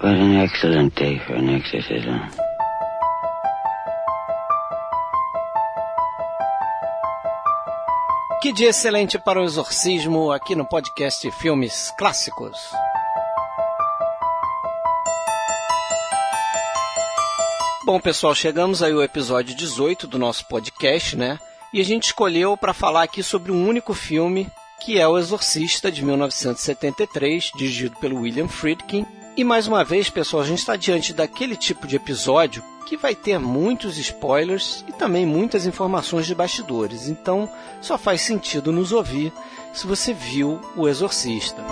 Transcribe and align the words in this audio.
What 0.00 0.14
an 0.14 0.36
excellent 0.36 0.94
day 0.94 1.18
for 1.26 1.34
an 1.34 1.48
exorcism. 1.56 2.20
Que 8.40 8.52
dia 8.52 8.68
excelente 8.68 9.18
para 9.18 9.40
o 9.40 9.44
exorcismo 9.44 10.30
aqui 10.30 10.54
no 10.54 10.64
podcast 10.64 11.28
Filmes 11.32 11.92
Clássicos. 11.98 12.56
Bom, 17.84 17.98
pessoal, 17.98 18.36
chegamos 18.36 18.84
aí 18.84 18.92
ao 18.92 19.02
episódio 19.02 19.56
18 19.56 20.06
do 20.06 20.16
nosso 20.16 20.46
podcast, 20.46 21.16
né? 21.16 21.40
E 21.72 21.80
a 21.80 21.84
gente 21.84 22.04
escolheu 22.04 22.56
para 22.56 22.72
falar 22.72 23.02
aqui 23.02 23.20
sobre 23.20 23.50
um 23.50 23.66
único 23.66 23.92
filme, 23.94 24.46
que 24.80 25.00
é 25.00 25.08
O 25.08 25.18
Exorcista 25.18 25.90
de 25.90 26.04
1973, 26.04 27.50
dirigido 27.56 27.96
pelo 27.98 28.20
William 28.20 28.46
Friedkin. 28.46 29.17
E 29.38 29.44
mais 29.44 29.66
uma 29.68 29.84
vez, 29.84 30.10
pessoal, 30.10 30.42
a 30.42 30.46
gente 30.46 30.58
está 30.58 30.74
diante 30.74 31.12
daquele 31.12 31.54
tipo 31.54 31.86
de 31.86 31.94
episódio 31.94 32.60
que 32.84 32.96
vai 32.96 33.14
ter 33.14 33.38
muitos 33.38 33.96
spoilers 33.96 34.84
e 34.88 34.92
também 34.92 35.24
muitas 35.24 35.64
informações 35.64 36.26
de 36.26 36.34
bastidores. 36.34 37.06
Então, 37.06 37.48
só 37.80 37.96
faz 37.96 38.22
sentido 38.22 38.72
nos 38.72 38.90
ouvir 38.90 39.32
se 39.72 39.86
você 39.86 40.12
viu 40.12 40.60
O 40.74 40.88
Exorcista. 40.88 41.64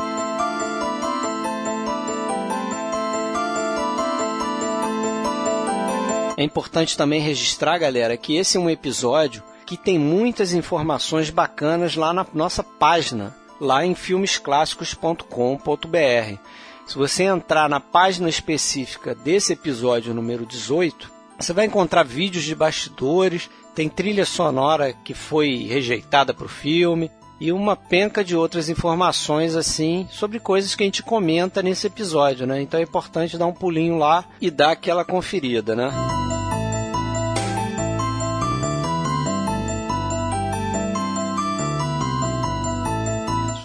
É 6.37 6.45
importante 6.45 6.96
também 6.96 7.20
registrar, 7.20 7.78
galera, 7.78 8.16
que 8.16 8.37
esse 8.37 8.56
é 8.56 8.60
um 8.60 8.70
episódio 8.70 9.42
que 9.66 9.76
tem 9.76 9.98
muitas 9.98 10.52
informações 10.52 11.30
bacanas 11.30 11.96
lá 11.96 12.12
na 12.12 12.24
nossa 12.32 12.62
página, 12.62 13.34
lá 13.60 13.84
em 13.84 13.96
filmesclássicos.com.br. 13.96 16.38
Se 16.86 16.96
você 16.96 17.24
entrar 17.24 17.68
na 17.68 17.80
página 17.80 18.28
específica 18.28 19.12
desse 19.12 19.52
episódio 19.52 20.14
número 20.14 20.46
18, 20.46 21.10
você 21.38 21.52
vai 21.52 21.66
encontrar 21.66 22.04
vídeos 22.04 22.45
de 22.45 22.54
bastidores, 22.54 23.51
tem 23.74 23.88
trilha 23.88 24.24
sonora 24.24 24.92
que 24.92 25.12
foi 25.12 25.66
rejeitada 25.68 26.32
para 26.32 26.46
o 26.46 26.48
filme 26.48 27.10
e 27.40 27.51
uma 27.52 27.76
penca 27.76 28.24
de 28.24 28.37
outras 28.37 28.68
informações 28.68 29.57
assim 29.57 30.07
sobre 30.12 30.38
coisas 30.38 30.76
que 30.76 30.84
a 30.84 30.87
gente 30.87 31.02
comenta 31.02 31.60
nesse 31.60 31.88
episódio, 31.88 32.46
né? 32.46 32.62
Então 32.62 32.79
é 32.79 32.84
importante 32.84 33.37
dar 33.37 33.46
um 33.46 33.52
pulinho 33.52 33.98
lá 33.98 34.24
e 34.40 34.48
dar 34.48 34.70
aquela 34.70 35.04
conferida, 35.04 35.74
né? 35.74 35.90
Se 35.90 36.45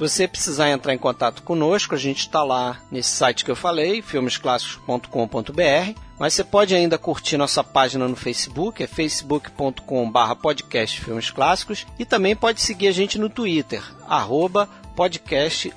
você 0.02 0.27
precisar 0.27 0.71
entrar 0.71 0.95
em 0.95 0.97
contato 0.97 1.44
conosco, 1.44 1.94
a 1.94 1.97
gente 1.97 2.21
está 2.21 2.44
lá 2.44 2.81
nesse 2.89 3.09
site 3.09 3.45
que 3.45 3.52
eu 3.52 3.55
falei, 3.55 4.02
filmesclassicos.com.br. 4.02 5.99
Mas 6.17 6.33
você 6.33 6.43
pode 6.43 6.73
ainda 6.73 6.97
curtir 6.97 7.38
nossa 7.38 7.63
página 7.63 8.08
no 8.08 8.16
Facebook, 8.16 8.81
é 8.81 8.88
facebook.com.br 8.88 10.35
podcast 10.41 10.99
Filmes 11.02 11.30
Clássicos. 11.30 11.85
E 11.99 12.05
também 12.05 12.35
pode 12.35 12.61
seguir 12.61 12.88
a 12.88 12.91
gente 12.91 13.19
no 13.19 13.30
Twitter, 13.30 13.83
arroba 14.08 14.67
podcast 14.95 15.71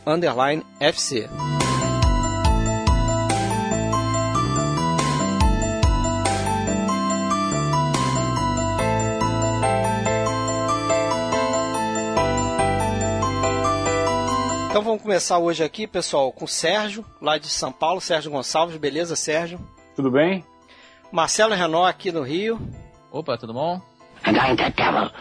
FC. 0.81 1.29
Então 14.75 14.83
vamos 14.83 15.03
começar 15.03 15.39
hoje 15.39 15.63
aqui, 15.63 15.87
pessoal, 15.87 16.33
com 16.33 16.47
o 16.47 16.49
Sérgio, 16.49 17.07
lá 17.21 17.39
de 17.39 17.47
São 17.47 17.71
Paulo, 17.71 18.01
Sérgio 18.01 18.33
Gonçalves, 18.33 18.77
beleza, 18.77 19.15
Sérgio? 19.15 19.61
Tudo 19.95 20.11
bem? 20.11 20.45
Marcelo 21.13 21.55
Renault 21.55 21.89
aqui 21.89 22.11
no 22.11 22.23
Rio. 22.23 22.61
Opa, 23.13 23.39
tudo 23.39 23.53
bom? 23.53 23.81
And 24.25 24.33
I'm 24.33 24.57
the 24.57 24.71
devil. 24.71 25.13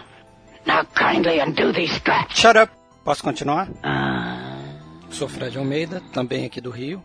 Now 0.65 0.83
kindly 0.95 1.39
undo 1.39 1.72
these 1.72 1.94
straps. 1.94 2.35
Shut 2.35 2.57
up! 2.57 2.73
Posso 3.03 3.23
continuar? 3.23 3.69
Ah. 3.83 4.57
Sou 5.11 5.29
Fred 5.29 5.55
Almeida, 5.55 6.01
também 6.11 6.47
aqui 6.47 6.59
do 6.59 6.72
Rio. 6.72 7.03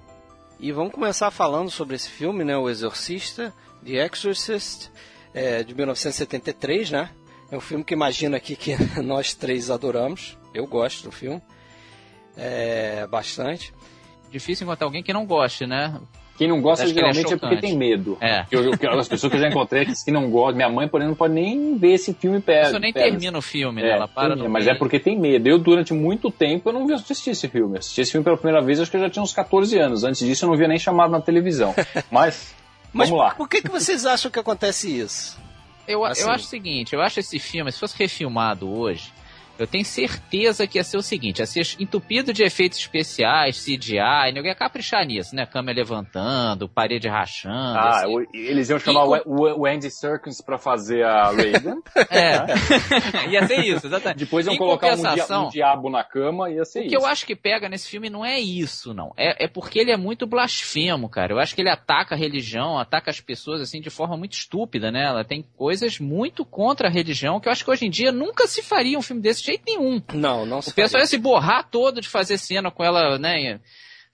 E 0.59 0.73
vamos 0.73 0.94
começar 0.94 1.31
falando 1.31 1.71
sobre 1.71 1.97
esse 1.97 2.09
filme, 2.09 2.44
né? 2.44 2.56
O 2.56 2.71
Exorcista, 2.71 3.53
The 3.84 4.06
Exorcist, 4.06 4.91
é, 5.34 5.62
de 5.62 5.75
1973, 5.75 6.93
né? 6.93 7.11
É 7.50 7.56
um 7.59 7.61
filme 7.61 7.84
que 7.84 7.93
imagina 7.93 8.39
aqui 8.39 8.56
que 8.56 8.75
nós 9.05 9.34
três 9.34 9.71
adoramos. 9.71 10.39
Eu 10.55 10.67
gosto 10.67 11.05
do 11.05 11.12
filme. 11.12 11.43
É, 12.38 13.06
bastante. 13.06 13.72
Difícil 14.31 14.65
encontrar 14.65 14.87
alguém 14.87 15.03
que 15.03 15.12
não 15.12 15.26
goste, 15.26 15.66
né? 15.66 15.99
Quem 16.37 16.47
não 16.47 16.60
gosta 16.60 16.84
Acho 16.84 16.94
que 16.94 17.00
ele 17.00 17.09
é 17.09 17.12
geralmente 17.12 17.34
é, 17.34 17.37
porque 17.37 17.56
chocante. 17.56 17.60
tem 17.69 17.76
medo. 17.76 18.16
É. 18.21 18.47
Eu, 18.49 18.62
eu, 18.62 18.99
as 19.00 19.09
pessoas 19.09 19.28
que 19.32 19.37
eu 19.37 19.41
já 19.41 19.49
encontrei 19.49 19.84
que 19.84 19.93
que 20.04 20.10
não 20.12 20.31
gostam, 20.31 20.54
minha 20.54 20.69
mãe, 20.69 20.87
por 20.87 21.00
exemplo, 21.00 21.10
não 21.10 21.16
pode 21.16 21.34
nem 21.34 21.76
ver 21.76 21.94
esse 21.94 22.15
filme 22.15 22.41
perto. 22.41 22.66
pessoa 22.66 22.78
nem 22.78 22.93
termina 22.93 23.37
o 23.37 23.43
filme, 23.43 23.82
né? 23.82 23.88
É, 23.88 23.93
Ela 23.94 24.06
para 24.06 24.28
termina, 24.28 24.49
mas 24.49 24.65
meio. 24.66 24.76
é 24.76 24.78
porque 24.78 25.00
tem 25.00 25.19
medo. 25.19 25.49
Eu, 25.49 25.59
durante 25.59 25.93
muito 25.93 26.31
tempo, 26.31 26.69
eu 26.69 26.72
não 26.72 26.87
vi 26.87 26.93
assistir 26.93 27.31
esse 27.31 27.49
filme. 27.49 27.75
Eu 27.75 27.78
assisti 27.81 28.03
esse 28.03 28.12
filme 28.12 28.22
pela 28.22 28.37
primeira 28.37 28.65
vez, 28.65 28.78
acho 28.78 28.88
que 28.88 28.97
eu 28.97 29.00
já 29.00 29.10
tinha 29.10 29.22
uns 29.22 29.32
14 29.32 29.76
anos. 29.81 30.05
Antes 30.05 30.25
disso, 30.25 30.44
eu 30.44 30.50
não 30.50 30.56
via 30.56 30.69
nem 30.69 30.78
chamado 30.78 31.10
na 31.10 31.20
televisão. 31.20 31.75
Mas, 32.09 32.55
Mas 32.93 33.09
vamos 33.09 33.25
lá. 33.25 33.34
por 33.34 33.49
que, 33.49 33.60
que 33.60 33.70
vocês 33.70 34.06
acham 34.06 34.31
que 34.31 34.38
acontece 34.38 34.97
isso? 34.97 35.37
Eu, 35.88 36.05
Assim. 36.05 36.22
eu 36.22 36.31
acho 36.31 36.44
o 36.44 36.49
seguinte, 36.49 36.94
eu 36.94 37.00
acho 37.00 37.19
esse 37.19 37.41
filme, 37.41 37.72
se 37.72 37.81
fosse 37.81 37.99
refilmado 37.99 38.70
hoje, 38.70 39.10
eu 39.59 39.67
tenho 39.67 39.85
certeza 39.85 40.67
que 40.67 40.79
ia 40.79 40.85
ser 40.85 40.97
o 40.97 41.03
seguinte, 41.03 41.39
ia 41.41 41.47
ser 41.47 41.67
entupido 41.81 42.33
de 42.33 42.43
efeitos 42.43 42.79
especiais, 42.79 43.63
CGI, 43.65 44.33
ninguém 44.33 44.47
ia 44.51 44.55
caprichar 44.55 45.05
nisso, 45.05 45.35
né? 45.35 45.45
Câmera 45.47 45.79
levantando, 45.79 46.69
parede 46.69 47.09
rachando. 47.09 47.55
Ah, 47.79 47.99
assim. 48.05 48.15
o- 48.17 48.27
eles 48.33 48.69
iam 48.71 48.79
chamar 48.79 49.19
E- 49.19 49.23
o, 49.27 49.35
o, 49.35 49.61
o 49.61 49.67
Andy 49.67 49.91
Serkis 49.91 50.41
pra 50.41 50.59
fazer 50.59 51.05
a 51.05 51.31
Reagan. 51.31 51.77
É. 52.11 52.47
ia 53.31 53.47
ser 53.47 53.61
isso, 53.65 53.87
exatamente. 53.87 54.19
Depois 54.21 54.47
iam 54.47 54.55
Em 54.55 54.59
colocar 54.59 54.95
um, 54.97 55.15
dia- 55.15 55.39
um 55.39 55.49
diabo 55.49 55.91
na 55.91 56.05
cama, 56.05 56.51
ia 56.51 56.65
ser 56.65 56.81
O 56.81 56.83
isso. 56.83 56.91
que 56.91 56.97
eu 56.97 57.07
acho 57.07 57.27
que 57.27 57.35
pega 57.37 57.69
nesse 57.69 57.89
filme 57.89 58.09
não 58.09 58.25
é 58.25 58.39
isso, 58.39 58.95
não. 58.95 59.13
É, 59.17 59.45
é 59.45 59.49
porque 59.49 59.79
ele 59.79 59.91
é 59.91 59.97
muito 59.97 60.27
blasfemo, 60.27 61.09
cara. 61.09 61.33
Eu 61.33 61.39
acho 61.39 61.55
que 61.55 61.61
ele 61.61 61.71
ataca 61.71 62.15
a 62.15 62.19
religião, 62.19 62.79
ataca 62.79 63.11
as 63.11 63.21
pessoas, 63.21 63.61
assim, 63.61 63.81
de 63.81 63.91
forma 63.91 64.17
muito 64.17 64.33
estúpida, 64.35 64.91
né? 64.91 65.05
Ela 65.05 65.25
tem 65.25 65.43
coisas 65.57 65.99
muito 65.99 66.45
contra 66.45 66.89
a 66.89 66.91
religião 66.91 67.41
que 67.41 67.49
eu 67.49 67.53
acho 67.53 67.65
que 67.65 67.71
hoje 67.71 67.87
em 67.87 67.91
dia 67.91 68.13
nunca 68.13 68.47
se 68.47 68.63
faria 68.63 68.99
um 68.99 69.03
filme 69.03 69.21
desse 69.23 69.43
de 69.43 69.48
jeito 69.49 69.65
nenhum. 69.67 70.03
Não, 70.15 70.47
não 70.47 70.63
se 70.63 70.71
O 70.71 70.75
pessoal 70.75 71.01
faria. 71.01 71.05
ia 71.05 71.09
se 71.09 71.19
borrar 71.19 71.69
todo 71.71 72.01
de 72.01 72.09
fazer 72.09 72.39
cena 72.39 72.71
com 72.71 72.85
ela, 72.85 73.19
né? 73.19 73.61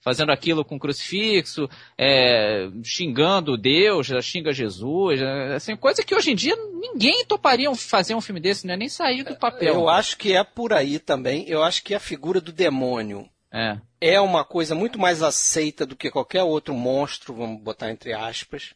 Fazendo 0.01 0.31
aquilo 0.31 0.63
com 0.63 0.77
crucifixo, 0.77 1.67
é, 1.97 2.67
xingando 2.83 3.57
Deus, 3.57 4.07
xinga 4.21 4.53
Jesus, 4.53 5.19
é, 5.19 5.55
assim, 5.55 5.75
coisa 5.75 6.03
que 6.03 6.13
hoje 6.13 6.31
em 6.31 6.35
dia 6.35 6.55
ninguém 6.79 7.25
toparia 7.25 7.73
fazer 7.75 8.13
um 8.13 8.21
filme 8.21 8.39
desse, 8.39 8.67
né? 8.67 8.77
Nem 8.77 8.87
sair 8.87 9.23
do 9.23 9.35
papel. 9.35 9.73
Eu 9.73 9.89
acho 9.89 10.15
que 10.17 10.33
é 10.35 10.43
por 10.43 10.73
aí 10.73 10.99
também. 10.99 11.43
Eu 11.49 11.63
acho 11.63 11.83
que 11.83 11.95
a 11.95 11.99
figura 11.99 12.39
do 12.39 12.51
demônio 12.51 13.27
É. 13.51 13.77
é 13.99 14.21
uma 14.21 14.45
coisa 14.45 14.75
muito 14.75 14.99
mais 14.99 15.23
aceita 15.23 15.87
do 15.87 15.95
que 15.95 16.11
qualquer 16.11 16.43
outro 16.43 16.75
monstro, 16.75 17.33
vamos 17.33 17.59
botar 17.63 17.89
entre 17.89 18.13
aspas. 18.13 18.75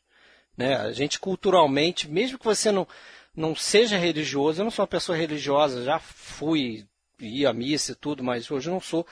Né? 0.58 0.76
A 0.78 0.91
gente 0.91 1.20
culturalmente, 1.20 2.09
mesmo 2.09 2.40
que 2.40 2.44
você 2.46 2.72
não, 2.72 2.88
não 3.39 3.55
seja 3.55 3.97
religioso, 3.97 4.59
eu 4.59 4.66
não 4.66 4.72
sou 4.72 4.83
uma 4.83 4.88
pessoa 4.88 5.17
religiosa, 5.17 5.83
já 5.83 5.97
fui, 5.97 6.85
ia 7.19 7.50
à 7.50 7.53
missa 7.53 7.94
e 7.94 7.95
tudo, 7.95 8.23
mas 8.23 8.51
hoje 8.51 8.69
não 8.69 8.81
sou. 8.81 9.07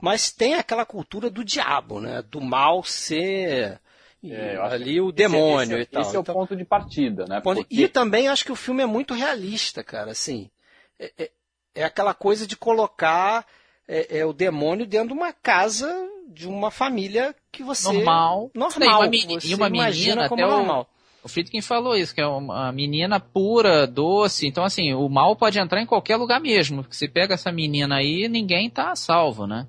Mas 0.00 0.32
tem 0.32 0.54
aquela 0.54 0.84
cultura 0.84 1.30
do 1.30 1.44
diabo, 1.44 2.00
né? 2.00 2.22
Do 2.28 2.40
mal 2.40 2.82
ser 2.82 3.78
É, 4.24 4.56
ali 4.60 5.00
o 5.00 5.06
esse- 5.08 5.12
demônio 5.16 5.76
esse, 5.78 5.82
e 5.82 5.86
tal. 5.86 6.02
Esse 6.02 6.16
é 6.16 6.18
o 6.18 6.22
Então- 6.22 6.34
ponto 6.34 6.56
de 6.56 6.64
partida, 6.64 7.26
né? 7.26 7.40
Ponto- 7.40 7.58
Porque- 7.58 7.74
E 7.74 7.86
também 7.88 8.28
acho 8.28 8.44
que 8.44 8.52
o 8.52 8.56
filme 8.56 8.82
é 8.82 8.86
muito 8.86 9.14
realista, 9.14 9.84
cara. 9.84 10.10
Assim, 10.10 10.50
é, 10.98 11.12
é- 11.18 11.30
é 11.76 11.84
aquela 11.84 12.12
coisa 12.14 12.46
de 12.46 12.56
colocar 12.56 13.46
é, 13.92 14.18
é, 14.20 14.24
o 14.26 14.32
demônio 14.32 14.86
dentro 14.86 15.08
de 15.08 15.14
uma 15.14 15.32
casa 15.32 15.92
de 16.28 16.46
uma 16.46 16.70
família 16.70 17.34
que 17.50 17.62
você 17.64 17.92
Normal. 17.92 18.48
normal, 18.54 19.04
E 19.04 19.18
uma 19.26 19.40
você 19.40 19.48
e 19.48 19.54
uma 19.56 19.66
imagina 19.66 20.14
menina, 20.14 20.28
como 20.28 20.42
até 20.44 20.50
normal. 20.54 20.82
O 20.82 20.99
Friedkin 21.28 21.60
falou 21.60 21.96
isso, 21.96 22.14
que 22.14 22.20
é 22.20 22.26
uma 22.26 22.72
menina 22.72 23.20
pura, 23.20 23.86
doce. 23.86 24.46
Então, 24.46 24.64
assim, 24.64 24.94
o 24.94 25.08
mal 25.08 25.36
pode 25.36 25.58
entrar 25.58 25.80
em 25.80 25.86
qualquer 25.86 26.16
lugar 26.16 26.40
mesmo. 26.40 26.84
Se 26.90 27.08
pega 27.08 27.34
essa 27.34 27.52
menina 27.52 27.96
aí, 27.96 28.28
ninguém 28.28 28.70
tá 28.70 28.94
salvo, 28.96 29.46
né? 29.46 29.66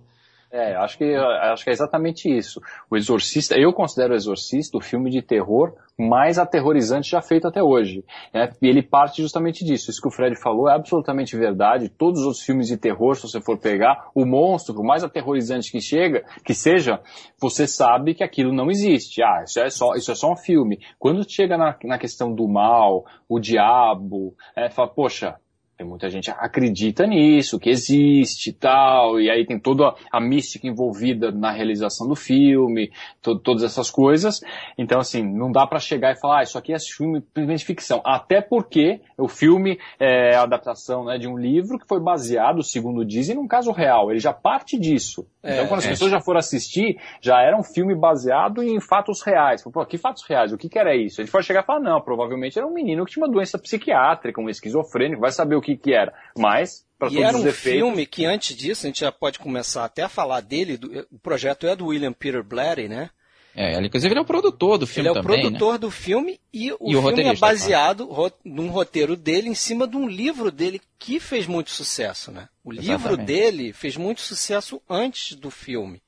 É, 0.52 0.76
acho 0.76 0.98
que, 0.98 1.16
acho 1.16 1.64
que 1.64 1.70
é 1.70 1.74
exatamente 1.74 2.30
isso. 2.30 2.62
O 2.90 2.98
Exorcista, 2.98 3.56
eu 3.58 3.72
considero 3.72 4.12
o 4.12 4.16
Exorcista 4.16 4.78
o 4.78 4.82
filme 4.82 5.10
de 5.10 5.22
terror 5.22 5.74
mais 5.98 6.38
aterrorizante 6.38 7.12
já 7.12 7.22
feito 7.22 7.48
até 7.48 7.64
hoje. 7.64 8.04
né? 8.34 8.52
E 8.62 8.68
ele 8.68 8.82
parte 8.82 9.22
justamente 9.22 9.64
disso. 9.64 9.90
Isso 9.90 10.02
que 10.02 10.10
o 10.10 10.12
Fred 10.12 10.36
falou 10.36 10.70
é 10.70 10.74
absolutamente 10.74 11.38
verdade. 11.38 11.88
Todos 11.88 12.26
os 12.26 12.42
filmes 12.42 12.68
de 12.68 12.76
terror, 12.76 13.16
se 13.16 13.22
você 13.22 13.40
for 13.40 13.58
pegar, 13.58 14.10
o 14.14 14.26
monstro, 14.26 14.76
por 14.76 14.84
mais 14.84 15.06
aterrorizante 15.06 15.72
que 15.72 15.80
chega, 15.80 16.26
que 16.44 16.54
seja, 16.54 17.00
você 17.40 17.66
sabe 17.66 18.14
que 18.14 18.24
aquilo 18.24 18.52
não 18.52 18.70
existe. 18.70 19.24
Ah, 19.24 19.44
isso 19.46 19.60
é 19.60 19.70
só, 19.70 19.96
isso 19.96 20.12
é 20.12 20.16
só 20.16 20.34
um 20.34 20.38
filme. 20.38 20.80
Quando 21.00 21.30
chega 21.30 21.58
na, 21.58 21.78
na 21.86 21.98
questão 21.98 22.34
do 22.34 22.46
mal, 22.46 23.06
o 23.30 23.40
diabo, 23.40 24.36
é, 24.54 24.70
fala, 24.70 24.90
poxa, 24.90 25.36
Tem 25.82 25.90
muita 25.90 26.12
gente 26.12 26.30
acredita 26.30 27.08
nisso, 27.08 27.58
que 27.58 27.68
existe 27.68 28.52
e 28.52 28.54
tal, 28.54 29.20
e 29.20 29.32
aí 29.32 29.44
tem 29.48 29.60
toda 29.60 29.96
a 30.12 30.22
mística 30.22 30.68
envolvida 30.68 31.32
na 31.32 31.52
realização 31.52 32.08
do 32.08 32.16
filme, 32.16 32.92
to 33.20 33.40
todas 33.40 33.64
essas 33.64 33.90
coisas. 33.90 34.42
Então, 34.78 35.00
assim, 35.00 35.24
não 35.24 35.52
dá 35.52 35.66
para 35.66 35.80
chegar 35.80 36.12
e 36.12 36.20
falar, 36.20 36.42
ah, 36.42 36.44
isso 36.44 36.56
aqui 36.56 36.72
é 36.72 36.78
filme 36.78 37.22
simplesmente 37.22 37.66
ficção. 37.66 38.00
Até 38.06 38.42
porque 38.42 39.02
o 39.18 39.28
filme 39.28 39.80
é 40.00 40.36
a 40.36 40.44
adaptação 40.44 41.04
né, 41.04 41.18
de 41.18 41.28
um 41.28 41.36
livro 41.36 41.80
que 41.80 41.88
foi 41.88 42.00
baseado, 42.00 42.62
segundo 42.62 43.04
dizem, 43.04 43.36
num 43.36 43.48
caso 43.48 43.72
real. 43.72 44.12
Ele 44.12 44.20
já 44.20 44.32
parte 44.32 44.78
disso. 44.78 45.26
Então, 45.44 45.68
quando 45.68 45.80
as 45.80 45.86
é. 45.86 45.90
pessoas 45.90 46.12
já 46.12 46.20
foram 46.20 46.40
assistir, 46.40 47.00
já 47.20 47.42
era 47.42 47.58
um 47.58 47.64
filme 47.64 47.96
baseado 47.96 48.64
em 48.64 48.80
fatos 48.80 49.24
reais. 49.24 49.64
Pô, 49.64 49.86
que 49.86 49.98
fatos 49.98 50.24
reais? 50.24 50.52
O 50.52 50.58
que, 50.58 50.70
que 50.70 50.78
era 50.78 50.96
isso? 50.96 51.20
A 51.20 51.24
gente 51.24 51.32
pode 51.32 51.46
chegar 51.46 51.64
e 51.64 51.66
falar, 51.66 51.80
não, 51.80 52.00
provavelmente 52.00 52.58
era 52.58 52.68
um 52.68 52.74
menino 52.74 53.06
que 53.06 53.14
tinha 53.14 53.26
uma 53.26 53.32
doença 53.32 53.58
psiquiátrica, 53.58 54.40
um 54.40 54.50
esquizofrênico, 54.50 55.22
vai 55.22 55.32
saber 55.32 55.56
o 55.56 55.62
que, 55.62 55.76
que 55.76 55.94
era. 55.94 56.14
Mas, 56.38 56.86
para 57.00 57.10
todos 57.10 57.24
era 57.24 57.38
um 57.38 57.44
os 57.44 57.56
filme 57.56 58.06
que 58.06 58.26
antes 58.26 58.56
disso, 58.56 58.86
a 58.86 58.90
gente 58.90 59.00
já 59.00 59.12
pode 59.12 59.40
começar 59.40 59.84
até 59.84 60.04
a 60.04 60.10
falar 60.10 60.42
dele, 60.42 60.78
do, 60.78 61.08
o 61.12 61.18
projeto 61.18 61.66
é 61.66 61.76
do 61.76 61.88
William 61.88 62.14
Peter 62.14 62.44
Blatty, 62.44 62.88
né? 62.88 63.10
É, 63.56 63.76
ele, 63.76 63.88
inclusive 63.88 64.14
ele 64.14 64.20
é 64.20 64.24
o 64.24 64.26
produtor 64.26 64.78
do 64.78 64.88
filme 64.88 65.10
Ele 65.10 65.18
é 65.18 65.20
o 65.20 65.22
também, 65.22 65.42
produtor 65.42 65.74
né? 65.74 65.78
do 65.80 65.92
filme 65.92 66.40
e 66.54 66.72
o 66.72 66.78
e 66.88 66.94
filme 66.94 67.24
é 67.24 67.36
baseado 67.36 68.08
claro. 68.08 68.34
num 68.46 68.70
roteiro 68.70 69.16
dele 69.18 69.50
em 69.50 69.56
cima 69.56 69.86
de 69.86 69.98
um 69.98 70.08
livro 70.08 70.50
dele 70.50 70.80
que 70.98 71.20
fez 71.20 71.46
muito 71.48 71.70
sucesso, 71.70 72.32
né? 72.32 72.48
O 72.64 72.72
Exatamente. 72.72 72.92
livro 72.92 73.18
dele 73.18 73.74
fez 73.74 73.98
muito 73.98 74.22
sucesso 74.22 74.82
antes 74.90 75.36
do 75.36 75.52
filme. 75.52 76.02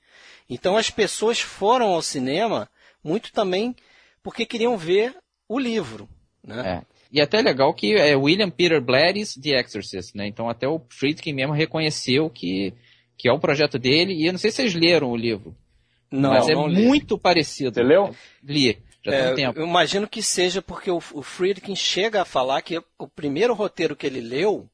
Então 0.49 0.77
as 0.77 0.89
pessoas 0.89 1.41
foram 1.41 1.87
ao 1.87 2.01
cinema 2.01 2.69
muito 3.03 3.31
também 3.33 3.75
porque 4.21 4.45
queriam 4.45 4.77
ver 4.77 5.13
o 5.49 5.59
livro, 5.59 6.07
né? 6.41 6.79
É. 6.81 6.93
E 7.11 7.21
até 7.21 7.41
legal 7.41 7.73
que 7.75 7.93
é 7.93 8.15
William 8.15 8.49
Peter 8.49 8.81
Blatty's 8.81 9.35
The 9.35 9.59
Exorcist, 9.59 10.15
né? 10.15 10.27
Então 10.27 10.49
até 10.49 10.67
o 10.67 10.81
Friedkin 10.89 11.33
mesmo 11.33 11.53
reconheceu 11.53 12.27
que, 12.27 12.73
que 13.15 13.29
é 13.29 13.31
o 13.31 13.37
projeto 13.37 13.77
dele. 13.77 14.13
E 14.13 14.25
eu 14.25 14.31
não 14.31 14.39
sei 14.39 14.49
se 14.49 14.57
vocês 14.57 14.73
leram 14.73 15.11
o 15.11 15.15
livro. 15.15 15.55
Não, 16.13 16.29
mas 16.29 16.47
é 16.47 16.53
muito 16.53 17.17
parecido. 17.17 17.73
Você 17.73 17.81
leu? 17.81 18.15
Li. 18.43 18.77
Já 19.03 19.11
é, 19.11 19.23
tem 19.23 19.31
um 19.31 19.35
tempo. 19.35 19.59
Eu 19.59 19.65
imagino 19.65 20.07
que 20.07 20.21
seja 20.21 20.61
porque 20.61 20.91
o, 20.91 20.97
o 20.97 21.23
Friedkin 21.23 21.75
chega 21.75 22.21
a 22.21 22.25
falar 22.25 22.61
que 22.61 22.81
o 22.97 23.07
primeiro 23.07 23.53
roteiro 23.53 23.95
que 23.95 24.05
ele 24.05 24.21
leu 24.21 24.69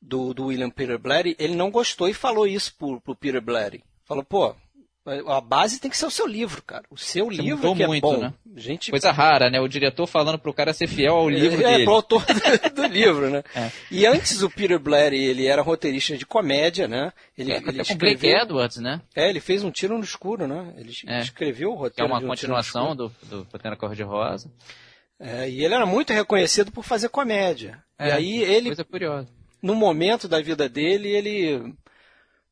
do, 0.00 0.34
do 0.34 0.46
William 0.46 0.68
Peter 0.68 0.98
Blatty, 0.98 1.36
ele 1.38 1.54
não 1.54 1.70
gostou 1.70 2.08
e 2.08 2.14
falou 2.14 2.46
isso 2.46 2.74
pro, 2.76 3.00
pro 3.00 3.14
Peter 3.14 3.40
Blatty. 3.40 3.84
Falou, 4.04 4.24
pô, 4.24 4.54
a 5.04 5.40
base 5.40 5.80
tem 5.80 5.90
que 5.90 5.96
ser 5.96 6.06
o 6.06 6.10
seu 6.10 6.26
livro, 6.26 6.62
cara. 6.62 6.84
O 6.88 6.96
seu 6.96 7.26
Você 7.26 7.42
livro 7.42 7.74
que 7.74 7.82
é 7.82 7.86
muito, 7.88 8.02
bom. 8.02 8.18
Né? 8.18 8.32
Gente... 8.54 8.90
Coisa 8.90 9.10
rara, 9.10 9.50
né? 9.50 9.60
O 9.60 9.66
diretor 9.66 10.06
falando 10.06 10.38
pro 10.38 10.54
cara 10.54 10.72
ser 10.72 10.86
fiel 10.86 11.16
ao 11.16 11.28
livro 11.28 11.60
é, 11.60 11.70
dele. 11.70 11.82
É, 11.82 11.84
pro 11.84 11.94
autor 11.94 12.24
do, 12.24 12.70
do 12.70 12.86
livro, 12.86 13.28
né? 13.28 13.42
É. 13.54 13.70
E 13.90 14.06
antes 14.06 14.42
o 14.42 14.50
Peter 14.50 14.78
Blair, 14.78 15.12
ele 15.12 15.46
era 15.46 15.60
roteirista 15.60 16.16
de 16.16 16.24
comédia, 16.24 16.86
né? 16.86 17.12
Ele, 17.36 17.52
é, 17.52 17.56
ele 17.56 17.82
escreveu... 17.82 17.98
Blake 17.98 18.26
Edwards, 18.28 18.76
né? 18.76 19.00
É, 19.14 19.28
ele 19.28 19.40
fez 19.40 19.64
um 19.64 19.72
tiro 19.72 19.98
no 19.98 20.04
escuro, 20.04 20.46
né? 20.46 20.72
Ele 20.76 20.92
é. 21.08 21.20
escreveu 21.20 21.72
o 21.72 21.74
roteiro. 21.74 21.94
Que 21.96 22.02
é 22.02 22.04
uma 22.04 22.24
um 22.24 22.28
continuação 22.28 22.94
do, 22.94 23.12
do 23.24 23.46
Cor-de-Rosa. 23.76 24.48
É, 25.18 25.50
e 25.50 25.64
ele 25.64 25.74
era 25.74 25.86
muito 25.86 26.12
reconhecido 26.12 26.70
por 26.70 26.84
fazer 26.84 27.08
comédia. 27.08 27.82
e 27.98 28.04
é, 28.04 28.12
aí 28.12 28.42
ele... 28.42 28.66
Coisa 28.66 28.84
curiosa. 28.84 29.28
No 29.60 29.74
momento 29.74 30.28
da 30.28 30.40
vida 30.40 30.68
dele, 30.68 31.08
ele 31.08 31.74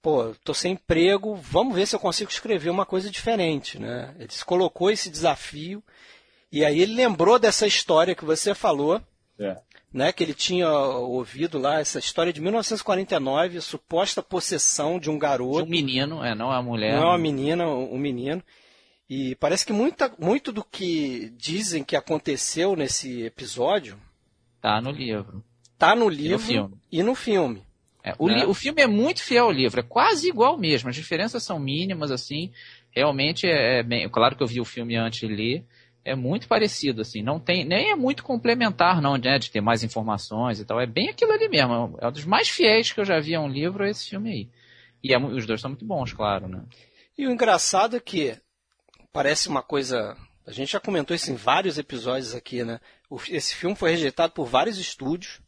pô, 0.03 0.35
tô 0.45 0.55
sem 0.55 0.73
emprego, 0.73 1.35
vamos 1.35 1.75
ver 1.75 1.87
se 1.87 1.95
eu 1.95 2.01
consigo 2.01 2.31
escrever 2.31 2.71
uma 2.71 2.87
coisa 2.87 3.11
diferente, 3.11 3.79
né? 3.79 4.15
Ele 4.19 4.33
se 4.33 4.45
colocou 4.45 4.91
esse 4.91 5.11
desafio 5.11 5.83
e 6.51 6.65
aí 6.65 6.81
ele 6.81 6.95
lembrou 6.95 7.39
dessa 7.39 7.67
história 7.67 8.15
que 8.15 8.25
você 8.25 8.55
falou, 8.55 9.01
é. 9.39 9.57
né? 9.93 10.13
Que 10.13 10.25
ele 10.25 10.35
tinha 10.35 10.71
ouvido 10.71 11.59
lá 11.59 11.81
essa 11.81 11.99
história 11.99 12.33
de 12.33 12.41
1949, 12.41 13.59
a 13.59 13.61
suposta 13.61 14.23
possessão 14.23 14.99
de 14.99 15.11
um 15.11 15.19
garoto, 15.19 15.63
de 15.63 15.69
um 15.69 15.71
menino, 15.71 16.25
é, 16.25 16.35
não 16.35 16.53
é 16.53 16.57
a 16.57 16.63
mulher, 16.63 16.97
não 16.97 17.03
é 17.03 17.07
uma 17.07 17.19
menina, 17.19 17.67
um 17.67 17.99
menino. 17.99 18.43
E 19.09 19.35
parece 19.37 19.67
que 19.67 19.73
muita, 19.73 20.13
muito 20.19 20.53
do 20.53 20.63
que 20.65 21.33
dizem 21.37 21.83
que 21.83 21.97
aconteceu 21.97 22.77
nesse 22.77 23.23
episódio 23.23 23.99
tá 24.61 24.81
no 24.81 24.91
livro. 24.91 25.45
Tá 25.77 25.97
no 25.97 26.09
livro 26.09 26.27
e 26.27 26.33
no 26.33 26.39
filme. 26.39 26.81
E 26.93 27.03
no 27.03 27.15
filme. 27.15 27.70
É, 28.03 28.15
o, 28.19 28.29
né? 28.29 28.47
o, 28.47 28.55
filme 28.55 28.81
é 28.83 28.87
muito 28.87 29.23
fiel 29.23 29.45
ao 29.45 29.53
livro, 29.53 29.81
é 29.81 29.83
quase 29.83 30.29
igual 30.29 30.57
mesmo. 30.57 30.89
As 30.89 30.97
diferenças 30.97 31.43
são 31.43 31.59
mínimas, 31.59 32.11
assim. 32.11 32.51
Realmente 32.91 33.47
é, 33.47 33.81
é 33.81 33.83
bem. 33.83 34.09
Claro 34.09 34.37
que 34.37 34.43
eu 34.43 34.47
vi 34.47 34.61
o 34.61 34.65
filme 34.65 34.97
antes 34.97 35.21
de 35.21 35.35
ler. 35.35 35.65
É 36.03 36.15
muito 36.15 36.49
parecido, 36.49 37.03
assim. 37.03 37.23
Não 37.23 37.39
tem. 37.39 37.65
Nem 37.65 37.91
é 37.91 37.97
muito 37.97 38.25
complementar, 38.25 39.03
não, 39.03 39.17
né? 39.17 39.39
De 39.39 39.51
ter 39.51 39.61
mais 39.61 39.85
informações 39.85 40.59
e 40.61 40.65
tal. 40.65 40.81
É 40.81 40.87
bem 40.87 41.11
aquilo 41.11 41.33
ali 41.33 41.49
mesmo. 41.49 41.99
É 42.01 42.09
um 42.09 42.13
dos 42.13 42.25
mais 42.25 42.49
fiéis 42.49 42.91
que 42.91 43.01
eu 43.01 43.05
já 43.05 43.21
vi 43.21 43.35
a 43.35 43.41
um 43.41 43.49
livro, 43.49 43.85
é 43.85 43.91
esse 43.91 44.09
filme 44.09 44.31
aí. 44.31 44.49
E 45.03 45.15
é, 45.15 45.19
os 45.19 45.47
dois 45.47 45.61
são 45.61 45.71
muito 45.71 45.85
bons, 45.85 46.13
claro, 46.13 46.49
né? 46.49 46.63
E 47.17 47.27
o 47.27 47.31
engraçado 47.31 47.97
é 47.97 48.01
que 48.01 48.37
parece 49.13 49.49
uma 49.49 49.63
coisa. 49.63 50.17
A 50.47 50.53
gente 50.53 50.73
já 50.73 50.81
comentou 50.81 51.15
isso 51.15 51.31
em 51.31 51.37
vários 51.37 51.79
episódios 51.79 52.35
aqui, 52.35 52.65
né? 52.65 52.81
esse 53.29 53.55
filme 53.55 53.75
foi 53.75 53.91
rejeitado 53.91 54.33
por 54.33 54.47
vários 54.47 54.79
estúdios. 54.79 55.41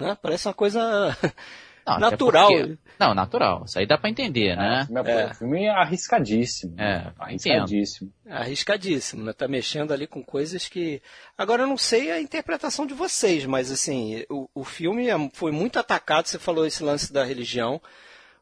Né? 0.00 0.16
Parece 0.20 0.48
uma 0.48 0.54
coisa 0.54 0.80
Não, 1.86 1.98
natural. 1.98 2.48
Porque... 2.48 2.78
Não, 2.98 3.14
natural. 3.14 3.64
Isso 3.66 3.78
aí 3.78 3.86
dá 3.86 3.96
para 3.96 4.10
entender, 4.10 4.56
né? 4.56 4.86
É, 4.90 5.10
é. 5.10 5.26
O 5.26 5.34
filme 5.34 5.64
é 5.64 5.70
arriscadíssimo. 5.70 6.74
É, 6.78 7.10
arriscadíssimo. 7.18 8.12
Entendo. 8.24 8.36
Arriscadíssimo, 8.36 9.24
né? 9.24 9.32
Tá 9.32 9.48
mexendo 9.48 9.92
ali 9.92 10.06
com 10.06 10.22
coisas 10.22 10.68
que. 10.68 11.02
Agora 11.36 11.62
eu 11.62 11.66
não 11.66 11.78
sei 11.78 12.10
a 12.10 12.20
interpretação 12.20 12.86
de 12.86 12.94
vocês, 12.94 13.44
mas 13.46 13.70
assim, 13.70 14.24
o, 14.28 14.48
o 14.54 14.64
filme 14.64 15.08
é, 15.08 15.14
foi 15.32 15.52
muito 15.52 15.78
atacado. 15.78 16.26
Você 16.26 16.38
falou 16.38 16.66
esse 16.66 16.82
lance 16.82 17.12
da 17.12 17.24
religião. 17.24 17.80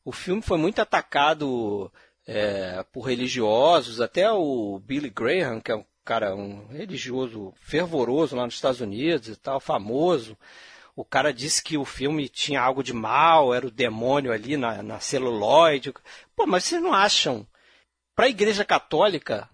O 0.04 0.12
filme 0.12 0.42
foi 0.42 0.58
muito 0.58 0.80
atacado 0.80 1.92
é, 2.26 2.84
por 2.92 3.02
religiosos, 3.02 4.00
até 4.00 4.30
o 4.30 4.80
Billy 4.84 5.10
Graham, 5.10 5.60
que 5.60 5.70
é 5.70 5.76
um 5.76 5.84
cara, 6.04 6.34
um 6.34 6.66
religioso 6.68 7.52
fervoroso 7.60 8.34
lá 8.34 8.46
nos 8.46 8.54
Estados 8.54 8.80
Unidos 8.80 9.28
e 9.28 9.36
tal, 9.36 9.60
famoso 9.60 10.38
o 10.98 11.04
cara 11.04 11.32
disse 11.32 11.62
que 11.62 11.78
o 11.78 11.84
filme 11.84 12.28
tinha 12.28 12.60
algo 12.60 12.82
de 12.82 12.92
mal, 12.92 13.54
era 13.54 13.64
o 13.64 13.70
demônio 13.70 14.32
ali 14.32 14.56
na, 14.56 14.82
na 14.82 14.98
celuloide. 14.98 15.94
Pô, 16.34 16.44
mas 16.44 16.64
vocês 16.64 16.82
não 16.82 16.92
acham? 16.92 17.46
Para 18.16 18.26
a 18.26 18.28
Igreja 18.28 18.64
Católica, 18.64 19.48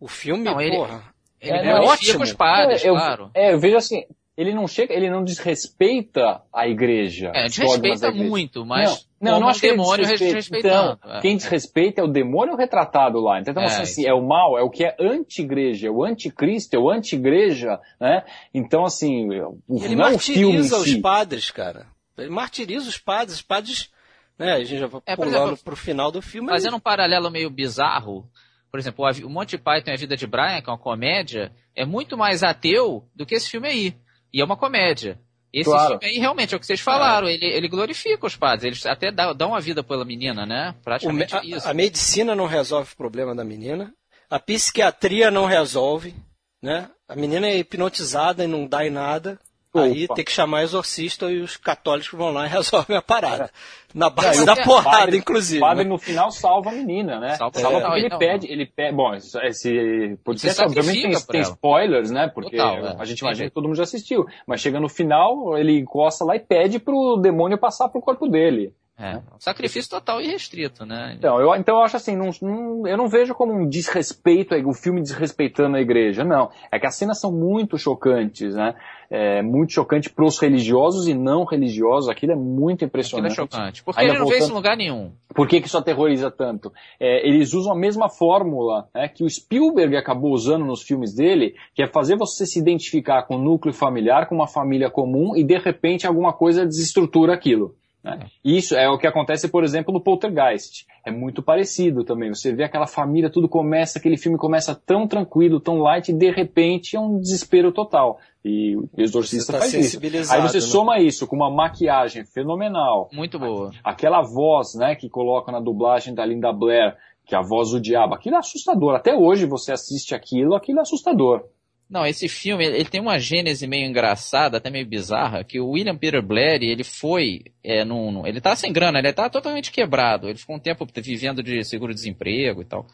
o 0.00 0.08
filme, 0.08 0.44
não, 0.44 0.58
ele, 0.58 0.74
porra, 0.74 1.14
ele 1.38 1.58
é, 1.58 1.72
é 1.72 1.74
ótimo. 1.74 2.24
os 2.24 2.32
padres, 2.32 2.82
é, 2.82 2.88
eu, 2.88 2.94
claro. 2.94 3.30
É, 3.34 3.52
eu 3.52 3.60
vejo 3.60 3.76
assim, 3.76 4.06
ele 4.34 4.54
não 4.54 4.66
chega, 4.66 4.94
ele 4.94 5.10
não 5.10 5.22
desrespeita 5.22 6.42
a 6.50 6.66
igreja. 6.66 7.32
É, 7.34 7.48
desrespeita 7.48 8.10
muito, 8.10 8.64
mas 8.64 9.06
não, 9.22 9.34
não, 9.34 9.40
não 9.40 9.48
acho 9.48 9.60
que 9.60 9.68
demônio 9.68 10.04
Então, 10.52 10.98
é. 11.04 11.20
quem 11.20 11.36
desrespeita 11.36 12.00
é 12.00 12.04
o 12.04 12.08
demônio 12.08 12.56
retratado 12.56 13.20
lá. 13.20 13.38
Então, 13.38 13.62
é, 13.62 13.66
assim, 13.66 13.82
assim, 13.82 14.06
é 14.06 14.12
o 14.12 14.20
mal, 14.20 14.58
é 14.58 14.62
o 14.62 14.68
que 14.68 14.84
é 14.84 14.96
anti-igreja, 14.98 15.86
é 15.86 15.90
o 15.90 16.04
anticristo, 16.04 16.74
é 16.74 16.78
o 16.78 16.90
anti-igreja, 16.90 17.78
né? 18.00 18.24
Então, 18.52 18.84
assim, 18.84 19.30
o, 19.68 19.84
ele 19.84 19.94
não 19.94 20.10
martiriza 20.10 20.76
os 20.76 20.84
si. 20.84 21.00
padres, 21.00 21.52
cara. 21.52 21.86
Ele 22.18 22.30
martiriza 22.30 22.88
os 22.88 22.98
padres, 22.98 23.36
os 23.36 23.42
padres, 23.42 23.90
né? 24.36 24.54
A 24.54 24.64
gente 24.64 24.80
já 24.80 24.88
vai 24.88 25.00
é, 25.06 25.14
pulando 25.14 25.56
para 25.56 25.74
o 25.74 25.76
final 25.76 26.10
do 26.10 26.20
filme. 26.20 26.48
Fazendo 26.48 26.76
um 26.76 26.80
paralelo 26.80 27.30
meio 27.30 27.48
bizarro, 27.48 28.28
por 28.72 28.80
exemplo, 28.80 29.04
o 29.24 29.30
Monty 29.30 29.56
Python 29.56 29.90
e 29.90 29.94
a 29.94 29.96
Vida 29.96 30.16
de 30.16 30.26
Brian, 30.26 30.60
que 30.60 30.68
é 30.68 30.72
uma 30.72 30.78
comédia, 30.78 31.52
é 31.76 31.86
muito 31.86 32.18
mais 32.18 32.42
ateu 32.42 33.08
do 33.14 33.24
que 33.24 33.36
esse 33.36 33.48
filme 33.48 33.68
aí. 33.68 33.96
E 34.34 34.40
é 34.40 34.44
uma 34.44 34.56
comédia. 34.56 35.20
Esse 35.52 35.68
claro. 35.68 35.98
filme 35.98 36.06
aí 36.06 36.18
realmente 36.18 36.54
é 36.54 36.56
o 36.56 36.60
que 36.60 36.66
vocês 36.66 36.80
falaram, 36.80 37.28
é. 37.28 37.34
ele, 37.34 37.44
ele 37.44 37.68
glorifica 37.68 38.26
os 38.26 38.34
padres, 38.34 38.64
eles 38.64 38.86
até 38.86 39.12
dão 39.12 39.50
uma 39.50 39.60
vida 39.60 39.84
pela 39.84 40.04
menina, 40.04 40.46
né? 40.46 40.74
Praticamente 40.82 41.36
a, 41.36 41.44
isso. 41.44 41.68
A 41.68 41.74
medicina 41.74 42.34
não 42.34 42.46
resolve 42.46 42.92
o 42.92 42.96
problema 42.96 43.34
da 43.34 43.44
menina, 43.44 43.92
a 44.30 44.38
psiquiatria 44.38 45.30
não 45.30 45.44
resolve, 45.44 46.14
né? 46.62 46.88
A 47.06 47.14
menina 47.14 47.46
é 47.46 47.58
hipnotizada 47.58 48.44
e 48.44 48.46
não 48.46 48.66
dá 48.66 48.86
em 48.86 48.90
nada. 48.90 49.38
Opa. 49.74 49.84
Aí 49.84 50.06
tem 50.06 50.24
que 50.24 50.30
chamar 50.30 50.62
exorcista 50.62 51.30
e 51.30 51.40
os 51.40 51.56
católicos 51.56 52.12
vão 52.12 52.30
lá 52.30 52.44
e 52.46 52.48
resolvem 52.50 52.96
a 52.96 53.02
parada. 53.02 53.50
Na 53.94 54.10
base 54.10 54.42
é, 54.42 54.46
da 54.46 54.56
porrada, 54.56 54.98
padre, 54.98 55.16
inclusive. 55.18 55.58
O 55.58 55.66
padre 55.66 55.84
né? 55.84 55.90
no 55.90 55.98
final 55.98 56.30
salva 56.30 56.70
a 56.70 56.72
menina, 56.72 57.18
né? 57.18 57.36
Salva, 57.36 57.58
salva 57.58 57.80
porque 57.80 57.98
ele 57.98 58.18
pede, 58.18 58.46
ele 58.50 58.66
pede. 58.66 58.94
Bom, 58.94 59.14
esse 59.14 60.18
podcast 60.24 60.62
obviamente 60.62 61.02
tem, 61.02 61.26
tem 61.26 61.40
spoilers, 61.40 62.10
né? 62.10 62.30
Porque 62.32 62.56
Total, 62.56 62.86
é. 62.86 62.96
a 62.98 63.04
gente 63.04 63.20
imagina 63.20 63.48
que 63.48 63.54
todo 63.54 63.64
mundo 63.64 63.76
já 63.76 63.82
assistiu. 63.82 64.26
Mas 64.46 64.60
chega 64.60 64.80
no 64.80 64.88
final, 64.88 65.56
ele 65.58 65.78
encosta 65.78 66.24
lá 66.24 66.36
e 66.36 66.40
pede 66.40 66.78
pro 66.78 67.16
demônio 67.16 67.58
passar 67.58 67.88
pro 67.88 68.00
corpo 68.00 68.28
dele. 68.28 68.74
É, 68.98 69.16
um 69.16 69.40
sacrifício 69.40 69.90
total 69.90 70.20
e 70.20 70.26
restrito, 70.26 70.84
né? 70.84 71.14
Então, 71.16 71.40
eu, 71.40 71.54
então 71.56 71.76
eu 71.76 71.82
acho 71.82 71.96
assim, 71.96 72.14
não, 72.14 72.30
não, 72.42 72.86
eu 72.86 72.96
não 72.96 73.08
vejo 73.08 73.34
como 73.34 73.52
um 73.52 73.66
desrespeito, 73.66 74.54
o 74.54 74.74
filme 74.74 75.00
desrespeitando 75.00 75.76
a 75.76 75.80
igreja, 75.80 76.22
não. 76.22 76.50
É 76.70 76.78
que 76.78 76.86
as 76.86 76.94
cenas 76.94 77.18
são 77.18 77.32
muito 77.32 77.78
chocantes, 77.78 78.54
né? 78.54 78.74
É 79.10 79.42
muito 79.42 79.72
chocante 79.72 80.08
para 80.08 80.24
os 80.24 80.38
religiosos 80.38 81.08
e 81.08 81.14
não 81.14 81.44
religiosos, 81.44 82.08
aquilo 82.08 82.32
é 82.32 82.36
muito 82.36 82.84
impressionante. 82.84 83.32
Aquilo 83.32 83.46
é 83.46 83.56
chocante, 83.56 83.82
porque 83.82 84.00
Ainda 84.00 84.12
ele 84.12 84.18
não 84.18 84.26
voltando, 84.26 84.38
vê 84.38 84.44
isso 84.44 84.52
em 84.52 84.56
lugar 84.56 84.76
nenhum. 84.76 85.12
Por 85.34 85.48
que, 85.48 85.60
que 85.60 85.66
isso 85.66 85.76
aterroriza 85.76 86.30
tanto? 86.30 86.72
É, 87.00 87.26
eles 87.26 87.54
usam 87.54 87.72
a 87.72 87.76
mesma 87.76 88.08
fórmula 88.08 88.88
né, 88.94 89.08
que 89.08 89.24
o 89.24 89.28
Spielberg 89.28 89.96
acabou 89.96 90.32
usando 90.32 90.64
nos 90.64 90.82
filmes 90.82 91.14
dele, 91.14 91.54
que 91.74 91.82
é 91.82 91.86
fazer 91.86 92.16
você 92.16 92.46
se 92.46 92.58
identificar 92.58 93.22
com 93.24 93.36
o 93.36 93.42
núcleo 93.42 93.74
familiar, 93.74 94.28
com 94.28 94.34
uma 94.34 94.48
família 94.48 94.90
comum, 94.90 95.36
e 95.36 95.42
de 95.42 95.58
repente 95.58 96.06
alguma 96.06 96.32
coisa 96.32 96.64
desestrutura 96.64 97.34
aquilo. 97.34 97.74
Né? 98.02 98.26
Isso 98.44 98.74
é 98.74 98.88
o 98.88 98.98
que 98.98 99.06
acontece, 99.06 99.48
por 99.48 99.62
exemplo, 99.62 99.92
no 99.92 100.00
Poltergeist. 100.00 100.86
É 101.04 101.10
muito 101.10 101.42
parecido 101.42 102.04
também. 102.04 102.34
Você 102.34 102.52
vê 102.52 102.64
aquela 102.64 102.86
família, 102.86 103.30
tudo 103.30 103.48
começa, 103.48 103.98
aquele 103.98 104.16
filme 104.16 104.36
começa 104.36 104.74
tão 104.74 105.06
tranquilo, 105.06 105.60
tão 105.60 105.78
light, 105.78 106.08
e 106.08 106.12
de 106.12 106.30
repente 106.30 106.96
é 106.96 107.00
um 107.00 107.18
desespero 107.18 107.70
total. 107.70 108.18
E 108.44 108.76
o 108.76 108.88
Exorcista 108.96 109.52
tá 109.52 109.58
faz 109.60 109.72
isso. 109.74 110.00
Aí 110.32 110.40
você 110.42 110.56
né? 110.56 110.60
soma 110.60 110.98
isso 110.98 111.26
com 111.28 111.36
uma 111.36 111.50
maquiagem 111.50 112.24
fenomenal. 112.24 113.08
Muito 113.12 113.38
boa. 113.38 113.70
Aquela 113.84 114.20
voz, 114.20 114.74
né, 114.74 114.96
que 114.96 115.08
coloca 115.08 115.52
na 115.52 115.60
dublagem 115.60 116.12
da 116.12 116.26
Linda 116.26 116.52
Blair, 116.52 116.96
que 117.24 117.36
é 117.36 117.38
a 117.38 117.42
voz 117.42 117.70
do 117.70 117.80
diabo. 117.80 118.14
Aquilo 118.14 118.36
é 118.36 118.38
assustador. 118.40 118.96
Até 118.96 119.14
hoje 119.14 119.46
você 119.46 119.72
assiste 119.72 120.12
aquilo, 120.14 120.56
aquilo 120.56 120.80
é 120.80 120.82
assustador. 120.82 121.44
Não, 121.92 122.06
esse 122.06 122.26
filme, 122.26 122.64
ele 122.64 122.86
tem 122.86 123.02
uma 123.02 123.18
gênese 123.18 123.66
meio 123.66 123.86
engraçada, 123.86 124.56
até 124.56 124.70
meio 124.70 124.86
bizarra, 124.86 125.44
que 125.44 125.60
o 125.60 125.68
William 125.68 125.94
Peter 125.94 126.22
Blair, 126.22 126.62
ele 126.62 126.82
foi, 126.82 127.42
é, 127.62 127.84
num, 127.84 128.26
ele 128.26 128.40
tá 128.40 128.56
sem 128.56 128.72
grana, 128.72 128.98
ele 128.98 129.12
tá 129.12 129.28
totalmente 129.28 129.70
quebrado, 129.70 130.26
ele 130.26 130.38
ficou 130.38 130.56
um 130.56 130.58
tempo 130.58 130.86
vivendo 130.96 131.42
de 131.42 131.62
seguro-desemprego 131.62 132.62
e 132.62 132.64
tal. 132.64 132.86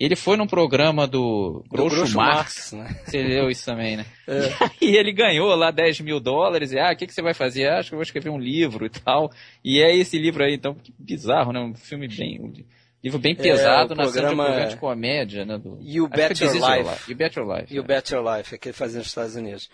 Ele 0.00 0.16
foi 0.16 0.38
num 0.38 0.46
programa 0.46 1.06
do, 1.06 1.62
do 1.64 1.68
Groucho, 1.68 1.96
Groucho 1.96 2.16
Marx, 2.16 2.72
Marx, 2.72 2.94
né? 2.94 3.00
Você 3.04 3.22
leu 3.22 3.50
isso 3.50 3.66
também, 3.66 3.98
né? 3.98 4.06
É. 4.26 4.40
E 4.80 4.96
ele 4.96 5.12
ganhou 5.12 5.54
lá 5.54 5.70
10 5.70 6.00
mil 6.00 6.18
dólares, 6.18 6.72
e 6.72 6.78
ah, 6.78 6.92
o 6.92 6.96
que, 6.96 7.06
que 7.06 7.12
você 7.12 7.20
vai 7.20 7.34
fazer? 7.34 7.68
Ah, 7.68 7.78
acho 7.78 7.90
que 7.90 7.94
eu 7.94 7.98
vou 7.98 8.04
escrever 8.04 8.30
um 8.30 8.38
livro 8.38 8.86
e 8.86 8.90
tal. 8.90 9.30
E 9.62 9.82
é 9.82 9.94
esse 9.94 10.18
livro 10.18 10.42
aí, 10.42 10.54
então, 10.54 10.74
que 10.74 10.94
bizarro, 10.98 11.52
né? 11.52 11.60
Um 11.60 11.74
filme 11.74 12.08
bem 12.08 12.40
Livro 13.02 13.18
bem 13.18 13.34
pesado, 13.34 13.92
é, 13.92 13.96
na 13.96 14.02
programa 14.02 14.66
de 14.66 14.74
é 14.74 14.76
comédia, 14.76 15.44
né? 15.44 15.58
Do... 15.58 15.78
You 15.80 16.08
Bet 16.08 16.42
Your 16.42 16.54
Life. 16.54 17.10
You 17.10 17.16
Bet 17.16 17.38
Your 17.38 17.56
Life. 17.56 17.74
You 17.74 17.82
é. 17.82 17.86
Bet 17.86 18.14
Your 18.14 18.36
Life, 18.36 18.54
é 18.54 18.58
que 18.58 18.68
ele 18.68 18.72
fazia 18.72 18.98
nos 18.98 19.08
Estados 19.08 19.36
Unidos. 19.36 19.70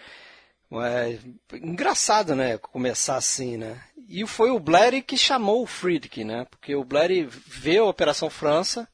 Mas, 0.69 1.21
engraçado, 1.52 2.35
né? 2.35 2.57
Começar 2.57 3.17
assim, 3.17 3.59
né? 3.59 3.79
E 4.09 4.26
foi 4.26 4.50
o 4.50 4.59
Blair 4.59 5.05
que 5.05 5.19
chamou 5.19 5.62
o 5.62 5.67
Friedkin, 5.67 6.25
né? 6.25 6.47
Porque 6.50 6.75
o 6.75 6.83
Blair 6.83 7.29
vê 7.29 7.79
a 7.79 7.85
Operação 7.85 8.31
França, 8.31 8.88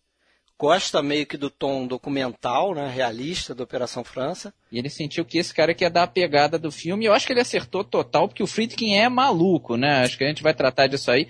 gosta 0.59 1.01
meio 1.03 1.25
que 1.25 1.37
do 1.37 1.49
tom 1.49 1.87
documental, 1.87 2.75
né? 2.75 2.91
Realista 2.93 3.55
da 3.55 3.63
Operação 3.63 4.03
França. 4.03 4.53
E 4.73 4.79
ele 4.79 4.91
sentiu 4.91 5.25
que 5.25 5.39
esse 5.39 5.55
cara 5.55 5.73
que 5.73 5.85
ia 5.85 5.91
dar 5.91 6.03
a 6.03 6.09
pegada 6.09 6.59
do 6.59 6.73
filme. 6.73 7.05
Eu 7.05 7.13
acho 7.13 7.25
que 7.25 7.33
ele 7.33 7.41
acertou 7.41 7.85
total, 7.85 8.27
porque 8.27 8.43
o 8.43 8.47
Friedkin 8.49 8.97
é 8.97 9.09
maluco, 9.09 9.77
né? 9.77 10.05
Acho 10.05 10.19
que 10.19 10.25
a 10.25 10.29
gente 10.29 10.43
vai 10.43 10.55
tratar 10.55 10.89
disso 10.89 11.11
aí. 11.13 11.29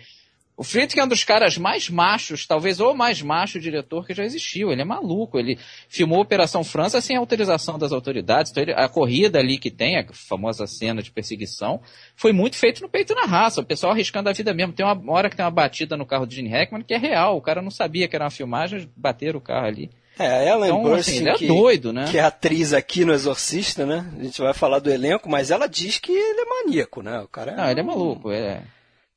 O 0.59 0.65
Friedkin 0.65 0.99
é 0.99 1.05
um 1.05 1.09
dos 1.09 1.23
caras 1.23 1.57
mais 1.57 1.88
machos, 1.88 2.45
talvez 2.45 2.81
o 2.81 2.93
mais 2.93 3.23
macho 3.23 3.61
diretor 3.61 4.05
que 4.05 4.12
já 4.12 4.25
existiu. 4.25 4.73
Ele 4.73 4.83
é 4.83 4.85
maluco. 4.85 5.38
Ele 5.38 5.57
filmou 5.88 6.21
Operação 6.21 6.65
França 6.65 7.00
sem 7.00 7.17
autorização 7.17 7.79
das 7.79 7.93
autoridades. 7.93 8.50
Então 8.50 8.65
ele, 8.65 8.73
a 8.73 8.88
corrida 8.88 9.38
ali 9.38 9.57
que 9.57 9.71
tem, 9.71 9.97
a 9.97 10.05
famosa 10.12 10.67
cena 10.67 11.00
de 11.00 11.12
perseguição, 11.12 11.81
foi 12.17 12.33
muito 12.33 12.57
feito 12.57 12.83
no 12.83 12.88
peito 12.88 13.12
e 13.12 13.15
na 13.15 13.25
raça. 13.25 13.61
O 13.61 13.65
pessoal 13.65 13.93
arriscando 13.93 14.29
a 14.29 14.33
vida 14.33 14.53
mesmo. 14.53 14.73
Tem 14.73 14.85
uma 14.85 15.12
hora 15.12 15.31
que 15.31 15.37
tem 15.37 15.45
uma 15.45 15.50
batida 15.53 15.97
no 15.97 16.05
carro 16.05 16.27
de 16.27 16.35
Gene 16.35 16.49
Hackman 16.49 16.83
que 16.83 16.93
é 16.93 16.99
real. 16.99 17.37
O 17.37 17.41
cara 17.41 17.62
não 17.62 17.71
sabia 17.71 18.09
que 18.09 18.17
era 18.17 18.25
uma 18.25 18.31
filmagem, 18.31 18.91
bateram 18.97 19.38
o 19.38 19.43
carro 19.43 19.69
ali. 19.69 19.88
É, 20.19 20.27
a 20.27 20.45
Ellen 20.45 20.71
então, 20.71 20.83
Burstyn, 20.83 21.21
assim, 21.21 21.29
é 21.29 21.35
que, 21.35 21.45
é 21.45 21.47
doido, 21.47 21.93
né? 21.93 22.07
que 22.11 22.19
é 22.19 22.23
atriz 22.23 22.73
aqui 22.73 23.05
no 23.05 23.12
Exorcista, 23.12 23.87
né? 23.87 24.05
A 24.19 24.25
gente 24.25 24.41
vai 24.41 24.53
falar 24.53 24.81
do 24.81 24.91
elenco, 24.91 25.31
mas 25.31 25.53
ela 25.53 25.69
diz 25.69 25.99
que 25.99 26.11
ele 26.11 26.41
é 26.41 26.45
maníaco, 26.45 27.00
né? 27.00 27.21
O 27.21 27.29
cara 27.29 27.53
é 27.53 27.57
Não, 27.57 27.65
um... 27.65 27.71
ele 27.71 27.79
é 27.79 27.83
maluco, 27.85 28.33
é 28.33 28.61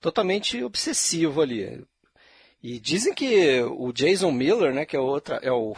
totalmente 0.01 0.61
obsessivo 0.63 1.41
ali. 1.41 1.85
E 2.61 2.79
dizem 2.79 3.13
que 3.13 3.61
o 3.61 3.93
Jason 3.93 4.31
Miller, 4.31 4.73
né, 4.73 4.85
que 4.85 4.95
é 4.95 4.99
outra, 4.99 5.39
é 5.41 5.51
o 5.51 5.75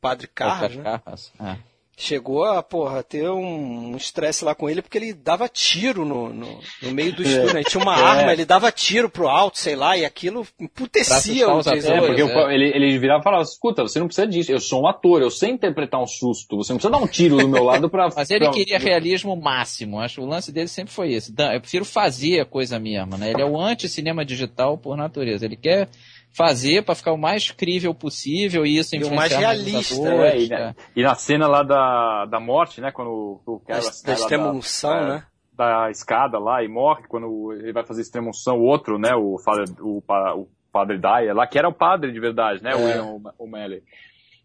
Padre 0.00 0.26
Carras, 0.28 0.74
né? 0.74 0.82
Carras. 0.82 1.32
É 1.38 1.73
chegou 1.96 2.44
a, 2.44 2.62
porra, 2.62 3.02
ter 3.02 3.28
um 3.30 3.96
estresse 3.96 4.44
lá 4.44 4.54
com 4.54 4.68
ele 4.68 4.82
porque 4.82 4.98
ele 4.98 5.12
dava 5.12 5.48
tiro 5.48 6.04
no, 6.04 6.32
no, 6.32 6.60
no 6.82 6.90
meio 6.90 7.12
do 7.12 7.22
estúdio. 7.22 7.54
Né? 7.54 7.62
Tinha 7.62 7.82
uma 7.82 7.96
é. 7.98 8.02
arma, 8.02 8.32
ele 8.32 8.44
dava 8.44 8.70
tiro 8.72 9.08
pro 9.08 9.28
alto, 9.28 9.58
sei 9.58 9.76
lá, 9.76 9.96
e 9.96 10.04
aquilo 10.04 10.46
emputecia 10.58 11.48
o 11.48 11.62
Jason. 11.62 11.92
É, 11.92 12.00
porque 12.00 12.22
é. 12.22 12.54
ele, 12.54 12.72
ele 12.74 12.98
virava 12.98 13.20
e 13.20 13.24
falava, 13.24 13.42
escuta, 13.42 13.82
você 13.82 13.98
não 13.98 14.06
precisa 14.06 14.26
disso, 14.26 14.52
eu 14.52 14.60
sou 14.60 14.82
um 14.82 14.88
ator, 14.88 15.22
eu 15.22 15.30
sei 15.30 15.50
interpretar 15.50 16.00
um 16.00 16.06
susto, 16.06 16.56
você 16.56 16.72
não 16.72 16.78
precisa 16.78 16.92
dar 16.92 17.02
um 17.02 17.06
tiro 17.06 17.36
do 17.36 17.48
meu 17.48 17.64
lado 17.64 17.88
pra... 17.88 18.08
Mas 18.14 18.30
ele 18.30 18.44
pra... 18.44 18.52
queria 18.52 18.78
realismo 18.78 19.36
máximo, 19.36 20.00
acho 20.00 20.16
que 20.16 20.20
o 20.20 20.26
lance 20.26 20.52
dele 20.52 20.68
sempre 20.68 20.92
foi 20.92 21.12
esse. 21.12 21.32
Eu 21.52 21.60
prefiro 21.60 21.84
fazer 21.84 22.40
a 22.40 22.44
coisa 22.44 22.78
mesmo, 22.78 23.16
né? 23.16 23.30
Ele 23.30 23.42
é 23.42 23.46
o 23.46 23.60
anti-cinema 23.60 24.24
digital 24.24 24.76
por 24.76 24.96
natureza, 24.96 25.44
ele 25.44 25.56
quer 25.56 25.88
fazer 26.34 26.84
para 26.84 26.94
ficar 26.94 27.12
o 27.12 27.18
mais 27.18 27.50
crível 27.50 27.94
possível 27.94 28.66
e 28.66 28.76
isso 28.76 28.96
e 28.96 29.04
o 29.04 29.14
mais 29.14 29.32
realista. 29.32 30.08
É, 30.08 30.40
e, 30.40 30.48
né? 30.48 30.74
e, 30.96 31.02
na 31.02 31.14
cena 31.14 31.46
lá 31.46 31.62
da, 31.62 32.26
da 32.26 32.40
morte, 32.40 32.80
né, 32.80 32.90
quando 32.90 33.40
o 33.46 33.60
cara 33.60 33.80
da 33.80 34.12
extremunção, 34.12 34.90
da, 34.90 35.08
né? 35.08 35.26
Da 35.52 35.90
escada 35.90 36.38
lá 36.38 36.64
e 36.64 36.68
morre, 36.68 37.04
quando 37.08 37.52
ele 37.52 37.72
vai 37.72 37.86
fazer 37.86 38.02
extremunção, 38.02 38.58
o 38.58 38.64
outro, 38.64 38.98
né, 38.98 39.14
o, 39.14 39.36
o, 39.80 40.02
o 40.36 40.48
padre 40.72 40.98
Daya 40.98 41.32
lá, 41.32 41.46
que 41.46 41.58
era 41.58 41.68
o 41.68 41.74
padre 41.74 42.10
de 42.10 42.18
verdade, 42.18 42.62
né, 42.62 42.72
é. 42.72 43.00
o 43.00 43.20
O'Malley. 43.38 43.82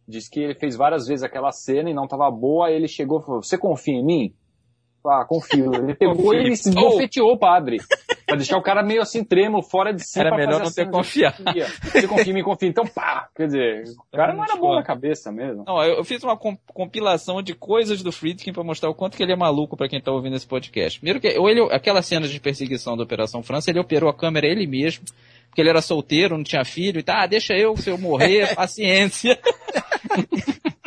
Diz 0.08 0.30
que 0.30 0.40
ele 0.40 0.56
fez 0.56 0.76
várias 0.76 1.08
vezes 1.08 1.24
aquela 1.24 1.52
cena 1.52 1.90
e 1.90 1.94
não 1.94 2.04
estava 2.04 2.30
boa, 2.30 2.68
aí 2.68 2.76
ele 2.76 2.88
chegou 2.88 3.20
e 3.20 3.26
falou, 3.26 3.44
você 3.44 3.58
confia 3.58 3.96
em 3.96 4.06
mim? 4.06 4.34
Ah, 5.06 5.26
confio. 5.26 5.74
Ele 5.76 5.96
pegou 5.96 6.34
e 6.34 6.56
se 6.56 6.72
bofeteou 6.72 7.34
o 7.34 7.38
padre. 7.38 7.78
Pra 8.26 8.36
deixar 8.36 8.58
o 8.58 8.62
cara 8.62 8.84
meio 8.84 9.02
assim, 9.02 9.24
trêmulo, 9.24 9.64
fora 9.64 9.92
de 9.92 10.04
si. 10.04 10.20
Era 10.20 10.36
melhor 10.36 10.62
não 10.62 10.72
ter 10.72 10.90
confiado. 10.90 11.44
Você 11.82 12.08
confia 12.08 12.34
mim, 12.34 12.44
confia. 12.44 12.70
Então, 12.70 12.86
pá! 12.86 13.28
Quer 13.36 13.48
dizer, 13.48 13.84
o 13.98 14.16
cara 14.18 14.34
não 14.34 14.44
era 14.44 14.56
bom 14.56 14.76
na 14.76 14.84
cabeça 14.84 15.32
mesmo. 15.32 15.64
Não, 15.66 15.84
eu 15.84 16.04
fiz 16.04 16.24
uma 16.24 16.38
compilação 16.38 17.42
de 17.42 17.54
coisas 17.54 18.04
do 18.04 18.12
Friedkin 18.12 18.54
pra 18.54 18.64
mostrar 18.64 18.90
o 18.90 18.96
quanto 18.96 19.18
que 19.18 19.24
ele 19.24 19.34
é 19.34 19.36
maluco 19.36 19.76
pra 19.76 19.88
quem 19.88 20.02
tá 20.02 20.12
ouvindo 20.12 20.36
esse 20.36 20.48
podcast. 20.48 21.00
Primeiro 21.00 21.20
que, 21.20 21.40
ou 21.40 21.50
ele, 21.50 21.62
aquela 21.72 22.02
cena 22.02 22.28
de 22.28 22.40
perseguição 22.40 22.96
da 22.96 23.04
Operação 23.04 23.42
França, 23.42 23.72
ele 23.72 23.80
operou 23.80 24.10
a 24.10 24.14
câmera 24.14 24.48
ele 24.48 24.68
mesmo, 24.68 25.06
porque 25.48 25.62
ele 25.62 25.70
era 25.70 25.82
solteiro, 25.82 26.38
não 26.38 26.44
tinha 26.44 26.64
filho, 26.64 27.00
e 27.00 27.04
tá, 27.04 27.24
ah, 27.24 27.28
deixa 27.28 27.54
eu, 27.54 27.76
se 27.78 27.90
eu 27.90 27.98
morrer, 27.98 28.54
paciência. 28.56 29.40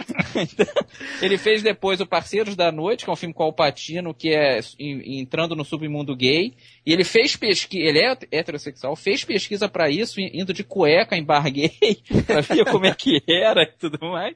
ele 1.21 1.39
fez 1.39 1.62
depois 1.62 2.01
o 2.01 2.07
Parceiros 2.07 2.57
da 2.57 2.71
Noite, 2.71 3.05
que 3.05 3.11
é 3.11 3.12
um 3.12 3.17
filme 3.17 3.35
com 3.35 3.43
Alpatino, 3.43 4.15
que 4.15 4.35
é 4.35 4.61
entrando 4.79 5.55
no 5.57 5.65
submundo 5.65 6.17
gay. 6.17 6.55
E 6.85 6.93
ele 6.93 7.05
fez 7.05 7.37
pesquisa, 7.37 7.85
ele 7.85 8.01
é 8.01 8.17
heterossexual, 8.31 8.97
fez 8.97 9.25
pesquisa 9.25 9.69
para 9.69 9.91
isso, 9.91 10.21
indo 10.21 10.53
de 10.53 10.65
cueca 10.65 11.17
em 11.17 11.25
bar 11.25 11.51
gay, 11.51 11.73
pra 12.27 12.41
ver 12.41 12.65
como 12.71 12.87
é 12.87 12.95
que 12.95 13.23
era 13.29 13.62
e 13.62 13.73
tudo 13.79 13.99
mais. 14.01 14.35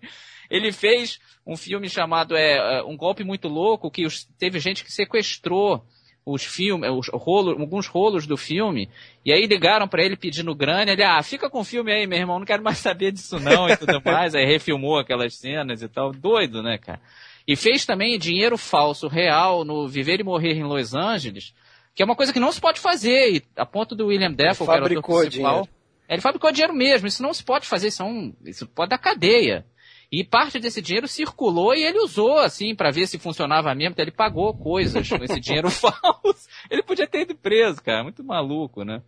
Ele 0.51 0.73
fez 0.73 1.19
um 1.47 1.57
filme 1.57 1.89
chamado 1.89 2.37
é, 2.37 2.79
é 2.79 2.83
Um 2.83 2.97
Golpe 2.97 3.25
Muito 3.25 3.49
Louco, 3.49 3.91
que 3.91 4.07
teve 4.39 4.61
gente 4.61 4.85
que 4.85 4.93
sequestrou 4.93 5.85
os 6.27 6.45
filmes, 6.45 6.91
os 6.91 7.09
rolos, 7.09 7.59
alguns 7.59 7.87
rolos 7.87 8.27
do 8.27 8.37
filme, 8.37 8.91
e 9.25 9.33
aí 9.33 9.47
ligaram 9.47 9.87
para 9.87 10.05
ele 10.05 10.17
pedindo 10.17 10.53
grana, 10.57 10.91
ele, 10.91 11.05
ah, 11.05 11.23
fica 11.23 11.49
com 11.49 11.61
o 11.61 11.65
filme 11.65 11.93
aí, 11.93 12.05
meu 12.05 12.19
irmão, 12.19 12.41
não 12.41 12.45
quero 12.45 12.65
mais 12.65 12.79
saber 12.83 13.13
disso 13.13 13.39
não, 13.39 13.69
e 13.69 13.77
tudo 13.77 14.03
mais, 14.05 14.35
aí 14.35 14.45
refilmou 14.45 14.99
aquelas 14.99 15.37
cenas 15.37 15.83
e 15.83 15.89
tal, 15.89 16.11
doido, 16.11 16.65
né, 16.65 16.79
cara? 16.79 17.01
E 17.47 17.55
fez 17.55 17.87
também 17.87 18.19
dinheiro 18.19 18.59
falso 18.59 19.07
real 19.07 19.65
no 19.65 19.87
Viver 19.87 20.19
e 20.19 20.25
Morrer 20.25 20.55
em 20.55 20.65
Los 20.65 20.97
Angeles, 20.97 21.55
que 21.95 22.03
é 22.03 22.05
uma 22.05 22.17
coisa 22.17 22.33
que 22.33 22.41
não 22.41 22.51
se 22.51 22.61
pode 22.61 22.81
fazer, 22.81 23.37
e 23.37 23.43
a 23.57 23.65
ponto 23.65 23.95
do 23.95 24.07
William 24.09 24.33
Dafoe, 24.33 24.67
que 24.67 24.73
era 24.73 24.85
o 24.85 24.89
principal, 24.89 25.29
dinheiro. 25.31 25.69
ele 26.09 26.21
fabricou 26.21 26.51
dinheiro 26.51 26.75
mesmo, 26.75 27.07
isso 27.07 27.23
não 27.23 27.33
se 27.33 27.45
pode 27.45 27.69
fazer, 27.69 27.87
isso, 27.87 28.03
é 28.03 28.05
um, 28.05 28.35
isso 28.45 28.67
pode 28.67 28.91
dar 28.91 28.99
cadeia. 28.99 29.65
E 30.11 30.23
parte 30.23 30.59
desse 30.61 30.81
dinheiro 30.81 31.09
circulou 31.09 31.75
e 31.75 31.83
ele 31.83 31.99
usou, 31.99 32.39
assim, 32.39 32.75
para 32.75 32.91
ver 32.91 33.07
se 33.07 33.19
funcionava 33.19 33.75
mesmo. 33.75 33.93
Então 33.93 34.05
ele 34.05 34.13
pagou 34.13 34.55
coisas 34.55 35.09
com 35.09 35.23
esse 35.25 35.41
dinheiro 35.41 35.69
falso. 35.71 36.49
Ele 36.71 36.83
podia 36.83 37.07
ter 37.07 37.23
ido 37.23 37.35
preso, 37.35 37.83
cara. 37.83 38.05
Muito 38.05 38.23
maluco, 38.23 38.85
né? 38.85 39.03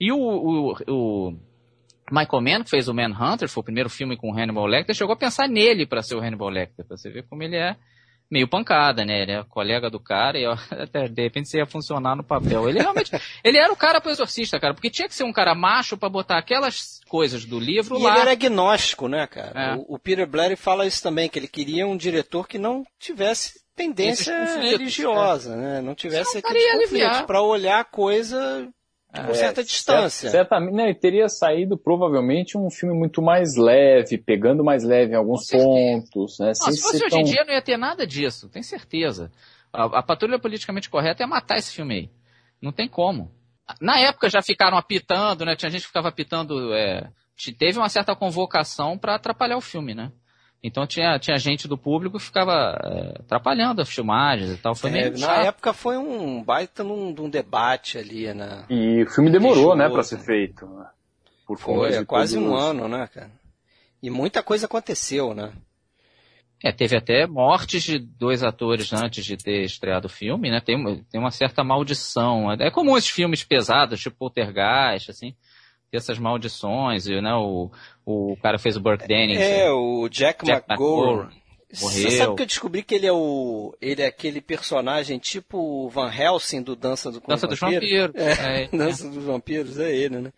E 0.00 0.10
o, 0.10 0.18
o, 0.18 0.72
o 0.88 1.38
Michael 2.10 2.42
Mann, 2.42 2.64
que 2.64 2.70
fez 2.70 2.88
o 2.88 2.94
Manhunter, 2.94 3.48
foi 3.48 3.60
o 3.60 3.64
primeiro 3.64 3.90
filme 3.90 4.16
com 4.16 4.30
o 4.30 4.34
Hannibal 4.34 4.66
Lecter, 4.66 4.94
chegou 4.94 5.12
a 5.12 5.18
pensar 5.18 5.48
nele 5.48 5.86
para 5.86 6.02
ser 6.02 6.14
o 6.14 6.20
Hannibal 6.20 6.48
Lecter, 6.48 6.86
pra 6.86 6.96
você 6.96 7.10
ver 7.10 7.24
como 7.24 7.42
ele 7.42 7.56
é 7.56 7.76
meio 8.30 8.48
pancada, 8.48 9.04
né? 9.04 9.22
Ele 9.22 9.32
é 9.32 9.44
colega 9.44 9.88
do 9.88 9.98
cara 9.98 10.38
e 10.38 10.46
ó, 10.46 10.52
até, 10.70 11.08
de 11.08 11.22
repente 11.22 11.48
você 11.48 11.58
ia 11.58 11.66
funcionar 11.66 12.16
no 12.16 12.22
papel. 12.22 12.68
Ele 12.68 12.80
realmente, 12.80 13.10
ele 13.42 13.58
era 13.58 13.72
o 13.72 13.76
cara 13.76 14.00
pro 14.00 14.10
exorcista, 14.10 14.60
cara, 14.60 14.74
porque 14.74 14.90
tinha 14.90 15.08
que 15.08 15.14
ser 15.14 15.24
um 15.24 15.32
cara 15.32 15.54
macho 15.54 15.96
para 15.96 16.08
botar 16.08 16.38
aquelas 16.38 17.00
coisas 17.08 17.44
do 17.44 17.58
livro 17.58 17.98
e 17.98 18.02
lá. 18.02 18.12
ele 18.12 18.20
era 18.20 18.32
agnóstico, 18.32 19.08
né, 19.08 19.26
cara? 19.26 19.52
É. 19.60 19.74
O, 19.76 19.94
o, 19.94 19.98
Peter 19.98 20.26
Blair 20.26 20.56
fala 20.56 20.86
isso 20.86 21.02
também, 21.02 21.28
que 21.28 21.38
ele 21.38 21.48
queria 21.48 21.86
um 21.86 21.96
diretor 21.96 22.46
que 22.46 22.58
não 22.58 22.84
tivesse 22.98 23.60
tendência 23.74 24.34
religiosa, 24.56 25.54
é. 25.54 25.56
né? 25.56 25.80
Não 25.80 25.94
tivesse 25.94 26.38
aquele 26.38 26.84
conflito 26.84 27.24
para 27.26 27.40
olhar 27.40 27.80
a 27.80 27.84
coisa 27.84 28.68
Com 29.14 29.34
certa 29.34 29.64
distância. 29.64 30.30
Certamente, 30.30 30.74
né, 30.74 30.92
teria 30.92 31.28
saído 31.28 31.78
provavelmente 31.78 32.58
um 32.58 32.70
filme 32.70 32.94
muito 32.94 33.22
mais 33.22 33.56
leve, 33.56 34.18
pegando 34.18 34.62
mais 34.62 34.84
leve 34.84 35.12
em 35.12 35.16
alguns 35.16 35.48
pontos. 35.48 36.38
Né, 36.38 36.48
não, 36.48 36.54
se 36.54 36.82
fosse 36.82 36.96
hoje 36.96 37.08
tão... 37.08 37.20
em 37.20 37.24
dia 37.24 37.44
não 37.44 37.54
ia 37.54 37.62
ter 37.62 37.78
nada 37.78 38.06
disso, 38.06 38.48
tenho 38.50 38.64
certeza. 38.64 39.32
A, 39.72 39.84
a 39.98 40.02
Patrulha 40.02 40.38
Politicamente 40.38 40.90
Correta 40.90 41.22
ia 41.22 41.26
matar 41.26 41.56
esse 41.56 41.72
filme 41.72 41.94
aí. 41.94 42.10
Não 42.60 42.72
tem 42.72 42.88
como. 42.88 43.30
Na 43.80 43.98
época 43.98 44.28
já 44.28 44.42
ficaram 44.42 44.76
apitando, 44.76 45.44
né? 45.44 45.54
Tinha 45.54 45.70
gente 45.70 45.82
que 45.82 45.88
ficava 45.88 46.08
apitando. 46.08 46.74
É... 46.74 47.10
Teve 47.58 47.78
uma 47.78 47.88
certa 47.88 48.16
convocação 48.16 48.98
para 48.98 49.14
atrapalhar 49.14 49.56
o 49.56 49.60
filme, 49.60 49.94
né? 49.94 50.10
Então 50.62 50.86
tinha, 50.86 51.18
tinha 51.18 51.36
gente 51.36 51.68
do 51.68 51.78
público 51.78 52.18
que 52.18 52.24
ficava 52.24 52.76
é, 52.82 53.20
atrapalhando 53.20 53.80
as 53.80 53.88
filmagens 53.88 54.50
e 54.50 54.56
tal. 54.56 54.74
Foi 54.74 54.90
é, 54.90 55.10
na 55.10 55.44
época 55.44 55.72
foi 55.72 55.96
um 55.96 56.42
baita 56.42 56.82
num, 56.82 57.12
num 57.12 57.30
debate 57.30 57.96
ali, 57.96 58.32
né? 58.34 58.64
E 58.68 59.04
o 59.04 59.10
filme 59.10 59.30
demorou, 59.30 59.76
né, 59.76 59.88
para 59.88 60.02
ser 60.02 60.18
feito. 60.18 60.66
Né? 60.66 60.86
Por 61.46 61.58
foi, 61.58 61.94
é 61.94 62.04
quase 62.04 62.36
um 62.36 62.56
ano, 62.56 62.88
né, 62.88 63.06
cara? 63.06 63.30
E 64.02 64.10
muita 64.10 64.42
coisa 64.42 64.66
aconteceu, 64.66 65.32
né? 65.32 65.52
É, 66.62 66.72
teve 66.72 66.96
até 66.96 67.24
mortes 67.24 67.84
de 67.84 68.00
dois 68.00 68.42
atores 68.42 68.92
antes 68.92 69.24
de 69.24 69.36
ter 69.36 69.62
estreado 69.62 70.06
o 70.06 70.10
filme, 70.10 70.50
né? 70.50 70.60
Tem, 70.60 70.76
tem 71.04 71.20
uma 71.20 71.30
certa 71.30 71.62
maldição. 71.62 72.50
É 72.52 72.68
comum 72.68 72.96
esses 72.96 73.10
filmes 73.10 73.44
pesados, 73.44 74.00
tipo 74.00 74.16
Poltergeist, 74.16 75.12
assim 75.12 75.36
essas 75.92 76.18
maldições, 76.18 77.06
né? 77.06 77.34
O, 77.34 77.70
o 78.04 78.36
cara 78.42 78.58
fez 78.58 78.76
o 78.76 78.80
Burke 78.80 79.06
Dennings. 79.06 79.40
É, 79.40 79.70
o 79.70 80.08
Jack, 80.08 80.44
Jack. 80.44 80.66
Morreu. 80.78 81.28
Você 81.70 82.10
sabe 82.12 82.34
que 82.34 82.42
eu 82.42 82.46
descobri 82.46 82.82
que 82.82 82.94
ele 82.94 83.06
é 83.06 83.12
o. 83.12 83.76
Ele 83.80 84.00
é 84.00 84.06
aquele 84.06 84.40
personagem 84.40 85.18
tipo 85.18 85.58
o 85.58 85.88
Van 85.88 86.10
Helsing 86.10 86.62
do 86.62 86.74
Dança 86.74 87.10
do 87.10 87.20
Dança 87.20 87.46
dos 87.46 87.58
Vampiros. 87.58 88.14
É, 88.14 88.62
é, 88.64 88.68
Dança 88.72 89.06
é. 89.06 89.10
dos 89.10 89.24
Vampiros, 89.24 89.78
é 89.78 89.94
ele, 89.94 90.18
né? 90.18 90.32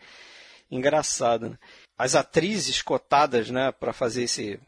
Engraçado, 0.71 1.50
né? 1.50 1.59
As 1.97 2.14
atrizes 2.14 2.83
cotadas, 2.83 3.50
né, 3.50 3.71
para 3.73 3.92
fazer 3.92 4.23
esse 4.23 4.59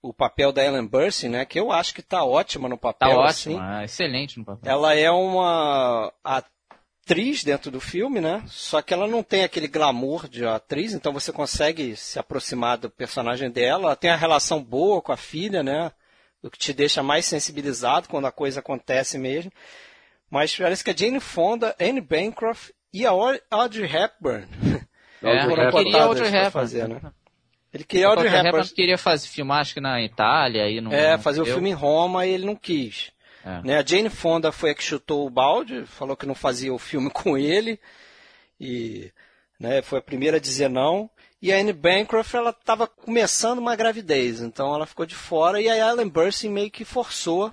o 0.00 0.12
papel 0.14 0.52
da 0.52 0.64
Ellen 0.64 0.86
Burstyn, 0.86 1.28
né, 1.28 1.44
que 1.44 1.58
eu 1.58 1.70
acho 1.72 1.92
que 1.92 2.02
tá 2.02 2.24
ótima 2.24 2.68
no 2.68 2.78
papel. 2.78 3.10
Tá 3.10 3.16
ótima, 3.16 3.76
assim. 3.76 3.84
excelente 3.84 4.38
no 4.38 4.44
papel. 4.44 4.72
Ela 4.72 4.94
é 4.94 5.10
uma 5.10 6.12
atriz 7.08 7.42
dentro 7.42 7.70
do 7.70 7.80
filme, 7.80 8.20
né? 8.20 8.42
Só 8.46 8.82
que 8.82 8.92
ela 8.92 9.08
não 9.08 9.22
tem 9.22 9.42
aquele 9.42 9.66
glamour 9.66 10.28
de 10.28 10.44
atriz, 10.44 10.92
então 10.92 11.10
você 11.10 11.32
consegue 11.32 11.96
se 11.96 12.18
aproximar 12.18 12.76
do 12.76 12.90
personagem 12.90 13.50
dela. 13.50 13.86
Ela 13.86 13.96
tem 13.96 14.10
a 14.10 14.16
relação 14.16 14.62
boa 14.62 15.00
com 15.00 15.10
a 15.10 15.16
filha, 15.16 15.62
né? 15.62 15.90
O 16.42 16.50
que 16.50 16.58
te 16.58 16.74
deixa 16.74 17.02
mais 17.02 17.24
sensibilizado 17.24 18.08
quando 18.08 18.26
a 18.26 18.32
coisa 18.32 18.60
acontece 18.60 19.16
mesmo. 19.16 19.50
Mas 20.30 20.54
parece 20.54 20.84
que 20.84 20.90
a 20.90 20.96
Jane 20.96 21.18
Fonda, 21.18 21.74
Anne 21.80 22.02
Bancroft 22.02 22.72
e 22.92 23.06
a 23.06 23.10
Audrey 23.50 23.90
Hepburn 23.90 24.46
é, 25.22 25.44
foram 25.44 25.70
queria 25.70 26.02
Audrey 26.02 26.28
Hepburn. 26.28 26.50
Fazer, 26.50 26.88
né? 26.88 27.00
Ele 27.72 27.84
queria 27.84 28.08
Audrey 28.08 28.28
Hepburn. 28.28 28.48
Hepburn 28.48 28.74
queria 28.74 28.98
fazer, 28.98 29.28
filmar, 29.28 29.60
acho 29.60 29.72
que 29.72 29.80
na 29.80 30.02
Itália. 30.02 30.68
E 30.68 30.78
não, 30.82 30.92
é, 30.92 31.12
não 31.12 31.22
fazer 31.22 31.40
o 31.40 31.46
filme 31.46 31.70
em 31.70 31.74
Roma 31.74 32.26
e 32.26 32.32
ele 32.32 32.44
não 32.44 32.54
quis. 32.54 33.10
É. 33.44 33.62
Né? 33.62 33.78
A 33.78 33.84
Jane 33.84 34.10
Fonda 34.10 34.52
foi 34.52 34.70
a 34.70 34.74
que 34.74 34.82
chutou 34.82 35.26
o 35.26 35.30
balde, 35.30 35.84
falou 35.86 36.16
que 36.16 36.26
não 36.26 36.34
fazia 36.34 36.72
o 36.72 36.78
filme 36.78 37.10
com 37.10 37.36
ele. 37.36 37.78
E 38.60 39.12
né, 39.58 39.82
foi 39.82 39.98
a 39.98 40.02
primeira 40.02 40.36
a 40.36 40.40
dizer 40.40 40.68
não. 40.68 41.10
E 41.40 41.52
a 41.52 41.56
Anne 41.56 41.72
Bancroft, 41.72 42.34
ela 42.34 42.50
estava 42.50 42.86
começando 42.88 43.60
uma 43.60 43.76
gravidez, 43.76 44.40
então 44.40 44.74
ela 44.74 44.86
ficou 44.86 45.06
de 45.06 45.14
fora. 45.14 45.60
E 45.60 45.68
a 45.68 45.76
Ellen 45.76 46.08
Burstyn 46.08 46.50
meio 46.50 46.70
que 46.70 46.84
forçou. 46.84 47.52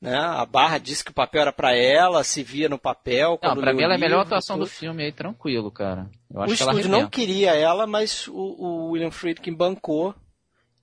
Né? 0.00 0.16
A 0.16 0.46
Barra 0.46 0.78
disse 0.78 1.04
que 1.04 1.10
o 1.10 1.14
papel 1.14 1.42
era 1.42 1.52
para 1.52 1.74
ela, 1.74 2.22
se 2.22 2.44
via 2.44 2.68
no 2.68 2.78
papel. 2.78 3.38
Não, 3.42 3.56
pra 3.56 3.74
mim 3.74 3.82
ela 3.82 3.94
é 3.94 3.96
a 3.96 4.00
melhor 4.00 4.20
atuação 4.20 4.56
do 4.56 4.66
filme 4.66 5.02
aí, 5.02 5.12
tranquilo, 5.12 5.72
cara. 5.72 6.08
o 6.30 6.44
estúdio 6.44 6.88
não 6.88 7.08
queria 7.08 7.54
ela, 7.54 7.86
mas 7.86 8.28
o, 8.28 8.34
o 8.36 8.90
William 8.90 9.10
Friedkin 9.10 9.52
bancou 9.52 10.14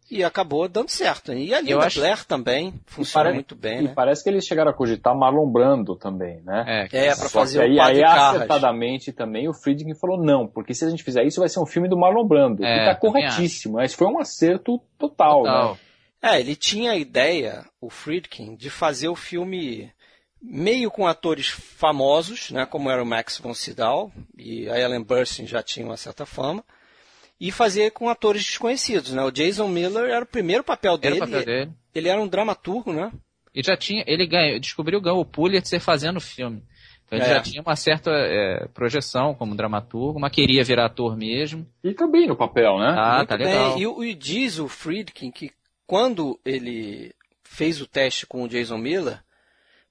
e 0.09 0.23
acabou 0.23 0.67
dando 0.67 0.89
certo. 0.89 1.33
E 1.33 1.53
a 1.53 1.61
Linda 1.61 1.85
acho... 1.85 1.99
Blair 1.99 2.23
também 2.25 2.73
funciona 2.85 3.33
muito 3.33 3.55
bem, 3.55 3.79
e 3.79 3.83
né? 3.83 3.93
parece 3.95 4.23
que 4.23 4.29
eles 4.29 4.45
chegaram 4.45 4.71
a 4.71 4.73
cogitar 4.73 5.17
Marlon 5.17 5.49
Brando 5.49 5.95
também, 5.95 6.41
né? 6.43 6.87
É, 6.91 7.07
é 7.07 7.15
para 7.15 7.29
fazer 7.29 7.61
aí, 7.61 7.77
o 7.77 7.81
aí 7.81 8.03
acertadamente 8.03 9.11
também 9.11 9.47
o 9.47 9.53
Friedkin 9.53 9.95
falou 9.95 10.23
não, 10.23 10.47
porque 10.47 10.73
se 10.73 10.85
a 10.85 10.89
gente 10.89 11.03
fizer 11.03 11.23
isso 11.23 11.39
vai 11.39 11.49
ser 11.49 11.59
um 11.59 11.65
filme 11.65 11.89
do 11.89 11.97
Marlon 11.97 12.25
Brando. 12.25 12.63
É, 12.63 12.83
e 12.83 12.85
tá 12.85 12.95
corretíssimo, 12.95 13.75
mas 13.75 13.93
foi 13.93 14.07
um 14.07 14.19
acerto 14.19 14.79
total, 14.97 15.43
total. 15.43 15.71
né? 15.73 15.79
É, 16.21 16.39
ele 16.39 16.55
tinha 16.55 16.91
a 16.91 16.97
ideia, 16.97 17.65
o 17.79 17.89
Friedkin, 17.89 18.55
de 18.55 18.69
fazer 18.69 19.07
o 19.07 19.15
filme 19.15 19.91
meio 20.41 20.91
com 20.91 21.07
atores 21.07 21.47
famosos, 21.47 22.51
né, 22.51 22.65
como 22.65 22.89
era 22.89 23.01
o 23.01 23.05
Max 23.05 23.37
von 23.37 23.53
Sydow 23.53 24.11
e 24.37 24.69
a 24.69 24.79
Ellen 24.79 25.03
Burstyn 25.03 25.47
já 25.47 25.63
tinha 25.63 25.85
uma 25.85 25.97
certa 25.97 26.25
fama, 26.25 26.63
e 27.39 27.51
fazer 27.51 27.91
com 27.91 28.09
atores 28.09 28.43
desconhecidos, 28.43 29.11
né? 29.11 29.23
O 29.23 29.31
Jason 29.31 29.67
Miller 29.67 30.09
era 30.09 30.23
o 30.23 30.27
primeiro 30.27 30.63
papel 30.63 30.97
dele. 30.97 31.17
Era 31.17 31.25
o 31.25 31.27
papel 31.27 31.45
dele. 31.45 31.71
Ele 31.93 32.09
era 32.09 32.21
um 32.21 32.27
dramaturgo, 32.27 32.93
né? 32.93 33.11
E 33.53 33.63
já 33.63 33.77
tinha, 33.77 34.03
ele 34.05 34.27
ganhou, 34.27 34.59
descobriu 34.59 34.99
ganhou 34.99 35.21
o 35.21 35.25
Pulitzer 35.25 35.79
fazendo 35.79 36.17
o 36.17 36.21
filme. 36.21 36.61
Então 37.05 37.19
ele 37.19 37.25
é. 37.25 37.35
já 37.35 37.41
tinha 37.41 37.61
uma 37.61 37.75
certa 37.75 38.11
é, 38.11 38.67
projeção 38.73 39.33
como 39.35 39.55
dramaturgo, 39.55 40.19
mas 40.19 40.31
queria 40.31 40.63
virar 40.63 40.87
ator 40.87 41.15
mesmo. 41.15 41.65
E 41.83 41.93
também 41.93 42.27
no 42.27 42.35
papel, 42.35 42.79
né? 42.79 42.93
Ah, 42.97 43.17
Muito 43.17 43.29
tá 43.29 43.35
legal. 43.35 43.77
E, 43.77 44.09
e 44.09 44.15
diz 44.15 44.59
o 44.59 44.67
Friedkin 44.67 45.31
que 45.31 45.51
quando 45.85 46.39
ele 46.43 47.13
fez 47.43 47.79
o 47.79 47.87
teste 47.87 48.25
com 48.25 48.43
o 48.43 48.47
Jason 48.47 48.77
Miller, 48.77 49.23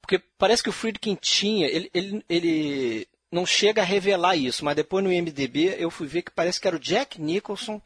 porque 0.00 0.20
parece 0.36 0.62
que 0.62 0.68
o 0.68 0.72
Friedkin 0.72 1.14
tinha, 1.14 1.66
ele, 1.66 1.88
ele, 1.94 2.24
ele 2.28 3.08
não 3.34 3.44
chega 3.44 3.82
a 3.82 3.84
revelar 3.84 4.36
isso, 4.36 4.64
mas 4.64 4.76
depois 4.76 5.02
no 5.02 5.12
IMDB 5.12 5.74
eu 5.76 5.90
fui 5.90 6.06
ver 6.06 6.22
que 6.22 6.30
parece 6.30 6.60
que 6.60 6.68
era 6.68 6.76
o 6.76 6.80
Jack 6.80 7.20
Nicholson 7.20 7.82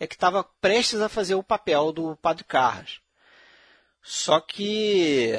é 0.00 0.06
que 0.06 0.14
estava 0.14 0.42
prestes 0.62 1.02
a 1.02 1.10
fazer 1.10 1.34
o 1.34 1.42
papel 1.42 1.92
do 1.92 2.16
Padre 2.16 2.44
Carras. 2.44 2.98
Só 4.02 4.40
que 4.40 5.34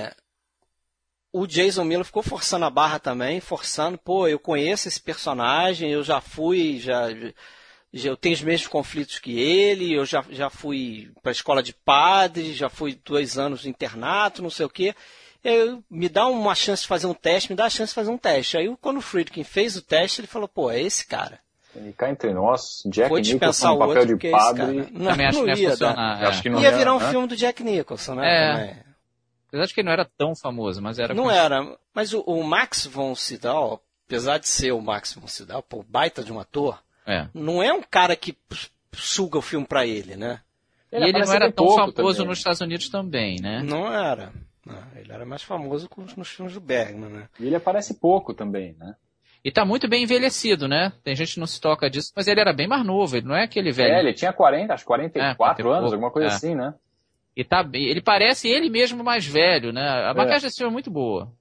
o 1.34 1.48
Jason 1.48 1.84
Miller 1.84 2.06
ficou 2.06 2.22
forçando 2.22 2.66
a 2.66 2.70
barra 2.70 3.00
também, 3.00 3.40
forçando, 3.40 3.98
pô, 3.98 4.28
eu 4.28 4.38
conheço 4.38 4.88
esse 4.88 5.02
personagem, 5.02 5.90
eu 5.90 6.04
já 6.04 6.22
fui, 6.22 6.80
já, 6.80 7.08
já 7.92 8.10
eu 8.10 8.18
tenho 8.18 8.36
os 8.36 8.42
mesmos 8.44 8.68
conflitos 8.68 9.18
que 9.18 9.40
ele, 9.40 9.94
eu 9.94 10.06
já, 10.06 10.24
já 10.30 10.52
fui 10.52 11.12
para 11.24 11.32
a 11.32 11.34
escola 11.34 11.64
de 11.64 11.74
padre, 11.74 12.54
já 12.54 12.70
fui 12.70 13.00
dois 13.04 13.40
anos 13.40 13.64
no 13.64 13.70
internato, 13.70 14.44
não 14.44 14.52
sei 14.52 14.68
o 14.68 14.70
quê 14.70 14.94
eu, 15.43 15.84
me 15.89 16.10
dá 16.10 16.28
uma 16.28 16.56
chance 16.56 16.84
de 16.84 16.88
fazer 16.88 17.08
um 17.08 17.13
teste, 17.13 17.49
me 17.49 17.56
dá 17.56 17.65
a 17.65 17.69
chance 17.69 17.91
de 17.91 17.95
fazer 17.95 18.12
um 18.12 18.17
teste. 18.17 18.58
Aí 18.58 18.75
quando 18.82 18.97
o 18.97 19.02
Friedkin 19.02 19.43
fez 19.43 19.75
o 19.75 19.82
teste, 19.82 20.21
ele 20.21 20.28
falou, 20.28 20.47
pô, 20.47 20.69
é 20.69 20.82
esse 20.82 21.06
cara. 21.06 21.39
E 21.75 21.93
cá 21.93 22.10
entre 22.10 22.34
nós, 22.34 22.82
Jack 22.88 23.10
Vou 23.10 23.19
Nicholson 23.19 23.69
no 23.69 23.78
papel 23.80 24.06
de 24.06 24.32
padre. 24.32 24.89
Não, 24.91 25.12
Também 25.12 25.28
acho 25.28 25.45
não 25.45 25.54
que 25.54 25.62
ia, 25.62 25.69
funcionar, 25.69 26.21
é. 26.21 26.25
acho 26.25 26.41
que 26.41 26.49
não 26.49 26.60
ia, 26.60 26.69
ia 26.69 26.78
virar 26.78 26.95
um 26.95 26.99
né? 26.99 27.10
filme 27.10 27.28
do 27.28 27.36
Jack 27.36 27.63
Nicholson, 27.63 28.15
né? 28.15 28.28
É. 28.28 28.89
Apesar 29.47 29.65
de 29.65 29.73
que 29.73 29.80
ele 29.80 29.86
não 29.86 29.93
era 29.93 30.06
tão 30.17 30.36
famoso, 30.36 30.82
mas 30.82 30.99
era. 30.99 31.13
Não 31.13 31.30
era. 31.30 31.78
Mas 31.93 32.13
o, 32.13 32.21
o, 32.21 32.43
Max 32.43 32.86
von 32.86 33.15
Sydow, 33.15 33.82
apesar 34.08 34.39
de 34.39 34.47
ser 34.47 34.71
o 34.71 34.82
Max 34.82 35.13
von 35.13 35.28
Sydow, 35.28 35.62
pô, 35.62 35.84
baita 35.88 36.23
de 36.23 36.34
um 36.34 36.39
ator, 36.39 36.82
é. 37.06 37.28
não 37.34 37.62
é 37.62 37.71
um 37.73 37.82
cara 37.82 38.15
que 38.15 38.36
suga 38.93 39.38
o 39.38 39.41
filme 39.41 39.65
para 39.65 39.86
ele, 39.86 40.15
né? 40.15 40.41
Ele 40.91 41.06
e 41.06 41.10
ele 41.10 41.19
não 41.19 41.34
era 41.34 41.52
tão 41.52 41.67
famoso 41.67 41.93
também. 41.93 42.28
nos 42.28 42.38
Estados 42.39 42.62
Unidos 42.62 42.89
também, 42.89 43.39
né? 43.39 43.62
Não 43.63 43.91
era. 43.91 44.34
Ele 44.95 45.12
era 45.12 45.25
mais 45.25 45.43
famoso 45.43 45.89
nos 46.15 46.29
filmes 46.29 46.53
do 46.53 46.62
Bergman, 46.62 47.10
né? 47.10 47.29
E 47.39 47.47
ele 47.47 47.55
aparece 47.55 47.99
pouco 47.99 48.34
também, 48.34 48.75
né? 48.77 48.95
E 49.43 49.51
tá 49.51 49.63
muito 49.63 49.88
bem 49.88 50.03
envelhecido, 50.03 50.67
né? 50.67 50.91
Tem 51.03 51.15
gente 51.15 51.36
que 51.36 51.39
não 51.39 51.47
se 51.47 51.62
toca 51.62 51.89
disso, 51.89 52.12
mas 52.15 52.27
ele 52.27 52.41
era 52.41 52.51
bem 52.51 52.67
mais 52.67 52.86
novo, 52.86 53.15
ele 53.15 53.27
não 53.27 53.36
é 53.36 53.43
aquele 53.43 53.71
velho. 53.71 53.93
É, 53.93 53.99
ele 53.99 54.13
tinha 54.13 54.34
40, 54.34 54.73
acho 54.73 54.86
44 54.86 55.69
é, 55.69 55.77
anos, 55.77 55.93
alguma 55.93 56.12
coisa 56.12 56.27
é. 56.27 56.32
assim, 56.32 56.55
né? 56.55 56.73
E 57.36 57.43
tá 57.43 57.67
ele 57.73 58.01
parece 58.01 58.49
ele 58.49 58.69
mesmo 58.69 59.01
mais 59.01 59.25
velho, 59.25 59.71
né? 59.71 59.82
A 59.82 60.10
é. 60.10 60.13
maquiagem 60.13 60.41
desse 60.41 60.58
filme 60.58 60.71
é 60.71 60.73
muito 60.73 60.91
boa. 60.91 61.32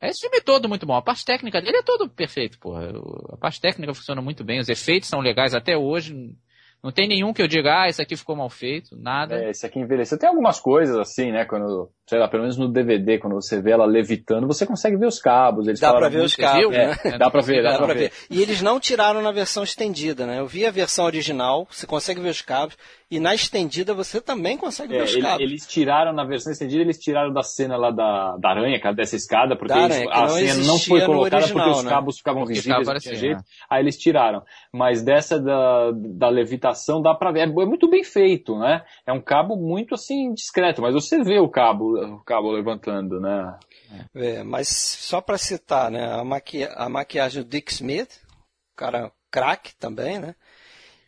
Esse 0.00 0.20
filme 0.20 0.38
é 0.38 0.40
todo 0.40 0.68
muito 0.68 0.86
bom. 0.86 0.94
A 0.94 1.02
parte 1.02 1.24
técnica 1.24 1.60
dele 1.60 1.78
é 1.78 1.82
todo 1.82 2.08
perfeito, 2.08 2.58
porra. 2.58 2.92
A 3.32 3.36
parte 3.36 3.60
técnica 3.60 3.92
funciona 3.92 4.22
muito 4.22 4.42
bem, 4.44 4.58
os 4.58 4.68
efeitos 4.68 5.08
são 5.08 5.20
legais 5.20 5.54
até 5.54 5.76
hoje. 5.76 6.34
Não 6.82 6.92
tem 6.92 7.08
nenhum 7.08 7.32
que 7.32 7.42
eu 7.42 7.48
diga, 7.48 7.82
ah, 7.82 7.88
esse 7.88 8.00
aqui 8.00 8.16
ficou 8.16 8.36
mal 8.36 8.48
feito, 8.48 8.96
nada. 8.96 9.42
É, 9.42 9.50
esse 9.50 9.66
aqui 9.66 9.78
envelheceu. 9.78 10.18
Tem 10.18 10.28
algumas 10.28 10.60
coisas 10.60 10.96
assim, 10.96 11.32
né? 11.32 11.44
Quando, 11.44 11.90
sei 12.06 12.20
lá, 12.20 12.28
pelo 12.28 12.42
menos 12.42 12.56
no 12.56 12.68
DVD, 12.68 13.18
quando 13.18 13.34
você 13.34 13.60
vê 13.60 13.72
ela 13.72 13.84
levitando, 13.84 14.46
você 14.46 14.64
consegue 14.64 14.96
ver 14.96 15.06
os 15.06 15.18
cabos. 15.18 15.66
Eles 15.66 15.80
dá 15.80 15.92
pra 15.92 16.08
ver 16.08 16.22
os 16.22 16.36
cabos, 16.36 16.70
né? 16.70 16.96
É, 17.04 17.18
dá 17.18 17.28
pra 17.28 17.42
ver, 17.42 17.64
dá, 17.64 17.72
dá 17.72 17.78
pra, 17.78 17.94
ver. 17.94 17.94
ver. 17.94 18.12
E 18.30 18.40
eles 18.40 18.62
não 18.62 18.78
tiraram 18.78 19.20
na 19.20 19.32
versão 19.32 19.64
estendida, 19.64 20.24
né? 20.24 20.38
Eu 20.38 20.46
vi 20.46 20.64
a 20.64 20.70
versão 20.70 21.04
original, 21.04 21.66
você 21.68 21.84
consegue 21.84 22.20
ver 22.20 22.30
os 22.30 22.40
cabos. 22.40 22.76
E 23.08 23.20
na 23.20 23.34
estendida 23.34 23.94
você 23.94 24.20
também 24.20 24.56
consegue 24.56 24.94
é, 24.94 24.98
ver 24.98 25.04
os 25.04 25.12
ele, 25.12 25.22
cabos. 25.22 25.40
Eles 25.40 25.66
tiraram, 25.66 26.12
na 26.12 26.24
versão 26.24 26.52
estendida, 26.52 26.82
eles 26.82 26.98
tiraram 26.98 27.32
da 27.32 27.42
cena 27.42 27.76
lá 27.76 27.90
da, 27.92 28.36
da 28.36 28.50
aranha, 28.50 28.80
dessa 28.92 29.14
escada, 29.14 29.56
porque 29.56 29.72
aranha, 29.72 30.08
a 30.10 30.28
cena 30.28 30.64
não 30.64 30.78
foi 30.78 31.04
colocada 31.04 31.36
original, 31.36 31.64
porque 31.64 31.78
os 31.78 31.84
né? 31.84 31.90
cabos 31.90 32.18
ficavam 32.18 32.42
porque 32.42 32.54
visíveis, 32.54 32.88
assim, 32.88 33.14
jeito, 33.14 33.36
né? 33.36 33.44
aí 33.70 33.82
eles 33.82 33.96
tiraram. 33.96 34.42
Mas 34.72 35.02
dessa 35.04 35.40
da, 35.40 35.92
da 35.92 36.28
levitação 36.28 37.00
dá 37.00 37.14
pra 37.14 37.30
ver, 37.30 37.40
é, 37.40 37.42
é 37.44 37.66
muito 37.66 37.88
bem 37.88 38.02
feito, 38.02 38.58
né? 38.58 38.82
É 39.06 39.12
um 39.12 39.20
cabo 39.20 39.56
muito, 39.56 39.94
assim, 39.94 40.34
discreto, 40.34 40.82
mas 40.82 40.92
você 40.92 41.22
vê 41.22 41.38
o 41.38 41.48
cabo, 41.48 41.95
o 42.04 42.18
cabo 42.20 42.50
levantando, 42.52 43.20
né? 43.20 43.58
É, 44.14 44.42
mas 44.42 44.68
só 44.68 45.20
para 45.20 45.38
citar, 45.38 45.90
né, 45.90 46.12
a, 46.12 46.24
maqui 46.24 46.64
a 46.64 46.88
maquiagem 46.88 47.42
do 47.42 47.48
Dick 47.48 47.72
Smith, 47.72 48.20
cara 48.74 49.12
craque 49.30 49.74
também, 49.76 50.18
né? 50.18 50.34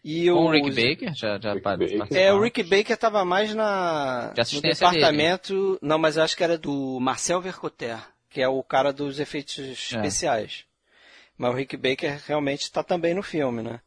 E 0.05 0.31
Com 0.31 0.37
o 0.39 0.47
o 0.47 0.51
Rick 0.51 0.71
Baker, 0.71 1.13
já, 1.15 1.39
já 1.41 1.53
Rick 1.53 1.65
Baker. 1.65 2.17
É, 2.17 2.33
o 2.33 2.41
Rick 2.41 2.63
Baker 2.63 2.97
tava 2.97 3.25
mais 3.25 3.55
na 3.55 4.33
De 4.33 4.55
no 4.57 4.63
departamento, 4.63 5.79
não, 5.83 5.99
mas 5.99 6.17
eu 6.17 6.23
acho 6.23 6.37
que 6.37 6.45
era 6.45 6.57
do 6.57 6.99
Marcel 7.01 7.41
Vercoter, 7.41 7.99
que 8.31 8.41
é 8.41 8.49
o 8.49 8.63
cara 8.63 8.93
dos 8.93 9.19
efeitos 9.19 9.59
É. 9.59 9.73
especiais. 9.73 10.65
Mas 11.37 11.51
o 11.53 11.55
Rick 11.57 11.77
Baker 11.77 12.21
realmente 12.27 12.63
está 12.63 12.83
também 12.83 13.13
no 13.15 13.23
filme, 13.23 13.63
né? 13.63 13.81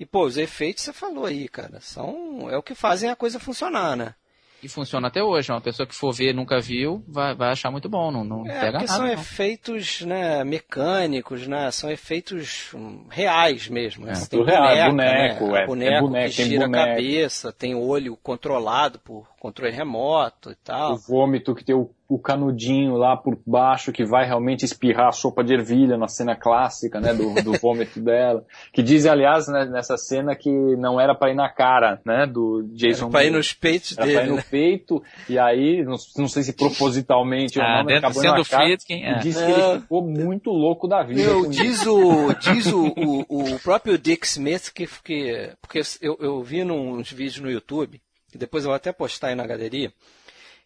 E 0.00 0.06
pô, 0.06 0.24
os 0.24 0.36
efeitos 0.36 0.84
você 0.84 0.92
falou 0.92 1.26
aí, 1.26 1.48
cara, 1.48 1.80
são 1.80 2.48
é 2.50 2.56
o 2.56 2.62
que 2.62 2.74
fazem 2.74 3.10
a 3.10 3.16
coisa 3.16 3.38
funcionar, 3.38 3.96
né? 3.96 4.14
E 4.62 4.68
funciona 4.68 5.06
até 5.08 5.22
hoje. 5.22 5.52
Uma 5.52 5.60
pessoa 5.60 5.86
que 5.86 5.94
for 5.94 6.12
ver 6.12 6.30
e 6.30 6.32
nunca 6.32 6.60
viu, 6.60 7.02
vai, 7.06 7.34
vai 7.34 7.50
achar 7.50 7.70
muito 7.70 7.88
bom. 7.88 8.10
Não, 8.10 8.24
não 8.24 8.46
É, 8.46 8.60
pega 8.60 8.78
porque 8.78 8.86
nada. 8.86 8.88
são 8.88 9.06
não. 9.06 9.12
efeitos, 9.12 10.00
né, 10.02 10.42
mecânicos, 10.44 11.46
né? 11.46 11.70
São 11.70 11.90
efeitos 11.90 12.70
hum, 12.74 13.04
reais 13.08 13.68
mesmo. 13.68 14.04
né? 14.04 14.12
É, 14.12 14.16
tem 14.16 14.26
tudo 14.40 14.44
real, 14.44 14.62
boneca, 14.62 14.90
boneco, 14.90 15.46
né? 15.46 15.62
é, 15.62 15.66
boneco, 15.66 15.94
é 15.96 16.00
boneco, 16.00 16.34
que 16.34 16.44
gira 16.44 16.66
boneco. 16.66 16.82
a 16.84 16.86
cabeça, 16.88 17.52
tem 17.52 17.74
olho 17.74 18.16
controlado 18.16 18.98
por 18.98 19.28
controle 19.38 19.72
remoto 19.72 20.50
e 20.50 20.54
tal. 20.56 20.94
O 20.94 20.96
vômito 20.96 21.54
que 21.54 21.64
tem 21.64 21.74
o, 21.74 21.90
o 22.08 22.18
canudinho 22.18 22.96
lá 22.96 23.16
por 23.16 23.38
baixo 23.46 23.92
que 23.92 24.04
vai 24.04 24.26
realmente 24.26 24.64
espirrar 24.64 25.08
a 25.08 25.12
sopa 25.12 25.44
de 25.44 25.54
ervilha 25.54 25.96
na 25.96 26.08
cena 26.08 26.34
clássica, 26.34 27.00
né, 27.00 27.14
do, 27.14 27.34
do 27.42 27.52
vômito 27.60 28.00
dela. 28.00 28.44
Que 28.72 28.82
dizem, 28.82 29.10
aliás, 29.10 29.46
né, 29.48 29.64
nessa 29.66 29.96
cena 29.96 30.34
que 30.34 30.50
não 30.50 31.00
era 31.00 31.14
para 31.14 31.30
ir 31.30 31.34
na 31.34 31.48
cara, 31.48 32.00
né, 32.04 32.26
do 32.26 32.62
Jason. 32.72 33.04
Era 33.04 33.10
pra 33.10 33.24
ir 33.24 33.30
nos 33.30 33.52
peitos 33.52 33.96
Era 33.96 34.06
pra 34.06 34.12
ir 34.12 34.16
dele, 34.16 34.30
no 34.30 34.36
né? 34.36 34.44
peito, 34.50 35.02
e 35.28 35.38
aí, 35.38 35.84
não, 35.84 35.96
não 36.16 36.28
sei 36.28 36.42
se 36.42 36.52
propositalmente 36.52 37.58
ou 37.58 37.64
Ah, 37.64 37.68
não, 37.68 37.76
mas 37.76 37.86
dentro, 37.86 38.06
acabou 38.06 38.22
sendo 38.22 38.38
na 38.38 38.44
cara, 38.44 38.64
Friedkin, 38.64 39.02
é. 39.04 39.12
e 39.12 39.18
disse 39.20 39.44
que 39.44 39.50
ele 39.50 39.80
ficou 39.80 40.02
muito 40.02 40.50
louco 40.50 40.88
da 40.88 41.02
vida. 41.02 41.22
Meu, 41.22 41.48
diz 41.48 41.86
o, 41.86 42.34
diz 42.34 42.66
o, 42.72 42.86
o, 42.96 43.54
o 43.54 43.60
próprio 43.60 43.98
Dick 43.98 44.26
Smith 44.26 44.72
que, 44.72 44.88
que 45.04 45.52
porque 45.60 45.80
eu, 46.00 46.16
eu 46.20 46.42
vi 46.42 46.64
nos 46.64 47.12
vídeos 47.12 47.40
no 47.40 47.50
YouTube, 47.50 48.00
que 48.30 48.38
depois 48.38 48.64
eu 48.64 48.68
vou 48.68 48.76
até 48.76 48.92
postar 48.92 49.28
aí 49.28 49.34
na 49.34 49.46
galeria, 49.46 49.92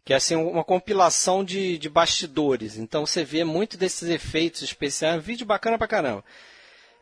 que 0.05 0.13
é 0.13 0.17
assim 0.17 0.37
uma 0.37 0.65
compilação 0.65 1.45
de, 1.45 1.79
de 1.79 1.89
bastidores. 1.89 2.77
Então 2.77 3.07
você 3.07 3.25
vê 3.25 3.45
muito 3.45 3.77
desses 3.77 4.09
efeitos 4.09 4.63
especiais, 4.63 5.17
um 5.17 5.21
vídeo 5.21 5.47
bacana 5.47 5.79
pra 5.79 5.89
caramba. 5.89 6.25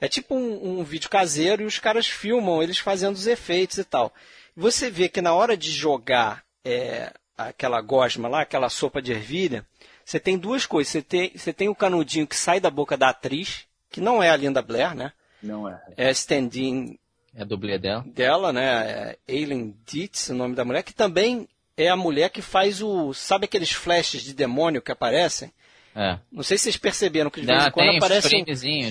É 0.01 0.09
tipo 0.09 0.35
um, 0.35 0.81
um 0.81 0.85
vídeo 0.85 1.11
caseiro 1.11 1.63
e 1.63 1.67
os 1.67 1.79
caras 1.79 2.07
filmam 2.07 2.63
eles 2.63 2.79
fazendo 2.79 3.15
os 3.15 3.27
efeitos 3.27 3.79
e 3.79 3.85
tal. 3.85 4.13
Você 4.57 4.91
vê 4.91 5.09
que 5.09 5.21
na 5.21 5.35
hora 5.35 5.57
de 5.57 5.71
jogar 5.71 6.43
é, 6.65 7.13
aquela 7.37 7.81
gosma 7.81 8.29
lá, 8.29 8.43
aquela 8.43 8.69
sopa 8.69 9.01
de 9.01 9.13
ervilha, 9.13 9.65
você 10.05 10.19
tem 10.19 10.39
duas 10.39 10.67
coisas. 10.67 10.91
Você 10.91 11.03
tem, 11.03 11.33
você 11.37 11.53
tem 11.53 11.69
o 11.69 11.75
canudinho 11.75 12.27
que 12.27 12.37
sai 12.37 12.61
da 12.61 12.71
boca 12.71 12.97
da 12.97 13.11
atriz, 13.11 13.67
que 13.91 14.01
não 14.01 14.23
é 14.23 14.31
a 14.31 14.37
Linda 14.37 14.63
Blair, 14.63 14.95
né? 14.95 15.13
Não 15.43 15.69
é. 15.69 15.81
É 15.97 16.09
a 16.09 16.11
stand-in 16.11 16.99
É 17.35 17.43
a 17.43 17.45
dublê 17.45 17.79
dela. 17.79 18.05
dela, 18.07 18.53
né? 18.53 19.17
É 19.29 19.33
Aileen 19.33 19.75
Dietz, 19.87 20.29
o 20.31 20.35
nome 20.35 20.55
da 20.55 20.65
mulher, 20.65 20.83
que 20.83 20.93
também 20.93 21.49
é 21.77 21.89
a 21.89 21.97
mulher 21.97 22.29
que 22.31 22.43
faz 22.43 22.83
o. 22.83 23.13
Sabe 23.15 23.45
aqueles 23.45 23.71
flashes 23.73 24.23
de 24.23 24.35
demônio 24.35 24.83
que 24.83 24.91
aparecem? 24.93 25.53
É. 25.95 26.19
Não 26.31 26.43
sei 26.43 26.57
se 26.59 26.65
vocês 26.65 26.77
perceberam 26.77 27.31
que 27.31 27.41
de 27.41 27.47
vez 27.47 27.59
em 27.69 27.71
quando 27.73 27.87
aparecem 28.05 28.31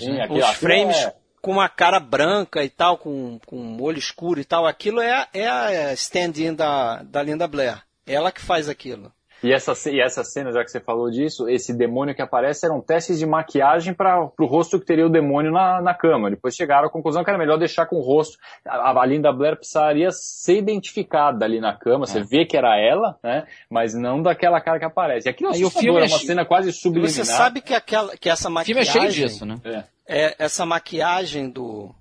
né? 0.09 0.21
aquilo- 0.23 0.39
uns 0.39 0.43
aquilo 0.45 0.59
frames 0.59 0.97
é- 0.97 1.15
com 1.41 1.51
uma 1.51 1.69
cara 1.69 1.99
branca 1.99 2.63
e 2.63 2.69
tal, 2.69 2.97
com, 2.97 3.39
com 3.45 3.57
um 3.57 3.81
olho 3.81 3.97
escuro 3.99 4.39
e 4.41 4.45
tal. 4.45 4.65
Aquilo 4.67 4.99
é, 4.99 5.27
é 5.33 5.47
a 5.47 5.93
stand-in 5.93 6.53
da, 6.53 7.01
da 7.03 7.23
Linda 7.23 7.47
Blair. 7.47 7.81
Ela 8.05 8.31
que 8.31 8.41
faz 8.41 8.67
aquilo. 8.67 9.11
E 9.41 9.53
essa, 9.53 9.73
e 9.89 10.01
essa 10.01 10.23
cena, 10.23 10.51
já 10.51 10.63
que 10.63 10.69
você 10.71 10.79
falou 10.79 11.09
disso, 11.09 11.47
esse 11.47 11.73
demônio 11.73 12.13
que 12.13 12.21
aparece 12.21 12.65
eram 12.65 12.81
testes 12.81 13.17
de 13.19 13.25
maquiagem 13.25 13.93
para 13.93 14.19
o 14.37 14.45
rosto 14.45 14.79
que 14.79 14.85
teria 14.85 15.05
o 15.05 15.09
demônio 15.09 15.51
na, 15.51 15.81
na 15.81 15.93
cama. 15.93 16.29
Depois 16.29 16.55
chegaram 16.55 16.87
à 16.87 16.91
conclusão 16.91 17.23
que 17.23 17.29
era 17.29 17.39
melhor 17.39 17.57
deixar 17.57 17.85
com 17.85 17.95
o 17.97 18.01
rosto. 18.01 18.37
A, 18.67 18.99
a 19.01 19.05
Linda 19.05 19.31
Blair 19.31 19.55
precisaria 19.55 20.09
ser 20.11 20.57
identificada 20.57 21.45
ali 21.45 21.59
na 21.61 21.73
cama. 21.73 22.05
Você 22.05 22.21
vê 22.21 22.45
que 22.45 22.57
era 22.57 22.77
ela, 22.77 23.17
né? 23.23 23.45
Mas 23.69 23.93
não 23.93 24.21
daquela 24.21 24.59
cara 24.59 24.77
que 24.79 24.85
aparece. 24.85 25.27
E 25.27 25.29
aquilo 25.29 25.51
é 25.51 25.55
Aí 25.55 25.63
o 25.63 25.69
filme 25.69 25.99
é 25.99 26.03
é 26.03 26.07
uma 26.07 26.17
che- 26.19 26.25
cena 26.27 26.45
quase 26.45 26.71
subliminar. 26.73 27.13
você 27.13 27.23
sabe 27.25 27.61
que, 27.61 27.73
aquela, 27.73 28.17
que 28.17 28.29
essa 28.29 28.49
O 28.49 28.63
filme 28.65 28.81
é 28.81 28.85
maquiagem. 28.85 29.11
cheio 29.11 29.27
disso, 29.29 29.45
né? 29.45 29.55
É. 29.63 29.83
é, 30.27 30.35
essa 30.39 30.65
maquiagem 30.65 31.49
do 31.49 31.93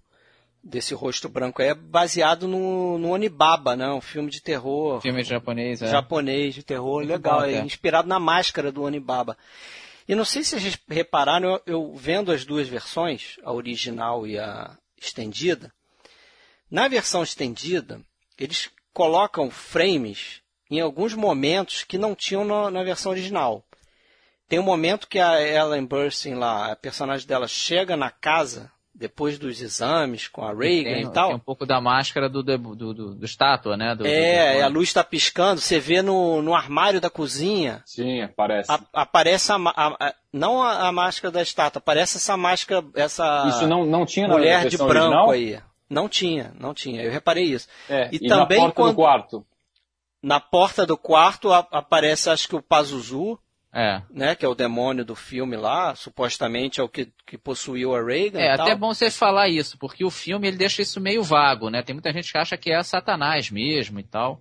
desse 0.62 0.94
rosto 0.94 1.28
branco 1.28 1.62
é 1.62 1.74
baseado 1.74 2.46
no, 2.46 2.98
no 2.98 3.10
Onibaba, 3.10 3.76
né? 3.76 3.88
Um 3.90 4.00
filme 4.00 4.30
de 4.30 4.42
terror 4.42 5.00
Filme 5.00 5.22
japonês, 5.22 5.82
é. 5.82 5.90
japonês 5.90 6.54
de 6.54 6.62
terror, 6.62 7.04
legal, 7.04 7.40
bom, 7.40 7.46
é 7.46 7.56
até. 7.56 7.66
inspirado 7.66 8.08
na 8.08 8.18
máscara 8.18 8.70
do 8.72 8.82
Onibaba. 8.82 9.36
E 10.08 10.14
não 10.14 10.24
sei 10.24 10.42
se 10.42 10.58
vocês 10.58 10.78
repararam, 10.88 11.50
eu, 11.50 11.62
eu 11.66 11.94
vendo 11.94 12.32
as 12.32 12.44
duas 12.44 12.66
versões, 12.68 13.36
a 13.44 13.52
original 13.52 14.26
e 14.26 14.38
a 14.38 14.76
estendida, 15.00 15.72
na 16.70 16.88
versão 16.88 17.22
estendida, 17.22 18.00
eles 18.38 18.70
colocam 18.92 19.50
frames 19.50 20.42
em 20.70 20.80
alguns 20.80 21.14
momentos 21.14 21.82
que 21.82 21.96
não 21.96 22.14
tinham 22.14 22.44
na, 22.44 22.70
na 22.70 22.82
versão 22.82 23.12
original. 23.12 23.64
Tem 24.48 24.58
um 24.58 24.64
momento 24.64 25.08
que 25.08 25.18
a 25.18 25.40
Ellen 25.40 25.84
Burstyn 25.84 26.34
lá, 26.34 26.72
a 26.72 26.76
personagem 26.76 27.26
dela, 27.26 27.46
chega 27.46 27.96
na 27.96 28.10
casa 28.10 28.70
depois 28.98 29.38
dos 29.38 29.60
exames 29.62 30.26
com 30.26 30.42
a 30.44 30.52
Reagan 30.52 30.92
tem, 30.94 31.02
e 31.04 31.12
tal. 31.12 31.28
tem 31.28 31.36
um 31.36 31.40
pouco 31.40 31.64
da 31.64 31.80
máscara 31.80 32.28
do, 32.28 32.42
do, 32.42 32.58
do, 32.58 32.92
do- 32.94 33.14
do 33.14 33.24
estátua, 33.24 33.76
né? 33.76 33.94
Do, 33.94 34.04
É, 34.06 34.58
do- 34.58 34.64
a 34.64 34.66
luz 34.66 34.88
está 34.88 35.04
piscando, 35.04 35.60
você 35.60 35.78
vê 35.78 36.02
no, 36.02 36.42
no 36.42 36.54
armário 36.54 37.00
da 37.00 37.08
cozinha, 37.08 37.80
Sim, 37.86 38.22
aparece. 38.22 38.70
a- 38.72 38.80
aparece 38.92 39.52
a, 39.52 39.56
a- 39.56 39.96
a- 40.08 40.14
não 40.32 40.60
a, 40.62 40.88
a 40.88 40.92
máscara 40.92 41.30
da 41.30 41.40
estátua, 41.42 41.78
aparece 41.78 42.16
essa 42.16 42.36
máscara, 42.36 42.84
essa 42.94 43.46
Isso 43.48 43.66
não, 43.68 43.86
não 43.86 44.04
tinha 44.04 44.26
na 44.26 44.34
mulher 44.34 44.66
de 44.68 44.76
branco 44.76 44.96
original? 44.96 45.30
aí. 45.30 45.60
Não 45.88 46.08
tinha, 46.08 46.52
não 46.58 46.74
tinha. 46.74 47.00
Eu 47.02 47.10
reparei 47.10 47.44
isso. 47.44 47.66
É, 47.88 48.10
E 48.12 48.16
e, 48.16 48.28
também 48.28 48.58
na 48.58 48.64
porta 48.64 48.74
quando- 48.74 48.90
do 48.90 48.96
quarto. 48.96 49.46
Na 50.20 50.40
porta 50.40 50.84
do 50.84 50.96
quarto 50.98 51.52
a- 51.52 51.66
aparece, 51.70 52.28
acho 52.28 52.48
que 52.48 52.56
o 52.56 52.60
Pazuzu, 52.62 53.38
É. 53.72 54.00
né, 54.10 54.34
que 54.34 54.46
é 54.46 54.48
o 54.48 54.54
demônio 54.54 55.04
do 55.04 55.14
filme 55.14 55.54
lá, 55.54 55.94
supostamente 55.94 56.80
é 56.80 56.82
o 56.82 56.88
que, 56.88 57.12
que 57.26 57.36
possuiu 57.36 57.94
a 57.94 58.02
Reagan. 58.02 58.40
É, 58.40 58.54
e 58.54 58.56
tal. 58.56 58.66
até 58.66 58.74
bom 58.74 58.94
você 58.94 59.10
falar 59.10 59.48
isso, 59.48 59.76
porque 59.78 60.04
o 60.04 60.10
filme 60.10 60.48
ele 60.48 60.56
deixa 60.56 60.80
isso 60.80 61.00
meio 61.00 61.22
vago, 61.22 61.68
né? 61.68 61.82
Tem 61.82 61.94
muita 61.94 62.12
gente 62.12 62.32
que 62.32 62.38
acha 62.38 62.56
que 62.56 62.72
é 62.72 62.82
Satanás 62.82 63.50
mesmo 63.50 64.00
e 64.00 64.02
tal. 64.02 64.40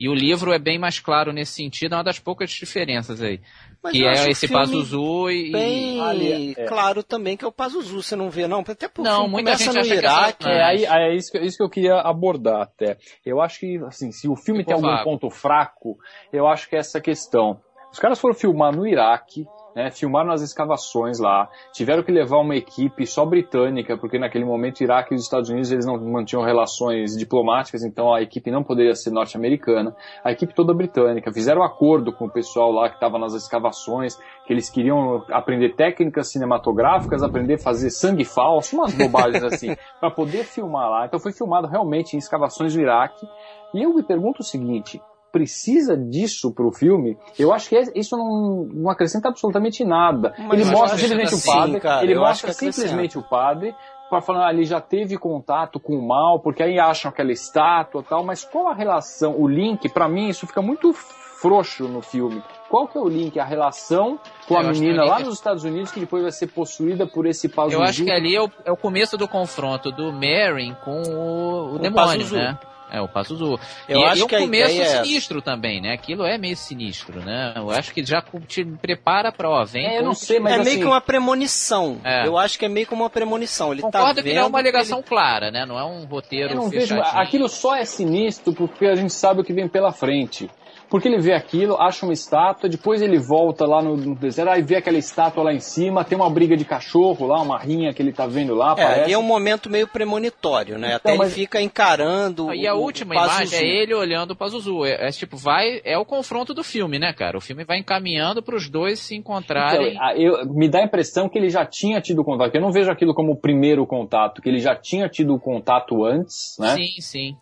E 0.00 0.08
o 0.08 0.14
livro 0.14 0.52
é 0.52 0.60
bem 0.60 0.78
mais 0.78 1.00
claro 1.00 1.32
nesse 1.32 1.54
sentido, 1.54 1.94
é 1.94 1.96
uma 1.96 2.04
das 2.04 2.20
poucas 2.20 2.50
diferenças 2.50 3.20
aí. 3.20 3.40
Mas 3.82 3.92
que 3.92 4.04
é 4.04 4.26
o 4.26 4.30
esse 4.30 4.46
Pazuzu 4.46 5.28
e. 5.28 5.50
Bem 5.50 6.00
Ali, 6.00 6.54
é. 6.56 6.64
claro 6.66 7.02
também 7.02 7.36
que 7.36 7.44
é 7.44 7.48
o 7.48 7.52
Pazuzu, 7.52 8.00
você 8.00 8.14
não 8.14 8.30
vê 8.30 8.46
não, 8.46 8.60
até 8.60 8.86
porque 8.86 9.08
Não, 9.08 9.28
muita 9.28 9.50
começa 9.50 9.64
gente 9.64 9.74
no 9.74 9.80
acha 9.80 9.88
que 9.88 9.94
é 9.94 9.98
Iraque. 9.98 10.48
É, 10.48 10.62
aí 10.62 10.84
é 10.84 11.16
isso, 11.16 11.32
que, 11.32 11.38
isso 11.38 11.56
que 11.56 11.64
eu 11.64 11.68
queria 11.68 11.96
abordar 11.96 12.62
até. 12.62 12.96
Eu 13.26 13.40
acho 13.40 13.58
que, 13.58 13.76
assim, 13.86 14.12
se 14.12 14.28
o 14.28 14.36
filme 14.36 14.60
Ficou 14.60 14.76
tem 14.76 14.84
algum 14.84 14.96
vago. 14.96 15.10
ponto 15.10 15.30
fraco, 15.30 15.98
eu 16.32 16.46
acho 16.46 16.68
que 16.68 16.76
é 16.76 16.78
essa 16.78 17.00
questão. 17.00 17.60
Os 17.92 17.98
caras 17.98 18.20
foram 18.20 18.34
filmar 18.34 18.74
no 18.74 18.86
Iraque, 18.86 19.46
né, 19.78 19.92
filmaram 19.92 20.32
as 20.32 20.42
escavações 20.42 21.20
lá, 21.20 21.48
tiveram 21.72 22.02
que 22.02 22.10
levar 22.10 22.38
uma 22.38 22.56
equipe 22.56 23.06
só 23.06 23.24
britânica, 23.24 23.96
porque 23.96 24.18
naquele 24.18 24.44
momento 24.44 24.80
Iraque 24.80 25.14
e 25.14 25.16
os 25.16 25.22
Estados 25.22 25.50
Unidos 25.50 25.70
eles 25.70 25.86
não 25.86 25.96
mantinham 25.98 26.42
relações 26.42 27.16
diplomáticas, 27.16 27.84
então 27.84 28.12
a 28.12 28.20
equipe 28.20 28.50
não 28.50 28.64
poderia 28.64 28.94
ser 28.96 29.10
norte-americana. 29.10 29.94
A 30.24 30.32
equipe 30.32 30.52
toda 30.52 30.74
britânica, 30.74 31.32
fizeram 31.32 31.62
acordo 31.62 32.12
com 32.12 32.26
o 32.26 32.30
pessoal 32.30 32.72
lá 32.72 32.88
que 32.88 32.96
estava 32.96 33.20
nas 33.20 33.34
escavações, 33.34 34.16
que 34.46 34.52
eles 34.52 34.68
queriam 34.68 35.24
aprender 35.30 35.76
técnicas 35.76 36.32
cinematográficas, 36.32 37.22
aprender 37.22 37.54
a 37.54 37.58
fazer 37.58 37.90
sangue 37.90 38.24
falso, 38.24 38.76
umas 38.76 38.92
bobagens 38.94 39.44
assim, 39.44 39.76
para 40.00 40.10
poder 40.10 40.42
filmar 40.44 40.90
lá. 40.90 41.06
Então 41.06 41.20
foi 41.20 41.32
filmado 41.32 41.68
realmente 41.68 42.14
em 42.14 42.18
escavações 42.18 42.74
do 42.74 42.80
Iraque. 42.80 43.24
E 43.72 43.82
eu 43.82 43.94
me 43.94 44.02
pergunto 44.02 44.40
o 44.40 44.44
seguinte: 44.44 45.00
precisa 45.38 45.96
disso 45.96 46.52
pro 46.52 46.72
filme? 46.72 47.16
Eu 47.38 47.52
acho 47.52 47.68
que 47.68 47.76
é- 47.76 47.92
isso 47.94 48.16
não, 48.16 48.68
não 48.72 48.90
acrescenta 48.90 49.28
absolutamente 49.28 49.84
nada. 49.84 50.34
Mas 50.38 50.60
ele 50.60 50.70
mostra 50.70 50.98
simplesmente 50.98 51.34
o 51.34 51.38
sim, 51.38 51.50
padre, 51.52 51.80
cara, 51.80 52.04
ele 52.04 52.14
mostra 52.16 52.52
simplesmente 52.52 53.16
o 53.18 53.22
padre 53.22 53.74
para 54.10 54.20
falar, 54.22 54.48
ah, 54.48 54.52
ele 54.52 54.64
já 54.64 54.80
teve 54.80 55.16
contato 55.18 55.78
com 55.78 55.94
o 55.94 56.06
mal, 56.08 56.40
porque 56.40 56.62
aí 56.62 56.78
acham 56.78 57.10
aquela 57.10 57.30
estátua 57.30 58.00
e 58.00 58.04
tal, 58.04 58.24
mas 58.24 58.42
qual 58.42 58.66
a 58.68 58.74
relação, 58.74 59.38
o 59.38 59.46
link, 59.46 59.88
pra 59.90 60.08
mim 60.08 60.28
isso 60.28 60.46
fica 60.46 60.62
muito 60.62 60.92
frouxo 60.92 61.86
no 61.86 62.00
filme. 62.02 62.42
Qual 62.68 62.88
que 62.88 62.98
é 62.98 63.00
o 63.00 63.08
link, 63.08 63.38
a 63.38 63.44
relação 63.44 64.18
com 64.48 64.54
Eu 64.54 64.60
a 64.60 64.62
menina 64.64 65.04
lá 65.04 65.20
é- 65.20 65.24
nos 65.24 65.34
Estados 65.34 65.62
Unidos 65.62 65.92
que 65.92 66.00
depois 66.00 66.22
vai 66.22 66.32
ser 66.32 66.48
possuída 66.48 67.06
por 67.06 67.26
esse 67.26 67.48
Pazuzu? 67.48 67.76
Eu 67.76 67.82
acho 67.82 68.02
que 68.04 68.10
ali 68.10 68.34
é 68.34 68.42
o, 68.42 68.50
é 68.64 68.72
o 68.72 68.76
começo 68.76 69.16
do 69.16 69.28
confronto 69.28 69.92
do 69.92 70.12
Merrin 70.12 70.74
com 70.84 71.00
o, 71.02 71.72
o 71.72 71.74
O 71.74 71.78
demônio, 71.78 71.94
Pazuzu. 72.18 72.34
né? 72.36 72.58
É, 72.90 73.00
o 73.00 73.08
Pazuzu. 73.08 73.58
Eu 73.88 74.00
e, 74.00 74.04
acho 74.04 74.24
e 74.24 74.26
que 74.26 74.34
a 74.34 74.38
o 74.38 74.42
começo 74.42 74.80
é 74.80 75.02
sinistro 75.04 75.42
também, 75.42 75.80
né? 75.80 75.92
Aquilo 75.92 76.24
é 76.24 76.38
meio 76.38 76.56
sinistro, 76.56 77.20
né? 77.20 77.52
Eu 77.56 77.70
acho 77.70 77.92
que 77.92 78.04
já 78.04 78.22
te 78.46 78.64
prepara 78.64 79.30
pra, 79.30 79.48
ó, 79.50 79.64
vem... 79.64 79.86
É, 79.86 79.98
eu 79.98 80.04
não 80.04 80.14
sei, 80.14 80.40
mas 80.40 80.52
é 80.54 80.56
assim, 80.56 80.64
meio 80.70 80.80
que 80.80 80.86
uma 80.86 81.00
premonição. 81.00 82.00
É. 82.04 82.26
Eu 82.26 82.38
acho 82.38 82.58
que 82.58 82.64
é 82.64 82.68
meio 82.68 82.86
que 82.86 82.94
uma 82.94 83.10
premonição. 83.10 83.72
Ele 83.72 83.82
Concordo 83.82 84.06
tá 84.08 84.14
que 84.22 84.22
vendo 84.22 84.36
não 84.36 84.42
é 84.42 84.46
uma 84.46 84.58
que 84.58 84.64
ligação 84.64 84.98
ele- 84.98 85.06
clara, 85.06 85.50
né? 85.50 85.66
Não 85.66 85.78
é 85.78 85.84
um 85.84 86.04
roteiro 86.04 86.52
Eu 86.52 86.56
não 86.56 86.68
vejo, 86.70 86.94
fechadinho. 86.94 87.20
aquilo 87.20 87.48
só 87.48 87.74
é 87.76 87.84
sinistro 87.84 88.52
porque 88.54 88.86
a 88.86 88.94
gente 88.94 89.12
sabe 89.12 89.40
o 89.40 89.44
que 89.44 89.52
vem 89.52 89.68
pela 89.68 89.92
frente. 89.92 90.48
Porque 90.90 91.08
ele 91.08 91.18
vê 91.18 91.32
aquilo, 91.32 91.76
acha 91.80 92.06
uma 92.06 92.12
estátua, 92.12 92.68
depois 92.68 93.02
ele 93.02 93.18
volta 93.18 93.66
lá 93.66 93.82
no, 93.82 93.96
no 93.96 94.14
deserto, 94.14 94.48
aí 94.50 94.62
vê 94.62 94.76
aquela 94.76 94.98
estátua 94.98 95.42
lá 95.44 95.52
em 95.52 95.60
cima, 95.60 96.04
tem 96.04 96.16
uma 96.16 96.30
briga 96.30 96.56
de 96.56 96.64
cachorro 96.64 97.26
lá, 97.26 97.40
uma 97.40 97.58
rinha 97.58 97.92
que 97.92 98.00
ele 98.02 98.12
tá 98.12 98.26
vendo 98.26 98.54
lá, 98.54 98.72
É, 98.78 98.82
parece. 98.82 99.10
e 99.10 99.12
é 99.12 99.18
um 99.18 99.22
momento 99.22 99.68
meio 99.70 99.86
premonitório, 99.86 100.78
né? 100.78 100.94
Até 100.94 101.10
Então, 101.10 101.18
mas- 101.18 101.32
ele 101.32 101.42
fica 101.42 101.60
encarando. 101.60 102.52
E 102.54 102.66
a 102.66 102.74
o- 102.74 102.80
última 102.80 103.14
o 103.14 103.18
imagem 103.18 103.58
é 103.58 103.64
ele 103.82 103.94
olhando 103.94 104.34
pra 104.34 104.48
Zuzu. 104.48 104.84
É, 104.84 105.08
é 105.08 105.10
tipo, 105.10 105.36
vai. 105.36 105.80
É 105.84 105.96
o 105.98 106.04
confronto 106.04 106.52
do 106.54 106.64
filme, 106.64 106.98
né, 106.98 107.12
cara? 107.12 107.36
O 107.36 107.40
filme 107.40 107.64
vai 107.64 107.78
encaminhando 107.78 108.42
pros 108.42 108.68
dois 108.68 108.98
se 108.98 109.14
encontrarem. 109.14 109.94
Então, 109.94 110.10
eu- 110.16 110.46
me 110.52 110.68
dá 110.68 110.80
a 110.80 110.84
impressão 110.84 111.28
que 111.28 111.38
ele 111.38 111.50
já 111.50 111.64
tinha 111.66 112.00
tido 112.00 112.24
contato, 112.24 112.50
que 112.50 112.56
eu 112.56 112.62
não 112.62 112.72
vejo 112.72 112.90
aquilo 112.90 113.14
como 113.14 113.32
o 113.32 113.36
primeiro 113.40 113.86
contato, 113.86 114.40
que 114.42 114.48
ele 114.48 114.58
já 114.58 114.74
tinha 114.74 115.08
tido 115.08 115.34
o 115.34 115.40
contato 115.40 116.04
antes, 116.04 116.56
né? 116.58 116.74
Sim, 116.76 117.00
sim. 117.00 117.36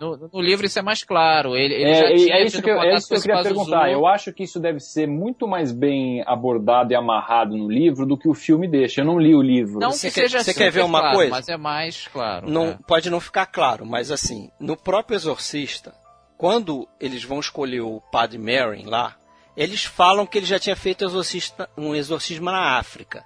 No, 0.00 0.16
no 0.32 0.40
livro 0.40 0.64
isso 0.66 0.78
é 0.78 0.82
mais 0.82 1.02
claro. 1.02 1.56
Ele, 1.56 1.74
ele 1.74 1.84
É, 1.90 1.94
já 1.94 2.06
é- 2.10 2.14
tinha 2.14 2.34
é 2.36 2.44
isso 2.44 2.62
que 2.62 2.70
eu, 2.70 2.80
é 2.80 2.94
isso 2.94 3.08
que 3.08 3.14
eu 3.16 3.20
queria 3.20 3.42
perguntar. 3.42 3.90
Eu 3.90 4.06
acho 4.06 4.32
que 4.32 4.44
isso 4.44 4.60
deve 4.60 4.78
ser 4.78 5.06
muito 5.08 5.48
mais 5.48 5.72
bem 5.72 6.22
abordado 6.26 6.92
e 6.92 6.96
amarrado 6.96 7.56
no 7.56 7.68
livro 7.68 8.06
do 8.06 8.16
que 8.16 8.28
o 8.28 8.34
filme 8.34 8.68
deixa. 8.68 9.00
Eu 9.00 9.04
não 9.04 9.18
li 9.18 9.34
o 9.34 9.42
livro. 9.42 9.80
Não 9.80 9.90
Você 9.90 10.08
que 10.08 10.14
quer- 10.14 10.20
seja 10.22 10.44
você 10.44 10.54
quer 10.54 10.70
ver 10.70 10.80
super 10.80 10.84
uma 10.84 11.00
claro, 11.00 11.16
coisa? 11.16 11.30
Mas 11.32 11.48
é 11.48 11.56
mais 11.56 12.06
claro. 12.08 12.48
Não, 12.48 12.66
é. 12.68 12.78
Pode 12.86 13.10
não 13.10 13.18
ficar 13.18 13.46
claro, 13.46 13.84
mas 13.84 14.10
assim, 14.12 14.48
no 14.60 14.76
próprio 14.76 15.16
Exorcista, 15.16 15.92
quando 16.38 16.86
eles 17.00 17.24
vão 17.24 17.40
escolher 17.40 17.80
o 17.80 18.00
Padre 18.12 18.38
Merrin 18.38 18.86
lá, 18.86 19.16
eles 19.56 19.84
falam 19.84 20.26
que 20.26 20.38
ele 20.38 20.46
já 20.46 20.58
tinha 20.58 20.76
feito 20.76 21.04
exorcista- 21.04 21.68
um 21.76 21.94
exorcismo 21.94 22.46
na 22.50 22.76
África. 22.78 23.24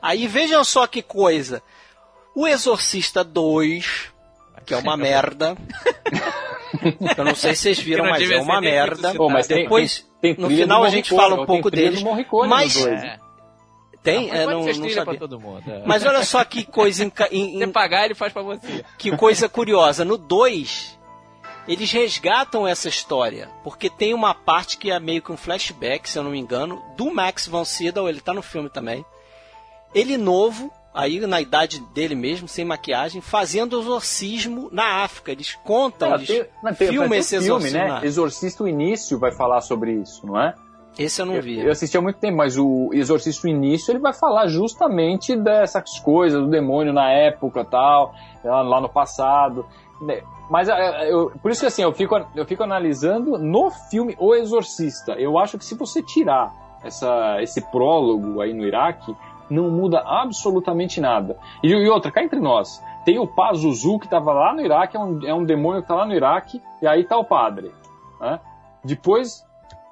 Aí 0.00 0.26
vejam 0.26 0.62
só 0.64 0.86
que 0.86 1.02
coisa. 1.02 1.62
O 2.34 2.46
Exorcista 2.46 3.24
2, 3.24 4.09
que 4.70 4.74
é 4.74 4.76
uma 4.78 4.96
merda. 4.96 5.56
Eu 7.18 7.24
não 7.24 7.34
sei 7.34 7.54
se 7.54 7.62
vocês 7.62 7.78
viram, 7.80 8.04
mas 8.04 8.30
é 8.30 8.38
uma 8.38 8.60
merda. 8.60 9.12
Pô, 9.14 9.28
mas 9.28 9.46
tem- 9.46 9.64
Depois, 9.64 10.08
tem 10.20 10.34
no 10.38 10.46
trilha 10.46 10.62
final 10.62 10.84
a 10.84 10.88
gente 10.88 11.12
Morricone, 11.12 11.20
fala 11.30 11.34
um 11.34 11.38
tem 11.38 11.46
pouco 11.46 11.70
trilha 11.70 11.90
dele. 11.90 12.00
do 12.02 12.04
Morricone 12.08 12.48
Mas 12.48 12.74
tem, 14.02 14.30
é, 14.30 14.46
mas 14.46 14.78
não, 14.78 14.84
não 14.86 14.90
sabia. 14.90 15.18
todo 15.18 15.38
mundo. 15.40 15.62
é. 15.70 15.82
Mas 15.84 16.06
olha 16.06 16.22
só 16.24 16.42
que 16.44 16.64
coisa, 16.64 17.04
inca- 17.04 17.28
in- 17.34 17.60
in- 17.62 17.72
pagar, 17.72 18.04
ele 18.06 18.14
faz 18.14 18.32
pra 18.32 18.42
você. 18.42 18.84
que 18.96 19.14
coisa 19.16 19.48
curiosa. 19.48 20.04
No 20.06 20.16
2, 20.16 20.98
eles 21.68 21.90
resgatam 21.92 22.66
essa 22.66 22.88
história. 22.88 23.50
Porque 23.62 23.90
tem 23.90 24.14
uma 24.14 24.32
parte 24.32 24.78
que 24.78 24.90
é 24.90 24.98
meio 25.00 25.20
que 25.20 25.32
um 25.32 25.36
flashback, 25.36 26.08
se 26.08 26.16
eu 26.18 26.22
não 26.22 26.30
me 26.30 26.38
engano, 26.38 26.80
do 26.96 27.12
Max 27.12 27.46
von 27.46 27.64
Sydow, 27.64 28.08
ele 28.08 28.20
tá 28.20 28.32
no 28.32 28.42
filme 28.42 28.70
também. 28.70 29.04
Ele 29.94 30.16
novo, 30.16 30.72
aí 30.94 31.20
na 31.20 31.40
idade 31.40 31.80
dele 31.94 32.14
mesmo, 32.14 32.48
sem 32.48 32.64
maquiagem, 32.64 33.20
fazendo 33.20 33.78
exorcismo 33.80 34.68
na 34.72 35.02
África. 35.04 35.30
Eles 35.32 35.54
contam, 35.64 36.12
Ah, 36.12 36.14
eles 36.16 36.26
tem- 36.28 36.44
não, 36.62 36.74
tem- 36.74 36.88
filmam 36.88 37.14
esse 37.14 37.30
filme, 37.38 37.46
exorcismo. 37.46 37.78
né? 37.78 37.86
na- 37.88 38.04
Exorcista 38.04 38.64
o 38.64 38.68
Início 38.68 39.18
vai 39.18 39.32
falar 39.32 39.60
sobre 39.60 39.92
isso, 39.92 40.26
não 40.26 40.40
é? 40.40 40.54
Esse 40.98 41.22
eu 41.22 41.26
não 41.26 41.40
vi. 41.40 41.58
Eu, 41.60 41.66
eu 41.66 41.72
assisti 41.72 41.96
há 41.96 42.00
muito 42.02 42.18
tempo, 42.18 42.36
mas 42.36 42.58
o 42.58 42.90
Exorcista 42.92 43.46
o 43.46 43.50
Início 43.50 43.92
ele 43.92 44.00
vai 44.00 44.12
falar 44.12 44.48
justamente 44.48 45.36
dessas 45.36 45.98
coisas, 46.00 46.40
do 46.42 46.48
demônio 46.50 46.92
na 46.92 47.10
época 47.10 47.64
tal, 47.64 48.12
lá, 48.44 48.80
no 48.80 48.88
passado. 48.88 49.64
né? 50.02 50.22
Mas 50.50 50.68
é, 50.68 51.12
eu- 51.12 51.30
por 51.42 51.50
isso 51.50 51.60
que 51.60 51.66
assim, 51.66 51.82
eu 51.82 51.92
fico, 51.92 52.16
eu 52.34 52.44
fico 52.46 52.62
analisando 52.64 53.38
no 53.38 53.70
filme 53.70 54.16
O 54.18 54.34
Exorcista. 54.34 55.12
Eu 55.12 55.38
acho 55.38 55.56
que 55.58 55.64
se 55.64 55.74
você 55.74 56.02
tirar 56.02 56.52
essa, 56.82 57.36
esse 57.42 57.60
prólogo 57.70 58.40
aí 58.40 58.52
no 58.54 58.64
Iraque, 58.66 59.14
não 59.50 59.70
muda 59.70 60.02
absolutamente 60.06 61.00
nada. 61.00 61.36
E, 61.62 61.68
e 61.68 61.88
outra, 61.88 62.10
cá 62.10 62.22
entre 62.22 62.40
nós, 62.40 62.82
tem 63.04 63.18
o 63.18 63.26
Pazuzu 63.26 63.98
que 63.98 64.06
estava 64.06 64.32
lá 64.32 64.54
no 64.54 64.60
Iraque, 64.60 64.96
é 64.96 65.00
um, 65.00 65.26
é 65.26 65.34
um 65.34 65.44
demônio 65.44 65.80
que 65.82 65.86
está 65.86 65.94
lá 65.94 66.06
no 66.06 66.14
Iraque, 66.14 66.62
e 66.80 66.86
aí 66.86 67.04
tá 67.04 67.18
o 67.18 67.24
padre. 67.24 67.72
né? 68.20 68.38
Depois, 68.84 69.44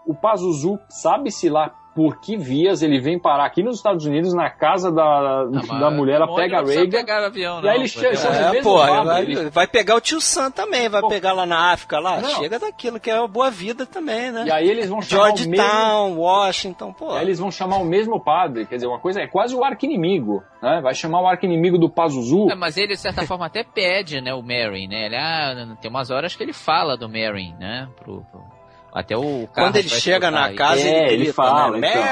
o 0.07 0.14
Pazuzu, 0.14 0.79
sabe-se 0.88 1.49
lá 1.49 1.75
por 1.99 2.21
que 2.21 2.37
vias 2.37 2.81
ele 2.81 3.01
vem 3.01 3.19
parar 3.19 3.45
aqui 3.45 3.61
nos 3.61 3.79
Estados 3.79 4.07
Unidos, 4.07 4.33
na 4.33 4.49
casa 4.49 4.93
da, 4.93 5.03
Ah, 5.03 5.49
mas 5.51 5.67
da 5.81 5.91
mulher, 5.91 6.15
ela 6.21 6.33
pega 6.33 6.59
a 6.59 6.63
não 6.63 6.69
Reagan. 6.69 6.91
pegar 6.91 7.27
avião, 7.27 7.57
E 7.57 7.69
aí 7.69 7.75
não, 7.75 7.75
ele 7.75 7.89
chega- 7.89 8.17
É, 8.29 8.51
mesmo 8.53 8.63
pô, 8.63 8.79
vai, 8.79 9.23
ele- 9.23 9.51
vai 9.51 9.67
pegar 9.67 9.97
o 9.97 10.01
tio 10.01 10.21
Sam 10.21 10.49
também, 10.53 10.89
vai 10.89 11.01
Pô. 11.01 11.09
pegar 11.09 11.33
lá 11.33 11.45
na 11.45 11.73
África 11.73 11.99
lá. 11.99 12.21
Não. 12.21 12.29
Chega 12.37 12.57
daquilo 12.61 13.01
que 13.01 13.11
é 13.11 13.17
a 13.19 13.27
boa 13.27 13.51
vida 13.51 13.85
também, 13.85 14.31
né? 14.31 14.45
E 14.47 14.53
aí 14.53 14.69
eles 14.71 14.89
vão 14.89 15.03
chamar 15.03 15.23
o 15.23 15.33
mesmo... 15.33 15.57
Georgetown, 15.57 16.17
Washington, 16.19 16.93
pô. 16.93 17.11
Aí 17.11 17.23
eles 17.25 17.41
vão 17.41 17.51
chamar 17.51 17.79
o 17.79 17.85
mesmo 17.85 18.21
padre, 18.23 18.65
quer 18.65 18.77
dizer, 18.77 18.87
uma 18.87 19.01
coisa 19.01 19.21
é 19.21 19.27
quase 19.27 19.57
o 19.57 19.65
arqui-inimigo, 19.65 20.45
né? 20.63 20.81
Vai 20.81 20.95
chamar 20.95 21.21
o 21.23 21.27
arqui-inimigo 21.27 21.79
do 21.79 21.91
Pazuzu. 21.91 22.49
É, 22.51 22.55
mas 22.55 22.77
ele, 22.77 22.95
de 22.95 22.97
certa 23.01 23.27
forma, 23.27 23.47
até 23.47 23.65
pede, 23.65 24.21
né, 24.21 24.33
o 24.33 24.43
Merrin, 24.43 24.87
né? 24.87 25.07
Ele, 25.07 25.17
ah, 25.17 25.77
tem 25.81 25.91
umas 25.91 26.11
horas 26.11 26.37
que 26.37 26.43
ele 26.45 26.53
fala 26.53 26.97
do 26.97 27.09
Merrin, 27.09 27.55
né? 27.59 27.89
Pro, 27.99 28.23
pro- 28.31 28.58
Até 28.92 29.16
o 29.16 29.46
carro 29.53 29.68
Quando 29.68 29.77
ele 29.77 29.88
chega 29.88 30.31
na 30.31 30.46
aí. 30.46 30.57
casa, 30.57 30.81
É, 30.81 31.05
ele 31.05 31.12
ele 31.12 31.16
grita, 31.24 31.35
fala, 31.35 31.77
né? 31.77 31.90
então. 31.90 32.03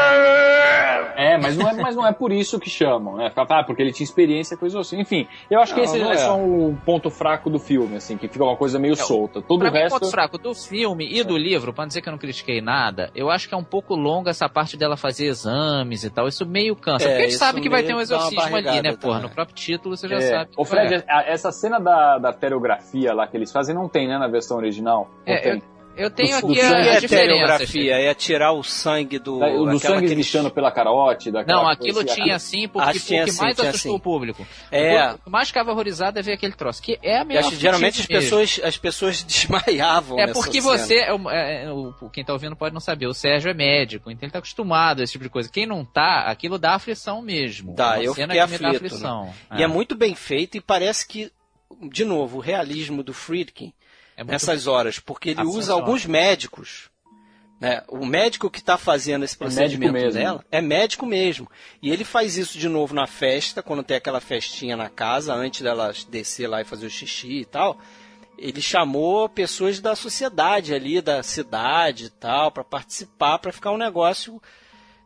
mas 1.42 1.56
não 1.56 1.68
é, 1.68 1.74
mas 1.74 1.96
não 1.96 2.06
é 2.06 2.12
por 2.12 2.32
isso 2.32 2.58
que 2.58 2.70
chamam, 2.70 3.16
né? 3.16 3.30
Ah, 3.36 3.64
porque 3.64 3.82
ele 3.82 3.92
tinha 3.92 4.04
experiência, 4.04 4.56
coisa 4.56 4.80
assim. 4.80 5.00
Enfim, 5.00 5.26
eu 5.50 5.60
acho 5.60 5.74
que 5.74 5.80
Não, 5.80 5.84
esse 5.84 5.98
não 5.98 6.10
é 6.10 6.14
é. 6.14 6.18
só 6.18 6.36
um 6.36 6.74
ponto 6.86 7.10
fraco 7.10 7.50
do 7.50 7.58
filme, 7.58 7.96
assim, 7.96 8.16
que 8.16 8.28
fica 8.28 8.44
uma 8.44 8.56
coisa 8.56 8.78
meio 8.78 8.96
solta. 8.96 9.42
Todo 9.42 9.60
Pra 9.60 9.70
o 9.70 9.72
mim, 9.72 9.78
resto. 9.78 9.98
ponto 9.98 10.10
fraco 10.10 10.38
do 10.38 10.54
filme 10.54 11.08
e 11.12 11.22
do 11.24 11.36
livro, 11.36 11.72
pra 11.72 11.84
não 11.84 11.88
dizer 11.88 12.00
que 12.02 12.08
eu 12.08 12.12
não 12.12 12.18
critiquei 12.18 12.60
nada, 12.60 13.10
eu 13.14 13.30
acho 13.30 13.48
que 13.48 13.54
é 13.54 13.56
um 13.58 13.64
pouco 13.64 13.94
longa 13.94 14.30
essa 14.30 14.48
parte 14.48 14.76
dela 14.76 14.96
fazer 14.96 15.26
exames 15.26 16.04
e 16.04 16.10
tal. 16.10 16.28
Isso 16.28 16.46
meio 16.46 16.74
cansa. 16.76 17.04
É, 17.04 17.08
porque 17.08 17.22
a 17.22 17.26
gente 17.28 17.38
sabe 17.38 17.60
que 17.60 17.68
vai 17.68 17.82
ter 17.82 17.94
um 17.94 18.00
exorcismo 18.00 18.56
ali, 18.56 18.80
né, 18.82 18.92
porra? 18.96 19.14
também. 19.14 19.22
No 19.22 19.30
próprio 19.30 19.54
título 19.56 19.96
você 19.96 20.08
já 20.08 20.16
É. 20.16 20.20
sabe. 20.20 20.50
Ô, 20.56 20.62
que 20.64 20.70
Fred, 20.70 20.94
é. 20.94 21.32
essa 21.32 21.50
cena 21.52 21.78
da, 21.78 22.18
da 22.18 22.32
pterografia 22.32 23.12
lá 23.12 23.26
que 23.26 23.36
eles 23.36 23.50
fazem 23.52 23.74
não 23.74 23.88
tem, 23.88 24.06
né, 24.08 24.18
na 24.18 24.28
versão 24.28 24.56
original? 24.56 25.08
É, 25.26 25.36
tem. 25.38 25.62
Eu 25.96 26.10
tenho 26.10 26.36
aqui 26.36 26.60
a, 26.60 26.70
a 26.70 26.96
a 26.96 27.00
diferença. 27.00 27.64
é 27.92 28.14
tirar 28.14 28.52
o 28.52 28.62
sangue 28.62 29.18
do. 29.18 29.38
Da- 29.38 29.48
do 29.48 29.64
aquela 29.64 29.78
sangue 29.78 30.06
que 30.06 30.12
eles- 30.12 30.32
pela 30.54 30.70
carote, 30.70 31.30
Não, 31.30 31.42
coisa 31.64 31.72
aquilo 31.72 31.98
assim, 32.00 32.14
tinha 32.22 32.38
sim, 32.38 32.68
porque 32.68 32.88
Acho 32.90 33.00
que 33.00 33.06
tinha 33.06 33.22
o 33.22 33.24
que 33.26 33.32
sim, 33.32 33.40
mais 33.42 33.56
tinha 33.56 33.68
assustou 33.70 33.92
sim. 33.92 33.96
o 33.96 34.00
público. 34.00 34.46
É. 34.70 35.12
O 35.12 35.18
que 35.18 35.30
mais 35.30 35.48
ficava 35.48 35.70
horrorizado 35.70 36.18
é 36.18 36.22
ver 36.22 36.32
aquele 36.32 36.52
troço, 36.54 36.82
que 36.82 36.98
é 37.02 37.18
a 37.18 37.24
melhor 37.24 37.50
geralmente 37.52 38.00
as 38.00 38.06
pessoas, 38.06 38.60
as 38.64 38.76
pessoas 38.78 39.22
desmaiavam. 39.24 40.18
É 40.18 40.32
porque 40.32 40.60
cena. 40.62 40.78
você, 40.78 40.94
é, 40.94 41.10
é, 41.30 41.64
é, 41.64 41.70
o, 41.70 41.92
quem 42.12 42.24
tá 42.24 42.32
ouvindo 42.32 42.56
pode 42.56 42.72
não 42.72 42.80
saber, 42.80 43.06
o 43.06 43.14
Sérgio 43.14 43.50
é 43.50 43.54
médico, 43.54 44.10
então 44.10 44.24
ele 44.26 44.32
tá 44.32 44.38
acostumado 44.38 45.00
a 45.00 45.04
esse 45.04 45.12
tipo 45.12 45.24
de 45.24 45.30
coisa. 45.30 45.50
Quem 45.50 45.66
não 45.66 45.84
tá, 45.84 46.24
aquilo 46.26 46.58
dá 46.58 46.74
aflição 46.74 47.20
mesmo. 47.20 47.74
Dá, 47.74 47.96
É 47.96 47.98
uma 47.98 48.04
eu 48.04 48.14
cena 48.14 48.32
fiquei 48.34 48.46
que 48.46 48.52
me 48.52 48.58
dá 48.58 48.68
aflito, 48.68 48.86
aflição. 48.86 49.34
E 49.56 49.62
é 49.62 49.66
muito 49.66 49.94
bem 49.94 50.14
feito 50.14 50.56
e 50.56 50.60
parece 50.60 51.06
que, 51.06 51.30
de 51.90 52.04
novo, 52.04 52.38
o 52.38 52.40
realismo 52.40 53.02
do 53.02 53.12
Friedkin 53.12 53.72
É 54.22 54.32
nessas 54.32 54.66
horas, 54.66 54.98
porque 54.98 55.30
ele 55.30 55.42
usa 55.42 55.72
alguns 55.72 56.06
médicos. 56.06 56.90
Né? 57.60 57.80
O 57.88 58.04
médico 58.04 58.50
que 58.50 58.58
está 58.58 58.76
fazendo 58.76 59.24
esse 59.24 59.36
É 59.36 59.38
procedimento 59.38 59.92
mesmo. 59.92 60.12
dela 60.12 60.44
é 60.50 60.60
médico 60.60 61.06
mesmo. 61.06 61.48
E 61.80 61.90
ele 61.90 62.04
faz 62.04 62.36
isso 62.36 62.58
de 62.58 62.68
novo 62.68 62.92
na 62.92 63.06
festa, 63.06 63.62
quando 63.62 63.84
tem 63.84 63.96
aquela 63.96 64.20
festinha 64.20 64.76
na 64.76 64.88
casa, 64.88 65.32
antes 65.32 65.62
dela 65.62 65.92
descer 66.08 66.48
lá 66.48 66.60
e 66.60 66.64
fazer 66.64 66.86
o 66.86 66.90
xixi 66.90 67.40
e 67.40 67.44
tal. 67.44 67.78
Ele 68.36 68.60
chamou 68.60 69.28
pessoas 69.28 69.78
da 69.78 69.94
sociedade 69.94 70.74
ali, 70.74 71.00
da 71.00 71.22
cidade 71.22 72.06
e 72.06 72.10
tal, 72.10 72.50
para 72.50 72.64
participar, 72.64 73.38
para 73.38 73.52
ficar 73.52 73.70
um 73.70 73.78
negócio 73.78 74.42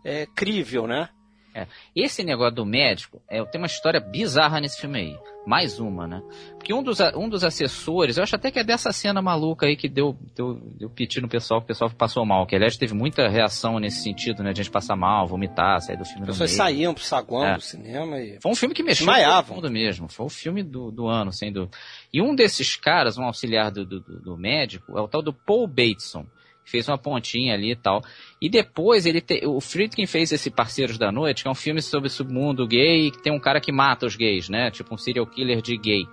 é, 0.03 0.27
crível, 0.35 0.87
né? 0.87 1.11
É. 1.57 1.67
Esse 1.95 2.23
negócio 2.23 2.55
do 2.55 2.67
médico, 2.67 3.23
é, 3.29 3.43
tem 3.47 3.61
uma 3.61 3.67
história 3.67 3.99
bizarra 4.01 4.61
nesse 4.61 4.81
filme 4.81 4.99
aí. 4.99 5.19
Mais 5.47 5.79
uma, 5.79 6.07
né? 6.09 6.21
Porque 6.59 6.75
um 6.75 6.83
dos, 6.83 7.01
a- 7.01 7.17
um 7.17 7.29
dos 7.29 7.45
assessores, 7.45 8.17
eu 8.17 8.25
acho 8.25 8.35
até 8.35 8.51
que 8.51 8.59
é 8.59 8.65
dessa 8.65 8.93
cena 8.93 9.23
maluca 9.23 9.65
aí 9.67 9.77
que 9.77 9.89
deu, 9.89 10.17
deu, 10.35 10.55
deu 10.77 10.91
piti 10.91 11.21
no 11.21 11.29
pessoal, 11.29 11.61
que 11.61 11.65
o 11.67 11.69
pessoal 11.69 11.89
passou 11.91 12.27
mal. 12.27 12.45
Que 12.47 12.57
aliás 12.57 12.77
teve 12.77 12.93
muita 12.95 13.29
reação 13.29 13.79
nesse 13.79 14.03
sentido, 14.03 14.43
né? 14.43 14.53
De 14.53 14.59
gente 14.63 14.73
passar 14.73 14.97
mal, 14.97 15.27
vomitar, 15.27 15.81
sair 15.81 15.97
do 15.97 16.05
filme 16.05 16.23
As 16.23 16.27
pessoas 16.31 16.51
saíam 16.51 16.93
pro 16.93 17.03
saguão 17.05 17.47
É. 17.47 17.55
do 17.55 17.61
cinema 17.63 18.19
e. 18.21 18.39
Foi 18.43 18.51
um 18.53 18.57
filme 18.57 18.75
que 18.75 18.83
mexeu 18.83 19.07
Desmaiavam. 19.07 19.43
com 19.55 19.55
todo 19.55 19.65
mundo 19.65 19.73
mesmo. 19.73 20.09
Foi 20.09 20.27
o 20.27 20.29
filme 20.29 20.63
do, 20.65 20.91
do 20.91 21.07
ano, 21.07 21.33
sem 21.33 21.53
dúvida. 21.53 21.77
E 22.13 22.21
um 22.21 22.35
desses 22.35 22.75
caras, 22.77 23.17
um 23.17 23.23
auxiliar 23.25 23.71
do, 23.71 23.87
do, 23.87 24.01
do 24.01 24.37
médico, 24.37 24.99
é 24.99 25.01
o 25.01 25.07
tal 25.09 25.23
do 25.23 25.33
Paul 25.33 25.69
Bateson. 25.69 26.27
Fez 26.67 26.89
uma 26.89 26.99
pontinha 26.99 27.55
ali 27.55 27.71
e 27.73 27.77
tal. 27.77 28.03
E 28.43 28.49
depois 28.51 29.07
ele 29.07 29.21
te, 29.21 29.47
o 29.47 29.61
Friedkin 29.61 30.05
fez 30.05 30.33
esse 30.33 30.51
Parceiros 30.51 30.99
da 30.99 31.11
Noite, 31.13 31.43
que 31.43 31.49
é 31.49 31.51
um 31.51 31.55
filme 31.55 31.81
sobre 31.81 32.09
o 32.09 32.11
submundo 32.11 32.67
gay, 32.67 33.11
que 33.13 33.23
tem 33.23 33.33
um 33.33 33.39
cara 33.39 33.61
que 33.61 33.71
mata 33.71 34.05
os 34.05 34.17
gays, 34.17 34.49
né? 34.49 34.71
Tipo 34.71 34.95
um 34.95 34.99
serial 34.99 35.25
killer 35.27 35.63
de 35.63 35.77
gay. 35.79 36.05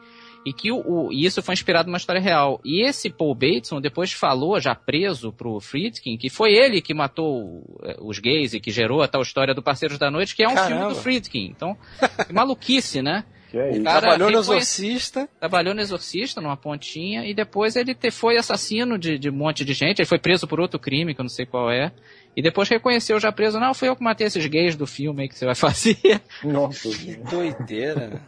E 0.45 0.51
que 0.53 0.71
o, 0.71 0.77
o- 1.07 1.11
e 1.11 1.25
isso 1.25 1.41
foi 1.41 1.53
inspirado 1.53 1.87
numa 1.87 1.97
história 1.97 2.21
real. 2.21 2.59
E 2.65 2.85
esse 2.85 3.09
Paul 3.09 3.33
Bateson 3.33 3.79
depois 3.81 4.11
falou, 4.11 4.59
já 4.59 4.75
preso 4.75 5.31
pro 5.33 5.59
Friedkin, 5.59 6.17
que 6.17 6.29
foi 6.29 6.53
ele 6.53 6.81
que 6.81 6.93
matou 6.93 7.63
eh, 7.83 7.95
os 8.01 8.19
gays 8.19 8.53
e 8.53 8.59
que 8.59 8.69
gerou 8.69 9.01
a 9.01 9.07
tal 9.07 9.21
história 9.21 9.53
do 9.55 9.63
Parceiros 9.63 9.97
da 9.97 10.11
Noite, 10.11 10.35
que 10.35 10.43
é 10.43 10.47
um 10.49 10.53
Caramba. 10.53 10.75
filme 10.81 10.93
do 10.93 10.99
Friedkin. 11.01 11.45
Então, 11.45 11.77
que 12.27 12.33
maluquice, 12.33 13.01
né? 13.01 13.23
E? 13.53 13.79
O 13.79 13.83
cara 13.83 14.01
Trabalhou 14.01 14.31
no 14.31 14.37
Exorcista. 14.39 15.29
Trabalhou 15.39 15.73
no 15.75 15.81
Exorcista, 15.81 16.41
numa 16.41 16.57
pontinha, 16.57 17.25
e 17.25 17.33
depois 17.33 17.75
ele 17.75 17.93
te- 17.93 18.09
foi 18.11 18.37
assassino 18.37 18.97
de, 18.97 19.17
de 19.19 19.29
um 19.29 19.33
monte 19.33 19.63
de 19.63 19.73
gente. 19.73 19.99
Ele 19.99 20.07
foi 20.07 20.17
preso 20.19 20.47
por 20.47 20.59
outro 20.59 20.79
crime, 20.79 21.13
que 21.13 21.21
eu 21.21 21.23
não 21.23 21.29
sei 21.29 21.45
qual 21.45 21.69
é. 21.71 21.91
E 22.35 22.41
depois 22.41 22.67
reconheceu 22.67 23.19
já 23.19 23.31
preso, 23.31 23.59
não, 23.59 23.73
foi 23.75 23.89
eu 23.89 23.95
que 23.95 24.03
matei 24.03 24.25
esses 24.25 24.45
gays 24.47 24.75
do 24.75 24.87
filme 24.87 25.21
aí 25.23 25.29
que 25.29 25.37
você 25.37 25.45
vai 25.45 25.53
fazer. 25.55 25.97
Nossa. 26.43 26.89
Que 26.89 27.15
doideira. 27.15 28.21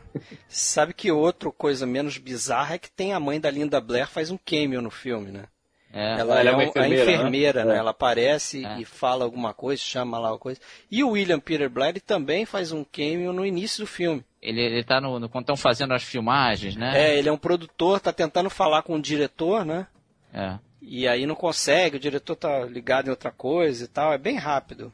Sabe 0.48 0.94
que 0.94 1.12
outra 1.12 1.52
coisa 1.52 1.86
menos 1.86 2.18
bizarra 2.18 2.76
é 2.76 2.78
que 2.78 2.92
tem 2.92 3.14
a 3.14 3.20
mãe 3.20 3.40
da 3.40 3.50
Linda 3.50 3.82
Blair 3.82 4.08
faz 4.08 4.30
um 4.30 4.38
cameo 4.38 4.82
no 4.82 4.92
filme, 4.92 5.32
né? 5.32 5.46
É. 5.92 6.20
Ela, 6.20 6.40
Ela 6.42 6.50
é, 6.50 6.54
é 6.54 6.56
uma 6.56 6.58
um- 6.58 6.62
a 6.66 6.68
enfermeira, 6.70 7.12
enfermeira, 7.12 7.66
né? 7.66 7.74
né? 7.74 7.80
Ela 7.80 7.92
aparece 7.92 8.66
É. 8.66 8.80
e 8.80 8.86
fala 8.86 9.24
alguma 9.24 9.54
coisa, 9.54 9.82
chama 9.82 10.20
lá 10.20 10.32
uma 10.34 10.38
coisa. 10.38 10.60
E 10.92 11.04
o 11.04 11.12
William 11.12 11.40
Peter 11.40 11.70
Blatty 11.70 12.02
também 12.02 12.46
faz 12.46 12.72
um 12.72 12.84
cameo 12.84 13.32
no 13.34 13.46
início 13.46 13.80
do 13.84 13.88
filme. 13.88 14.24
Ele, 14.48 14.62
ele 14.62 14.84
tá 14.84 15.02
no, 15.02 15.20
no- 15.20 15.28
quando 15.28 15.44
estão 15.44 15.58
fazendo 15.58 15.94
as 15.94 16.04
filmagens, 16.04 16.76
né? 16.76 16.92
É, 16.96 17.18
ele 17.18 17.28
é 17.28 17.32
um 17.32 17.38
produtor, 17.38 18.00
tá 18.00 18.14
tentando 18.14 18.50
falar 18.50 18.84
com 18.84 18.94
o 18.96 19.02
diretor, 19.02 19.66
né? 19.66 19.88
É. 20.34 20.58
E 20.82 21.08
aí 21.08 21.26
não 21.26 21.34
consegue, 21.36 21.98
o 21.98 22.00
diretor 22.00 22.36
tá 22.36 22.64
ligado 22.66 23.08
em 23.08 23.10
outra 23.10 23.32
coisa 23.32 23.86
e 23.86 23.88
tal, 23.88 24.14
é 24.14 24.18
bem 24.20 24.38
rápido. 24.38 24.94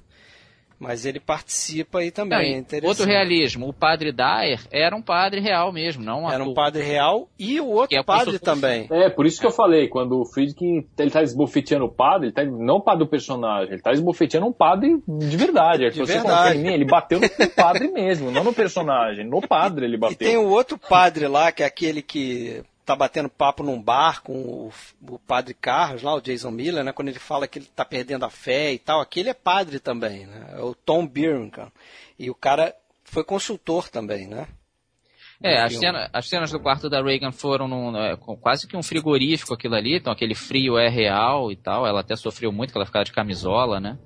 Mas 0.81 1.05
ele 1.05 1.19
participa 1.19 1.99
aí 1.99 2.09
também, 2.09 2.39
Não, 2.39 2.45
é 2.45 2.49
e 2.49 2.59
interessante. 2.59 2.87
outro 2.89 3.05
realismo, 3.05 3.67
o 3.69 3.73
padre 3.73 4.11
Dyer 4.11 4.59
era 4.71 4.95
um 4.95 5.01
padre 5.01 5.39
real 5.39 5.71
mesmo, 5.71 6.03
não 6.03 6.23
um 6.23 6.31
Era 6.31 6.43
um 6.43 6.55
padre 6.55 6.81
real 6.81 7.29
e 7.37 7.61
o 7.61 7.67
outro 7.67 7.95
é 7.95 8.01
padre 8.03 8.39
também. 8.39 8.87
É, 8.89 9.07
por 9.07 9.27
isso 9.27 9.39
que 9.39 9.45
eu 9.45 9.51
falei, 9.51 9.87
quando 9.87 10.19
o 10.19 10.25
Friedkin 10.25 10.83
ele 10.97 11.11
tá 11.11 11.21
esbofeteando 11.21 11.85
o 11.85 11.89
padre, 11.91 12.27
ele 12.29 12.33
tá, 12.33 12.43
não 12.43 12.77
o 12.77 12.81
padre 12.81 13.05
do 13.05 13.07
personagem, 13.09 13.73
ele 13.73 13.81
tá 13.81 13.91
esbofeteando 13.91 14.47
um 14.47 14.51
padre 14.51 14.97
de 15.07 15.37
verdade. 15.37 15.89
De 15.91 15.99
"Você 15.99 16.13
verdade. 16.13 16.47
confia 16.55 16.59
em 16.59 16.63
mim?" 16.63 16.73
ele 16.73 16.85
bateu 16.85 17.19
no 17.19 17.27
padre 17.55 17.87
mesmo, 17.91 18.31
não 18.31 18.43
no 18.43 18.51
personagem, 18.53 19.23
no 19.23 19.39
padre 19.39 19.85
ele 19.85 19.95
E 19.95 19.99
bateu. 19.99 20.17
tem 20.27 20.37
o 20.37 20.49
outro 20.49 20.79
padre 20.79 21.27
lá, 21.27 21.51
que 21.51 21.61
é 21.61 21.65
aquele 21.67 22.01
que 22.01 22.63
tá 22.85 22.95
batendo 22.95 23.29
papo 23.29 23.63
num 23.63 23.81
bar 23.81 24.21
com 24.21 24.33
o, 24.33 24.71
o 25.09 25.19
padre 25.19 25.53
Carlos, 25.53 26.01
lá, 26.03 26.13
o 26.15 26.21
Jason 26.21 26.51
Miller, 26.51 26.83
né? 26.83 26.91
Quando 26.91 27.09
ele 27.09 27.19
fala 27.19 27.47
que 27.47 27.59
ele 27.59 27.67
tá 27.75 27.85
perdendo 27.85 28.25
a 28.25 28.29
fé 28.29 28.73
e 28.73 28.79
tal, 28.79 28.99
aquele 29.01 29.29
é 29.29 29.33
padre 29.33 29.79
também, 29.79 30.25
né? 30.25 30.55
É 30.57 30.61
o 30.61 30.73
Tom 30.73 31.07
Birmingham. 31.07 31.71
E 32.17 32.29
o 32.29 32.35
cara 32.35 32.75
foi 33.03 33.23
consultor 33.23 33.89
também, 33.89 34.27
né? 34.27 34.47
É, 35.43 35.59
as, 35.63 35.75
cena- 35.75 36.09
as 36.13 36.29
cenas 36.29 36.51
do 36.51 36.59
quarto 36.59 36.87
da 36.87 37.01
Reagan 37.01 37.31
foram 37.31 37.67
num, 37.67 37.97
é, 37.97 38.15
quase 38.15 38.67
que 38.67 38.77
um 38.77 38.83
frigorífico 38.83 39.53
aquilo 39.53 39.73
ali, 39.73 39.97
então 39.97 40.13
aquele 40.13 40.35
frio 40.35 40.77
é 40.77 40.87
real 40.87 41.51
e 41.51 41.55
tal. 41.55 41.87
Ela 41.87 42.01
até 42.01 42.15
sofreu 42.15 42.51
muito, 42.51 42.71
que 42.71 42.77
ela 42.77 42.85
ficava 42.85 43.05
de 43.05 43.11
camisola, 43.11 43.79
né? 43.79 43.97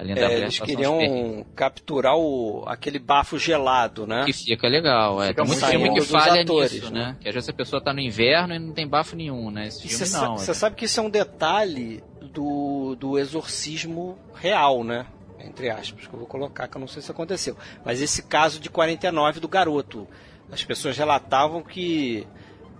É, 0.00 0.34
eles 0.38 0.58
queriam 0.58 1.44
capturar 1.54 2.16
o, 2.16 2.64
aquele 2.66 2.98
bafo 2.98 3.38
gelado, 3.38 4.06
né? 4.06 4.24
Que 4.24 4.32
fica 4.32 4.66
legal, 4.68 5.22
é. 5.22 5.28
Fica 5.28 5.42
Tem 5.42 5.52
muito 5.52 5.66
filme 5.66 5.94
que 5.94 6.00
falha 6.02 6.42
atores, 6.42 6.72
nisso, 6.72 6.92
né? 6.92 7.06
né? 7.06 7.16
Que 7.20 7.28
às 7.28 7.34
vezes 7.34 7.48
a 7.50 7.52
pessoa 7.52 7.82
tá 7.82 7.92
no 7.92 8.00
inverno 8.00 8.54
e 8.54 8.58
não 8.58 8.72
tem 8.72 8.86
bafo 8.88 9.14
nenhum, 9.14 9.50
né? 9.50 9.66
Esse 9.66 9.82
filme 9.88 9.96
você 10.06 10.16
não. 10.16 10.36
sa- 10.38 10.42
é. 10.42 10.46
você 10.46 10.54
sabe 10.54 10.76
que 10.76 10.84
isso 10.86 11.00
é 11.00 11.02
um 11.02 11.10
detalhe 11.10 12.02
do, 12.22 12.96
do 12.96 13.18
exorcismo 13.18 14.18
real, 14.34 14.82
né? 14.82 15.06
Entre 15.42 15.70
aspas, 15.70 16.06
que 16.06 16.12
eu 16.14 16.18
vou 16.18 16.28
colocar, 16.28 16.68
que 16.68 16.76
eu 16.76 16.80
não 16.80 16.88
sei 16.88 17.02
se 17.02 17.10
aconteceu. 17.10 17.56
Mas 17.84 18.00
esse 18.00 18.22
caso 18.22 18.60
de 18.60 18.68
49 18.70 19.40
do 19.40 19.48
garoto. 19.48 20.06
As 20.52 20.64
pessoas 20.64 20.96
relatavam 20.98 21.62
que 21.62 22.26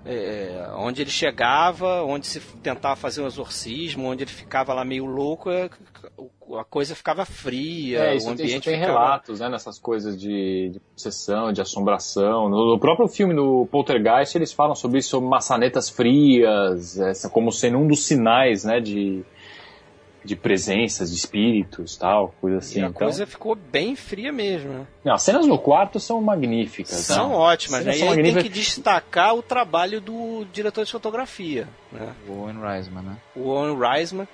é, 0.05 0.67
onde 0.77 1.03
ele 1.03 1.11
chegava, 1.11 2.03
onde 2.03 2.27
se 2.27 2.41
tentava 2.63 2.97
fazer 2.97 3.23
um 3.23 3.27
exorcismo, 3.27 4.09
onde 4.09 4.25
ele 4.25 4.31
ficava 4.31 4.73
lá 4.73 4.85
meio 4.85 5.05
louco, 5.05 5.51
é, 5.51 5.69
a 6.59 6.65
coisa 6.65 6.95
ficava 6.95 7.25
fria, 7.25 7.99
É, 7.99 8.13
o 8.13 8.17
isso, 8.17 8.31
ambiente 8.31 8.51
isso 8.51 8.63
tem 8.63 8.81
ficava... 8.81 8.99
relatos, 8.99 9.41
né, 9.41 9.49
nessas 9.49 9.79
coisas 9.79 10.19
de, 10.19 10.71
de 10.73 10.81
possessão, 10.81 11.53
de 11.53 11.61
assombração. 11.61 12.49
No, 12.49 12.73
no 12.73 12.79
próprio 12.79 13.09
filme 13.09 13.35
do 13.35 13.67
Poltergeist, 13.71 14.37
eles 14.37 14.53
falam 14.53 14.75
sobre 14.75 14.99
isso, 14.99 15.11
sobre 15.11 15.29
maçanetas 15.29 15.89
frias, 15.89 16.99
essa, 16.99 17.29
como 17.29 17.53
sendo 17.53 17.79
um 17.79 17.87
dos 17.87 18.05
sinais, 18.05 18.65
né, 18.65 18.81
de, 18.81 19.23
de 20.25 20.37
presenças, 20.37 21.11
de 21.11 21.17
espíritos, 21.17 21.97
tal, 21.97 22.35
coisa 22.41 22.59
assim. 22.59 22.81
E 22.81 22.83
a 22.83 22.89
Então, 22.89 23.01
coisa 23.07 23.27
ficou 23.27 23.55
bem 23.55 23.97
fria 23.97 24.31
mesmo, 24.33 24.71
né? 24.73 24.87
não, 25.05 25.15
as 25.15 25.23
cenas 25.23 25.47
no 25.47 25.59
quarto 25.59 25.99
são 25.99 26.21
magníficas. 26.21 26.95
São 26.97 27.31
né? 27.31 27.35
ótimas, 27.37 27.85
né? 27.85 27.93
E 27.93 27.95
aí 27.95 28.01
tem 28.01 28.09
que 28.11 28.25
magníficas. 28.25 28.53
destacar 28.53 29.35
o 29.35 29.43
trabalho 29.43 30.01
do 30.01 30.45
diretor 30.53 30.85
de 30.85 30.93
fotografia, 30.93 31.67
né? 31.91 32.13
O 32.29 32.33
Owen 32.43 32.61
Reisman, 32.61 33.03
né? 33.03 33.17
o 33.35 33.49
Owen 33.49 33.79
Reisman, 33.79 34.29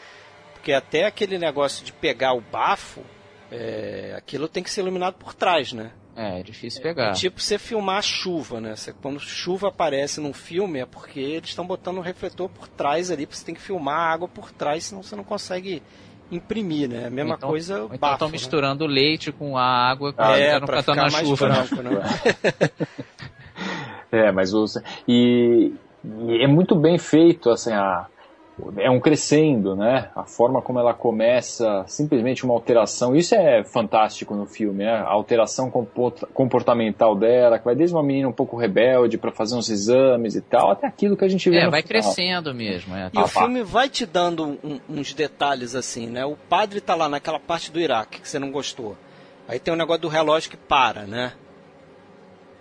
porque 0.55 0.72
até 0.72 1.05
aquele 1.07 1.38
negócio 1.38 1.85
de 1.85 1.92
pegar 1.92 2.33
o 2.33 2.40
bafo, 2.40 3.01
é, 3.51 4.14
aquilo 4.16 4.49
tem 4.49 4.62
que 4.62 4.70
ser 4.70 4.81
iluminado 4.81 5.14
por 5.14 5.35
trás, 5.35 5.72
né? 5.72 5.92
É, 6.16 6.40
é 6.40 6.42
difícil 6.42 6.81
pegar. 6.83 7.12
Tipo 7.12 7.40
você 7.40 7.59
filmar 7.59 7.98
a 7.98 8.02
chuva, 8.02 8.59
né? 8.61 8.74
Você, 8.74 8.92
quando 9.02 9.20
chuva 9.20 9.68
aparece 9.68 10.18
num 10.20 10.33
filme 10.33 10.79
é 10.81 10.87
porque 10.87 11.20
eles 11.20 11.50
estão 11.50 11.66
botando 11.66 11.98
um 11.98 12.00
refletor 12.00 12.48
por 12.48 12.66
trás 12.68 13.11
ali, 13.11 13.26
porque 13.26 13.38
você 13.38 13.44
tem 13.44 13.55
que 13.55 13.61
filmar 13.61 13.98
a 13.98 14.12
água 14.12 14.26
por 14.26 14.50
trás, 14.50 14.85
senão 14.85 15.02
você 15.02 15.14
não 15.14 15.22
consegue 15.24 15.83
imprimir, 16.33 16.88
né? 16.88 17.07
A 17.07 17.11
mesma 17.11 17.35
Então- 17.35 17.50
coisa 17.50 17.87
Então 17.92 18.12
estão 18.12 18.29
né? 18.29 18.33
misturando 18.33 18.85
o 18.85 18.87
leite 18.88 19.31
com 19.31 19.57
a 19.59 19.62
água 19.62 20.12
quando 20.14 20.26
Ah, 20.29 20.38
é, 20.38 20.59
pra 20.59 20.81
ficar 20.83 20.94
na 20.96 21.02
mais 21.11 21.29
chuva. 21.29 21.48
né? 21.48 21.55
branco, 21.55 21.83
né? 21.83 21.90
É, 24.11 24.31
mas 24.33 24.55
os, 24.55 24.76
e, 25.07 25.72
e 26.05 26.42
é 26.42 26.46
muito 26.46 26.74
bem 26.74 26.96
feito, 26.98 27.50
assim, 27.50 27.72
a, 27.72 28.07
é 28.79 28.90
um 28.90 28.99
crescendo, 28.99 29.77
né? 29.77 30.11
A 30.16 30.25
forma 30.25 30.62
como 30.62 30.79
ela 30.79 30.95
começa, 30.95 31.85
simplesmente 31.87 32.45
uma 32.45 32.55
alteração. 32.55 33.14
Isso 33.14 33.35
é 33.35 33.62
fantástico 33.62 34.35
no 34.35 34.47
filme, 34.47 34.85
né? 34.85 34.92
A 34.92 35.09
alteração 35.11 35.71
comport- 35.71 36.25
comportamental 36.33 37.14
dela, 37.14 37.59
que 37.59 37.64
vai 37.66 37.75
desde 37.75 37.95
uma 37.95 38.03
menina 38.03 38.29
um 38.29 38.33
pouco 38.33 38.57
rebelde 38.57 39.19
para 39.19 39.31
fazer 39.31 39.57
uns 39.57 39.69
exames 39.69 40.35
e 40.35 40.40
tal, 40.40 40.71
até 40.71 40.87
aquilo 40.87 41.16
que 41.16 41.25
a 41.25 41.29
gente 41.29 41.51
vê 41.51 41.59
É, 41.59 41.64
no 41.66 41.71
vai 41.71 41.83
final. 41.83 42.03
crescendo 42.03 42.55
mesmo. 42.55 42.95
É. 42.97 43.11
E 43.12 43.19
o 43.19 43.27
filme 43.29 43.62
vai 43.62 43.88
te 43.90 44.07
dando 44.07 44.59
um- 44.64 44.81
uns 44.88 45.12
detalhes 45.12 45.75
assim, 45.75 46.07
né? 46.07 46.25
O 46.25 46.37
padre 46.49 46.81
tá 46.81 46.95
lá 46.95 47.09
naquela 47.09 47.38
parte 47.38 47.71
do 47.71 47.79
Iraque 47.79 48.21
que 48.23 48.29
você 48.29 48.38
não 48.38 48.51
gostou. 48.51 48.97
Aí 49.47 49.59
tem 49.59 49.73
o 49.73 49.77
negócio 49.77 50.03
do 50.03 50.09
relógio 50.09 50.51
que 50.51 50.57
para, 50.57 51.03
né? 51.03 51.33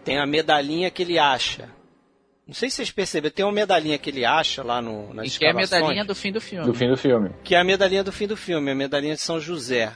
Tem 0.04 0.20
a 0.20 0.26
medalhinha 0.26 0.92
que 0.92 1.02
ele 1.02 1.18
acha. 1.18 1.70
Não 2.48 2.54
sei 2.54 2.70
se 2.70 2.78
vocês 2.78 2.92
perceberam, 2.92 3.34
tem 3.34 3.46
uma 3.46 3.52
medalhinha 3.52 3.98
que 3.98 4.10
ele 4.10 4.24
acha 4.24 4.64
lá 4.64 4.82
no, 4.82 5.14
nas 5.14 5.36
E 5.36 5.40
que 5.40 5.46
é 5.46 5.50
a 5.50 5.54
medalhinha 5.54 6.06
do 6.06 6.14
fim 6.14 6.32
do 6.32 6.40
filme. 6.40 6.66
Do 6.66 6.74
fim 6.74 6.88
do 6.88 6.98
filme. 6.98 7.32
que 7.44 7.56
é 7.56 7.60
a 7.60 7.64
medalhinha 7.64 8.04
do 8.04 8.12
fim 8.12 8.28
do 8.28 8.38
filme, 8.38 8.72
a 8.72 8.76
medalhinha 8.76 9.16
de 9.16 9.22
São 9.22 9.40
José. 9.40 9.92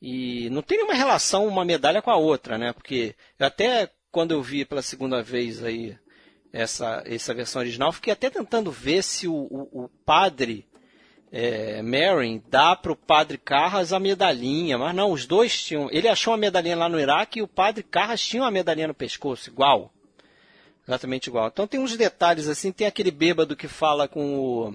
E 0.00 0.48
não 0.50 0.62
tem 0.62 0.78
nenhuma 0.78 0.94
relação 0.94 1.46
uma 1.46 1.64
medalha 1.64 2.00
com 2.00 2.10
a 2.10 2.16
outra, 2.16 2.56
né? 2.56 2.72
Porque 2.72 3.14
eu 3.38 3.46
até 3.46 3.90
quando 4.10 4.32
eu 4.32 4.42
vi 4.42 4.64
pela 4.64 4.80
segunda 4.80 5.22
vez 5.22 5.62
aí 5.62 5.96
essa, 6.52 7.02
essa 7.04 7.34
versão 7.34 7.60
original, 7.60 7.92
fiquei 7.92 8.12
até 8.12 8.30
tentando 8.30 8.70
ver 8.70 9.02
se 9.02 9.28
o, 9.28 9.34
o, 9.34 9.84
o 9.84 9.88
padre 10.06 10.66
é, 11.30 11.82
Marin 11.82 12.42
dá 12.48 12.74
para 12.74 12.92
o 12.92 12.96
padre 12.96 13.36
Carras 13.36 13.92
a 13.92 14.00
medalhinha, 14.00 14.78
mas 14.78 14.94
não, 14.94 15.12
os 15.12 15.26
dois 15.26 15.62
tinham. 15.62 15.88
Ele 15.90 16.08
achou 16.08 16.32
uma 16.32 16.38
medalhinha 16.38 16.76
lá 16.76 16.88
no 16.88 16.98
Iraque 16.98 17.40
e 17.40 17.42
o 17.42 17.48
padre 17.48 17.82
Carras 17.82 18.22
tinha 18.22 18.42
uma 18.42 18.50
medalhinha 18.50 18.88
no 18.88 18.94
pescoço, 18.94 19.50
igual. 19.50 19.92
Exatamente 20.86 21.28
igual. 21.28 21.48
Então 21.48 21.66
tem 21.66 21.80
uns 21.80 21.96
detalhes 21.96 22.48
assim, 22.48 22.70
tem 22.70 22.86
aquele 22.86 23.10
bêbado 23.10 23.56
que 23.56 23.66
fala 23.66 24.06
com 24.06 24.38
o, 24.38 24.74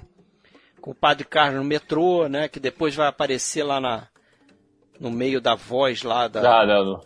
com 0.81 0.91
o 0.91 0.95
padre 0.95 1.25
Carlos 1.25 1.59
no 1.59 1.63
metrô, 1.63 2.27
né? 2.27 2.47
Que 2.47 2.59
depois 2.59 2.95
vai 2.95 3.07
aparecer 3.07 3.63
lá 3.63 3.79
na, 3.79 4.07
no 4.99 5.09
meio 5.09 5.39
da 5.39 5.55
voz 5.55 6.03
lá 6.03 6.27
da, 6.27 6.41
Ah, 6.61 6.65
não, 6.65 7.01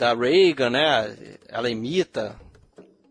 da 0.00 0.14
Reagan, 0.14 0.70
né? 0.70 1.38
Ela 1.46 1.68
imita, 1.68 2.34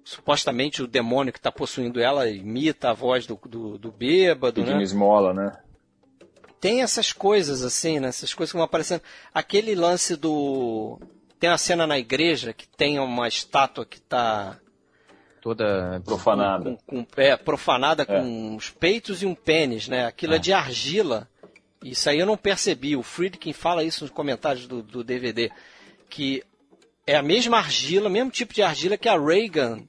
supostamente 0.03 0.81
o 0.81 0.87
demônio 0.87 1.31
que 1.31 1.39
está 1.39 1.51
possuindo 1.51 1.99
ela 1.99 2.27
imita 2.27 2.89
a 2.89 2.93
voz 2.93 3.27
do, 3.27 3.39
do, 3.45 3.77
do 3.77 3.91
bêbado, 3.91 4.61
pedindo 4.61 4.77
né? 4.77 4.83
esmola, 4.83 5.33
né? 5.33 5.51
Tem 6.59 6.81
essas 6.81 7.13
coisas 7.13 7.63
assim, 7.63 7.99
né? 7.99 8.09
Essas 8.09 8.33
coisas 8.33 8.51
que 8.51 8.57
vão 8.57 8.65
aparecendo. 8.65 9.01
Aquele 9.33 9.75
lance 9.75 10.15
do... 10.15 10.99
Tem 11.39 11.49
uma 11.49 11.57
cena 11.57 11.87
na 11.87 11.97
igreja 11.97 12.51
que 12.53 12.67
tem 12.67 12.99
uma 12.99 13.27
estátua 13.27 13.85
que 13.85 13.97
está 13.97 14.57
Toda. 15.41 16.01
Profanada. 16.03 16.77
com, 16.85 17.03
com- 17.03 17.07
é, 17.21 17.37
profanada 17.37 18.03
É. 18.03 18.05
com 18.05 18.55
os 18.55 18.69
peitos 18.69 19.23
e 19.23 19.25
um 19.25 19.33
pênis, 19.33 19.87
né? 19.87 20.05
Aquilo 20.05 20.35
é. 20.35 20.37
de 20.39 20.51
argila. 20.51 21.27
Isso 21.83 22.09
aí 22.09 22.19
eu 22.19 22.25
não 22.25 22.35
percebi. 22.35 22.95
O 22.97 23.03
Friedkin 23.03 23.53
fala 23.53 23.83
isso 23.85 24.03
nos 24.03 24.11
comentários 24.11 24.67
do, 24.67 24.81
do 24.83 25.01
DVD. 25.01 25.49
Que 26.09 26.43
é 27.07 27.15
a 27.15 27.21
mesma 27.21 27.57
argila, 27.57 28.09
mesmo 28.09 28.29
tipo 28.29 28.53
de 28.53 28.61
argila 28.61 28.97
que 28.97 29.07
a 29.07 29.17
Reagan 29.17 29.83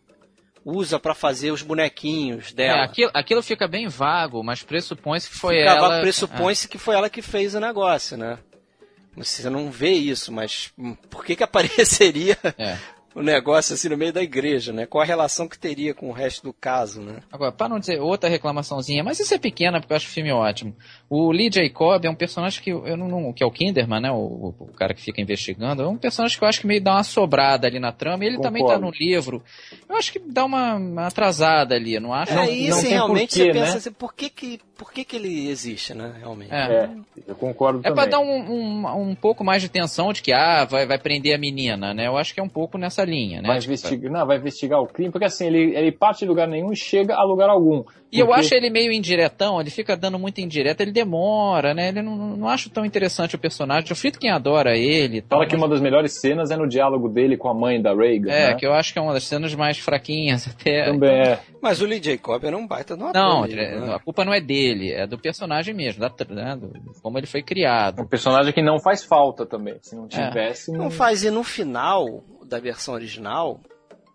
usa 0.65 1.01
para 1.01 1.15
fazer 1.15 1.51
os 1.51 1.63
bonequinhos 1.63 2.53
É, 2.53 2.55
dela. 2.55 2.85
aquilo, 2.85 3.11
aquilo 3.13 3.43
fica 3.43 3.67
bem 3.67 3.89
vago, 3.89 4.45
mas 4.45 4.63
pressupõe-se 4.63 5.29
que 5.31 5.37
foi 5.37 5.57
Ficava- 5.59 5.87
ela. 5.95 6.01
Pressupõe-se 6.01 6.69
que 6.69 6.79
foi 6.79 6.95
ela 6.95 7.11
que 7.11 7.23
fez 7.23 7.55
o 7.57 7.61
negócio, 7.61 8.17
né? 8.17 8.39
Você 9.17 9.51
não 9.51 9.71
vê 9.71 9.91
isso, 9.91 10.33
mas 10.33 10.73
por 11.09 11.25
que 11.25 11.37
que 11.37 11.43
apareceria 11.43 12.39
É. 12.57 12.77
o 13.15 13.21
negócio 13.23 13.75
assim 13.75 13.89
no 13.89 13.97
meio 13.97 14.13
da 14.13 14.23
igreja, 14.23 14.73
né? 14.73 14.87
Qual 14.87 15.03
a 15.03 15.07
relação 15.07 15.49
que 15.49 15.59
teria 15.59 15.93
com 15.93 16.09
o 16.09 16.13
resto 16.13 16.45
do 16.45 16.53
caso, 16.53 17.01
né? 17.01 17.17
Agora, 17.31 17.51
para 17.51 17.69
não 17.69 17.81
dizer 17.81 18.01
outra 18.01 18.31
reclamaçãozinha, 18.31 19.03
mas 19.03 19.19
isso 19.19 19.35
é 19.35 19.39
pequena 19.39 19.81
porque 19.81 19.93
eu 19.93 19.97
acho 19.97 20.07
o 20.07 20.11
filme 20.11 20.33
ótimo. 20.33 20.75
O 21.09 21.33
Lee 21.33 21.51
Jacob 21.53 22.05
é 22.05 22.09
um 22.11 22.15
personagem 22.15 22.63
que 22.63 22.71
eu 22.71 22.97
não, 22.97 23.33
que 23.33 23.43
é 23.43 23.47
o 23.47 23.51
Kinderman, 23.51 24.01
né? 24.01 24.13
O, 24.13 24.55
o, 24.59 24.69
cara 24.77 24.95
que 24.95 25.03
fica 25.03 25.21
investigando, 25.21 25.83
é 25.83 25.89
um 25.89 25.97
personagem 25.97 26.39
que 26.39 26.45
eu 26.45 26.49
acho 26.49 26.61
que 26.61 26.67
meio 26.69 26.81
dá 26.81 26.93
uma 26.95 27.05
sobrada 27.05 27.67
ali 27.67 27.81
na 27.81 27.91
trama. 27.91 28.25
E 28.25 28.29
ele 28.29 28.37
Concordo. 28.37 28.59
também 28.59 28.75
tá 28.75 28.79
no 28.81 28.93
livro. 28.93 29.43
Eu 29.89 29.97
acho 29.97 30.13
que 30.13 30.21
dá 30.21 30.45
uma, 30.45 30.77
uma 30.77 31.07
atrasada 31.09 31.75
ali, 31.75 31.99
não 31.99 32.15
acho? 32.15 32.33
É 32.33 32.37
não, 32.37 32.45
isso, 32.45 32.83
não 32.85 32.91
realmente 32.91 33.39
porquê, 33.39 33.53
você 33.53 33.53
pensa 33.53 33.73
né? 33.73 33.77
assim, 33.79 33.93
por 33.93 34.15
que 34.15 34.31
que 34.31 34.61
por 34.81 34.95
que, 34.95 35.05
que 35.05 35.15
ele 35.15 35.51
existe, 35.51 35.93
né, 35.93 36.15
realmente? 36.19 36.55
É, 36.55 36.57
é 36.57 36.91
eu 37.29 37.35
concordo 37.35 37.81
é 37.81 37.83
também. 37.83 37.93
É 37.93 37.95
para 37.95 38.11
dar 38.13 38.19
um, 38.19 38.51
um, 38.51 39.11
um, 39.11 39.15
pouco 39.15 39.45
mais 39.45 39.61
de 39.61 39.69
tensão 39.69 40.11
de 40.11 40.23
que, 40.23 40.33
ah, 40.33 40.65
vai, 40.65 40.87
vai 40.87 40.99
prender 40.99 41.35
a 41.35 41.39
menina, 41.39 41.93
né? 41.93 42.07
Eu 42.07 42.17
acho 42.17 42.33
que 42.33 42.41
é 42.41 42.43
um 42.43 42.49
pouco 42.49 42.79
nessa 42.79 43.05
linha, 43.05 43.43
né? 43.43 43.49
Vai, 43.49 43.59
tipo, 43.59 43.73
investigar, 43.73 44.11
não, 44.11 44.27
vai 44.27 44.39
investigar 44.39 44.81
o 44.81 44.87
crime, 44.87 45.13
porque 45.13 45.27
assim, 45.27 45.49
ele, 45.49 45.77
ele 45.77 45.93
parte 45.93 46.21
de 46.21 46.27
lugar 46.27 46.49
nenhum 46.49 46.73
e 46.73 46.77
chega 46.77 47.15
a 47.15 47.23
lugar 47.23 47.51
algum. 47.51 47.85
E 48.13 48.19
eu 48.19 48.33
acho 48.35 48.55
ele 48.55 48.71
meio 48.71 48.93
indiretão, 48.93 49.61
ele 49.61 49.71
fica 49.71 49.97
dando 49.97 50.19
muito 50.19 50.41
indireta, 50.41 50.83
ele 50.83 50.91
demora, 50.91 51.73
né? 51.73 51.89
Ele 51.89 52.03
não, 52.03 52.17
não 52.37 52.49
acho 52.49 52.69
tão 52.69 52.85
interessante 52.85 53.37
o 53.37 53.39
personagem. 53.39 53.93
O 53.93 53.97
Frito 53.97 54.19
quem 54.19 54.31
adora 54.31 54.77
ele. 54.77 55.23
Fala 55.29 55.47
que 55.47 55.55
uma 55.55 55.69
das 55.69 55.81
melhores 55.81 56.21
cenas 56.21 56.51
é 56.51 56.57
no 56.57 56.69
diálogo 56.69 57.09
dele 57.09 57.37
com 57.37 57.49
a 57.49 57.55
mãe 57.55 57.81
da 57.81 57.95
Reagan. 57.95 58.31
É, 58.31 58.49
né? 58.49 58.55
que 58.55 58.67
eu 58.67 58.73
acho 58.73 58.93
que 58.93 58.99
é 58.99 59.03
uma 59.03 59.13
das 59.13 59.25
cenas 59.25 59.55
mais 59.55 59.79
fraquinhas 59.79 60.49
até. 60.51 60.87
Também 60.87 61.11
é. 61.11 61.39
Mas 61.63 61.81
o 61.81 61.87
Lee 61.87 62.03
Jacob 62.03 62.43
era 62.43 62.57
um 62.57 62.67
baita 62.67 62.97
no 62.97 63.13
Não, 63.13 63.47
né? 63.47 63.95
a 63.95 63.99
culpa 63.99 64.25
não 64.25 64.35
é 64.35 64.41
dele, 64.41 64.70
é 64.93 65.07
do 65.07 65.19
personagem 65.19 65.75
mesmo, 65.75 66.01
da, 66.01 66.13
né, 66.29 66.57
do, 66.57 66.73
como 67.03 67.19
ele 67.19 67.27
foi 67.27 67.43
criado. 67.43 68.03
Um 68.03 68.07
personagem 68.07 68.53
que 68.53 68.63
não 68.63 68.79
faz 68.79 69.05
falta 69.05 69.47
também. 69.47 69.79
Se 69.83 69.95
não 69.95 70.07
é. 70.07 70.09
tivesse. 70.09 70.71
É. 70.71 70.75
Não... 70.75 70.85
não 70.85 70.91
faz, 70.91 71.25
e 71.25 71.31
no 71.31 71.43
final 71.43 72.23
da 72.45 72.59
versão 72.59 72.95
original, 72.95 73.61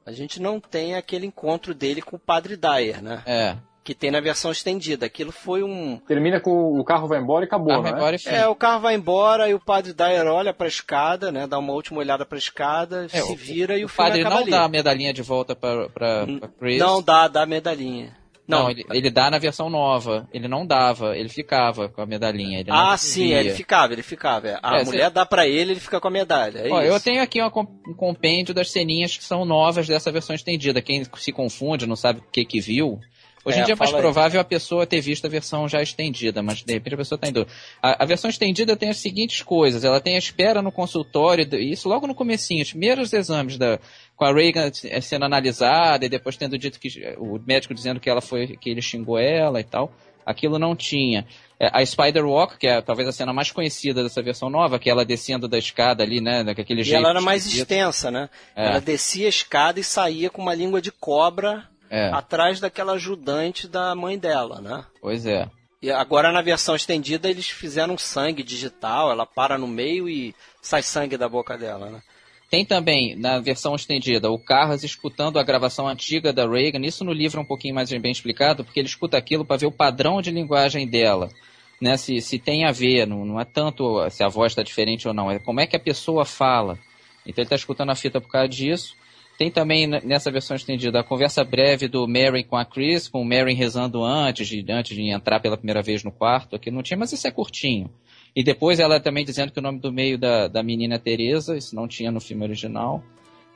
a 0.06 0.12
gente 0.12 0.42
não 0.42 0.60
tem 0.60 0.96
aquele 0.96 1.26
encontro 1.26 1.74
dele 1.74 2.02
com 2.02 2.16
o 2.16 2.20
Padre 2.20 2.56
Dyer, 2.56 3.02
né? 3.02 3.24
É 3.26 3.56
que 3.86 3.94
tem 3.94 4.10
na 4.10 4.20
versão 4.20 4.52
estendida. 4.52 5.06
Aquilo 5.06 5.32
foi 5.32 5.62
um. 5.62 5.98
Termina 6.08 6.42
com 6.42 6.80
o 6.80 6.84
carro 6.84 7.08
vai 7.08 7.20
embora 7.20 7.46
e 7.46 7.48
acabou, 7.48 7.68
carro 7.68 7.84
né? 7.84 7.92
Vai 7.92 8.00
embora 8.00 8.16
e 8.16 8.36
é, 8.36 8.48
o 8.48 8.56
carro 8.56 8.82
vai 8.82 8.96
embora 8.96 9.48
e 9.48 9.54
o 9.54 9.60
padre 9.60 9.94
Dyer 9.94 10.26
olha 10.26 10.52
pra 10.52 10.68
escada, 10.68 11.32
né? 11.32 11.46
Dá 11.46 11.60
uma 11.60 11.72
última 11.72 12.00
olhada 12.00 12.26
pra 12.26 12.36
escada, 12.36 13.06
é, 13.14 13.22
se 13.22 13.36
vira 13.36 13.76
o, 13.76 13.78
e 13.78 13.84
o, 13.84 13.88
o 13.88 13.90
padre 13.92 14.24
não 14.24 14.40
ali. 14.40 14.50
dá 14.50 14.64
a 14.64 14.68
medalhinha 14.68 15.14
de 15.14 15.22
volta 15.22 15.56
pra, 15.56 15.88
pra, 15.90 16.26
pra 16.26 16.48
Chris. 16.60 16.80
Não 16.80 17.00
dá, 17.00 17.28
dá 17.28 17.44
a 17.44 17.46
medalhinha. 17.46 18.18
Não, 18.48 18.70
ele, 18.70 18.86
ele, 18.92 19.10
dá 19.10 19.32
na 19.32 19.40
versão 19.40 19.70
nova. 19.70 20.28
Ele 20.32 20.48
não 20.48 20.66
dava, 20.66 21.18
ele 21.18 21.30
ficava 21.30 21.90
com 21.90 22.02
a 22.02 22.06
medalhinha. 22.06 22.64
ah, 22.70 22.96
sim, 22.96 23.34
ele 23.34 23.52
ficava, 23.52 23.94
ele 23.94 24.04
ficava. 24.04 24.60
A 24.62 24.82
é, 24.82 24.84
mulher 24.84 25.08
cê... 25.08 25.10
dá 25.10 25.26
para 25.26 25.48
ele, 25.48 25.72
ele 25.72 25.80
fica 25.80 26.00
com 26.00 26.08
a 26.08 26.12
medalha. 26.12 26.60
É 26.60 26.72
Ó, 26.72 26.82
eu 26.82 27.00
tenho 27.00 27.22
aqui 27.22 27.42
uma, 27.42 27.52
um 27.58 27.94
compêndio 27.96 28.54
das 28.54 28.72
ceninhas 28.72 29.18
que 29.18 29.24
são 29.24 29.46
novas 29.46 29.88
dessa 29.88 30.12
versão 30.12 30.36
estendida. 30.36 30.82
Quem 30.82 31.04
se 31.16 31.32
confunde, 31.32 31.88
não 31.88 31.96
sabe 31.96 32.20
o 32.20 32.32
que 32.32 32.46
que 32.46 32.60
viu, 32.60 33.00
Hoje 33.46 33.60
é, 33.60 33.62
em 33.62 33.66
dia 33.66 33.76
é 33.76 33.78
mais 33.78 33.92
provável 33.92 34.42
a 34.42 34.44
pessoa 34.44 34.88
ter 34.88 35.00
visto 35.00 35.26
a 35.26 35.30
versão 35.30 35.70
já 35.70 35.80
estendida, 35.80 36.42
mas 36.42 36.64
de 36.64 36.74
repente 36.74 36.96
a 36.96 36.98
pessoa 36.98 37.16
está 37.16 37.28
indo. 37.28 37.48
A, 37.80 38.04
a, 38.04 38.06
versão 38.06 38.28
estendida 38.28 38.76
tem 38.76 38.90
as 38.90 38.98
seguintes 38.98 39.44
coisas: 39.44 39.84
ela 39.84 40.02
tem 40.02 40.16
a 40.16 40.20
espera 40.20 40.64
no 40.64 40.72
consultório, 40.72 41.48
isso 41.60 41.88
logo 41.88 42.08
no 42.08 42.16
comecinho, 42.16 42.64
os 42.64 42.72
primeiros 42.72 43.14
exames 43.14 43.56
da, 43.56 43.80
com 44.16 44.26
a 44.26 44.34
Reagan 44.34 44.72
sendo 45.00 45.26
analisada 45.26 46.06
e 46.06 46.10
depois 46.10 46.36
tendo 46.36 46.58
dito 46.58 46.80
que 46.80 46.90
o 47.20 47.40
médico 47.46 47.76
dizendo 47.76 48.00
que 48.00 48.10
ela 48.10 48.22
foi 48.22 48.58
que 48.58 48.72
ele 48.72 48.82
xingou 48.82 49.20
ela 49.20 49.60
e 49.60 49.64
tal. 49.64 49.94
Aquilo 50.26 50.58
não 50.58 50.76
tinha. 50.76 51.28
É, 51.60 51.70
a 51.72 51.86
Spider 51.86 52.26
Walk, 52.26 52.58
que 52.58 52.68
é 52.68 52.82
talvez 52.82 53.08
a 53.08 53.12
cena 53.12 53.32
mais 53.32 53.52
conhecida 53.52 54.02
dessa 54.02 54.24
versão 54.24 54.50
nova, 54.50 54.80
que 54.80 54.90
é 54.90 54.92
ela 54.92 55.06
descendo 55.06 55.48
da 55.48 55.60
escada 55.60 56.02
ali, 56.02 56.20
né? 56.20 56.44
Daquele 56.44 56.82
e 56.82 56.84
jeito. 56.84 56.98
E 56.98 57.00
ela 57.00 57.12
era 57.12 57.22
mais 57.22 57.46
extensa, 57.46 58.10
né? 58.10 58.28
É. 58.56 58.70
Ela 58.70 58.82
descia 58.82 59.28
a 59.28 59.30
escada 59.30 59.80
e 59.80 59.84
saía 59.84 60.32
com 60.32 60.42
uma 60.42 60.56
língua 60.56 60.82
de 60.82 60.92
cobra 60.92 61.70
é. 61.90 62.10
atrás 62.10 62.60
daquela 62.60 62.94
ajudante 62.94 63.68
da 63.68 63.94
mãe 63.96 64.18
dela, 64.18 64.62
né? 64.62 64.86
Pois 65.02 65.26
é. 65.26 65.50
E 65.82 65.92
agora 65.92 66.32
na 66.32 66.42
versão 66.42 66.76
estendida 66.76 67.30
eles 67.30 67.48
fizeram 67.48 67.98
sangue 67.98 68.44
digital, 68.44 69.12
ela 69.12 69.26
para 69.26 69.58
no 69.58 69.68
meio 69.68 70.10
e 70.10 70.34
sai 70.62 70.82
sangue 70.82 71.18
da 71.18 71.30
boca 71.30 71.58
dela, 71.58 71.90
né? 71.90 72.02
Tem 72.50 72.64
também, 72.64 73.16
na 73.16 73.40
versão 73.40 73.76
estendida, 73.76 74.32
o 74.32 74.40
Carras 74.40 74.84
escutando 74.84 75.40
a 75.40 75.44
gravação 75.44 75.88
antiga 75.88 76.32
da 76.32 76.48
Reagan. 76.48 76.86
Isso 76.86 77.04
no 77.04 77.12
livro 77.12 77.40
é 77.40 77.44
um 77.44 77.48
pouquinho 77.48 77.76
mais 77.76 77.90
bem 77.90 78.12
explicado, 78.12 78.64
porque 78.64 78.80
ele 78.80 78.88
escuta 78.88 79.18
aquilo 79.18 79.44
para 79.44 79.58
ver 79.58 79.66
o 79.66 79.72
padrão 79.72 80.22
de 80.22 80.32
linguagem 80.32 80.88
dela. 80.88 81.30
Né? 81.82 81.98
Se, 81.98 82.22
se 82.22 82.40
tem 82.40 82.66
a 82.66 82.72
ver, 82.72 83.08
não, 83.08 83.26
não 83.26 83.40
é 83.40 83.46
tanto 83.46 84.08
se 84.10 84.24
a 84.24 84.30
voz 84.30 84.52
está 84.52 84.64
diferente 84.64 85.08
ou 85.08 85.14
não, 85.14 85.30
é 85.30 85.40
como 85.40 85.60
é 85.60 85.68
que 85.68 85.76
a 85.76 85.80
pessoa 85.80 86.24
fala. 86.24 86.78
Então 87.26 87.42
ele 87.42 87.48
está 87.48 87.56
escutando 87.56 87.90
a 87.90 87.96
fita 87.96 88.22
por 88.22 88.30
causa 88.30 88.48
disso. 88.48 88.96
Tem 89.38 89.52
também 89.52 89.86
nessa 89.86 90.32
versão 90.32 90.56
estendida 90.56 91.00
a 91.00 91.04
conversa 91.04 91.44
breve 91.44 91.88
do 91.88 92.08
Mary 92.08 92.44
com 92.44 92.56
a 92.56 92.64
Chris, 92.64 93.10
com 93.10 93.22
o 93.22 93.26
Mary 93.26 93.54
rezando 93.54 94.04
antes 94.04 94.48
de, 94.48 94.66
antes 94.72 94.96
de 94.96 95.10
entrar 95.10 95.42
pela 95.42 95.58
primeira 95.58 95.82
vez 95.82 96.04
no 96.04 96.12
quarto, 96.12 96.58
que 96.58 96.72
não 96.72 96.82
tinha, 96.82 96.98
mas 96.98 97.12
isso 97.12 97.28
é 97.28 97.32
curtinho. 97.32 97.90
E 98.36 98.44
depois 98.44 98.80
ela 98.80 99.00
também 99.00 99.26
dizendo 99.26 99.52
que 99.52 99.60
o 99.60 99.62
nome 99.62 99.80
do 99.80 99.92
meio 99.92 100.18
da, 100.18 100.48
da 100.48 100.64
menina 100.64 100.96
é 100.96 101.00
Teresa, 101.00 101.58
isso 101.58 101.76
não 101.76 101.88
tinha 101.88 102.12
no 102.12 102.22
filme 102.22 102.44
original. 102.44 103.04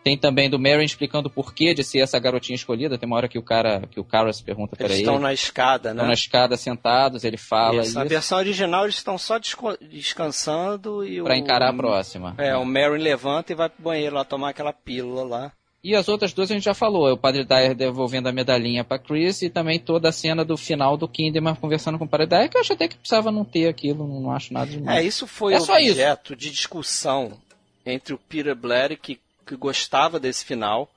Tem 0.03 0.17
também 0.17 0.49
do 0.49 0.57
Mary 0.57 0.83
explicando 0.85 1.27
o 1.27 1.31
porquê 1.31 1.73
de 1.73 1.83
ser 1.83 1.99
essa 1.99 2.17
garotinha 2.17 2.55
escolhida. 2.55 2.97
Tem 2.97 3.05
uma 3.05 3.17
hora 3.17 3.27
que 3.27 3.37
o 3.37 3.43
cara, 3.43 3.81
que 3.91 3.99
o 3.99 4.03
Carlos 4.03 4.41
pergunta 4.41 4.75
para 4.75 4.85
ele. 4.85 4.93
Eles 4.93 5.01
estão 5.01 5.19
na 5.19 5.33
escada, 5.33 5.89
né? 5.89 5.95
Estão 5.95 6.07
na 6.07 6.13
escada 6.13 6.57
sentados, 6.57 7.23
ele 7.25 7.35
fala 7.35 7.81
isso. 7.81 7.95
Na 7.95 8.05
versão 8.05 8.37
original 8.37 8.85
eles 8.85 8.95
estão 8.95 9.17
só 9.17 9.37
descansando 9.81 11.05
e 11.05 11.21
Para 11.21 11.37
encarar 11.37 11.69
a 11.69 11.73
próxima. 11.73 12.33
É, 12.37 12.55
o 12.55 12.63
Mary 12.63 12.97
levanta 12.97 13.51
e 13.51 13.55
vai 13.55 13.69
pro 13.69 13.83
banheiro 13.83 14.15
lá 14.15 14.23
tomar 14.23 14.49
aquela 14.49 14.71
pílula 14.71 15.23
lá. 15.23 15.51
E 15.81 15.95
as 15.95 16.09
outras 16.09 16.33
duas 16.33 16.51
a 16.51 16.53
gente 16.53 16.63
já 16.63 16.73
falou, 16.73 17.09
o 17.09 17.17
Padre 17.17 17.45
Dyer 17.45 17.73
devolvendo 17.73 18.27
a 18.27 18.33
medalhinha 18.33 18.83
para 18.83 18.99
Chris 18.99 19.41
e 19.41 19.49
também 19.49 19.79
toda 19.79 20.09
a 20.09 20.11
cena 20.11 20.43
do 20.43 20.57
final 20.57 20.97
do 20.97 21.07
Kinderman 21.07 21.55
conversando 21.55 21.97
com 21.97 22.03
o 22.03 22.09
Padre 22.09 22.27
Dyer, 22.27 22.49
que 22.49 22.57
eu 22.57 22.61
acho 22.61 22.73
até 22.73 22.87
que 22.87 22.97
precisava 22.97 23.31
não 23.31 23.45
ter 23.45 23.69
aquilo, 23.69 24.05
não 24.05 24.31
acho 24.31 24.53
nada 24.53 24.69
demais. 24.69 24.97
É, 24.97 25.07
isso 25.07 25.25
foi 25.25 25.53
é 25.53 25.57
objeto 25.57 26.33
isso. 26.33 26.35
de 26.35 26.51
discussão 26.51 27.37
entre 27.85 28.13
o 28.13 28.17
Peter 28.17 28.53
Blair, 28.55 28.99
que, 29.01 29.19
que 29.47 29.55
gostava 29.55 30.19
desse 30.19 30.43
final, 30.43 30.89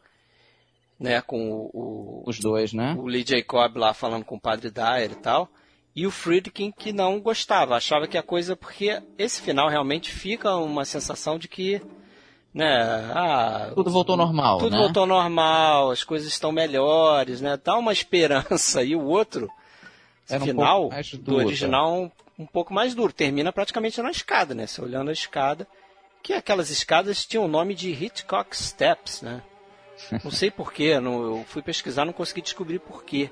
né, 0.98 1.20
com 1.20 1.52
o, 1.52 1.70
o, 1.72 2.22
os 2.26 2.40
dois, 2.40 2.72
né? 2.72 2.96
O 2.98 3.06
Lee 3.06 3.24
Jacob 3.26 3.76
lá 3.76 3.94
falando 3.94 4.24
com 4.24 4.34
o 4.34 4.40
Padre 4.40 4.68
Dyer 4.68 5.12
e 5.12 5.16
tal, 5.16 5.48
e 5.94 6.06
o 6.06 6.10
Friedkin 6.10 6.72
que 6.72 6.92
não 6.92 7.20
gostava, 7.20 7.76
achava 7.76 8.08
que 8.08 8.18
a 8.18 8.22
coisa 8.22 8.56
porque 8.56 9.00
esse 9.16 9.40
final 9.40 9.68
realmente 9.68 10.10
fica 10.10 10.56
uma 10.56 10.84
sensação 10.84 11.38
de 11.38 11.46
que 11.46 11.80
né? 12.54 13.10
Ah, 13.14 13.70
tudo 13.74 13.90
voltou 13.90 14.16
normal, 14.16 14.58
Tudo 14.58 14.72
né? 14.72 14.78
voltou 14.78 15.06
normal, 15.06 15.90
as 15.90 16.04
coisas 16.04 16.28
estão 16.28 16.52
melhores, 16.52 17.40
né? 17.40 17.58
Dá 17.62 17.76
uma 17.76 17.92
esperança. 17.92 18.82
E 18.82 18.94
o 18.94 19.02
outro, 19.02 19.50
Era 20.28 20.44
final, 20.44 20.90
um 20.90 21.18
do 21.18 21.36
original, 21.36 22.02
um, 22.02 22.10
um, 22.38 22.46
pouco 22.46 22.74
mais 22.74 22.94
duro. 22.94 23.12
Termina 23.12 23.52
praticamente 23.52 24.00
na 24.02 24.10
escada, 24.10 24.54
né? 24.54 24.66
Você 24.66 24.82
olhando 24.82 25.08
a 25.08 25.12
escada, 25.12 25.66
que 26.22 26.32
aquelas 26.32 26.70
escadas 26.70 27.24
tinham 27.24 27.44
o 27.44 27.48
nome 27.48 27.74
de 27.74 27.90
Hitchcock 27.90 28.54
Steps, 28.56 29.22
né? 29.22 29.42
Não 30.22 30.30
sei 30.30 30.50
porquê, 30.50 30.94
eu 30.94 31.44
fui 31.46 31.62
pesquisar, 31.62 32.04
não 32.04 32.12
consegui 32.12 32.42
descobrir 32.42 32.80
porquê. 32.80 33.30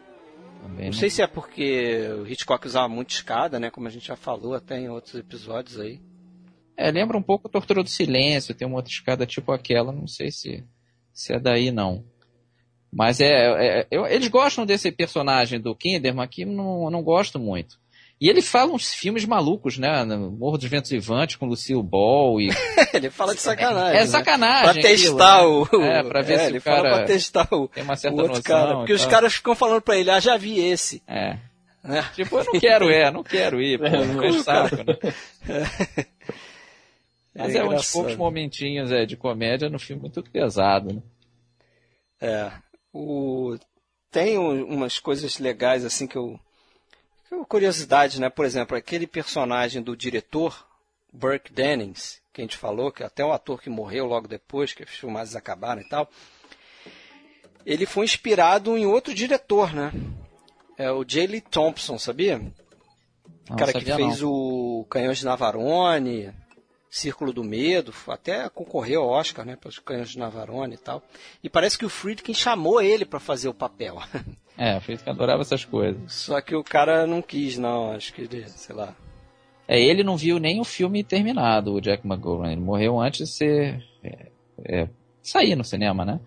Também 0.63 0.85
não, 0.85 0.85
não 0.87 0.93
sei 0.93 1.11
se 1.11 1.21
é 1.21 1.27
porque 1.27 2.07
o 2.21 2.27
Hitchcock 2.27 2.65
usava 2.67 2.87
muito 2.87 3.11
escada, 3.11 3.59
né? 3.59 3.71
Como 3.71 3.89
a 3.89 3.91
gente 3.91 4.07
já 4.07 4.15
falou 4.15 4.55
até 4.55 4.79
em 4.79 4.89
outros 4.89 5.15
episódios 5.15 5.81
aí. 5.81 6.01
É, 6.81 6.91
lembra 6.91 7.19
um 7.19 7.23
pouco 7.23 7.47
a 7.47 7.51
Tortura 7.51 7.83
do 7.83 7.91
Silêncio, 7.91 8.55
tem 8.55 8.67
uma 8.67 8.79
outra 8.79 8.91
escada 8.91 9.27
tipo 9.27 9.53
aquela, 9.53 9.93
não 9.93 10.07
sei 10.07 10.31
se, 10.31 10.65
se 11.13 11.35
é 11.35 11.39
daí 11.39 11.71
não. 11.71 12.03
Mas 12.91 13.21
é, 13.21 13.27
é 13.27 13.87
eu, 13.91 14.07
eles 14.07 14.29
gostam 14.29 14.65
desse 14.65 14.91
personagem 14.91 15.61
do 15.61 15.77
Kinderman, 15.77 16.27
que 16.27 16.47
não, 16.47 16.91
não 16.91 17.03
gosto 17.03 17.39
muito. 17.39 17.79
E 18.19 18.31
ele 18.31 18.41
fala 18.41 18.73
uns 18.73 18.95
filmes 18.95 19.27
malucos, 19.27 19.77
né? 19.77 20.05
Morro 20.05 20.57
dos 20.57 20.69
Ventos 20.69 20.91
Vivantes 20.91 21.37
com 21.37 21.47
Lucille 21.47 21.83
Ball 21.83 22.41
e... 22.41 22.49
ele 22.95 23.11
fala 23.11 23.35
de 23.35 23.43
sacanagem. 23.43 23.99
É, 23.99 24.03
é 24.03 24.07
sacanagem. 24.07 24.73
Pra 24.73 24.83
testar 24.83 25.37
aquilo, 25.39 25.69
o... 25.73 25.79
Né? 25.81 25.99
É, 25.99 26.03
pra 26.03 26.23
ver 26.23 26.35
é, 26.35 26.39
se 26.39 26.47
ele 26.47 26.59
o 26.59 26.63
cara... 26.63 26.83
Fala 26.83 26.97
pra 26.97 27.05
testar 27.07 27.49
o... 27.53 27.69
Tem 27.69 27.83
uma 27.83 27.97
certa 27.97 28.23
noção. 28.23 28.43
Cara, 28.43 28.77
porque 28.77 28.93
os 28.95 29.07
caras 29.07 29.35
ficam 29.35 29.55
falando 29.55 29.83
pra 29.83 29.99
ele, 29.99 30.11
ah, 30.11 30.21
já 30.21 30.37
vi 30.39 30.59
esse. 30.59 31.03
É. 31.07 31.37
Né? 31.83 32.05
Tipo, 32.15 32.39
eu 32.39 32.45
não 32.45 32.61
quero 32.61 32.91
é, 32.91 33.11
não 33.11 33.23
quero 33.23 33.61
ir, 33.61 33.79
pô, 33.81 33.89
não 33.89 34.23
é 34.23 34.33
saco, 34.43 34.77
né? 34.77 36.05
Mas 37.41 37.55
é, 37.55 37.59
é 37.59 37.65
um 37.65 37.75
dos 37.75 37.91
poucos 37.91 38.17
momentinhos 38.17 38.93
é, 38.93 39.07
de 39.07 39.17
comédia 39.17 39.71
no 39.71 39.79
filme 39.79 40.03
muito 40.03 40.23
pesado, 40.23 40.93
né? 40.95 41.03
É. 42.21 42.53
O... 42.93 43.57
Tem 44.11 44.37
umas 44.37 44.99
coisas 44.99 45.39
legais, 45.39 45.85
assim, 45.85 46.07
que 46.07 46.17
eu. 46.17 46.39
Curiosidade, 47.49 48.21
né? 48.21 48.29
Por 48.29 48.45
exemplo, 48.45 48.77
aquele 48.77 49.07
personagem 49.07 49.81
do 49.81 49.97
diretor, 49.97 50.67
Burke 51.13 51.53
Dennings, 51.53 52.21
que 52.33 52.41
a 52.41 52.45
gente 52.45 52.57
falou, 52.57 52.91
que 52.91 53.05
até 53.05 53.25
o 53.25 53.33
ator 53.33 53.63
que 53.63 53.71
morreu 53.71 54.05
logo 54.05 54.27
depois, 54.27 54.73
que 54.73 54.83
os 54.83 54.91
filmagens 54.91 55.37
acabaram 55.37 55.81
e 55.81 55.89
tal. 55.89 56.11
Ele 57.65 57.87
foi 57.87 58.05
inspirado 58.05 58.77
em 58.77 58.85
outro 58.85 59.15
diretor, 59.15 59.73
né? 59.73 59.93
É 60.77 60.91
o 60.91 61.05
J. 61.05 61.27
Lee 61.27 61.41
Thompson, 61.41 61.99
sabia? 61.99 62.41
O 63.49 63.57
cara 63.57 63.73
que 63.73 63.85
fez 63.85 64.21
não. 64.21 64.31
o 64.31 64.87
Canhões 64.91 65.19
de 65.19 65.25
Navarone, 65.25 66.33
Círculo 66.91 67.33
do 67.33 67.45
Medo, 67.45 67.95
até 68.09 68.49
concorreu 68.49 69.03
ao 69.03 69.11
Oscar, 69.11 69.47
né, 69.47 69.55
pelos 69.55 69.79
Canhões 69.79 70.11
de 70.11 70.19
Navarone 70.19 70.75
e 70.75 70.79
tal. 70.79 71.01
E 71.43 71.49
parece 71.49 71.79
que 71.79 71.85
o 71.87 71.89
Friedkin 71.89 72.35
chamou 72.35 72.83
ele 72.83 73.05
para 73.05 73.21
fazer 73.21 73.49
o 73.49 73.55
papel. 73.55 73.97
É, 74.63 74.77
o 74.77 74.81
Friedkin 74.83 75.09
adorava 75.09 75.41
essas 75.41 75.65
coisas. 75.65 76.13
Só 76.13 76.39
que 76.43 76.55
o 76.55 76.63
cara 76.63 77.07
não 77.07 77.23
quis, 77.23 77.57
não, 77.57 77.93
acho 77.93 78.13
que, 78.13 78.29
sei 78.49 78.77
lá. 78.77 78.95
É, 79.67 79.81
ele 79.81 80.05
não 80.05 80.19
viu 80.19 80.39
nem 80.39 80.61
o 80.61 80.65
filme 80.65 81.03
terminado, 81.03 81.73
o 81.73 81.81
Jack 81.81 82.07
McGowan. 82.07 82.53
Ele 82.53 82.61
morreu 82.61 83.01
antes 83.01 83.27
de 83.27 83.35
ser. 83.35 83.83
É, 84.05 84.27
é, 84.67 84.89
sair 85.23 85.57
no 85.57 85.65
cinema, 85.65 86.05
né? 86.05 86.21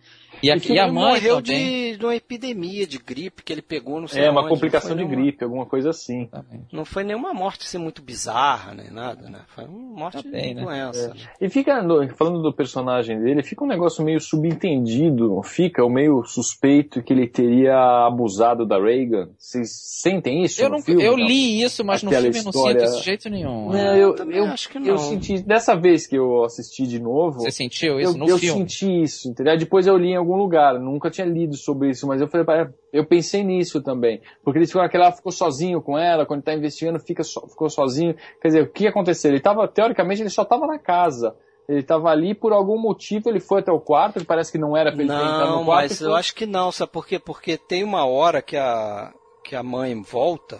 E, 0.43 0.51
aqui, 0.51 0.77
a 0.77 0.87
mãe 0.91 0.93
morreu 1.13 1.41
também... 1.41 1.91
de, 1.93 1.97
de 1.97 2.05
uma 2.05 2.15
epidemia 2.15 2.85
de 2.85 2.97
gripe 2.97 3.41
que 3.43 3.51
ele 3.53 3.61
pegou, 3.61 3.99
não 4.01 4.07
sei 4.07 4.23
É, 4.23 4.29
onde, 4.29 4.37
uma 4.39 4.47
complicação 4.49 4.91
de 4.91 4.97
nenhuma, 4.97 5.15
gripe, 5.15 5.43
alguma 5.43 5.65
coisa 5.65 5.89
assim. 5.91 6.29
Não 6.71 6.83
foi 6.85 7.03
nenhuma 7.03 7.33
morte 7.33 7.65
assim, 7.65 7.77
muito 7.77 8.01
bizarra, 8.01 8.73
nem 8.73 8.91
nada, 8.91 9.29
né? 9.29 9.39
Foi 9.55 9.63
uma 9.65 9.97
morte 9.99 10.21
Também, 10.23 10.49
de 10.49 10.55
né? 10.55 10.63
doença. 10.63 11.05
É. 11.05 11.07
né? 11.09 11.15
E 11.41 11.49
fica, 11.49 11.81
no- 11.81 12.07
falando 12.15 12.41
do 12.41 12.53
personagem 12.53 13.19
dele, 13.21 13.41
fica 13.41 13.63
um 13.63 13.67
negócio 13.67 14.03
meio 14.03 14.19
subentendido, 14.19 15.27
não 15.29 15.43
fica 15.43 15.83
o 15.83 15.89
meio 15.89 16.23
suspeito 16.25 17.01
que 17.01 17.13
ele 17.13 17.27
teria 17.27 17.75
abusado 18.05 18.65
da 18.65 18.77
Reagan. 18.79 19.29
Vocês 19.37 19.69
sentem 20.01 20.43
isso 20.43 20.61
Eu, 20.61 20.69
no 20.69 20.75
não, 20.77 20.83
filme? 20.83 21.03
eu 21.03 21.17
não? 21.17 21.25
li 21.25 21.61
isso, 21.61 21.83
mas 21.83 22.03
no 22.03 22.09
Aquela 22.09 22.23
filme 22.23 22.39
eu 22.39 22.43
não 22.43 22.49
história- 22.51 22.79
sinto 22.81 22.89
isso 22.89 22.99
de 22.99 23.05
jeito 23.05 23.29
nenhum. 23.29 23.69
Não, 23.69 23.77
eu 23.95 24.03
eu, 24.09 24.15
também 24.15 24.37
eu, 24.37 24.45
acho 24.45 24.69
que 24.69 24.77
eu 24.77 24.81
não. 24.81 24.97
senti, 24.97 25.41
dessa 25.41 25.75
vez 25.75 26.05
que 26.05 26.15
eu 26.17 26.43
assisti 26.43 26.85
de 26.85 26.99
novo, 26.99 27.39
Você 27.41 27.51
sentiu 27.51 27.99
isso 27.99 28.11
eu, 28.11 28.17
no 28.17 28.27
eu 28.29 28.37
filme? 28.37 28.61
senti 28.69 29.03
isso, 29.03 29.29
entendeu? 29.29 29.57
Depois 29.57 29.87
eu 29.87 29.97
li 29.97 30.09
em 30.09 30.15
algum 30.15 30.32
lugar, 30.35 30.79
nunca 30.79 31.09
tinha 31.09 31.25
lido 31.27 31.55
sobre 31.55 31.89
isso, 31.89 32.07
mas 32.07 32.21
eu 32.21 32.27
falei, 32.27 32.45
"Pá, 32.45 32.69
eu 32.91 33.05
pensei 33.05 33.43
nisso 33.43 33.81
também. 33.81 34.21
Porque 34.43 34.59
eles 34.59 34.69
ficam 34.69 34.83
aquele 34.83 35.03
lá 35.03 35.11
ficou 35.11 35.31
sozinho 35.31 35.81
com 35.81 35.97
ela, 35.97 36.25
quando 36.25 36.43
tá 36.43 36.53
investigando, 36.53 36.99
fica 36.99 37.23
so- 37.23 37.47
ficou 37.47 37.69
sozinho. 37.69 38.15
Quer 38.41 38.47
dizer, 38.49 38.61
o 38.63 38.69
que 38.71 38.87
aconteceu? 38.87 39.31
Ele 39.31 39.39
tava, 39.39 39.67
teoricamente, 39.67 40.21
ele 40.21 40.29
só 40.29 40.43
tava 40.45 40.65
na 40.67 40.77
casa. 40.79 41.35
Ele 41.67 41.81
tava 41.81 42.09
ali 42.09 42.35
por 42.35 42.51
algum 42.51 42.77
motivo, 42.77 43.29
ele 43.29 43.39
foi 43.39 43.61
até 43.61 43.71
o 43.71 43.79
quarto, 43.79 44.19
que 44.19 44.25
parece 44.25 44.51
que 44.51 44.57
não 44.57 44.75
era 44.75 44.91
pra 44.91 44.99
ele 45.01 45.07
Não, 45.09 45.59
no 45.59 45.65
quarto. 45.65 45.65
mas 45.65 45.99
e 46.01 46.03
eu 46.03 46.09
foi- 46.09 46.19
acho 46.19 46.35
que 46.35 46.45
não, 46.45 46.71
sabe 46.71 46.91
por 46.91 47.07
quê? 47.07 47.17
Porque 47.17 47.57
tem 47.57 47.83
uma 47.85 48.05
hora 48.05 48.41
que 48.41 48.57
a, 48.57 49.13
que 49.43 49.55
a 49.55 49.63
mãe 49.63 49.99
volta 50.01 50.59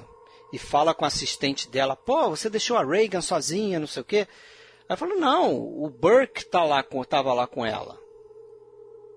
e 0.54 0.58
fala 0.58 0.94
com 0.94 1.04
a 1.04 1.08
assistente 1.10 1.70
dela, 1.70 1.96
pô, 1.96 2.30
você 2.30 2.50
deixou 2.50 2.78
a 2.78 2.86
Reagan 2.86 3.20
sozinha, 3.22 3.80
não 3.80 3.88
sei 3.88 4.02
o 4.02 4.06
quê. 4.06 4.28
Aí 4.88 4.96
falou, 4.96 5.18
não, 5.18 5.56
o 5.56 5.90
Burke 5.90 6.46
tá 6.46 6.64
lá 6.64 6.82
com, 6.84 7.04
tava 7.04 7.34
lá 7.34 7.48
com 7.48 7.66
ela. 7.66 7.98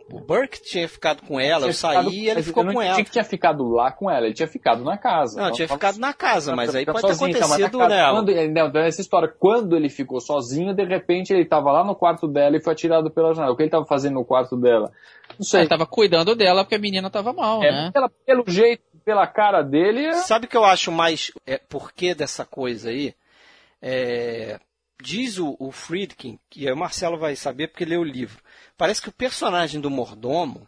O 0.08 0.20
Burke 0.20 0.62
tinha 0.62 0.88
ficado 0.88 1.22
com 1.22 1.40
ela, 1.40 1.66
eu 1.66 1.72
ficado- 1.74 2.04
saí 2.04 2.14
e 2.20 2.28
ele 2.30 2.40
ficou 2.40 2.64
com 2.64 2.80
ela. 2.80 3.02
que 3.02 3.10
tinha 3.10 3.24
ficado 3.24 3.68
lá 3.68 3.90
com 3.90 4.08
ela, 4.08 4.26
ele 4.26 4.34
tinha 4.34 4.46
ficado 4.46 4.84
na 4.84 4.96
casa. 4.96 5.42
Não, 5.42 5.50
tinha 5.50 5.66
ficado 5.66 5.98
na 5.98 6.12
casa, 6.12 6.54
mas 6.54 6.72
aí 6.76 6.86
pode 6.86 7.00
ter 7.02 7.08
sozinho, 7.14 7.32
tava 7.32 7.48
na 7.58 7.66
acontecido? 7.66 8.12
Quando, 8.14 8.28
ele- 8.30 8.48
não, 8.52 8.68
então 8.68 8.80
essa 8.82 9.00
história, 9.00 9.28
quando 9.36 9.74
ele 9.76 9.88
ficou 9.88 10.20
sozinho, 10.20 10.72
de 10.72 10.84
repente 10.84 11.32
ele 11.32 11.44
tava 11.44 11.72
lá 11.72 11.82
no 11.82 11.96
quarto 11.96 12.28
dela 12.28 12.56
e 12.56 12.62
foi 12.62 12.72
atirado 12.72 13.10
pela 13.10 13.34
janela. 13.34 13.52
O 13.52 13.56
que 13.56 13.64
ele 13.64 13.70
tava 13.70 13.84
fazendo 13.84 14.14
no 14.14 14.24
quarto 14.24 14.56
dela? 14.56 14.92
Não 15.36 15.44
sei. 15.44 15.62
Ele 15.62 15.68
tava 15.68 15.84
cuidando 15.86 16.36
dela 16.36 16.62
porque 16.62 16.76
a 16.76 16.78
menina 16.78 17.10
tava 17.10 17.32
mal, 17.32 17.60
É, 17.64 17.72
né? 17.72 17.90
pela- 17.92 18.08
pelo 18.24 18.44
jeito, 18.46 18.84
pela 19.04 19.26
cara 19.26 19.60
dele, 19.62 20.04
é- 20.06 20.12
Sabe 20.12 20.46
o 20.46 20.48
que 20.48 20.56
eu 20.56 20.64
acho 20.64 20.92
mais 20.92 21.32
é, 21.44 21.58
porquê 21.58 22.14
dessa 22.14 22.44
coisa 22.44 22.90
aí? 22.90 23.12
É, 23.82 24.58
diz 25.02 25.38
o, 25.38 25.56
o 25.58 25.70
Friedkin, 25.70 26.38
que 26.50 26.70
o 26.70 26.76
Marcelo 26.76 27.18
vai 27.18 27.36
saber 27.36 27.68
porque 27.68 27.84
leu 27.84 28.00
o 28.00 28.04
livro. 28.04 28.38
Parece 28.76 29.00
que 29.02 29.08
o 29.08 29.12
personagem 29.12 29.80
do 29.80 29.90
mordomo, 29.90 30.66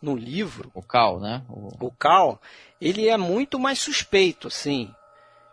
no 0.00 0.16
livro, 0.16 0.70
O 0.74 0.82
Cal, 0.82 1.20
né? 1.20 1.42
O- 1.48 1.86
o 1.86 1.90
Cal, 1.92 2.40
ele 2.80 3.08
é 3.08 3.16
muito 3.16 3.58
mais 3.58 3.78
suspeito, 3.78 4.48
assim. 4.48 4.92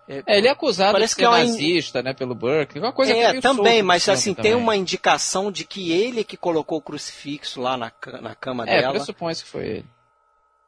É, 0.07 0.23
ele 0.39 0.47
é 0.47 0.51
acusado 0.51 0.93
Parece 0.93 1.13
de 1.15 1.21
ser 1.21 1.27
que 1.29 1.35
é 1.35 1.43
in- 1.43 1.47
nazista, 1.51 2.01
né, 2.01 2.13
pelo 2.15 2.33
Burke. 2.33 2.79
Uma 2.79 2.91
coisa 2.91 3.13
é, 3.15 3.39
também, 3.39 3.83
mas 3.83 4.09
assim, 4.09 4.33
filme 4.33 4.41
tem 4.41 4.51
também. 4.53 4.63
uma 4.63 4.75
indicação 4.75 5.51
de 5.51 5.63
que 5.63 5.91
ele 5.91 6.23
que 6.23 6.35
colocou 6.35 6.79
o 6.79 6.81
crucifixo 6.81 7.61
lá 7.61 7.77
na, 7.77 7.91
na 8.19 8.33
cama 8.33 8.63
É, 8.67 8.81
dela. 8.81 8.93
pressupõe-se 8.95 9.43
que 9.43 9.49
foi 9.51 9.67
ele. 9.67 9.85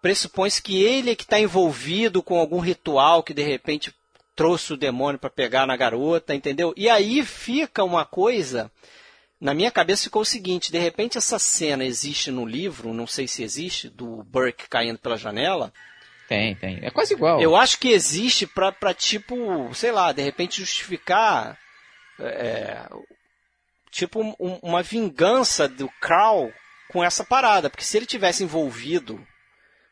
pressupõe-se 0.02 0.62
que 0.62 0.84
ele 0.84 1.10
é 1.12 1.16
que 1.16 1.24
está 1.24 1.40
envolvido 1.40 2.22
com 2.22 2.38
algum 2.38 2.60
ritual 2.60 3.24
que 3.24 3.34
de 3.34 3.42
repente 3.42 3.92
trouxe 4.36 4.74
o 4.74 4.78
demônio 4.78 5.20
para 5.20 5.30
pegar 5.30 5.66
na 5.68 5.76
garota, 5.78 6.34
entendeu? 6.36 6.74
E 6.78 6.90
aí 6.90 7.24
fica 7.26 7.84
uma 7.84 8.06
coisa. 8.06 8.72
Na 9.40 9.54
minha 9.54 9.72
cabeça 9.72 10.04
ficou 10.04 10.22
o 10.22 10.26
seguinte: 10.26 10.72
de 10.72 10.78
repente 10.80 11.18
essa 11.18 11.40
cena 11.40 11.84
existe 11.84 12.30
no 12.32 12.46
livro, 12.46 12.94
não 12.94 13.08
sei 13.08 13.28
se 13.28 13.44
existe, 13.44 13.90
do 13.90 14.24
Burke 14.24 14.70
caindo 14.70 15.00
pela 15.00 15.18
janela. 15.18 15.74
Tem, 16.30 16.56
tem. 16.56 16.80
É 16.82 16.90
quase 16.90 17.14
igual. 17.14 17.42
Eu 17.42 17.56
acho 17.56 17.78
que 17.78 17.90
existe 17.90 18.48
para 18.48 18.94
tipo, 18.94 19.70
sei 19.74 19.92
lá, 19.92 20.12
de 20.12 20.22
repente 20.22 20.60
justificar. 20.62 21.58
é, 22.20 22.88
tipo 23.90 24.22
um- 24.22 24.60
uma 24.62 24.84
vingança 24.84 25.68
do 25.68 25.90
Carl 26.00 26.52
com 26.90 27.04
essa 27.04 27.24
parada. 27.24 27.68
Porque 27.70 27.84
se 27.84 27.98
ele 27.98 28.06
tivesse 28.06 28.44
envolvido 28.44 29.20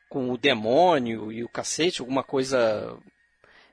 com 0.07 0.29
o 0.31 0.37
demônio 0.37 1.31
e 1.31 1.43
o 1.43 1.49
cacete, 1.49 2.01
alguma 2.01 2.23
coisa 2.23 2.95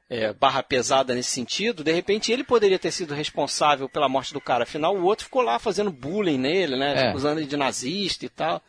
é, 0.09 0.33
barra 0.33 0.63
pesada 0.63 1.15
nesse 1.15 1.31
sentido, 1.31 1.83
de 1.83 1.93
repente 1.93 2.31
ele 2.33 2.45
poderia 2.45 2.79
ter 2.79 2.91
sido 2.93 3.13
responsável 3.15 3.89
pela 3.89 4.09
morte 4.09 4.33
do 4.33 4.41
cara. 4.41 4.63
Afinal, 4.65 4.95
o 4.97 5.05
outro 5.05 5.25
ficou 5.25 5.43
lá 5.43 5.59
fazendo 5.59 5.91
bullying 5.91 6.39
nele, 6.39 6.77
né? 6.77 6.95
É. 6.97 7.09
Acusando 7.09 7.41
ele 7.41 7.49
de 7.49 7.57
nazista 7.57 8.25
e 8.25 8.29
tal. 8.29 8.61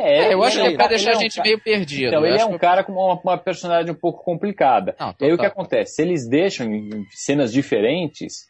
É, 0.00 0.32
eu 0.32 0.42
acho 0.44 0.56
que 0.56 0.62
ele 0.64 0.74
é 0.74 0.76
pra 0.76 0.86
um 0.86 0.88
deixar 0.90 1.10
a 1.10 1.12
cara- 1.14 1.22
gente 1.24 1.40
meio 1.42 1.60
perdido. 1.60 2.06
Então, 2.08 2.24
ele 2.24 2.38
é 2.40 2.44
um 2.44 2.52
que- 2.52 2.58
cara 2.60 2.84
com 2.84 2.92
uma, 2.92 3.20
uma 3.20 3.36
personalidade 3.36 3.90
um 3.90 4.00
pouco 4.00 4.22
complicada. 4.22 4.94
Não, 4.98 5.12
e 5.20 5.24
aí 5.24 5.32
o 5.32 5.38
que 5.38 5.44
acontece? 5.44 5.96
Se 5.96 6.02
eles 6.02 6.26
deixam 6.28 6.72
em 6.72 7.04
cenas 7.10 7.52
diferentes, 7.52 8.46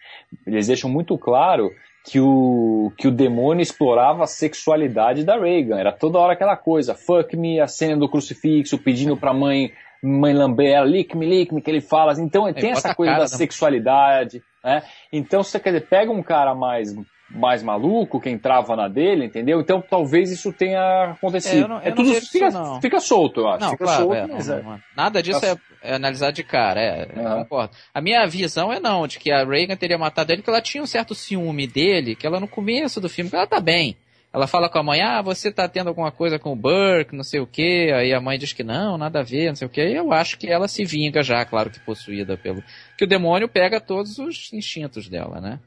eles 0.47 0.67
deixam 0.67 0.91
muito 0.91 1.17
claro 1.17 1.71
que 2.05 2.21
o, 2.21 2.93
que 2.99 3.09
o 3.09 3.11
demônio 3.11 3.63
explorava 3.63 4.25
a 4.25 4.27
sexualidade 4.27 5.25
da 5.25 5.39
Reagan. 5.39 5.79
Era 5.79 5.91
toda 5.93 6.19
hora 6.19 6.35
aquela 6.35 6.57
coisa, 6.57 6.95
fuck 6.95 7.35
me, 7.37 7.61
a 7.61 7.67
cena 7.67 7.97
do 7.97 8.09
crucifixo, 8.11 8.77
pedindo 8.79 9.17
pra 9.17 9.33
mãe, 9.33 9.73
mãe 10.03 10.33
lamber 10.33 10.71
ela, 10.73 10.87
lick 10.87 11.17
me, 11.17 11.27
lick 11.27 11.53
me, 11.55 11.61
que 11.61 11.71
ele 11.71 11.81
fala. 11.81 12.13
Então 12.21 12.45
tem 12.53 12.73
bota 12.73 12.79
essa 12.89 12.95
coisa 12.95 13.13
cara 13.13 13.25
da 13.25 13.31
da- 13.31 13.37
sexualidade, 13.37 14.43
né? 14.65 14.83
Então 15.13 15.43
você 15.43 15.59
quer 15.61 15.71
dizer, 15.73 15.87
pega 15.89 16.11
um 16.11 16.23
cara 16.23 16.55
mais 16.55 16.95
mais 17.31 17.63
maluco, 17.63 18.19
que 18.19 18.31
entrava 18.31 18.75
na 18.75 18.89
dele, 18.89 19.27
entendeu? 19.27 19.61
Então 19.61 19.83
talvez 19.83 20.31
isso 20.31 20.51
tenha 20.51 21.11
acontecido. 21.13 21.59
É, 21.59 21.63
eu 21.65 21.69
não- 21.69 21.79
eu 21.83 21.89
não 21.91 21.97
tudo 21.97 22.09
vejo 22.09 22.21
isso, 22.21 22.33
fica, 22.33 22.81
fica 22.81 23.01
solto, 23.01 23.41
eu 23.41 23.49
acho. 23.49 23.61
Não, 23.61 23.71
fica 23.73 23.85
claro, 23.85 24.03
solto, 24.03 24.15
é, 24.17 24.27
não, 24.27 24.39
é. 24.39 24.63
não. 24.63 24.81
nada 24.97 25.23
disso 25.23 25.45
é, 25.45 25.55
é 25.83 25.95
analisado 25.97 26.33
de 26.33 26.43
cara, 26.43 26.81
é, 26.81 27.07
eu 27.15 27.23
Aham. 27.27 27.43
concordo. 27.43 27.77
A 27.93 28.01
minha 28.01 28.27
visão 28.27 28.73
é 28.73 28.81
não, 28.81 29.07
de 29.07 29.19
que 29.19 29.31
a 29.31 29.45
Reagan 29.45 29.77
teria 29.77 29.99
matado 29.99 30.33
ele, 30.33 30.39
porque 30.41 30.49
ela 30.51 30.63
tinha 30.63 30.83
um 30.83 30.87
certo 30.87 31.15
ciúme 31.15 31.67
dele, 31.67 32.17
que 32.17 32.27
ela 32.27 32.41
no 32.41 32.49
começo 32.49 32.99
do 32.99 33.11
filme, 33.11 33.29
que 33.29 33.37
ela 33.37 33.47
tá 33.47 33.61
bem. 33.61 33.95
Ela 34.39 34.47
fala 34.47 34.69
com 34.69 34.79
a 34.79 34.83
mãe, 34.85 35.01
ah, 35.03 35.21
você 35.21 35.51
tá 35.51 35.67
tendo 35.67 35.89
alguma 35.89 36.13
coisa 36.13 36.39
com 36.39 36.53
o 36.53 36.57
Burke, 36.57 37.17
não 37.17 37.25
sei 37.25 37.41
o 37.41 37.47
quê, 37.47 37.91
aí 37.93 38.13
a 38.15 38.21
mãe 38.21 38.39
diz 38.39 38.53
que 38.53 38.63
não, 38.63 38.97
nada 38.97 39.19
a 39.19 39.23
ver, 39.25 39.49
não 39.49 39.57
sei 39.57 39.67
o 39.67 39.71
quê, 39.71 39.89
e 39.89 39.97
eu 39.97 40.13
acho 40.13 40.39
que 40.39 40.47
ela 40.47 40.69
se 40.69 40.85
vinga 40.85 41.25
já, 41.25 41.45
claro 41.45 41.71
que 41.71 41.81
possuída 41.81 42.37
pelo... 42.37 42.63
que 42.97 43.03
o 43.03 43.07
demônio 43.09 43.49
pega 43.49 43.81
todos 43.81 44.17
os 44.21 44.53
instintos 44.53 45.09
dela, 45.09 45.41
né? 45.41 45.59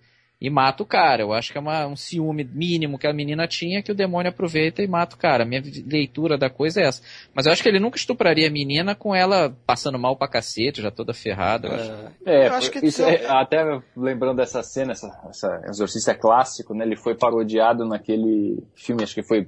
E 0.42 0.50
mata 0.50 0.82
o 0.82 0.86
cara. 0.88 1.22
Eu 1.22 1.32
acho 1.34 1.52
que 1.52 1.58
é 1.60 1.62
uma- 1.62 1.86
um 1.86 1.96
ciúme 1.96 2.44
mínimo 2.44 2.98
que 2.98 3.06
a 3.06 3.14
menina 3.14 3.48
tinha 3.48 3.84
que 3.84 3.92
o 3.92 3.96
demônio 3.96 4.30
aproveita 4.32 4.82
e 4.82 4.88
mata 4.88 5.16
o 5.16 5.20
cara. 5.20 5.44
A 5.44 5.46
minha 5.46 5.62
leitura 5.86 6.36
da 6.36 6.50
coisa 6.50 6.82
é 6.82 6.86
essa. 6.88 7.04
Mas 7.34 7.46
eu 7.46 7.52
acho 7.52 7.62
que 7.62 7.70
ele 7.70 7.80
nunca 7.80 7.98
estupraria 7.98 8.48
a 8.48 8.52
menina 8.52 8.96
com 8.96 9.14
ela 9.14 9.56
passando 9.68 10.00
mal 10.00 10.16
pra 10.16 10.28
cacete, 10.28 10.82
já 10.82 10.90
toda 10.90 11.14
ferrada. 11.14 11.68
eu 11.68 11.74
acho. 11.76 11.92
É, 12.26 12.48
Eu 12.48 12.54
acho 12.56 12.72
que 12.72 12.86
isso 12.86 13.04
é- 13.04 13.26
até 13.28 13.64
lembrando 13.96 14.38
dessa 14.38 14.64
cena, 14.64 14.94
essa, 14.94 15.08
essa 15.30 15.62
Exorcista 15.70 16.12
é 16.12 16.16
clássico, 16.16 16.74
né? 16.74 16.86
Ele 16.86 16.96
foi 16.96 17.14
parodiado 17.16 17.86
naquele 17.86 18.64
filme, 18.76 19.04
acho 19.04 19.14
que 19.14 19.22
foi 19.24 19.48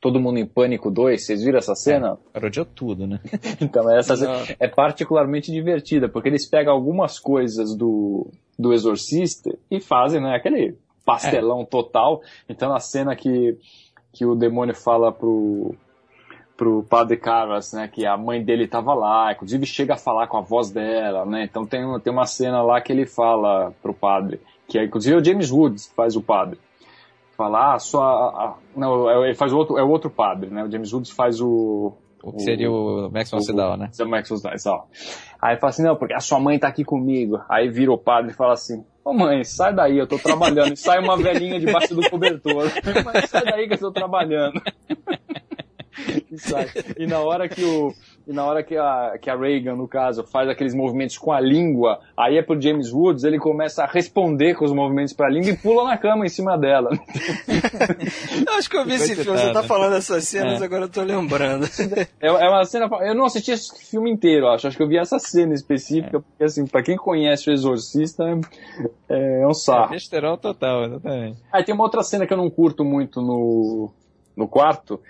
Todo 0.00 0.18
Mundo 0.20 0.38
em 0.38 0.46
Pânico 0.46 0.90
2. 0.90 1.24
Vocês 1.24 1.42
viram 1.42 1.58
essa 1.58 1.74
cena? 1.74 2.16
Parodiou 2.32 2.64
tudo, 2.64 3.06
né? 3.06 3.20
Então, 3.60 3.90
essa 3.94 4.14
Não. 4.16 4.44
cena 4.44 4.56
é 4.58 4.66
particularmente 4.66 5.52
divertida, 5.52 6.08
porque 6.08 6.28
eles 6.28 6.48
pegam 6.48 6.72
algumas 6.72 7.18
coisas 7.18 7.74
do, 7.76 8.26
do 8.58 8.72
Exorcista 8.72 9.54
e 9.70 9.78
fazem, 9.80 10.20
né, 10.22 10.34
aquele 10.34 10.76
pastelão 11.04 11.64
total. 11.64 12.22
Então, 12.48 12.70
na 12.70 12.80
cena 12.80 13.14
que, 13.14 13.58
que 14.12 14.24
o 14.24 14.34
demônio 14.34 14.74
fala 14.74 15.12
pro, 15.12 15.74
pro 16.56 16.82
padre 16.84 17.16
Carras, 17.18 17.72
né, 17.72 17.86
que 17.88 18.06
a 18.06 18.16
mãe 18.16 18.42
dele 18.42 18.64
estava 18.64 18.94
lá, 18.94 19.32
inclusive 19.32 19.66
chega 19.66 19.94
a 19.94 19.98
falar 19.98 20.26
com 20.28 20.36
a 20.38 20.42
voz 20.42 20.70
dela, 20.70 21.24
né, 21.26 21.44
então 21.44 21.66
tem, 21.66 21.84
uma- 21.84 22.00
tem 22.00 22.12
uma 22.12 22.26
cena 22.26 22.62
lá 22.62 22.80
que 22.80 22.92
ele 22.92 23.06
fala 23.06 23.72
pro 23.82 23.92
padre, 23.94 24.40
que 24.68 24.78
é, 24.78 24.84
inclusive 24.84 25.14
é 25.16 25.18
o 25.18 25.24
James 25.24 25.50
Woods 25.50 25.86
que 25.88 25.94
faz 25.94 26.16
o 26.16 26.22
padre, 26.22 26.58
fala, 27.44 27.74
ah, 27.74 27.78
sua, 27.78 28.04
a- 28.04 28.54
não, 28.76 29.08
é- 29.10 29.28
ele 29.28 29.34
faz 29.34 29.52
o 29.52 29.56
outro, 29.58 29.78
é 29.78 29.82
o 29.82 29.88
outro 29.88 30.10
padre, 30.10 30.50
né, 30.50 30.62
o 30.64 30.70
James 30.70 30.92
Woods 30.92 31.10
faz 31.10 31.40
o, 31.40 31.92
O 32.22 32.32
que 32.32 32.42
seria 32.42 32.70
o 32.70 33.10
Max 33.10 33.30
von 33.30 33.40
Sydow, 33.40 33.76
né? 33.78 33.90
o 33.98 34.04
Max 34.06 34.28
von 34.28 34.36
Sydow. 34.36 34.84
Aí 35.40 35.56
fala 35.56 35.70
assim, 35.70 35.82
não, 35.82 35.96
porque 35.96 36.12
a 36.12 36.20
sua 36.20 36.38
mãe 36.38 36.58
tá 36.58 36.68
aqui 36.68 36.84
comigo. 36.84 37.40
Aí 37.48 37.70
vira 37.70 37.90
o 37.90 37.96
padre 37.96 38.32
e 38.32 38.34
fala 38.34 38.52
assim, 38.52 38.84
ô 39.02 39.14
mãe, 39.14 39.42
sai 39.42 39.72
daí, 39.74 39.96
eu 39.96 40.06
tô 40.06 40.18
trabalhando. 40.18 40.74
E 40.74 40.76
sai 40.76 40.98
uma 41.02 41.16
velhinha 41.16 41.58
debaixo 41.58 41.94
do 41.94 42.10
cobertor. 42.10 42.64
Mas 43.06 43.30
sai 43.30 43.42
daí 43.46 43.66
que 43.66 43.72
eu 43.72 43.78
tô 43.78 43.90
trabalhando. 43.90 44.60
E, 46.30 46.38
sai. 46.38 46.68
E 46.96 47.06
na 47.06 47.18
hora 47.18 47.48
que 47.48 47.64
o, 47.64 47.92
e 48.26 48.32
na 48.32 48.44
hora 48.44 48.62
que 48.62 48.76
a, 48.76 49.18
que 49.20 49.28
a 49.28 49.36
Reagan, 49.36 49.74
no 49.74 49.88
caso, 49.88 50.22
faz 50.22 50.48
aqueles 50.48 50.72
movimentos 50.72 51.18
com 51.18 51.32
a 51.32 51.40
língua, 51.40 51.98
aí 52.16 52.38
é 52.38 52.42
pro 52.42 52.60
James 52.60 52.92
Woods, 52.92 53.24
ele 53.24 53.38
começa 53.38 53.82
a 53.82 53.86
responder 53.86 54.54
com 54.54 54.64
os 54.64 54.72
movimentos 54.72 55.12
pra 55.12 55.28
língua 55.28 55.50
e 55.50 55.56
pula 55.56 55.84
na 55.84 55.98
cama 55.98 56.24
em 56.24 56.28
cima 56.28 56.56
dela. 56.56 56.90
eu 58.46 58.52
acho 58.54 58.70
que 58.70 58.76
eu 58.76 58.84
vi 58.84 58.94
esse 58.94 59.16
filme, 59.16 59.36
você 59.36 59.52
tá 59.52 59.64
falando 59.64 59.96
essas 59.96 60.22
cenas, 60.28 60.62
é. 60.62 60.64
agora 60.64 60.84
eu 60.84 60.88
tô 60.88 61.02
lembrando. 61.02 61.66
É, 62.20 62.28
é, 62.28 62.48
uma 62.48 62.64
cena, 62.64 62.88
eu 63.00 63.14
não 63.16 63.24
assisti 63.24 63.50
esse 63.50 63.90
filme 63.90 64.08
inteiro, 64.10 64.46
acho, 64.46 64.68
acho 64.68 64.76
que 64.76 64.82
eu 64.82 64.88
vi 64.88 64.98
essa 64.98 65.18
cena 65.18 65.52
específica, 65.52 66.18
é. 66.18 66.20
porque 66.20 66.44
assim, 66.44 66.66
pra 66.66 66.84
quem 66.84 66.96
conhece 66.96 67.50
o 67.50 67.52
Exorcista, 67.52 68.24
é, 69.08 69.42
é 69.42 69.46
um 69.46 69.54
sarro. 69.54 69.92
É 69.94 70.36
total, 70.36 70.84
exatamente. 70.84 71.38
Aí 71.52 71.64
tem 71.64 71.74
uma 71.74 71.84
outra 71.84 72.04
cena 72.04 72.26
que 72.26 72.32
eu 72.32 72.38
não 72.38 72.48
curto 72.48 72.84
muito 72.84 73.20
no, 73.20 73.90
no 74.36 74.46
quarto, 74.46 75.00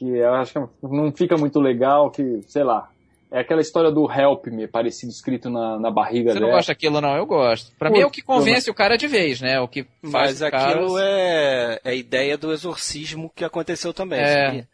que 0.00 0.08
eu 0.08 0.34
acho 0.34 0.54
que 0.54 0.60
não 0.82 1.12
fica 1.12 1.36
muito 1.36 1.60
legal, 1.60 2.10
que, 2.10 2.40
sei 2.48 2.64
lá, 2.64 2.88
é 3.30 3.40
aquela 3.40 3.60
história 3.60 3.92
do 3.92 4.10
help 4.10 4.46
me, 4.46 4.66
parecido 4.66 5.12
escrito 5.12 5.50
na, 5.50 5.78
na 5.78 5.90
barriga 5.90 6.32
Você 6.32 6.40
não 6.40 6.50
gosta 6.50 6.72
daquilo, 6.72 7.02
não? 7.02 7.14
Eu 7.14 7.26
gosto. 7.26 7.70
Pra 7.78 7.90
Pô, 7.90 7.96
mim 7.96 8.02
é 8.02 8.06
o 8.06 8.10
que 8.10 8.22
convence 8.22 8.70
o 8.70 8.74
cara 8.74 8.96
de 8.96 9.06
vez, 9.06 9.42
né? 9.42 9.60
O 9.60 9.68
que 9.68 9.84
faz 10.10 10.40
Mas 10.40 10.42
aquilo 10.42 10.94
cara... 10.94 11.06
é, 11.06 11.80
é 11.84 11.90
a 11.90 11.94
ideia 11.94 12.38
do 12.38 12.50
exorcismo 12.50 13.30
que 13.36 13.44
aconteceu 13.44 13.92
também. 13.92 14.20
É. 14.20 14.64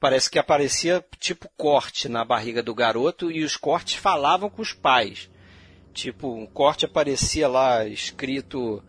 Parece 0.00 0.30
que 0.30 0.38
aparecia 0.38 1.04
tipo 1.20 1.48
corte 1.56 2.08
na 2.08 2.24
barriga 2.24 2.62
do 2.62 2.74
garoto 2.74 3.30
e 3.30 3.44
os 3.44 3.56
cortes 3.56 3.94
falavam 3.94 4.48
com 4.48 4.62
os 4.62 4.72
pais. 4.72 5.30
Tipo, 5.92 6.28
um 6.28 6.46
corte 6.46 6.86
aparecia 6.86 7.46
lá 7.46 7.86
escrito 7.86 8.82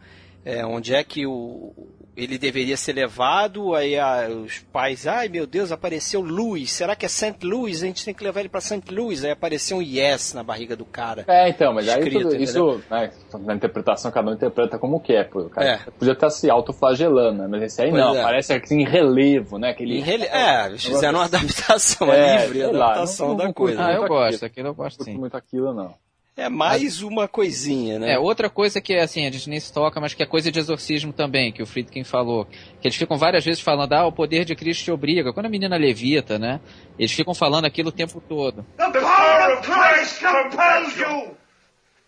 é, 0.46 0.66
onde 0.66 0.96
é 0.96 1.04
que 1.04 1.26
o, 1.26 1.74
ele 2.18 2.40
deveria 2.40 2.76
ser 2.76 2.94
levado, 2.94 3.76
aí 3.76 3.98
a, 3.98 4.28
os 4.28 4.58
pais, 4.74 5.06
ai 5.06 5.30
meu 5.30 5.46
Deus, 5.46 5.72
apareceu 5.72 6.20
Louis, 6.20 6.72
será 6.72 6.96
que 6.96 7.06
é 7.06 7.10
St. 7.10 7.38
Louis? 7.44 7.84
A 7.84 7.86
gente 7.86 8.04
tem 8.04 8.14
que 8.14 8.24
levar 8.24 8.40
ele 8.40 8.50
para 8.50 8.60
St. 8.60 8.82
Louis, 8.92 9.24
aí 9.24 9.30
apareceu 9.30 9.78
um 9.78 9.82
yes 9.84 10.34
na 10.34 10.44
barriga 10.44 10.76
do 10.76 10.84
cara. 10.84 11.24
É, 11.28 11.48
então, 11.48 11.72
mas 11.76 11.86
escrito, 11.88 12.18
aí 12.18 12.24
tudo, 12.24 12.36
isso, 12.36 12.82
né, 12.90 13.12
na 13.42 13.54
interpretação, 13.54 14.10
cada 14.10 14.32
um 14.32 14.34
interpreta 14.34 14.80
como 14.80 15.00
quer, 15.00 15.30
pô, 15.30 15.42
o 15.42 15.50
cara 15.50 15.74
é. 15.74 15.78
podia 15.92 16.14
estar 16.14 16.32
se 16.32 16.50
autoflagelando, 16.50 17.44
né, 17.44 17.48
mas 17.48 17.62
esse 17.62 17.84
aí 17.84 17.92
pois 17.92 18.04
não, 18.04 18.16
é. 18.16 18.24
parece 18.24 18.52
assim, 18.52 18.82
em 18.82 18.86
relevo, 18.86 19.60
né, 19.60 19.70
aquele... 19.70 20.00
Em 20.00 20.02
rele... 20.02 20.26
É, 20.26 20.66
eles 20.68 20.84
fizeram 20.84 21.20
uma 21.20 21.26
adaptação 21.26 22.10
é, 22.12 22.48
livre, 22.48 22.64
adaptação 22.64 23.28
lá, 23.28 23.34
não, 23.34 23.38
não, 23.38 23.48
da 23.48 23.54
coisa. 23.54 23.86
Ah, 23.86 23.94
eu 23.94 24.08
gosto, 24.08 24.44
aquilo 24.44 24.68
eu 24.70 24.74
gosto 24.74 25.04
sim. 25.04 25.14
Não 25.14 25.20
muito 25.20 25.38
aquilo, 25.38 25.72
não. 25.72 25.94
É 26.38 26.50
mais 26.50 27.02
uma 27.02 27.28
coisinha, 27.28 27.98
né? 27.98 28.14
É, 28.14 28.20
outra 28.20 28.48
coisa 28.48 28.80
que, 28.80 28.94
assim, 28.96 29.26
a 29.26 29.32
gente 29.32 29.50
nem 29.50 29.60
se 29.60 29.74
toca, 29.74 30.00
mas 30.00 30.14
que 30.14 30.22
é 30.22 30.26
coisa 30.26 30.52
de 30.52 30.60
exorcismo 30.60 31.12
também, 31.12 31.52
que 31.52 31.64
o 31.64 31.66
Friedkin 31.66 32.04
falou. 32.04 32.46
Que 32.80 32.88
eles 32.88 32.96
ficam 32.96 33.18
várias 33.18 33.44
vezes 33.44 33.60
falando, 33.60 33.94
ah, 33.94 34.06
o 34.06 34.12
poder 34.12 34.46
de 34.46 34.56
Cristo 34.56 34.84
te 34.84 34.92
obriga. 34.92 35.34
Quando 35.34 35.48
a 35.48 35.50
menina 35.50 35.76
levita, 35.76 36.38
né? 36.38 36.62
Eles 37.00 37.12
ficam 37.12 37.34
falando 37.34 37.66
aquilo 37.66 37.90
o 37.90 37.92
tempo 37.92 38.22
todo. 38.22 38.64
The 38.78 38.92
power 38.92 39.58
of 39.58 39.68
Christ 39.68 40.22
compels 40.22 40.96
you! 40.96 41.38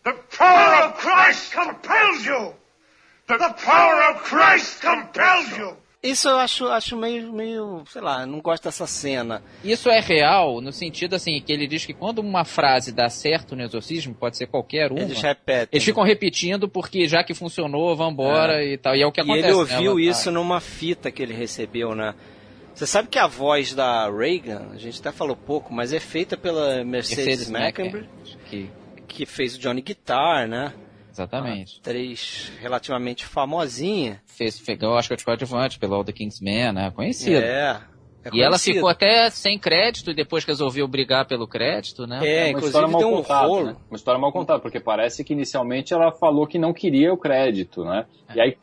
The 0.03 0.13
power 0.37 0.85
of 0.85 0.99
Christ 0.99 1.55
compels 1.55 2.25
you! 2.25 2.53
The 3.25 3.53
power 3.65 4.11
of 4.11 4.23
Christ 4.29 4.79
compels 4.79 5.57
you! 5.57 5.75
Isso 6.01 6.29
eu 6.29 6.37
acho, 6.37 6.65
acho 6.67 6.95
meio, 6.95 7.33
meio, 7.33 7.83
sei 7.91 8.01
lá, 8.01 8.25
não 8.25 8.39
gosto 8.39 8.63
dessa 8.63 8.87
cena. 8.87 9.43
Isso 9.61 9.89
é 9.89 9.99
real 9.99 10.61
no 10.61 10.71
sentido 10.71 11.15
assim, 11.15 11.41
que 11.41 11.51
ele 11.51 11.67
diz 11.67 11.85
que 11.85 11.93
quando 11.93 12.19
uma 12.19 12.45
frase 12.45 12.93
dá 12.93 13.09
certo 13.09 13.53
no 13.53 13.61
exorcismo, 13.63 14.15
pode 14.15 14.37
ser 14.37 14.47
qualquer 14.47 14.93
uma. 14.93 15.01
Eles 15.01 15.21
repetem. 15.21 15.67
Eles 15.73 15.83
ficam 15.83 16.03
repetindo 16.03 16.69
porque 16.69 17.05
já 17.05 17.21
que 17.21 17.33
funcionou, 17.33 17.93
vambora 17.97 18.63
é. 18.63 18.73
e 18.73 18.77
tal. 18.77 18.95
E 18.95 19.01
é 19.01 19.05
o 19.05 19.11
que 19.11 19.19
acontece. 19.19 19.47
E 19.47 19.49
ele 19.49 19.53
ouviu 19.53 19.95
né? 19.95 20.01
isso 20.03 20.31
numa 20.31 20.61
fita 20.61 21.11
que 21.11 21.21
ele 21.21 21.33
recebeu, 21.33 21.93
né? 21.93 22.15
Você 22.73 22.87
sabe 22.87 23.09
que 23.09 23.19
a 23.19 23.27
voz 23.27 23.73
da 23.73 24.09
Reagan, 24.09 24.69
a 24.71 24.77
gente 24.77 25.01
até 25.01 25.11
falou 25.11 25.35
pouco, 25.35 25.73
mas 25.73 25.91
é 25.91 25.99
feita 25.99 26.37
pela 26.37 26.81
Mercedes, 26.85 27.49
Mercedes 27.49 28.37
que... 28.49 28.69
que 29.05 29.25
fez 29.25 29.57
o 29.57 29.59
Johnny 29.59 29.81
Guitar, 29.81 30.47
né? 30.47 30.73
Exatamente. 31.23 31.79
atriz 31.79 32.51
relativamente 32.61 33.25
famosinha. 33.25 34.21
Fez, 34.25 34.59
pegou 34.59 34.91
Oscar 34.91 35.17
de 35.17 35.25
coadjuvante 35.25 35.77
pelo 35.77 35.95
All 35.95 36.03
the 36.03 36.13
Man, 36.41 36.73
né? 36.73 36.91
Conhecida. 36.91 37.39
É. 37.39 37.81
É 38.23 38.29
e 38.33 38.41
ela 38.41 38.59
ficou 38.59 38.89
até 38.89 39.29
sem 39.29 39.57
crédito 39.57 40.11
e 40.11 40.13
depois 40.13 40.43
resolveu 40.43 40.85
brigar 40.87 41.25
pelo 41.25 41.47
crédito, 41.47 42.05
né? 42.05 42.19
É, 42.21 42.27
é 42.27 42.43
uma 42.43 42.49
inclusive 42.49 42.87
mal 42.87 43.01
um 43.01 43.15
contada, 43.15 43.47
rolo. 43.47 43.65
Né? 43.67 43.75
Uma 43.89 43.95
história 43.95 44.19
mal 44.19 44.31
contada, 44.31 44.59
porque 44.59 44.79
parece 44.79 45.23
que 45.23 45.31
inicialmente 45.31 45.93
ela 45.93 46.11
falou 46.11 46.45
que 46.45 46.59
não 46.59 46.73
queria 46.73 47.13
o 47.13 47.17
crédito, 47.17 47.85
né? 47.85 48.05
É. 48.27 48.35
E, 48.35 48.41
aí, 48.41 48.57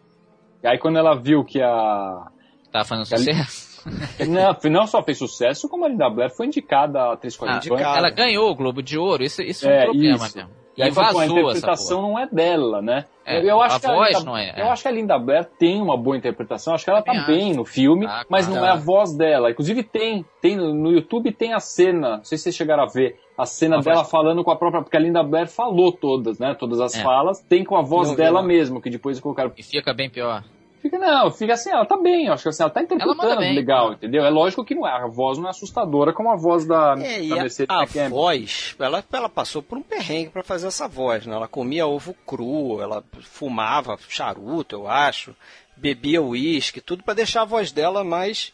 e 0.62 0.66
aí 0.66 0.78
quando 0.78 0.98
ela 0.98 1.14
viu 1.14 1.42
que 1.42 1.62
a... 1.62 2.26
Tava 2.70 2.84
fazendo 2.84 3.06
sucesso? 3.06 3.76
Não, 4.28 4.70
não 4.72 4.84
só 4.84 5.00
fez 5.00 5.16
sucesso, 5.16 5.68
como 5.68 5.84
a 5.84 5.88
Linda 5.88 6.10
Blair 6.10 6.28
foi 6.28 6.46
indicada 6.46 6.98
a 6.98 7.12
atriz 7.12 7.36
coadjuvante. 7.36 7.84
Ah, 7.84 7.98
ela 7.98 8.10
ganhou 8.10 8.50
o 8.50 8.54
Globo 8.56 8.82
de 8.82 8.98
Ouro, 8.98 9.22
isso, 9.22 9.40
isso 9.42 9.68
é 9.68 9.82
um 9.82 9.84
problema 9.84 10.26
isso. 10.26 10.36
mesmo. 10.36 10.65
E, 10.76 10.82
aí, 10.82 10.90
vazou 10.90 11.20
a 11.20 11.26
interpretação 11.26 12.02
não 12.02 12.18
é 12.18 12.26
dela, 12.26 12.82
né? 12.82 13.06
É, 13.24 13.42
eu 13.42 13.60
acho 13.62 13.76
a 13.76 13.80
que 13.80 13.86
voz 13.86 14.18
Linda, 14.18 14.24
não 14.24 14.36
é. 14.36 14.54
Eu 14.56 14.70
acho 14.70 14.82
que 14.82 14.88
a 14.88 14.90
Linda 14.90 15.18
Blair 15.18 15.48
tem 15.58 15.80
uma 15.80 15.96
boa 15.96 16.16
interpretação, 16.16 16.74
acho 16.74 16.84
que 16.84 16.90
ela 16.90 17.02
tá 17.02 17.24
bem 17.26 17.54
no 17.54 17.64
filme, 17.64 18.06
ah, 18.06 18.24
mas 18.28 18.46
não 18.46 18.64
é 18.64 18.70
a 18.70 18.76
voz 18.76 19.16
dela. 19.16 19.50
Inclusive 19.50 19.82
tem, 19.82 20.24
tem 20.40 20.56
no 20.56 20.92
YouTube 20.92 21.32
tem 21.32 21.54
a 21.54 21.58
cena, 21.58 22.18
não 22.18 22.24
sei 22.24 22.36
se 22.36 22.44
vocês 22.44 22.54
chegaram 22.54 22.82
a 22.82 22.86
ver, 22.86 23.18
a 23.36 23.46
cena 23.46 23.78
a 23.78 23.80
dela 23.80 23.96
voz... 23.96 24.10
falando 24.10 24.44
com 24.44 24.50
a 24.50 24.56
própria, 24.56 24.82
porque 24.82 24.96
a 24.96 25.00
Linda 25.00 25.22
Blair 25.22 25.48
falou 25.48 25.90
todas, 25.92 26.38
né? 26.38 26.54
Todas 26.54 26.80
as 26.80 26.94
é. 26.94 27.02
falas, 27.02 27.40
tem 27.40 27.64
com 27.64 27.76
a 27.76 27.82
voz 27.82 28.10
não, 28.10 28.16
dela 28.16 28.42
mesmo, 28.42 28.80
que 28.80 28.90
depois 28.90 29.18
colocaram. 29.18 29.50
E 29.56 29.62
fica 29.62 29.94
bem 29.94 30.10
pior. 30.10 30.44
Fica, 30.80 30.98
não, 30.98 31.30
fica 31.30 31.54
assim, 31.54 31.70
ela 31.70 31.84
tá 31.84 31.96
bem, 31.96 32.28
acho 32.28 32.44
que 32.44 32.48
assim, 32.48 32.62
ela 32.62 32.70
tá 32.70 32.82
interpretando 32.82 33.22
ela 33.22 33.40
legal, 33.40 33.92
entendeu? 33.92 34.24
É 34.24 34.30
lógico 34.30 34.64
que 34.64 34.74
não 34.74 34.86
é, 34.86 34.92
a 34.92 35.06
voz 35.06 35.38
não 35.38 35.46
é 35.46 35.50
assustadora 35.50 36.12
como 36.12 36.30
a 36.30 36.36
voz 36.36 36.66
da, 36.66 36.94
é, 36.98 37.26
da 37.26 37.36
Mercedes 37.36 37.66
a, 37.68 37.82
a 37.82 38.08
voz, 38.08 38.76
ela, 38.78 39.04
ela 39.12 39.28
passou 39.28 39.62
por 39.62 39.78
um 39.78 39.82
perrengue 39.82 40.30
para 40.30 40.42
fazer 40.42 40.66
essa 40.66 40.86
voz, 40.86 41.26
né? 41.26 41.34
Ela 41.34 41.48
comia 41.48 41.86
ovo 41.86 42.14
cru, 42.26 42.80
ela 42.80 43.02
fumava 43.22 43.98
charuto, 44.08 44.76
eu 44.76 44.88
acho, 44.88 45.34
bebia 45.76 46.22
uísque, 46.22 46.80
tudo 46.80 47.02
para 47.02 47.14
deixar 47.14 47.42
a 47.42 47.46
voz 47.46 47.72
dela 47.72 48.04
mais 48.04 48.52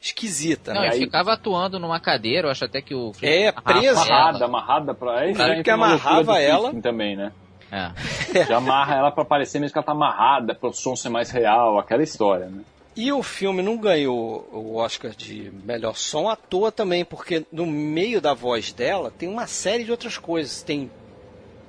esquisita, 0.00 0.74
não, 0.74 0.82
né? 0.82 0.90
Aí... 0.92 1.00
ficava 1.00 1.32
atuando 1.32 1.78
numa 1.78 2.00
cadeira, 2.00 2.48
eu 2.48 2.50
acho 2.50 2.64
até 2.64 2.80
que 2.82 2.94
o... 2.94 3.12
É, 3.22 3.52
presa. 3.52 4.02
Amarrada, 4.02 4.44
amarrada 4.44 4.94
pra... 4.94 5.20
Aí, 5.20 5.62
que 5.62 5.70
amarrava 5.70 6.38
ela... 6.40 6.74
Também, 6.80 7.16
né? 7.16 7.32
É. 7.70 8.44
Já 8.46 8.56
amarra 8.56 8.96
ela 8.96 9.10
para 9.10 9.24
parecer 9.24 9.58
mesmo 9.60 9.72
que 9.72 9.78
ela 9.78 9.86
tá 9.86 9.92
amarrada, 9.92 10.54
para 10.54 10.68
o 10.68 10.72
som 10.72 10.96
ser 10.96 11.08
mais 11.08 11.30
real, 11.30 11.78
aquela 11.78 12.02
história, 12.02 12.46
né? 12.46 12.62
E 12.96 13.12
o 13.12 13.22
filme 13.22 13.62
não 13.62 13.76
ganhou 13.76 14.48
o 14.52 14.74
Oscar 14.74 15.12
de 15.12 15.50
melhor 15.64 15.96
som 15.96 16.28
à 16.28 16.34
toa 16.34 16.72
também, 16.72 17.04
porque 17.04 17.46
no 17.52 17.64
meio 17.64 18.20
da 18.20 18.34
voz 18.34 18.72
dela 18.72 19.10
tem 19.10 19.28
uma 19.28 19.46
série 19.46 19.84
de 19.84 19.90
outras 19.90 20.18
coisas. 20.18 20.62
Tem 20.62 20.90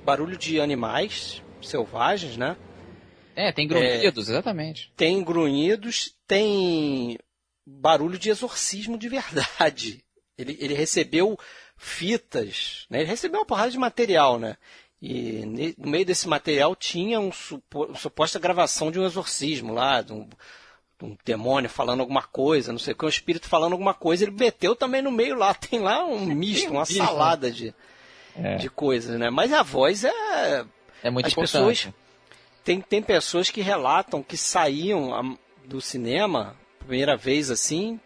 barulho 0.04 0.36
de 0.36 0.60
animais 0.60 1.42
selvagens, 1.62 2.38
né? 2.38 2.58
É, 3.36 3.52
tem 3.52 3.68
grunhidos, 3.68 4.28
é, 4.28 4.32
exatamente. 4.32 4.92
Tem 4.98 5.24
grunhidos, 5.24 6.14
tem 6.28 7.18
barulho 7.66 8.18
de 8.18 8.30
exorcismo 8.30 8.98
de 8.98 9.08
verdade. 9.08 10.04
Ele, 10.38 10.58
ele 10.60 10.74
recebeu 10.74 11.38
fitas, 11.78 12.86
né? 12.90 13.00
Ele 13.00 13.10
recebeu 13.10 13.40
uma 13.40 13.46
porrada 13.46 13.72
de 13.72 13.78
material, 13.78 14.40
né? 14.40 14.58
E 15.02 15.74
no 15.78 15.90
meio 15.90 16.06
desse 16.06 16.28
material 16.28 16.76
tinha 16.76 17.20
um 17.20 17.32
supo, 17.32 17.96
suposta 17.96 18.38
gravação 18.38 18.92
de 18.92 19.00
um 19.00 19.06
exorcismo 19.06 19.74
lá, 19.74 20.02
de 20.02 20.14
um, 20.14 20.30
de 21.00 21.06
um, 21.06 21.18
demônio 21.26 21.70
falando 21.70 22.02
alguma 22.02 22.22
coisa, 22.22 22.72
não 22.72 22.78
sei 22.78 22.94
o 22.94 22.96
que, 22.96 23.06
um 23.06 23.10
espírito 23.10 23.48
falando 23.48 23.72
alguma 23.72 23.96
coisa. 23.96 24.24
Ele 24.24 24.32
meteu 24.32 24.76
também 24.76 25.02
no 25.02 25.12
meio 25.12 25.36
lá, 25.36 25.54
tem 25.56 25.80
lá 25.80 26.06
um 26.06 26.24
misto, 26.26 26.70
uma 26.70 26.82
né? 26.82 26.86
salada 26.86 27.50
de, 27.50 27.74
é. 28.36 28.58
de 28.58 28.70
coisas, 28.70 29.20
né? 29.20 29.32
Mas 29.32 29.52
a 29.52 29.64
voz 29.64 30.04
é. 30.04 30.66
É 31.04 31.10
muito 31.10 31.26
As 31.26 31.32
importante. 31.32 31.88
pessoas. 31.88 31.94
Tem, 32.64 32.80
tem 32.80 33.02
pessoas 33.02 33.50
que 33.50 33.62
relatam 33.62 34.22
que 34.22 34.38
saíam 34.38 35.36
do 35.66 35.82
cinema, 35.82 36.56
primeira 36.78 37.18
vez 37.18 37.50
assim, 37.50 38.00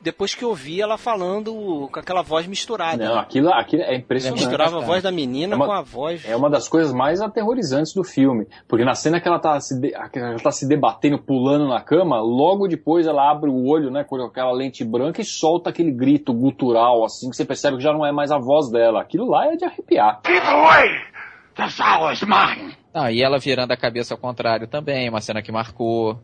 depois 0.00 0.34
que 0.34 0.44
eu 0.44 0.54
vi 0.54 0.80
ela 0.80 0.98
falando 0.98 1.88
com 1.90 1.98
aquela 1.98 2.22
voz 2.22 2.46
misturada. 2.46 3.04
Não, 3.04 3.18
aquilo, 3.18 3.52
aquilo 3.52 3.82
é 3.82 3.96
impressionante. 3.96 4.40
Misturava 4.40 4.72
cara. 4.72 4.82
a 4.82 4.86
voz 4.86 5.02
da 5.02 5.10
menina 5.10 5.54
é 5.54 5.56
uma, 5.56 5.66
com 5.66 5.72
a 5.72 5.82
voz. 5.82 6.24
É 6.28 6.36
uma 6.36 6.50
das 6.50 6.68
coisas 6.68 6.92
mais 6.92 7.20
aterrorizantes 7.20 7.92
do 7.94 8.04
filme. 8.04 8.46
Porque 8.68 8.84
na 8.84 8.94
cena 8.94 9.20
que 9.20 9.26
ela 9.26 9.38
tá 9.38 9.58
se, 9.60 9.80
de, 9.80 9.94
ela 9.94 10.38
tá 10.38 10.50
se 10.50 10.68
debatendo, 10.68 11.18
pulando 11.18 11.68
na 11.68 11.80
cama, 11.80 12.20
logo 12.20 12.68
depois 12.68 13.06
ela 13.06 13.30
abre 13.30 13.50
o 13.50 13.66
olho, 13.66 13.90
né, 13.90 14.04
com 14.04 14.16
aquela 14.22 14.52
lente 14.52 14.84
branca 14.84 15.20
e 15.20 15.24
solta 15.24 15.70
aquele 15.70 15.90
grito 15.90 16.32
gutural, 16.32 17.04
assim, 17.04 17.30
que 17.30 17.36
você 17.36 17.44
percebe 17.44 17.78
que 17.78 17.82
já 17.82 17.92
não 17.92 18.04
é 18.04 18.12
mais 18.12 18.30
a 18.30 18.38
voz 18.38 18.70
dela. 18.70 19.00
Aquilo 19.00 19.28
lá 19.28 19.52
é 19.52 19.56
de 19.56 19.64
arrepiar. 19.64 20.20
Keep 20.22 20.46
away! 20.46 21.16
The 21.56 22.12
is 22.12 22.22
mine! 22.22 22.76
Ah, 22.92 23.10
e 23.10 23.22
ela 23.22 23.38
virando 23.38 23.72
a 23.72 23.76
cabeça 23.76 24.12
ao 24.12 24.18
contrário 24.18 24.68
também, 24.68 25.08
uma 25.08 25.20
cena 25.20 25.40
que 25.40 25.50
marcou. 25.50 26.20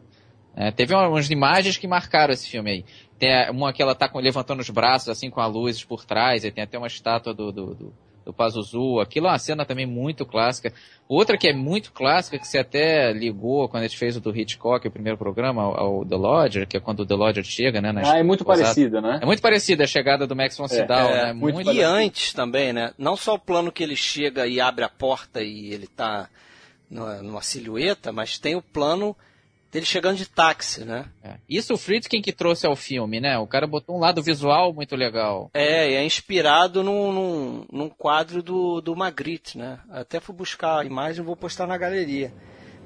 É, 0.54 0.70
teve 0.70 0.94
umas 0.94 1.30
imagens 1.30 1.78
que 1.78 1.88
marcaram 1.88 2.34
esse 2.34 2.48
filme 2.48 2.70
aí. 2.70 2.84
Tem 3.22 3.48
uma 3.52 3.72
que 3.72 3.80
ela 3.80 3.94
tá 3.94 4.08
com, 4.08 4.18
levantando 4.18 4.58
os 4.58 4.68
braços, 4.68 5.08
assim, 5.08 5.30
com 5.30 5.40
a 5.40 5.46
luz 5.46 5.84
por 5.84 6.04
trás, 6.04 6.44
e 6.44 6.50
tem 6.50 6.64
até 6.64 6.76
uma 6.76 6.88
estátua 6.88 7.32
do, 7.32 7.52
do, 7.52 7.66
do, 7.72 7.94
do 8.24 8.32
Pazuzu. 8.32 8.98
Aquilo 8.98 9.28
é 9.28 9.30
uma 9.30 9.38
cena 9.38 9.64
também 9.64 9.86
muito 9.86 10.26
clássica. 10.26 10.72
Outra 11.08 11.38
que 11.38 11.46
é 11.46 11.52
muito 11.52 11.92
clássica, 11.92 12.36
que 12.36 12.48
você 12.48 12.58
até 12.58 13.12
ligou 13.12 13.68
quando 13.68 13.84
a 13.84 13.86
gente 13.86 13.96
fez 13.96 14.16
o 14.16 14.20
do 14.20 14.36
Hitchcock, 14.36 14.88
o 14.88 14.90
primeiro 14.90 15.16
programa, 15.16 15.62
ao, 15.62 15.78
ao 15.78 16.04
The 16.04 16.16
Lodger, 16.16 16.66
que 16.66 16.76
é 16.76 16.80
quando 16.80 17.04
o 17.04 17.06
The 17.06 17.14
Lodger 17.14 17.44
chega, 17.44 17.80
né? 17.80 17.92
Ah, 18.04 18.18
é 18.18 18.24
muito 18.24 18.44
parecida, 18.44 19.00
né? 19.00 19.20
É 19.22 19.24
muito 19.24 19.40
parecida 19.40 19.84
a 19.84 19.86
chegada 19.86 20.26
do 20.26 20.34
Max 20.34 20.56
von 20.56 20.66
Sydow, 20.66 21.10
É, 21.10 21.26
né? 21.26 21.32
muito 21.32 21.70
e 21.70 21.80
antes 21.80 22.32
também, 22.32 22.72
né? 22.72 22.92
Não 22.98 23.16
só 23.16 23.34
o 23.34 23.38
plano 23.38 23.70
que 23.70 23.84
ele 23.84 23.94
chega 23.94 24.48
e 24.48 24.60
abre 24.60 24.84
a 24.84 24.88
porta 24.88 25.40
e 25.40 25.72
ele 25.72 25.86
tá 25.86 26.28
numa, 26.90 27.22
numa 27.22 27.40
silhueta, 27.40 28.10
mas 28.10 28.36
tem 28.36 28.56
o 28.56 28.62
plano 28.62 29.16
dele 29.72 29.86
chegando 29.86 30.18
de 30.18 30.28
táxi, 30.28 30.84
né? 30.84 31.06
É. 31.24 31.36
Isso 31.48 31.72
o 31.72 31.78
Friedkin 31.78 32.20
que 32.20 32.30
trouxe 32.30 32.66
ao 32.66 32.76
filme, 32.76 33.20
né? 33.20 33.38
O 33.38 33.46
cara 33.46 33.66
botou 33.66 33.96
um 33.96 34.00
lado 34.00 34.22
visual 34.22 34.74
muito 34.74 34.94
legal. 34.94 35.50
É, 35.54 35.90
e 35.90 35.94
é 35.94 36.04
inspirado 36.04 36.82
num, 36.84 37.10
num, 37.10 37.66
num 37.72 37.88
quadro 37.88 38.42
do, 38.42 38.82
do 38.82 38.94
Magritte, 38.94 39.56
né? 39.56 39.80
Até 39.90 40.20
fui 40.20 40.34
buscar 40.34 40.80
a 40.80 40.84
imagem 40.84 41.22
e 41.22 41.26
vou 41.26 41.34
postar 41.34 41.66
na 41.66 41.78
galeria. 41.78 42.34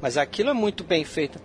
Mas 0.01 0.17
aquilo 0.17 0.51
é 0.51 0.53
muito 0.55 0.85
bem 0.85 1.05
feito. 1.05 1.41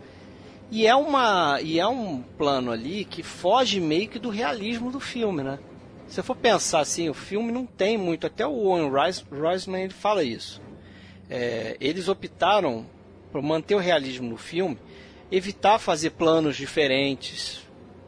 E 0.70 0.86
é, 0.86 0.96
uma, 0.96 1.60
e 1.62 1.80
é 1.80 1.88
um 1.88 2.22
plano 2.22 2.72
ali 2.72 3.04
que 3.04 3.24
foge 3.24 3.82
meio 3.82 4.08
que 4.08 4.20
do 4.20 4.30
realismo 4.30 4.92
do 4.92 5.00
filme, 5.00 5.42
né? 5.42 5.58
Se 6.08 6.22
for 6.22 6.36
pensar 6.36 6.82
assim, 6.82 7.10
o 7.10 7.14
filme 7.14 7.52
não 7.52 7.66
tem 7.66 7.98
muito, 7.98 8.28
até 8.28 8.46
o 8.46 8.68
Owen 8.68 8.92
Reisman 8.92 9.84
ele 9.84 9.94
fala 9.94 10.24
isso. 10.24 10.62
É, 11.30 11.78
eles 11.80 12.08
optaram 12.08 12.86
por 13.32 13.42
manter 13.42 13.76
o 13.76 13.80
realismo 13.80 14.30
no 14.30 14.38
filme, 14.38 14.78
evitar 15.32 15.79
fazer 15.79 16.11
planos 16.11 16.57
diferentes, 16.57 17.61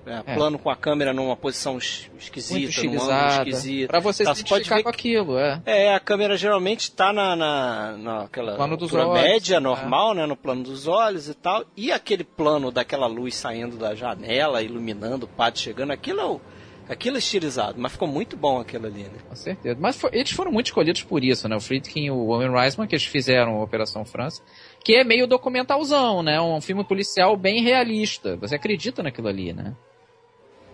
é, 0.05 0.21
é. 0.25 0.35
plano 0.35 0.59
com 0.59 0.69
a 0.69 0.75
câmera 0.75 1.13
numa 1.13 1.35
posição 1.35 1.77
esquisita, 1.77 2.83
num 2.83 3.01
ângulo 3.01 3.27
esquisito. 3.27 3.87
Pra 3.89 3.99
você 3.99 4.23
tá, 4.23 4.35
se 4.35 4.41
identificar 4.41 4.83
com 4.83 4.89
aquilo, 4.89 5.37
é. 5.37 5.61
É, 5.65 5.93
a 5.93 5.99
câmera 5.99 6.35
geralmente 6.35 6.81
está 6.81 7.13
na, 7.13 7.35
na, 7.35 7.97
naquela 7.97 8.55
plano 8.55 8.75
dos 8.75 8.93
olhos, 8.93 9.13
média, 9.13 9.59
normal, 9.59 10.11
é. 10.11 10.15
né, 10.15 10.25
no 10.25 10.35
plano 10.35 10.63
dos 10.63 10.87
olhos 10.87 11.29
e 11.29 11.33
tal. 11.33 11.63
E 11.75 11.91
aquele 11.91 12.23
plano 12.23 12.71
daquela 12.71 13.07
luz 13.07 13.35
saindo 13.35 13.77
da 13.77 13.95
janela, 13.95 14.61
iluminando 14.61 15.25
o 15.25 15.29
padre 15.29 15.59
chegando, 15.59 15.91
aquilo 15.91 16.19
é 16.19 16.25
o, 16.25 16.41
Aquilo 16.87 17.15
é 17.15 17.19
estilizado, 17.19 17.79
mas 17.79 17.93
ficou 17.93 18.07
muito 18.07 18.35
bom 18.35 18.59
aquilo 18.59 18.87
ali, 18.87 19.03
né? 19.03 19.19
Com 19.27 19.35
certeza. 19.35 19.77
Mas 19.79 19.95
for, 19.95 20.13
eles 20.13 20.31
foram 20.31 20.51
muito 20.51 20.65
escolhidos 20.67 21.01
por 21.01 21.23
isso, 21.23 21.47
né? 21.47 21.55
O 21.55 21.61
Friedkin 21.61 22.05
e 22.07 22.11
o 22.11 22.27
Owen 22.27 22.51
Reisman, 22.51 22.87
que 22.87 22.95
eles 22.95 23.05
fizeram 23.05 23.55
a 23.55 23.63
Operação 23.63 24.03
França, 24.03 24.41
que 24.83 24.95
é 24.95 25.03
meio 25.03 25.25
documentalzão, 25.25 26.21
né? 26.21 26.39
Um 26.41 26.59
filme 26.59 26.83
policial 26.83 27.37
bem 27.37 27.63
realista. 27.63 28.35
Você 28.37 28.55
acredita 28.55 29.01
naquilo 29.01 29.27
ali, 29.27 29.53
né? 29.53 29.73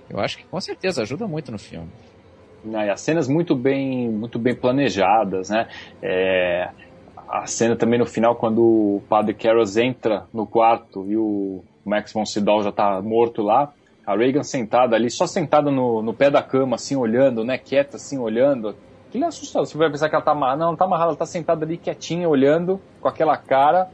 Eu 0.09 0.19
acho 0.19 0.37
que 0.37 0.43
com 0.45 0.59
certeza 0.59 1.03
ajuda 1.03 1.27
muito 1.27 1.51
no 1.51 1.59
filme. 1.59 1.89
E 2.65 2.75
as 2.75 2.99
cenas 3.01 3.27
muito 3.27 3.55
bem, 3.55 4.09
muito 4.09 4.39
bem 4.39 4.55
planejadas, 4.55 5.49
né? 5.49 5.67
É, 6.01 6.69
a 7.27 7.45
cena 7.45 7.75
também 7.75 7.99
no 7.99 8.05
final, 8.05 8.35
quando 8.35 8.61
o 8.61 9.03
padre 9.07 9.33
Carros 9.33 9.77
entra 9.77 10.25
no 10.33 10.47
quarto 10.47 11.05
e 11.07 11.15
o 11.15 11.63
Max 11.85 12.11
von 12.11 12.25
Sydow 12.25 12.63
já 12.63 12.69
está 12.69 13.01
morto 13.01 13.43
lá, 13.43 13.71
a 14.05 14.15
Reagan 14.15 14.41
sentada 14.41 14.95
ali, 14.95 15.11
só 15.11 15.27
sentada 15.27 15.69
no, 15.69 16.01
no 16.01 16.15
pé 16.15 16.31
da 16.31 16.41
cama, 16.41 16.75
assim, 16.75 16.95
olhando, 16.95 17.43
né? 17.43 17.59
Quieta, 17.59 17.97
assim, 17.97 18.17
olhando. 18.17 18.75
Aquilo 19.07 19.23
é 19.23 19.27
assustador. 19.27 19.67
Você 19.67 19.77
vai 19.77 19.89
pensar 19.91 20.09
que 20.09 20.15
ela 20.15 20.23
tá 20.23 20.31
amarrada. 20.31 20.57
Não, 20.57 20.71
não 20.71 20.75
tá 20.75 20.85
amarrada, 20.85 21.09
ela 21.09 21.17
tá 21.17 21.27
sentada 21.27 21.63
ali 21.63 21.77
quietinha, 21.77 22.27
olhando, 22.27 22.81
com 22.99 23.07
aquela 23.07 23.37
cara. 23.37 23.87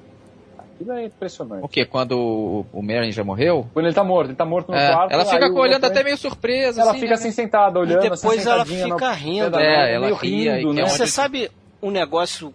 Aquilo 0.75 0.91
é 0.91 1.05
impressionante. 1.05 1.63
O 1.63 1.69
quê? 1.69 1.85
Quando 1.85 2.19
o, 2.19 2.65
o 2.73 2.81
Merlin 2.81 3.11
já 3.11 3.23
morreu? 3.23 3.67
Quando 3.73 3.85
ele 3.85 3.95
tá 3.95 4.03
morto, 4.03 4.27
ele 4.27 4.35
tá 4.35 4.45
morto 4.45 4.71
no 4.71 4.77
é, 4.77 4.91
quarto. 4.91 5.11
Ela 5.13 5.25
fica 5.25 5.51
olhando 5.53 5.85
até 5.85 6.03
meio 6.03 6.17
surpresa. 6.17 6.81
Ela 6.81 6.91
assim, 6.91 6.99
fica 6.99 7.11
né? 7.11 7.15
assim 7.15 7.31
sentada, 7.31 7.79
olhando. 7.79 8.05
E 8.05 8.09
depois 8.09 8.45
assim, 8.45 8.49
ela 8.49 8.65
fica 8.65 9.11
rindo. 9.13 9.57
É, 9.57 9.93
ela 9.93 10.05
meio 10.07 10.15
ria, 10.15 10.57
rindo, 10.57 10.71
e 10.71 10.75
né? 10.75 10.81
é 10.81 10.85
Você 10.85 11.03
onde- 11.03 11.11
sabe 11.11 11.51
um 11.81 11.89
negócio. 11.89 12.53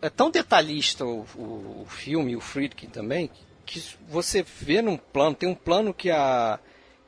É 0.00 0.08
tão 0.08 0.30
detalhista 0.30 1.04
o, 1.04 1.26
o, 1.36 1.82
o 1.82 1.86
filme, 1.88 2.36
o 2.36 2.40
Friedkin 2.40 2.86
também, 2.86 3.28
que 3.66 3.82
você 4.08 4.42
vê 4.42 4.80
num 4.80 4.96
plano, 4.96 5.34
tem 5.34 5.48
um 5.48 5.54
plano 5.54 5.92
que 5.92 6.10
a, 6.10 6.58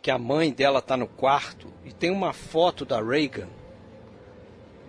que 0.03 0.11
a 0.11 0.19
mãe 0.19 0.53
dela 0.53 0.83
tá 0.83 0.97
no 0.97 1.07
quarto 1.07 1.73
e 1.85 1.93
tem 1.93 2.11
uma 2.11 2.33
foto 2.33 2.85
da 2.85 3.01
Reagan 3.01 3.49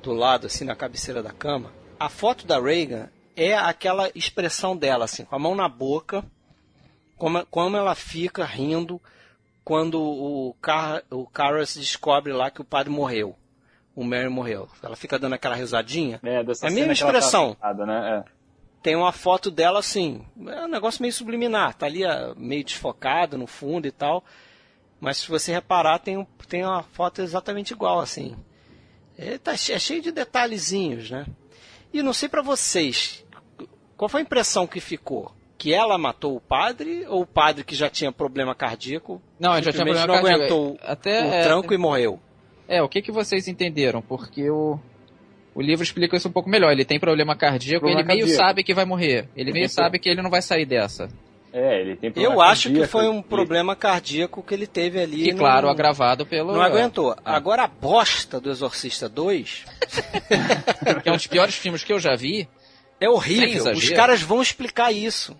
do 0.03 0.13
lado, 0.13 0.47
assim, 0.47 0.65
na 0.65 0.75
cabeceira 0.75 1.21
da 1.21 1.31
cama. 1.31 1.71
A 1.99 2.09
foto 2.09 2.45
da 2.45 2.59
Reagan 2.59 3.07
é 3.43 3.55
aquela 3.57 4.09
expressão 4.13 4.75
dela, 4.75 5.05
assim, 5.05 5.25
com 5.25 5.35
a 5.35 5.39
mão 5.39 5.55
na 5.55 5.67
boca, 5.67 6.23
como, 7.17 7.45
como 7.47 7.77
ela 7.77 7.95
fica 7.95 8.45
rindo 8.45 9.01
quando 9.63 10.01
o, 10.01 10.55
Car, 10.61 11.03
o 11.09 11.25
Carras 11.27 11.75
descobre 11.75 12.33
lá 12.33 12.49
que 12.49 12.61
o 12.61 12.65
padre 12.65 12.91
morreu. 12.91 13.35
O 13.95 14.03
Mary 14.03 14.29
morreu. 14.29 14.67
Ela 14.81 14.95
fica 14.95 15.19
dando 15.19 15.33
aquela 15.33 15.55
risadinha. 15.55 16.19
É, 16.23 16.43
dessa 16.43 16.65
É 16.65 16.69
a 16.69 16.71
mesma 16.71 16.87
tá 16.87 16.93
expressão. 16.93 17.49
sentada, 17.49 17.85
né? 17.85 18.25
É. 18.25 18.31
Tem 18.81 18.95
uma 18.95 19.11
foto 19.11 19.51
dela 19.51 19.79
assim, 19.79 20.25
é 20.47 20.61
um 20.63 20.67
negócio 20.67 21.01
meio 21.01 21.13
subliminar, 21.13 21.75
tá 21.75 21.85
ali 21.85 22.03
ah, 22.03 22.33
meio 22.35 22.63
desfocado 22.63 23.37
no 23.37 23.45
fundo 23.45 23.87
e 23.87 23.91
tal. 23.91 24.23
Mas 24.99 25.17
se 25.17 25.29
você 25.29 25.51
reparar, 25.51 25.99
tem, 25.99 26.25
tem 26.47 26.63
uma 26.63 26.81
foto 26.81 27.21
exatamente 27.21 27.71
igual, 27.71 27.99
assim. 27.99 28.35
É, 29.17 29.37
tá, 29.37 29.53
é 29.53 29.57
cheio 29.57 30.01
de 30.01 30.11
detalhezinhos, 30.11 31.11
né? 31.11 31.25
E 31.93 32.01
não 32.01 32.13
sei 32.13 32.29
pra 32.29 32.41
vocês, 32.41 33.23
qual 34.01 34.09
foi 34.09 34.21
a 34.21 34.23
impressão 34.23 34.65
que 34.65 34.79
ficou? 34.79 35.31
Que 35.59 35.71
ela 35.75 35.95
matou 35.95 36.35
o 36.35 36.41
padre 36.41 37.05
ou 37.07 37.21
o 37.21 37.25
padre 37.27 37.63
que 37.63 37.75
já 37.75 37.87
tinha 37.87 38.11
problema 38.11 38.55
cardíaco? 38.55 39.21
Não, 39.39 39.53
ele 39.53 39.61
já 39.61 39.71
tinha 39.71 39.85
simplesmente 39.85 40.07
problema 40.07 40.31
não 40.31 40.39
cardíaco. 40.39 40.53
aguentou 40.55 40.79
Até, 40.91 41.21
o 41.21 41.25
é, 41.31 41.43
tranco 41.43 41.71
e 41.71 41.77
morreu. 41.77 42.19
É, 42.67 42.81
o 42.81 42.89
que, 42.89 42.99
que 42.99 43.11
vocês 43.11 43.47
entenderam? 43.47 44.01
Porque 44.01 44.49
o, 44.49 44.79
o 45.53 45.61
livro 45.61 45.83
explica 45.83 46.17
isso 46.17 46.27
um 46.27 46.31
pouco 46.31 46.49
melhor. 46.49 46.71
Ele 46.71 46.83
tem 46.83 46.99
problema 46.99 47.35
cardíaco 47.35 47.85
e 47.85 47.89
ele 47.89 47.97
Problema 47.97 48.07
meio 48.07 48.19
cardíaco. 48.21 48.43
sabe 48.47 48.63
que 48.63 48.73
vai 48.73 48.85
morrer. 48.85 49.29
Ele 49.35 49.51
meio 49.53 49.69
sabe 49.69 49.99
que 49.99 50.09
ele 50.09 50.23
não 50.23 50.31
vai 50.31 50.41
sair 50.41 50.65
dessa. 50.65 51.07
É, 51.53 51.81
ele 51.81 51.95
tem 51.95 52.09
problema 52.11 52.33
Eu 52.33 52.41
acho 52.41 52.61
que 52.69 52.79
cardíaco, 52.79 52.91
foi 52.91 53.07
um 53.07 53.15
ele- 53.19 53.23
problema 53.23 53.75
cardíaco 53.75 54.41
que 54.41 54.53
ele 54.55 54.65
teve 54.65 54.99
ali. 54.99 55.29
E 55.29 55.31
no- 55.31 55.37
claro, 55.37 55.69
agravado 55.69 56.25
pelo. 56.25 56.53
Não 56.53 56.61
aguentou. 56.63 57.11
Ah. 57.23 57.35
Agora 57.35 57.65
a 57.65 57.67
bosta 57.67 58.39
do 58.39 58.49
Exorcista 58.49 59.07
2 59.07 59.65
Que 61.03 61.09
é 61.09 61.11
um 61.11 61.17
dos 61.17 61.27
piores 61.27 61.53
filmes 61.55 61.83
que 61.83 61.93
eu 61.93 61.99
já 61.99 62.15
vi. 62.15 62.47
É 63.01 63.09
horrível. 63.09 63.73
Os 63.73 63.89
caras 63.89 64.21
vão 64.21 64.41
explicar 64.43 64.91
isso. 64.91 65.35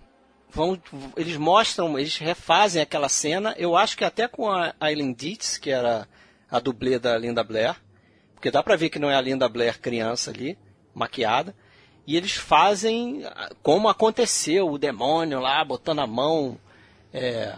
Vão, 0.49 0.81
eles 1.15 1.37
mostram, 1.37 1.97
eles 1.97 2.17
refazem 2.17 2.81
aquela 2.81 3.07
cena. 3.07 3.53
Eu 3.57 3.77
acho 3.77 3.95
que 3.95 4.03
até 4.03 4.27
com 4.27 4.51
a 4.51 4.73
Eileen 4.81 5.13
Dietz, 5.13 5.59
que 5.59 5.69
era 5.69 6.07
a 6.49 6.59
dublê 6.59 6.97
da 6.97 7.15
Linda 7.17 7.43
Blair, 7.43 7.75
porque 8.33 8.49
dá 8.49 8.63
pra 8.63 8.75
ver 8.75 8.89
que 8.89 8.97
não 8.97 9.11
é 9.11 9.15
a 9.15 9.21
Linda 9.21 9.47
Blair 9.47 9.79
criança 9.79 10.31
ali, 10.31 10.57
maquiada. 10.93 11.55
E 12.07 12.17
eles 12.17 12.33
fazem 12.33 13.23
ah, 13.27 13.51
como 13.61 13.87
aconteceu, 13.87 14.67
o 14.67 14.79
demônio 14.79 15.39
lá 15.39 15.63
botando 15.63 15.99
a 15.99 16.07
mão, 16.07 16.59
é, 17.13 17.55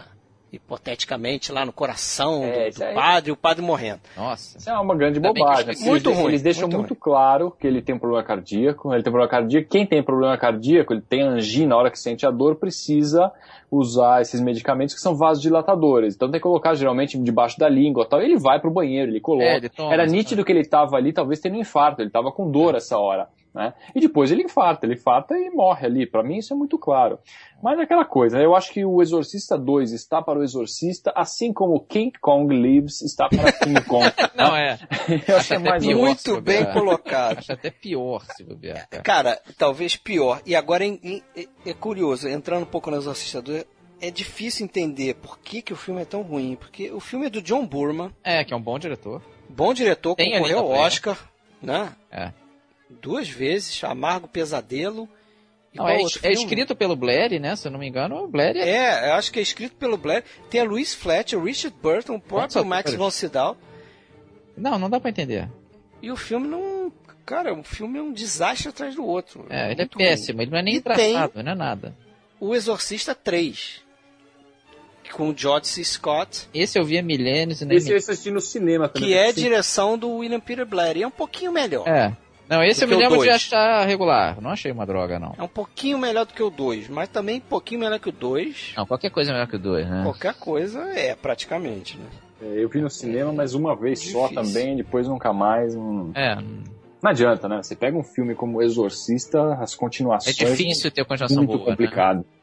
hipoteticamente, 0.54 1.52
lá 1.52 1.64
no 1.64 1.72
coração 1.72 2.44
É, 2.44 2.70
do, 2.70 2.78
do 2.78 2.94
padre, 2.94 3.30
e 3.30 3.32
o 3.32 3.36
padre 3.36 3.62
morrendo. 3.62 4.00
Nossa. 4.16 4.58
Isso 4.58 4.70
é 4.70 4.78
uma 4.78 4.94
grande 4.94 5.18
Ainda 5.18 5.32
bobagem. 5.32 5.70
assim, 5.70 5.88
Muito 5.88 6.08
eles, 6.10 6.18
ruim, 6.18 6.28
Eles 6.30 6.42
deixam 6.42 6.68
muito 6.68 6.78
muito, 6.78 6.94
claro 6.96 7.50
que 7.58 7.66
ele 7.66 7.82
tem 7.82 7.94
um 7.94 7.98
problema 7.98 8.22
cardíaco. 8.22 8.92
Ele 8.92 9.02
tem 9.02 9.12
problema 9.12 9.30
cardíaco. 9.30 9.68
Quem 9.68 9.86
tem 9.86 10.02
problema 10.02 10.36
cardíaco, 10.38 10.92
ele 10.92 11.02
tem 11.02 11.22
angina, 11.22 11.68
na 11.68 11.76
hora 11.76 11.90
que 11.90 11.98
sente 11.98 12.26
a 12.26 12.30
dor, 12.30 12.56
precisa 12.56 13.32
usar 13.70 14.22
esses 14.22 14.40
medicamentos 14.40 14.94
que 14.94 15.00
são 15.00 15.16
vasodilatadores. 15.16 16.14
Então 16.14 16.30
tem 16.30 16.38
que 16.38 16.42
colocar 16.44 16.74
geralmente 16.74 17.18
debaixo 17.18 17.58
da 17.58 17.68
língua 17.68 18.04
e 18.04 18.08
tal. 18.08 18.20
Ele 18.20 18.38
vai 18.38 18.60
pro 18.60 18.70
banheiro, 18.70 19.10
ele 19.10 19.20
coloca. 19.20 19.44
É, 19.44 19.56
ele 19.56 19.68
toma, 19.68 19.92
Era 19.92 20.06
nítido 20.06 20.44
que 20.44 20.52
ele 20.52 20.60
estava 20.60 20.96
ali, 20.96 21.12
talvez 21.12 21.40
tendo 21.40 21.56
um 21.56 21.60
infarto. 21.60 22.00
Ele 22.00 22.08
estava 22.08 22.30
com 22.30 22.50
dor 22.50 22.74
essa 22.74 22.98
hora. 22.98 23.28
Né? 23.54 23.72
E 23.94 24.00
depois 24.00 24.32
ele 24.32 24.42
infarta, 24.42 24.84
ele 24.84 24.94
infarta 24.94 25.36
e 25.38 25.48
morre 25.48 25.86
ali. 25.86 26.06
Para 26.10 26.24
mim 26.24 26.38
isso 26.38 26.52
é 26.52 26.56
muito 26.56 26.76
claro. 26.76 27.20
Mas 27.62 27.78
é 27.78 27.82
aquela 27.82 28.04
coisa, 28.04 28.38
eu 28.40 28.54
acho 28.56 28.72
que 28.72 28.84
o 28.84 29.00
Exorcista 29.00 29.56
2 29.56 29.92
está 29.92 30.20
para 30.20 30.40
o 30.40 30.42
Exorcista, 30.42 31.12
assim 31.14 31.52
como 31.52 31.78
King 31.86 32.10
Kong 32.20 32.52
Lives 32.52 33.00
está 33.00 33.28
para 33.28 33.52
King 33.52 33.80
Kong. 33.84 34.04
Não, 34.34 34.56
é. 34.56 34.76
Eu 35.28 35.36
acho 35.36 35.46
que 35.48 35.54
é 35.54 35.56
até 35.56 35.70
mais 35.70 35.84
pior, 35.86 35.96
ou 35.98 36.02
menos. 36.04 36.20
se 36.20 36.30
Muito 36.32 36.42
bem 36.44 36.72
colocado. 36.72 37.38
Acho 37.38 37.52
até 37.52 37.70
pior 37.70 38.24
se 38.36 38.42
bobear. 38.42 38.88
cara. 38.88 39.02
Cara, 39.04 39.40
talvez 39.56 39.96
pior. 39.96 40.42
E 40.44 40.56
agora 40.56 40.84
é, 40.84 40.98
é- 41.36 41.46
é 41.64 41.72
curioso, 41.72 42.28
entrando 42.28 42.64
um 42.64 42.66
pouco 42.66 42.90
no 42.90 42.96
Exorcista 42.96 43.40
2, 43.40 43.64
é 44.00 44.10
difícil 44.10 44.64
entender 44.64 45.14
por 45.14 45.38
que, 45.38 45.62
que 45.62 45.72
o 45.72 45.76
filme 45.76 46.02
é 46.02 46.04
tão 46.04 46.22
ruim. 46.22 46.56
Porque 46.56 46.90
o 46.90 46.98
filme 46.98 47.26
é 47.26 47.30
do 47.30 47.40
John 47.40 47.64
Burman, 47.64 48.10
É, 48.24 48.42
que 48.44 48.52
é 48.52 48.56
um 48.56 48.60
bom 48.60 48.80
diretor. 48.80 49.22
bom 49.48 49.72
diretor, 49.72 50.16
Tem 50.16 50.32
concorreu 50.32 50.58
ao 50.58 50.66
Blair. 50.70 50.82
Oscar, 50.82 51.16
né? 51.62 51.92
É. 52.10 52.32
Duas 53.00 53.28
vezes, 53.28 53.82
Amargo 53.84 54.26
Pesadelo. 54.28 55.08
E 55.72 55.76
Não, 55.78 55.84
qual 55.84 55.96
é, 55.96 55.98
outro 56.00 56.20
é 56.22 56.32
escrito 56.32 56.76
pelo 56.76 56.94
Blair, 56.94 57.40
né? 57.40 57.56
Se 57.56 57.66
eu 57.66 57.72
não 57.72 57.78
me 57.80 57.88
engano, 57.88 58.24
o 58.24 58.28
Blair 58.28 58.56
é. 58.56 58.68
É, 58.68 59.08
eu 59.10 59.14
acho 59.14 59.32
que 59.32 59.38
é 59.38 59.42
escrito 59.42 59.74
pelo 59.76 59.96
Blair. 59.96 60.22
Tem 60.48 60.60
a 60.60 60.64
Louise 60.64 60.94
Fletcher, 60.94 61.38
o 61.38 61.44
Richard 61.44 61.76
Burton, 61.82 62.14
o 62.14 62.20
próprio 62.20 62.62
Quantos 62.62 62.64
Max 62.64 62.94
von 62.94 63.10
Sydow. 63.10 63.56
Não, 64.56 64.78
não 64.78 64.88
dá 64.88 65.00
pra 65.00 65.10
entender. 65.10 65.48
E 66.00 66.10
o 66.12 66.16
filme 66.16 66.46
não... 66.46 66.92
Cara, 67.26 67.52
o 67.54 67.64
filme 67.64 67.98
é 67.98 68.02
um 68.02 68.12
desastre 68.12 68.68
atrás 68.68 68.94
do 68.94 69.04
outro. 69.04 69.46
É, 69.48 69.64
ele 69.72 69.80
é 69.80 69.84
muito 69.84 69.96
ruim. 69.96 70.04
péssimo, 70.04 70.42
ele 70.42 70.50
não 70.50 70.58
é 70.58 70.62
nem 70.62 70.74
E 70.74 70.78
engraçado, 70.78 71.42
não 71.42 71.52
é 71.52 71.54
nada. 71.54 71.96
O 72.38 72.54
Exorcista 72.54 73.14
3. 73.14 73.82
Com 75.12 75.30
o 75.30 75.34
George 75.36 75.66
C. 75.68 75.82
Scott. 75.84 76.48
Esse 76.52 76.78
eu 76.78 76.84
vi 76.84 76.98
há 76.98 77.02
milênios 77.02 77.60
e 77.62 77.64
nem 77.64 77.76
Esse 77.78 77.90
eu 77.90 77.96
assisti 77.96 78.30
no 78.30 78.40
cinema 78.40 78.88
também. 78.88 79.08
que 79.08 79.14
é 79.14 79.32
Sim. 79.32 79.42
direção 79.42 79.96
do 79.96 80.10
William 80.16 80.40
Peter 80.40 80.66
Blair. 80.66 80.96
E 80.96 81.02
é 81.02 81.06
um 81.06 81.10
pouquinho 81.10 81.52
melhor. 81.52 81.86
É, 81.88 82.12
Não, 82.48 82.62
esse 82.62 82.84
eu 82.84 82.88
me 82.88 82.94
lembro 82.96 83.22
de 83.22 83.30
achar 83.30 83.86
regular. 83.86 84.40
Não 84.40 84.50
achei 84.50 84.70
uma 84.70 84.84
droga, 84.84 85.18
não. 85.18 85.34
É 85.38 85.42
um 85.42 85.48
pouquinho 85.48 85.98
melhor 85.98 86.26
do 86.26 86.34
que 86.34 86.42
o 86.42 86.50
2, 86.50 86.88
mas 86.88 87.08
também 87.08 87.38
um 87.38 87.40
pouquinho 87.40 87.80
melhor 87.80 87.98
que 87.98 88.08
o 88.10 88.12
2. 88.12 88.74
Não, 88.76 88.84
qualquer 88.86 89.10
coisa 89.10 89.30
é 89.30 89.32
melhor 89.32 89.46
que 89.48 89.56
o 89.56 89.58
2, 89.58 89.88
né? 89.88 90.02
Qualquer 90.04 90.34
coisa 90.34 90.80
é, 90.90 91.14
praticamente, 91.14 91.96
né? 91.96 92.04
É, 92.42 92.62
eu 92.62 92.68
vi 92.68 92.80
no 92.80 92.90
cinema, 92.90 93.32
mas 93.32 93.54
uma 93.54 93.74
vez 93.74 94.10
só 94.10 94.28
Difícil. 94.28 94.34
também, 94.34 94.76
depois 94.76 95.08
nunca 95.08 95.32
mais. 95.32 95.74
Não, 95.74 96.10
É, 96.14 96.34
não 96.36 97.10
adianta, 97.10 97.48
né? 97.48 97.62
Você 97.62 97.74
pega 97.74 97.96
um 97.96 98.04
filme 98.04 98.34
como 98.34 98.60
Exorcista, 98.60 99.54
as 99.54 99.72
é 99.72 99.76
continuações. 99.76 100.36
difícil 100.36 100.90
ter 100.90 101.00
é 101.00 101.04
continuação 101.04 101.38
muito 101.38 101.50
boa, 101.56 101.70
né? 101.70 101.76
complicado. 101.76 102.20
O- 102.20 102.33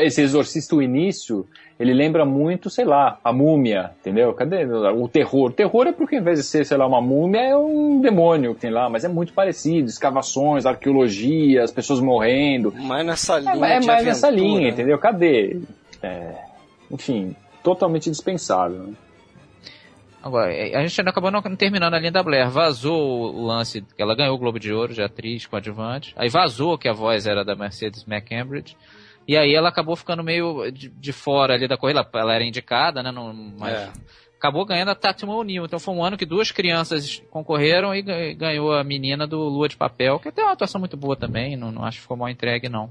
Esse 0.00 0.22
Exorcista, 0.22 0.76
o 0.76 0.82
início, 0.82 1.46
ele 1.80 1.92
lembra 1.92 2.24
muito, 2.24 2.70
sei 2.70 2.84
lá, 2.84 3.18
a 3.24 3.32
múmia, 3.32 3.90
entendeu? 4.00 4.32
Cadê 4.34 4.64
o 4.64 5.08
terror? 5.08 5.50
O 5.50 5.52
terror 5.52 5.86
é 5.88 5.92
porque, 5.92 6.16
ao 6.16 6.22
invés 6.22 6.38
de 6.38 6.44
ser, 6.44 6.64
sei 6.64 6.76
lá, 6.76 6.86
uma 6.86 7.00
múmia, 7.00 7.40
é 7.40 7.56
um 7.56 8.00
demônio 8.00 8.54
que 8.54 8.60
tem 8.60 8.70
lá, 8.70 8.88
mas 8.88 9.04
é 9.04 9.08
muito 9.08 9.32
parecido. 9.32 9.88
Escavações, 9.88 10.64
arqueologia, 10.66 11.64
as 11.64 11.72
pessoas 11.72 12.00
morrendo. 12.00 12.72
Mas 12.76 13.04
nessa 13.06 13.38
É, 13.38 13.40
linha 13.40 13.66
é 13.66 13.80
de 13.80 13.86
mais 13.86 14.04
nessa 14.04 14.28
aventura, 14.28 14.48
linha, 14.48 14.60
né? 14.62 14.68
entendeu? 14.68 14.98
Cadê? 14.98 15.60
É, 16.02 16.34
enfim, 16.90 17.34
totalmente 17.62 18.08
dispensável. 18.10 18.78
né? 18.84 18.92
Agora, 20.22 20.52
é, 20.52 20.76
a 20.76 20.80
gente 20.86 21.00
ainda 21.00 21.10
acabou 21.10 21.30
não 21.30 21.40
terminando 21.56 21.94
a 21.94 21.98
linha 21.98 22.10
da 22.12 22.22
Blair. 22.22 22.50
Vazou 22.50 23.34
o 23.34 23.46
lance 23.46 23.82
que 23.96 24.02
ela 24.02 24.16
ganhou 24.16 24.34
o 24.34 24.38
Globo 24.38 24.58
de 24.58 24.72
Ouro 24.72 24.92
de 24.92 25.02
atriz 25.02 25.46
coadjuvante. 25.46 26.12
Aí 26.16 26.28
vazou 26.28 26.76
que 26.76 26.88
a 26.88 26.92
voz 26.92 27.26
era 27.26 27.44
da 27.44 27.54
Mercedes 27.54 28.04
McCambridge. 28.06 28.76
E 29.28 29.36
aí 29.36 29.54
ela 29.54 29.68
acabou 29.68 29.94
ficando 29.94 30.24
meio 30.24 30.70
de, 30.70 30.88
de 30.88 31.12
fora 31.12 31.52
ali 31.54 31.68
da 31.68 31.76
corrida. 31.76 32.08
Ela, 32.14 32.34
era 32.34 32.44
indicada, 32.44 33.02
né? 33.02 33.12
Não, 33.12 33.32
mas 33.58 33.74
É. 33.74 33.92
acabou 34.38 34.64
ganhando 34.64 34.90
a 34.90 34.94
Tatum 34.94 35.28
O'Neill. 35.28 35.66
Então 35.66 35.78
foi 35.78 35.94
um 35.94 36.02
ano 36.02 36.16
que 36.16 36.24
duas 36.24 36.50
crianças 36.50 37.22
concorreram 37.30 37.94
e 37.94 38.00
ga- 38.00 38.32
ganhou 38.34 38.72
a 38.72 38.82
menina 38.82 39.26
do 39.26 39.38
Lua 39.38 39.68
de 39.68 39.76
Papel, 39.76 40.18
que 40.18 40.32
tem 40.32 40.42
uma 40.42 40.54
atuação 40.54 40.78
muito 40.80 40.96
boa 40.96 41.14
também. 41.14 41.56
Não, 41.58 41.70
não 41.70 41.84
acho 41.84 41.98
que 41.98 42.02
ficou 42.02 42.16
mal 42.16 42.30
entregue, 42.30 42.70
não. 42.70 42.88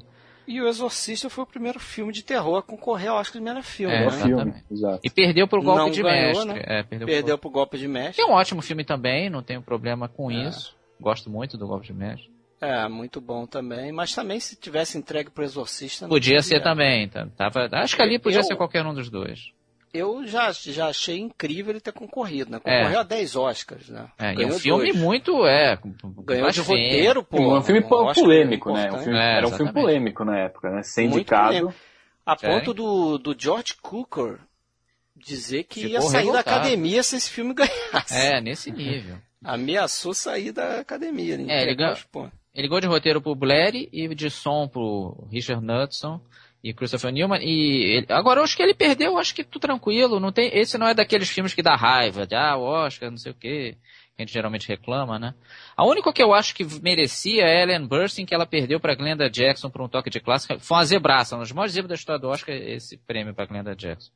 E 0.48 0.62
o 0.62 0.68
Exorcista 0.68 1.30
foi 1.30 1.44
o 1.44 1.48
primeiro 1.48 1.78
filme 1.80 2.14
de 2.14 2.24
terror 2.24 2.58
a 2.60 2.62
concorrer 2.62 3.10
ao 3.10 3.18
Oscar 3.18 3.42
de 3.42 3.44
melhor 3.44 3.64
filme. 3.64 3.94
É, 3.94 4.06
né? 4.06 4.12
Filme, 4.12 4.54
exato. 4.72 5.00
E 5.04 5.10
perdeu 5.10 5.46
pro 5.48 5.62
golpe 5.62 5.80
Não 5.82 5.90
de 5.90 6.02
ganhou, 6.04 6.46
mestre. 6.46 6.54
né? 6.54 6.62
É, 6.66 6.84
perdeu 6.84 7.06
pro 7.08 7.16
Perdeu 7.16 7.38
pro 7.38 7.50
golpe 7.50 7.78
de 7.80 7.88
mestre. 7.88 8.14
Que 8.16 8.22
é 8.22 8.26
um 8.26 8.36
ótimo 8.36 8.62
filme 8.62 8.86
também, 8.86 9.30
não 9.30 9.42
tenho 9.44 9.62
problema 9.62 10.08
com 10.08 10.32
É. 10.32 10.48
isso. 10.48 10.74
Gosto 11.02 11.30
muito 11.30 11.58
do 11.58 11.68
Golpe 11.68 11.88
de 11.88 11.94
Mestre. 11.94 12.30
É, 12.60 12.88
muito 12.88 13.22
bom 13.22 13.46
também. 13.46 13.92
Mas 13.92 14.14
também 14.16 14.40
se 14.40 14.56
tivesse 14.56 14.98
entregue 14.98 15.30
pro 15.30 15.44
Exorcista. 15.44 16.08
Podia 16.08 16.42
ser 16.42 16.62
também. 16.62 17.08
tá- 17.08 17.28
Tava, 17.38 17.70
acho 17.74 17.96
que 17.96 18.02
ali 18.02 18.18
podia 18.20 18.40
Eu- 18.40 18.44
ser 18.44 18.56
qualquer 18.56 18.86
um 18.86 18.94
dos 18.94 19.10
dois. 19.10 19.52
Eu 19.94 20.28
já, 20.28 20.52
já 20.52 20.88
achei 20.90 21.18
incrível 21.18 21.72
ele 21.72 21.80
ter 21.80 21.94
concorrido, 21.94 22.52
né? 22.52 22.60
É. 22.64 22.80
Concorreu 22.80 23.00
a 23.00 23.04
10 23.04 23.36
Oscars, 23.36 23.88
né? 23.90 24.08
É, 24.20 24.26
e 24.30 24.32
é 24.32 24.36
Ganhou 24.36 24.52
um 24.56 24.60
filme 24.60 24.92
dois. 24.92 24.96
muito, 24.98 25.46
é... 25.48 25.80
Ganhou 26.26 26.52
de 26.52 26.60
roteiro, 26.60 27.24
pô. 27.24 27.58
um 27.58 27.62
filme 27.64 27.82
um 27.82 28.14
polêmico, 28.14 28.74
né? 28.74 28.92
Um 28.92 29.00
filme- 29.00 29.18
É, 29.18 29.38
era 29.38 29.48
um 29.48 29.52
filme 29.52 29.72
polêmico 29.72 30.26
na 30.26 30.38
época, 30.40 30.70
né? 30.70 30.84
Ser 30.84 31.04
Muito 31.04 31.16
indicado. 31.16 31.74
A 32.26 32.36
ponto 32.36 32.74
do, 32.74 33.18
do 33.18 33.36
George 33.40 33.76
Cooker 33.82 34.38
dizer 35.16 35.64
que 35.64 35.82
Ficou 35.82 35.94
ia 35.94 36.02
sair 36.02 36.26
revoltado. 36.26 36.46
da 36.46 36.52
academia 36.58 37.02
se 37.02 37.16
esse 37.16 37.30
filme 37.30 37.54
ganhasse. 37.56 38.14
É, 38.14 38.42
nesse 38.42 38.70
nível. 38.72 39.18
Ameaçou 39.44 40.14
sair 40.14 40.52
da 40.52 40.80
academia. 40.82 41.36
É, 41.48 41.64
ele 41.64 41.76
ganhou-. 41.76 41.96
Ele 42.58 42.64
ligou 42.64 42.82
de 42.82 42.88
roteiro 42.88 43.22
pro 43.22 43.36
Blair 43.36 43.88
e 43.94 44.16
de 44.16 44.32
som 44.32 44.68
pro 44.68 45.28
Richard 45.32 45.64
Knudson 45.64 46.20
e 46.64 46.74
Christopher 46.74 47.12
Newman. 47.14 47.40
E 47.40 47.98
ele- 47.98 48.08
agora 48.10 48.40
eu 48.40 48.44
acho 48.44 48.58
que 48.58 48.64
ele 48.64 48.74
perdeu, 48.74 49.12
eu 49.12 49.18
acho 49.20 49.36
que 49.36 49.44
tudo 49.44 49.62
tranquilo. 49.62 50.20
Não 50.20 50.32
tem, 50.32 50.50
esse 50.58 50.76
não 50.76 50.88
é 50.88 50.94
daqueles 50.96 51.30
filmes 51.30 51.54
que 51.54 51.62
dá 51.62 51.76
raiva, 51.76 52.26
de 52.26 52.34
ah, 52.36 52.58
Oscar, 52.58 53.12
não 53.12 53.18
sei 53.20 53.32
o 53.32 53.36
quê, 53.36 53.78
que 54.16 54.24
a 54.24 54.26
gente 54.26 54.34
geralmente 54.34 54.68
reclama, 54.68 55.20
né? 55.20 55.36
A 55.76 55.86
única 55.86 56.12
que 56.12 56.24
eu 56.24 56.34
acho 56.34 56.56
que 56.56 56.66
merecia 56.82 57.44
é 57.44 57.62
Ellen 57.62 57.86
Burstyn, 57.86 58.26
que 58.26 58.34
ela 58.34 58.48
perdeu 58.48 58.80
pra 58.80 58.96
Glenda 58.96 59.30
Jackson 59.30 59.70
por 59.70 59.80
um 59.84 59.88
toque 59.88 60.10
de 60.10 60.20
clássica. 60.20 60.58
Foi 60.58 60.78
uma 60.78 60.84
zebraça, 60.86 61.36
uma 61.36 61.44
das 61.44 61.52
maiores 61.52 61.74
zebras 61.76 61.90
da 61.90 61.94
história 61.96 62.20
do 62.20 62.28
Oscar, 62.28 62.56
esse 62.56 62.98
prêmio 62.98 63.36
pra 63.36 63.46
Glenda 63.46 63.76
Jackson. 63.76 64.10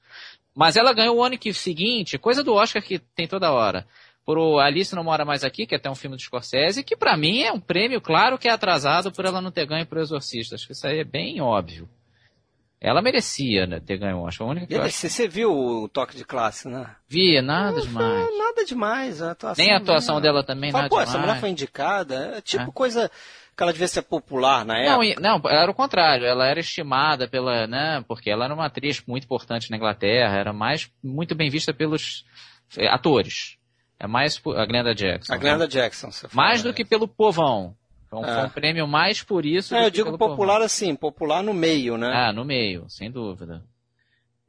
Mas 0.55 0.75
ela 0.75 0.93
ganhou 0.93 1.15
o 1.17 1.23
ano 1.23 1.37
que 1.37 1.53
seguinte, 1.53 2.17
coisa 2.17 2.43
do 2.43 2.55
Oscar 2.55 2.81
que 2.81 2.97
tem 2.97 3.27
toda 3.27 3.51
hora. 3.51 3.85
Por 4.31 4.37
o 4.37 4.59
Alice 4.61 4.95
Não 4.95 5.03
Mora 5.03 5.25
Mais 5.25 5.43
Aqui, 5.43 5.65
que 5.67 5.75
é 5.75 5.77
até 5.77 5.89
um 5.91 5.95
filme 5.95 6.15
do 6.15 6.21
Scorsese, 6.21 6.85
que 6.85 6.95
pra 6.95 7.17
mim 7.17 7.41
é 7.41 7.51
um 7.51 7.59
prêmio, 7.59 7.99
claro 7.99 8.37
que 8.37 8.47
é 8.47 8.51
atrasado 8.51 9.11
por 9.11 9.25
ela 9.25 9.41
não 9.41 9.51
ter 9.51 9.65
ganho 9.65 9.85
pro 9.85 9.99
Exorcista. 9.99 10.55
Acho 10.55 10.65
que 10.67 10.71
isso 10.71 10.87
aí 10.87 10.99
é 10.99 11.03
bem 11.03 11.41
óbvio. 11.41 11.89
Ela 12.79 13.01
merecia 13.01 13.67
né, 13.67 13.81
ter 13.81 13.97
ganho 13.97 14.19
o 14.19 14.23
Oscar. 14.25 14.47
A 14.47 14.51
única 14.51 14.67
que 14.67 14.73
Ele- 14.73 14.83
acho 14.85 15.09
Você, 15.09 15.27
viu 15.27 15.51
o 15.51 15.89
toque 15.89 16.15
de 16.15 16.23
classe, 16.23 16.69
né? 16.69 16.95
vi, 17.09 17.41
nada 17.41 17.81
demais. 17.81 18.25
Ah, 18.25 18.37
nada 18.37 18.63
demais. 18.65 19.21
A 19.21 19.31
atuação 19.31 19.65
Nem 19.65 19.73
a 19.73 19.77
atuação 19.79 20.15
né? 20.15 20.21
dela 20.21 20.43
também, 20.45 20.71
Fala, 20.71 20.83
nada 20.83 20.89
pô, 20.89 20.95
demais. 20.95 21.09
essa 21.09 21.19
mulher 21.19 21.39
foi 21.41 21.49
indicada. 21.49 22.35
É 22.37 22.41
tipo 22.41 22.63
É. 22.63 22.71
coisa 22.73 23.11
que 23.57 23.61
ela 23.63 23.73
devia 23.73 23.87
ser 23.89 24.03
popular 24.03 24.63
na 24.63 24.77
época. 24.77 24.91
Não, 24.95 25.03
e- 25.03 25.15
não, 25.19 25.41
era 25.45 25.69
o 25.69 25.73
contrário. 25.75 26.25
Ela 26.25 26.47
era 26.47 26.61
estimada 26.61 27.27
pela, 27.27 27.67
né, 27.67 28.01
porque 28.07 28.29
ela 28.29 28.45
era 28.45 28.53
uma 28.53 28.67
atriz 28.67 29.03
muito 29.05 29.25
importante 29.25 29.69
na 29.69 29.75
Inglaterra, 29.75 30.37
era 30.37 30.53
mais 30.53 30.89
muito 31.03 31.35
bem 31.35 31.49
vista 31.49 31.73
pelos 31.73 32.23
eh, 32.77 32.87
atores. 32.87 33.57
É 34.03 34.07
mais 34.07 34.39
por- 34.39 34.57
a 34.57 34.65
Glenda 34.65 34.95
Jackson. 34.95 35.31
A 35.31 35.37
Glenda 35.37 35.67
Jackson. 35.67 36.11
Você 36.11 36.27
fala, 36.27 36.47
mais 36.47 36.63
do 36.63 36.69
né? 36.69 36.73
que 36.73 36.83
pelo 36.83 37.07
povão. 37.07 37.75
Então, 38.07 38.25
É. 38.25 38.33
foi 38.33 38.43
um 38.45 38.49
prêmio 38.49 38.87
mais 38.87 39.21
por 39.21 39.45
isso. 39.45 39.75
É, 39.75 39.81
do 39.81 39.85
eu 39.85 39.91
digo 39.91 40.17
popular 40.17 40.53
povão. 40.55 40.65
assim, 40.65 40.95
popular 40.95 41.43
no 41.43 41.53
meio, 41.53 41.97
né? 41.97 42.11
Ah, 42.11 42.33
no 42.33 42.43
meio, 42.43 42.85
sem 42.89 43.11
dúvida. 43.11 43.63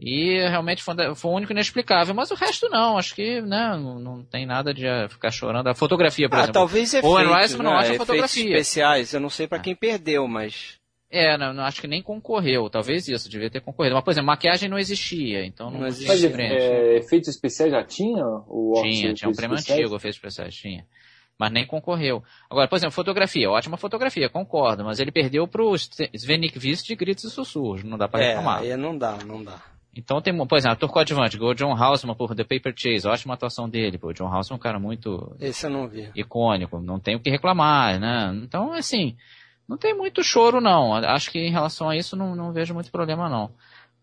E 0.00 0.40
realmente 0.48 0.82
foi, 0.82 0.94
foi 1.14 1.30
o 1.30 1.34
único 1.34 1.53
inexplicável, 1.53 2.14
mas 2.14 2.30
o 2.30 2.34
resto 2.34 2.68
não, 2.70 2.96
acho 2.98 3.14
que 3.14 3.40
né, 3.42 3.76
não, 3.76 3.98
não 4.00 4.24
tem 4.24 4.44
nada 4.46 4.72
de 4.74 4.88
ah, 4.88 5.07
ficar 5.09 5.30
chorando. 5.30 5.68
A 5.68 5.74
fotografia, 5.74 6.28
por 6.28 6.36
Ah, 6.36 6.42
exemplo. 6.44 6.55
talvez 6.55 6.92
efeitos, 6.94 7.11
Owen 7.11 7.26
não 7.26 7.34
né? 7.34 7.38
acha 7.76 7.80
efeitos 7.88 7.98
fotografia. 8.07 8.44
especiais. 8.44 9.12
Eu 9.12 9.20
não 9.20 9.30
sei 9.30 9.46
pra 9.46 9.59
Ah. 9.59 9.61
quem 9.61 9.76
perdeu, 9.76 10.26
mas 10.26 10.80
É, 11.14 11.36
não, 11.36 11.52
não, 11.52 11.64
acho 11.64 11.78
que 11.80 11.86
nem 11.86 12.00
concorreu. 12.02 12.70
Talvez 12.70 13.06
isso, 13.06 13.28
devia 13.28 13.50
ter 13.50 13.60
concorrido. 13.60 13.94
Mas, 13.94 14.02
por 14.02 14.10
exemplo, 14.12 14.28
maquiagem 14.28 14.66
não 14.68 14.78
existia, 14.78 15.44
então 15.44 15.70
não, 15.70 15.80
Não 15.80 15.86
existia 15.86 16.08
Mas 16.08 16.24
existia. 16.24 16.36
prêmio. 16.36 16.56
é, 16.58 16.96
efeitos 16.96 17.28
especiais 17.28 17.70
já 17.70 17.84
tinha? 17.84 18.24
O 18.48 18.80
Tinha, 18.82 19.12
tinha 19.12 19.28
um 19.28 19.34
prêmio 19.34 19.54
especiais? 19.56 19.80
antigo, 19.82 19.96
efeitos 19.96 20.16
especiais, 20.16 20.54
tinha. 20.54 20.86
Mas 21.38 21.52
nem 21.52 21.66
concorreu. 21.66 22.22
Agora, 22.48 22.66
por 22.66 22.76
exemplo, 22.76 22.94
fotografia, 22.94 23.50
ótima 23.50 23.76
fotografia, 23.76 24.28
concordo, 24.30 24.84
mas 24.84 25.00
ele 25.00 25.10
perdeu 25.12 25.46
pro 25.46 25.74
Svenik 26.14 26.58
Vist 26.58 26.86
de 26.86 26.94
gritos 26.94 27.24
e 27.24 27.30
sussurros, 27.30 27.84
não 27.84 27.98
dá 27.98 28.08
pra 28.08 28.22
é, 28.22 28.28
reclamar. 28.28 28.60
aí 28.60 28.74
não 28.76 28.96
dá, 28.96 29.18
não 29.26 29.42
dá. 29.44 29.60
Então 29.94 30.22
tem, 30.22 30.34
por 30.46 30.56
exemplo, 30.56 30.72
ator 30.74 30.90
coadjuvante, 30.90 31.38
o 31.38 31.52
John 31.54 31.74
Houseman 31.76 32.14
por 32.14 32.34
The 32.34 32.44
Paper 32.44 32.72
Chase, 32.74 33.06
ótima 33.06 33.34
atuação 33.34 33.68
dele, 33.68 33.98
pô, 33.98 34.08
o 34.08 34.14
John 34.14 34.32
Houseman 34.32 34.56
é 34.56 34.58
um 34.58 34.62
cara 34.62 34.78
muito 34.78 35.36
Esse 35.38 35.66
eu 35.66 35.70
não 35.70 35.86
vi. 35.88 36.10
icônico, 36.14 36.80
não 36.80 36.98
tem 36.98 37.16
o 37.16 37.20
que 37.20 37.28
reclamar, 37.28 38.00
né? 38.00 38.32
Então, 38.42 38.72
assim, 38.72 39.16
não 39.73 39.79
tem 39.79 39.97
muito 39.97 40.23
choro, 40.23 40.61
não. 40.61 40.95
Acho 40.95 41.31
que 41.31 41.39
em 41.39 41.51
relação 41.51 41.89
a 41.89 41.97
isso 41.97 42.14
não, 42.14 42.37
não 42.37 42.53
vejo 42.53 42.75
muito 42.75 42.91
problema, 42.91 43.29
não. 43.29 43.51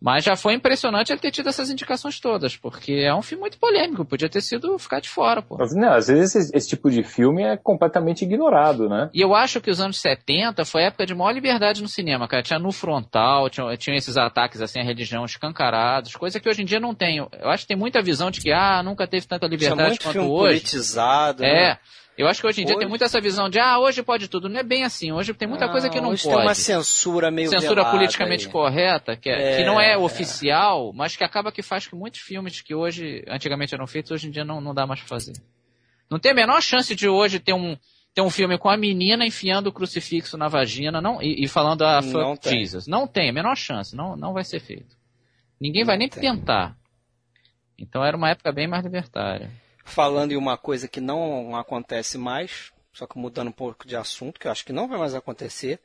Mas 0.01 0.23
já 0.23 0.35
foi 0.35 0.53
impressionante 0.53 1.11
ele 1.11 1.19
ter 1.19 1.29
tido 1.29 1.49
essas 1.49 1.69
indicações 1.69 2.21
todas, 2.21 2.55
porque 2.55 2.93
é 2.93 3.13
um 3.13 3.21
filme 3.21 3.41
muito 3.41 3.59
polêmico, 3.59 4.05
podia 4.05 4.29
ter 4.29 4.39
sido 4.39 4.79
ficar 4.79 5.01
de 5.01 5.09
fora, 5.09 5.41
pô. 5.41 5.57
Não, 5.73 5.91
às 5.91 6.07
vezes 6.07 6.33
esse, 6.33 6.57
esse 6.57 6.69
tipo 6.69 6.89
de 6.89 7.03
filme 7.03 7.43
é 7.43 7.57
completamente 7.57 8.23
ignorado, 8.23 8.87
né? 8.87 9.09
E 9.13 9.19
eu 9.19 9.35
acho 9.35 9.59
que 9.59 9.69
os 9.69 9.81
anos 9.81 9.99
70 9.99 10.63
foi 10.63 10.83
a 10.83 10.87
época 10.87 11.05
de 11.05 11.13
maior 11.13 11.33
liberdade 11.33 11.81
no 11.81 11.89
cinema, 11.89 12.29
cara. 12.29 12.41
Tinha 12.41 12.57
no 12.57 12.71
frontal, 12.71 13.49
tinha, 13.49 13.75
tinha 13.75 13.97
esses 13.97 14.15
ataques 14.15 14.61
assim 14.61 14.79
à 14.79 14.83
religião 14.83 15.25
escancarados, 15.25 16.15
coisa 16.15 16.39
que 16.39 16.47
hoje 16.47 16.61
em 16.61 16.65
dia 16.65 16.79
não 16.79 16.95
tem. 16.95 17.17
Eu 17.17 17.49
acho 17.49 17.63
que 17.63 17.67
tem 17.67 17.77
muita 17.77 18.01
visão 18.01 18.31
de 18.31 18.39
que, 18.39 18.53
ah, 18.53 18.81
nunca 18.81 19.05
teve 19.05 19.27
tanta 19.27 19.47
Tinha 19.47 19.57
liberdade 19.57 19.89
muito 19.89 20.03
quanto 20.03 20.13
filme 20.13 20.29
hoje. 20.29 20.59
politizado. 20.61 21.43
É. 21.43 21.71
né? 21.71 21.77
Eu 22.19 22.27
acho 22.27 22.41
que 22.41 22.47
hoje 22.47 22.61
em 22.61 22.65
dia 22.65 22.73
Hoje- 22.75 22.79
tem 22.81 22.89
muito 22.89 23.03
essa 23.03 23.21
visão 23.21 23.49
de, 23.49 23.59
ah, 23.59 23.79
hoje 23.79 24.03
pode 24.03 24.27
tudo. 24.27 24.49
Não 24.49 24.59
é 24.59 24.63
bem 24.63 24.83
assim. 24.83 25.09
Hoje 25.09 25.33
tem 25.33 25.47
muita 25.47 25.69
coisa 25.69 25.89
que 25.89 26.01
não 26.01 26.09
hoje 26.09 26.23
pode. 26.23 26.35
tem 26.35 26.45
uma 26.47 26.53
censura 26.53 27.31
meio 27.31 27.49
Censura 27.49 27.85
politicamente 27.85 28.47
aí. 28.47 28.51
correta, 28.51 29.15
que, 29.15 29.29
é- 29.29 29.53
É, 29.53 29.57
que 29.57 29.63
não 29.63 29.79
é, 29.79 29.93
é. 29.93 29.97
oficial, 29.97 30.91
mas 30.93 31.15
que 31.15 31.23
acaba 31.23 31.49
que 31.49 31.61
faz 31.63 31.87
que 31.87 31.95
muitos 31.95 32.19
filmes 32.19 32.59
que 32.59 32.75
hoje, 32.75 33.23
antigamente 33.25 33.73
eram 33.73 33.87
feitos, 33.87 34.11
hoje 34.11 34.27
em 34.27 34.31
dia 34.31 34.43
não, 34.43 34.59
não 34.59 34.73
dá 34.73 34.85
mais 34.85 34.99
pra 34.99 35.07
fazer. 35.07 35.31
Não 36.11 36.19
tem 36.19 36.33
a 36.33 36.35
menor 36.35 36.61
chance 36.61 36.93
de 36.93 37.07
hoje 37.07 37.39
ter 37.39 37.53
um, 37.53 37.77
ter 38.13 38.21
um 38.21 38.29
filme 38.29 38.57
com 38.57 38.67
a 38.67 38.75
menina 38.75 39.25
enfiando 39.25 39.67
o 39.67 39.71
crucifixo 39.71 40.37
na 40.37 40.49
vagina 40.49 40.99
não, 40.99 41.21
e, 41.21 41.45
e 41.45 41.47
falando 41.47 41.83
a 41.83 42.01
Não 42.01 42.11
fuck 42.35 42.41
tem. 42.49 42.59
Jesus. 42.59 42.85
Não 42.85 43.07
tem, 43.07 43.29
a 43.29 43.33
menor 43.33 43.55
chance. 43.55 43.95
Não, 43.95 44.17
não 44.17 44.33
vai 44.33 44.43
ser 44.43 44.59
feito. 44.59 44.93
Ninguém 45.61 45.85
vai 45.85 45.95
Não 45.95 45.99
nem 45.99 46.09
tem. 46.09 46.21
tentar. 46.21 46.75
Então 47.77 48.03
era 48.03 48.17
uma 48.17 48.29
época 48.29 48.51
bem 48.51 48.67
mais 48.67 48.83
libertária. 48.83 49.49
Falando 49.89 50.31
em 50.31 50.37
uma 50.37 50.57
coisa 50.57 50.87
que 50.87 51.01
não 51.01 51.55
acontece 51.55 52.17
mais, 52.17 52.71
só 52.93 53.05
que 53.07 53.17
mudando 53.17 53.47
um 53.49 53.51
pouco 53.53 53.87
de 53.87 53.95
assunto, 53.95 54.39
que 54.39 54.47
eu 54.47 54.51
acho 54.51 54.65
que 54.65 54.73
não 54.73 54.87
vai 54.87 54.97
mais 54.99 55.15
acontecer, 55.15 55.79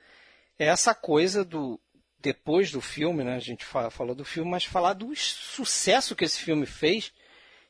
é 0.59 0.67
essa 0.67 0.95
coisa 0.95 1.45
do 1.45 1.81
depois 2.21 2.71
do 2.71 2.81
filme, 2.81 3.23
né? 3.23 3.35
A 3.35 3.41
gente 3.41 3.65
fa- 3.65 3.91
falou 3.91 4.15
do 4.15 4.25
filme, 4.25 4.51
mas 4.51 4.65
falar 4.65 4.95
do 4.95 5.15
sucesso 5.15 6.17
que 6.17 6.25
esse 6.25 6.41
filme 6.41 6.65
fez 6.65 7.13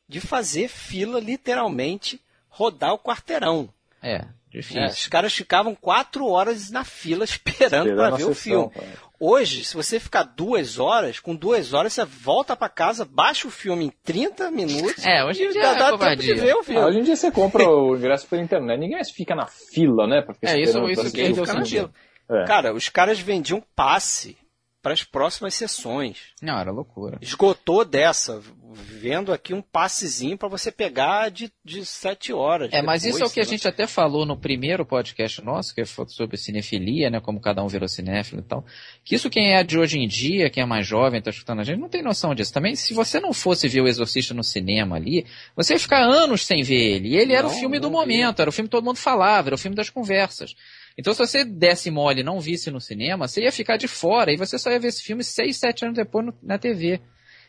de 0.09 0.21
fazer 0.21 0.69
fila 0.69 1.19
literalmente 1.19 2.21
rodar 2.49 2.93
o 2.93 2.99
quarteirão. 2.99 3.69
É, 4.03 4.19
né? 4.19 4.29
difícil. 4.51 4.85
Os 4.87 5.09
caras 5.09 5.35
ficavam 5.35 5.75
quatro 5.75 6.27
horas 6.29 6.71
na 6.71 6.85
fila 6.85 7.25
esperando 7.25 7.97
para 7.97 8.11
ver 8.17 8.25
o 8.25 8.35
sessão, 8.35 8.71
filme. 8.71 8.71
cara. 8.71 9.04
Hoje, 9.21 9.65
se 9.65 9.75
você 9.75 10.01
ficar 10.01 10.25
duas 10.25 10.79
horas, 10.79 11.21
com 11.21 11.35
duas 11.37 11.73
horas 11.73 11.93
você 11.93 12.05
volta 12.05 12.57
pra 12.57 12.69
casa, 12.69 13.05
baixa 13.05 13.47
o 13.47 13.51
filme 13.51 13.85
em 13.87 13.93
30 14.03 14.51
minutos. 14.51 15.05
É, 15.07 15.25
hoje 15.25 15.45
em 15.45 15.49
e 15.49 15.53
dia 15.53 15.63
dá, 15.63 15.69
é 15.69 15.79
dá 15.79 15.99
tempo 15.99 16.23
de 16.23 16.35
ver 16.35 16.55
o 16.55 16.61
Ah, 16.61 16.65
filme. 16.65 16.81
hoje 16.85 16.99
em 16.99 17.03
dia 17.05 17.17
você 17.17 17.31
compra 17.31 17.69
o 17.69 17.97
ingresso 17.97 18.27
pela 18.27 18.43
internet. 18.43 18.79
Ninguém 18.79 18.97
mais 18.97 19.11
fica 19.11 19.35
na 19.35 19.47
fila, 19.47 20.07
né? 20.07 20.21
Pra 20.23 20.35
ficar 20.35 20.51
É, 20.51 20.61
isso- 20.61 20.79
isso 20.89 21.01
o. 21.45 21.91
É. 22.31 22.45
Cara, 22.45 22.75
os 22.75 22.89
caras 22.89 23.19
vendiam 23.21 23.63
passe 23.77 24.37
para 24.85 24.93
as 24.93 25.03
próximas 25.03 25.55
sessões. 25.55 26.19
Não, 26.43 26.59
era 26.59 26.71
loucura. 26.71 27.17
Esgotou 27.23 27.87
dessa, 27.87 28.43
vendo 28.75 29.33
aqui 29.33 29.55
um 29.55 29.63
passezinho 29.63 30.37
para 30.37 30.47
você 30.47 30.71
pegar 30.71 31.31
de, 31.31 31.51
de 31.65 31.87
sete 31.87 32.35
horas. 32.35 32.69
É, 32.71 32.83
mas 32.83 33.01
depois, 33.01 33.15
isso 33.15 33.25
é 33.25 33.27
o 33.27 33.31
que 33.33 33.41
a 33.41 33.45
gente 33.45 33.67
até 33.67 33.87
falou 33.87 34.27
no 34.27 34.37
primeiro 34.37 34.85
podcast 34.85 35.43
nosso, 35.43 35.75
que 35.75 35.87
foi 35.87 36.07
sobre 36.09 36.37
cinefilia, 36.37 37.09
né? 37.09 37.19
Como 37.19 37.41
cada 37.41 37.65
um 37.65 37.67
virou 37.67 37.89
cinéfilo 37.89 38.43
e 38.43 38.45
tal. 38.45 38.63
Que 39.03 39.15
isso 39.15 39.31
quem 39.31 39.55
é 39.55 39.65
de 39.65 39.79
hoje 39.79 39.99
em 39.99 40.07
dia, 40.07 40.51
quem 40.51 40.63
é 40.63 40.67
mais 40.67 40.87
jovem, 40.87 41.23
tá 41.23 41.31
escutando 41.31 41.61
a 41.61 41.65
gente, 41.65 41.81
não 41.81 41.89
tem 41.89 42.03
noção 42.03 42.35
disso. 42.35 42.53
Também, 42.53 42.77
se 42.77 42.93
você 42.93 43.19
não 43.19 43.33
fosse 43.33 43.67
ver 43.67 43.81
o 43.81 43.89
Exorcista 43.89 44.35
no 44.35 44.45
cinema 44.45 44.97
ali, 44.97 45.25
você 45.57 45.73
ia 45.73 45.79
ficar 45.79 46.03
anos 46.03 46.45
sem 46.45 46.63
ver 46.63 46.97
ele. 46.97 47.09
E 47.09 47.17
ele 47.17 47.33
era 47.33 47.47
o 47.47 47.51
Não, 47.51 47.59
filme 47.59 47.79
do 47.79 47.89
não 47.89 48.01
vi. 48.03 48.13
momento, 48.13 48.41
era 48.41 48.51
o 48.51 48.53
filme 48.53 48.69
que 48.69 48.73
todo 48.73 48.85
mundo 48.85 48.99
falava, 48.99 49.49
era 49.49 49.55
o 49.55 49.59
filme 49.59 49.75
das 49.75 49.89
conversas. 49.89 50.55
Então, 50.97 51.13
se 51.13 51.19
você 51.19 51.45
desse 51.45 51.91
mole 51.91 52.21
e 52.21 52.25
não 52.25 52.39
visse 52.41 52.71
no 52.71 52.81
cinema, 52.81 53.27
você 53.27 53.43
ia 53.43 53.53
ficar 53.53 53.77
de 53.77 53.89
fora 53.89 54.33
e 54.33 54.37
você 54.37 54.59
só 54.59 54.71
ia 54.71 54.79
ver 54.79 54.89
esse 54.89 55.03
filme 55.03 55.25
seis, 55.25 55.57
sete 55.59 55.85
anos 55.85 55.97
depois 55.97 56.27
no- 56.27 56.35
na 56.43 56.57
TV. 56.59 57.01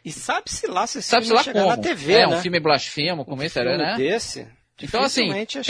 E 0.03 0.11
sabe-se 0.11 0.67
lá 0.67 0.85
se 0.87 0.99
esse 0.99 1.09
Sabe-se 1.09 1.29
filme 1.29 1.37
lá 1.39 1.43
chegar 1.43 1.61
como? 1.63 1.75
na 1.75 1.81
TV, 1.81 2.13
é, 2.13 2.27
né? 2.27 2.35
um 2.37 2.41
filme 2.41 2.59
blasfemo, 2.59 3.23
como 3.25 3.41
um 3.41 3.45
esse 3.45 3.57
era, 3.59 3.77
né? 3.77 3.95
desse. 3.97 4.47
Então, 4.81 5.01
assim, 5.03 5.31
tem- 5.31 5.45
tinha 5.45 5.63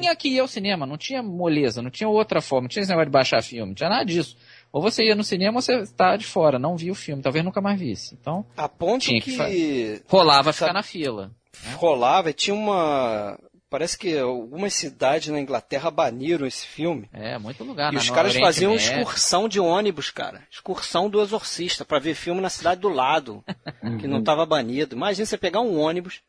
também. 0.00 0.16
que 0.16 0.28
ir 0.28 0.38
ao 0.38 0.46
cinema, 0.46 0.84
não 0.84 0.98
tinha 0.98 1.22
moleza, 1.22 1.80
não 1.80 1.90
tinha 1.90 2.06
outra 2.08 2.42
forma, 2.42 2.62
não 2.64 2.68
tinha 2.68 2.82
esse 2.82 2.90
negócio 2.90 3.06
de 3.08 3.12
baixar 3.12 3.42
filme, 3.42 3.68
não 3.68 3.74
tinha 3.74 3.88
nada 3.88 4.04
disso. 4.04 4.36
Ou 4.70 4.82
você 4.82 5.02
ia 5.04 5.14
no 5.14 5.24
cinema 5.24 5.56
ou 5.58 5.62
você 5.62 5.76
está 5.80 6.14
de 6.16 6.26
fora, 6.26 6.58
não 6.58 6.76
via 6.76 6.92
o 6.92 6.94
filme, 6.96 7.22
talvez 7.22 7.42
nunca 7.44 7.60
mais 7.62 7.78
visse. 7.80 8.14
Então, 8.20 8.44
A 8.56 8.68
ponto 8.68 9.02
Tinha 9.02 9.20
que, 9.20 9.34
que 9.36 10.02
rolava 10.06 10.52
ficar 10.52 10.72
na 10.74 10.82
fila. 10.82 11.30
rolava 11.76 12.30
e 12.30 12.34
tinha 12.34 12.54
uma. 12.54 13.38
Parece 13.74 13.98
que 13.98 14.16
algumas 14.16 14.72
cidades 14.72 15.26
na 15.32 15.40
Inglaterra 15.40 15.90
baniram 15.90 16.46
esse 16.46 16.64
filme. 16.64 17.08
É, 17.12 17.36
muito 17.38 17.64
lugar. 17.64 17.90
e 17.92 17.96
na- 17.96 18.00
os 18.00 18.08
caras 18.08 18.30
Oriente 18.30 18.46
faziam 18.46 18.70
Médio. 18.70 18.98
excursão 19.00 19.48
de 19.48 19.58
ônibus, 19.58 20.10
cara. 20.10 20.42
Excursão 20.48 21.10
do 21.10 21.20
Exorcista, 21.20 21.84
pra 21.84 21.98
ver 21.98 22.14
filme 22.14 22.40
na 22.40 22.48
cidade 22.48 22.80
do 22.80 22.88
lado, 22.88 23.42
que 24.00 24.06
não 24.06 24.22
tava 24.22 24.46
banido. 24.46 24.94
Imagina 24.94 25.26
você 25.26 25.36
pegar 25.36 25.60
um 25.60 25.76
ônibus, 25.80 26.20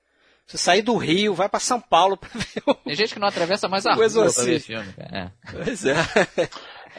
você 0.47 0.57
sair 0.57 0.81
do 0.81 0.95
Rio, 0.97 1.35
vai 1.35 1.47
pra 1.47 1.59
São 1.59 1.79
Paulo 1.79 2.17
pra 2.17 2.29
ver 2.33 2.63
o. 2.65 2.73
Tem 2.73 2.95
gente 2.95 3.13
que 3.13 3.19
não 3.19 3.27
atravessa 3.27 3.67
mais 3.67 3.85
a 3.85 3.91
O 3.91 3.95
rua 3.95 4.09
pra 4.33 4.43
ver 4.43 4.59
filme. 4.59 4.91
É. 4.97 5.29
Pois 5.51 5.85
é. 5.85 5.93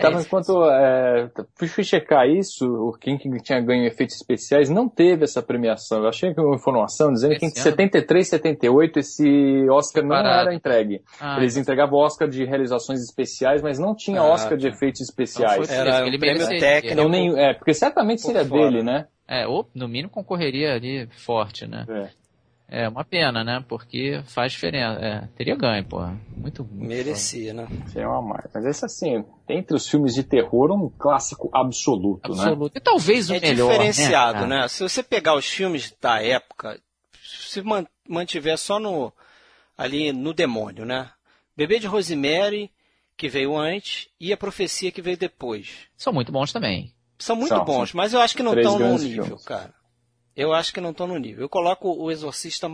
Tá, 0.01 0.11
É 0.11 0.21
enquanto 0.21 0.65
é, 0.71 1.31
fui, 1.55 1.69
fui 1.69 1.85
checar 1.85 2.29
isso, 2.29 2.67
o 2.67 2.93
quem 2.93 3.17
que 3.17 3.29
tinha 3.43 3.61
ganho 3.61 3.85
efeitos 3.87 4.17
especiais 4.17 4.69
não 4.69 4.89
teve 4.89 5.25
essa 5.25 5.43
premiação. 5.43 6.03
Eu 6.03 6.09
achei 6.09 6.35
que 6.35 6.41
uma 6.41 6.55
informação 6.57 7.13
dizendo 7.13 7.37
que 7.39 7.45
em 7.47 7.49
Esse 7.49 7.61
ano? 7.61 7.71
73, 7.71 8.29
78 8.29 8.99
esse 8.99 9.67
Oscar 9.71 10.05
não 10.05 10.17
era 10.17 10.55
entregue. 10.55 11.03
Ah, 11.21 11.39
Eles 11.39 11.57
entregavam 11.57 11.99
Oscar 11.99 12.29
de 12.29 12.45
realizações 12.45 13.01
especiais, 13.03 13.63
mas 13.63 13.79
não 13.79 13.95
tinha 13.95 14.21
Ah, 14.21 14.27
Oscar 14.33 14.57
de 14.57 14.69
tá. 14.69 14.75
efeitos 14.75 15.01
especiais. 15.01 15.59
Não 15.59 15.65
foi- 15.67 15.75
Era 15.77 16.07
Ele 16.07 16.17
um 16.17 16.21
prêmio 16.21 16.49
técnico. 16.49 16.93
Então, 16.93 17.09
nem, 17.09 17.39
é, 17.39 17.55
porque 17.55 17.73
certamente 17.75 18.21
seria 18.23 18.45
fora. 18.45 18.71
dele, 18.71 18.83
né? 18.83 19.07
É, 19.29 19.47
ou 19.47 19.69
no 19.75 19.89
mínimo 19.89 20.09
concorreria 20.11 20.75
ali 20.75 21.09
forte, 21.25 21.67
né? 21.67 21.85
É. 21.89 22.09
É 22.69 22.89
uma 22.89 23.05
pena, 23.05 23.45
né? 23.45 23.65
Porque 23.69 24.21
faz 24.27 24.53
diferença. 24.53 24.99
É, 25.01 25.21
teria 25.37 25.55
ganho, 25.55 25.85
porra. 25.85 26.19
Muito, 26.37 26.65
muito 26.65 26.89
Merecia, 26.89 27.55
né? 27.55 27.69
Seria 27.93 28.09
uma 28.09 28.21
marca. 28.21 28.51
Mas 28.55 28.65
esse, 28.65 28.85
assim, 28.85 29.25
entre 29.49 29.77
os 29.77 29.89
filmes 29.89 30.15
de 30.15 30.25
terror, 30.25 30.73
um 30.73 30.89
clássico 30.89 31.49
absoluto, 31.55 32.35
né? 32.35 32.43
Absoluto. 32.43 32.77
E 32.77 32.81
talvez 32.81 33.31
o 33.31 33.35
é 33.35 33.41
melhor. 33.41 33.71
diferenciado, 33.71 34.41
cara? 34.41 34.47
né? 34.47 34.69
Se 34.69 34.83
você 34.83 35.03
pegar 35.03 35.37
os 35.37 35.47
filmes 35.47 35.95
da 36.01 36.21
época, 36.21 36.81
se 37.23 37.63
man- 37.63 37.87
mantiver 38.09 38.59
só 38.59 38.81
no 38.81 39.13
ali 39.79 40.13
no 40.13 40.33
demônio, 40.35 40.85
né? 40.85 41.11
Bebê 41.57 41.79
de 41.79 41.87
Rosemary, 41.87 42.71
que 43.17 43.29
veio 43.29 43.57
antes, 43.57 44.09
e 44.21 44.33
a 44.33 44.37
profecia 44.37 44.91
que 44.91 45.01
veio 45.01 45.17
depois. 45.17 45.87
São 45.97 46.13
muito 46.13 46.33
bons 46.33 46.53
também. 46.53 46.93
São 47.19 47.37
muito 47.37 47.49
São, 47.49 47.65
bons, 47.65 47.95
mas 47.95 48.13
eu 48.13 48.21
acho 48.21 48.37
que 48.37 48.43
não 48.43 48.55
estão 48.55 48.73
no 48.73 48.79
grandes 48.79 49.05
nível, 49.05 49.25
filmes. 49.25 49.45
cara. 49.45 49.73
Eu 50.37 50.53
acho 50.53 50.73
que 50.73 50.81
não 50.81 50.91
estão 50.91 51.07
no 51.07 51.17
nível. 51.17 51.43
Eu 51.43 51.49
coloco 51.49 51.89
o 51.89 52.11
Exorcista 52.11 52.69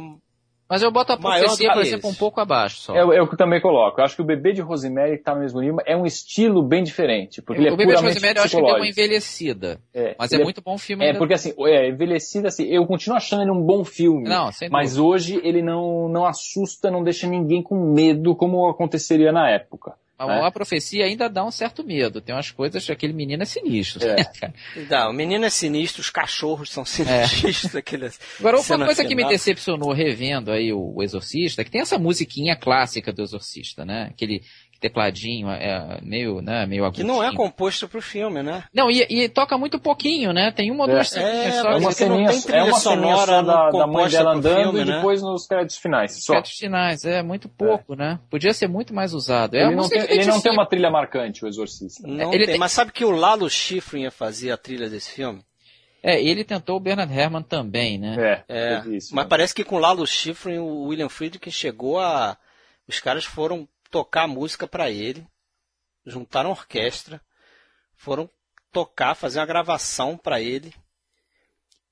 Mas 0.68 0.82
eu 0.82 0.90
boto 0.90 1.12
a 1.12 1.16
profecia, 1.16 1.72
por 1.72 1.82
exemplo, 1.82 2.10
um 2.10 2.14
pouco 2.14 2.40
abaixo 2.40 2.78
só. 2.78 2.94
É, 2.94 2.98
é 2.98 3.22
o 3.22 3.28
que 3.28 3.34
eu 3.34 3.38
também 3.38 3.60
coloco. 3.60 4.00
Eu 4.00 4.04
acho 4.04 4.16
que 4.16 4.22
o 4.22 4.24
Bebê 4.24 4.52
de 4.52 4.60
Rosemary 4.60 5.18
que 5.18 5.22
tá 5.22 5.32
no 5.32 5.42
mesmo 5.42 5.60
nível 5.60 5.78
é 5.86 5.96
um 5.96 6.04
estilo 6.04 6.60
bem 6.60 6.82
diferente. 6.82 7.40
Porque 7.40 7.60
ele 7.60 7.68
é 7.68 7.72
o 7.72 7.76
Bebê 7.76 7.94
de 7.94 8.02
Rosemary 8.02 8.38
eu 8.38 8.42
acho 8.42 8.56
que 8.56 8.62
deu 8.62 8.74
uma 8.74 8.88
envelhecida. 8.88 9.80
É, 9.94 10.16
Mas 10.18 10.32
é 10.32 10.36
ele 10.36 10.44
muito 10.44 10.60
bom 10.60 10.76
filme 10.76 11.04
É, 11.04 11.08
ainda. 11.08 11.18
porque 11.18 11.34
assim, 11.34 11.54
é, 11.60 11.88
envelhecido 11.88 12.48
assim, 12.48 12.64
eu 12.64 12.84
continuo 12.84 13.16
achando 13.16 13.42
ele 13.42 13.52
um 13.52 13.62
bom 13.62 13.84
filme. 13.84 14.28
Não, 14.28 14.50
sem 14.50 14.68
mas 14.68 14.98
hoje 14.98 15.40
ele 15.44 15.62
não, 15.62 16.08
não 16.08 16.26
assusta, 16.26 16.90
não 16.90 17.04
deixa 17.04 17.28
ninguém 17.28 17.62
com 17.62 17.92
medo 17.92 18.34
como 18.34 18.68
aconteceria 18.68 19.30
na 19.30 19.48
época. 19.48 19.94
A, 20.18 20.30
É. 20.36 20.46
a 20.46 20.50
profecia 20.52 21.04
ainda 21.04 21.28
dá 21.28 21.44
um 21.44 21.50
certo 21.50 21.82
medo. 21.84 22.20
Tem 22.20 22.34
umas 22.34 22.50
coisas 22.50 22.84
que 22.84 22.92
aquele 22.92 23.12
menino 23.12 23.42
é 23.42 23.46
sinistro. 23.46 24.00
É. 24.06 24.52
Não, 24.88 25.10
o 25.10 25.12
menino 25.12 25.44
é 25.44 25.50
sinistro, 25.50 26.00
os 26.00 26.10
cachorros 26.10 26.70
são 26.70 26.84
sinistros. 26.86 27.74
aquele- 27.74 28.10
Agora, 28.38 28.58
uma 28.60 28.84
coisa 28.86 29.02
que 29.02 29.14
me 29.14 29.22
final. 29.22 29.30
decepcionou 29.30 29.92
revendo 29.92 30.52
aí 30.52 30.72
o, 30.72 30.94
o 30.96 31.02
Exorcista, 31.02 31.62
é 31.62 31.64
que 31.64 31.70
tem 31.70 31.80
essa 31.80 31.98
musiquinha 31.98 32.54
clássica 32.54 33.12
do 33.12 33.22
Exorcista, 33.22 33.84
né? 33.84 34.08
Aquele 34.10 34.42
tecladinho 34.82 35.48
é, 35.48 35.98
meio, 36.02 36.42
né, 36.42 36.66
meio 36.66 36.82
Que 36.82 37.00
agudinho. 37.00 37.06
não 37.06 37.22
é 37.22 37.34
composto 37.34 37.88
pro 37.88 38.02
filme, 38.02 38.42
né? 38.42 38.64
Não, 38.74 38.90
e, 38.90 39.06
e 39.08 39.28
toca 39.28 39.56
muito 39.56 39.78
pouquinho, 39.78 40.32
né? 40.32 40.50
Tem 40.50 40.70
uma 40.70 40.84
ou 40.84 40.90
É. 40.90 40.94
duas 40.94 41.08
ceninhas 41.08 41.54
É, 41.54 41.62
só. 41.62 41.68
É 41.68 41.70
uma 41.76 41.80
mas 41.80 42.00
é 42.00 42.04
que 42.04 42.10
não 42.10 42.16
ceninha, 42.26 42.42
tem 42.42 42.56
é 42.56 42.62
uma 42.64 42.78
ceninha 42.78 43.16
sonora 43.16 43.32
só 43.32 43.42
da, 43.42 43.70
da 43.70 43.86
mãe 43.86 44.08
dela 44.10 44.32
andando 44.34 44.62
filme, 44.64 44.80
e 44.80 44.84
né? 44.84 44.96
depois 44.96 45.22
nos 45.22 45.46
créditos 45.46 45.76
finais. 45.78 46.24
Só. 46.24 46.32
Créditos 46.34 46.58
finais, 46.58 47.04
é 47.04 47.22
muito 47.22 47.48
pouco, 47.48 47.94
né? 47.94 48.18
Podia 48.28 48.52
ser 48.52 48.66
muito 48.68 48.92
mais 48.92 49.14
usado. 49.14 49.54
É 49.56 49.60
Ele, 49.60 49.68
uma 49.74 49.82
não 49.82 49.88
tem, 49.88 50.06
que 50.06 50.12
ele 50.12 50.26
não 50.26 50.40
tem 50.40 50.52
uma 50.52 50.66
trilha 50.66 50.90
marcante, 50.90 51.44
o 51.44 51.48
Exorcista. 51.48 52.06
Não 52.06 52.28
Ele 52.32 52.38
tem. 52.44 52.46
tem- 52.54 52.58
Mas 52.58 52.72
sabe 52.72 52.92
que 52.92 53.04
o 53.04 53.10
Lalo 53.10 53.48
Schifrin 53.48 54.02
ia 54.02 54.10
fazer 54.10 54.50
a 54.50 54.56
trilha 54.56 54.90
desse 54.90 55.12
filme? 55.12 55.40
É, 56.02 56.20
ele 56.20 56.42
tentou 56.42 56.76
o 56.76 56.80
Bernard 56.80 57.12
Herrmann 57.16 57.44
também, 57.44 57.96
né? 57.96 58.42
É, 58.48 58.74
É. 58.74 58.88
isso, 58.88 59.14
mas 59.14 59.24
né? 59.24 59.28
parece 59.28 59.54
que 59.54 59.62
com 59.62 59.76
o 59.76 59.78
Lalo 59.78 60.04
Schifrin, 60.04 60.58
o 60.58 60.88
William 60.88 61.08
Friedkin 61.08 61.50
chegou 61.52 62.00
a. 62.00 62.36
Os 62.88 62.98
caras 62.98 63.24
foram 63.24 63.68
tocar 63.92 64.26
música 64.26 64.66
pra 64.66 64.90
ele, 64.90 65.24
juntaram 66.04 66.50
orquestra, 66.50 67.20
foram 67.94 68.28
tocar, 68.72 69.14
fazer 69.14 69.38
uma 69.38 69.46
gravação 69.46 70.16
pra 70.16 70.40
ele. 70.40 70.72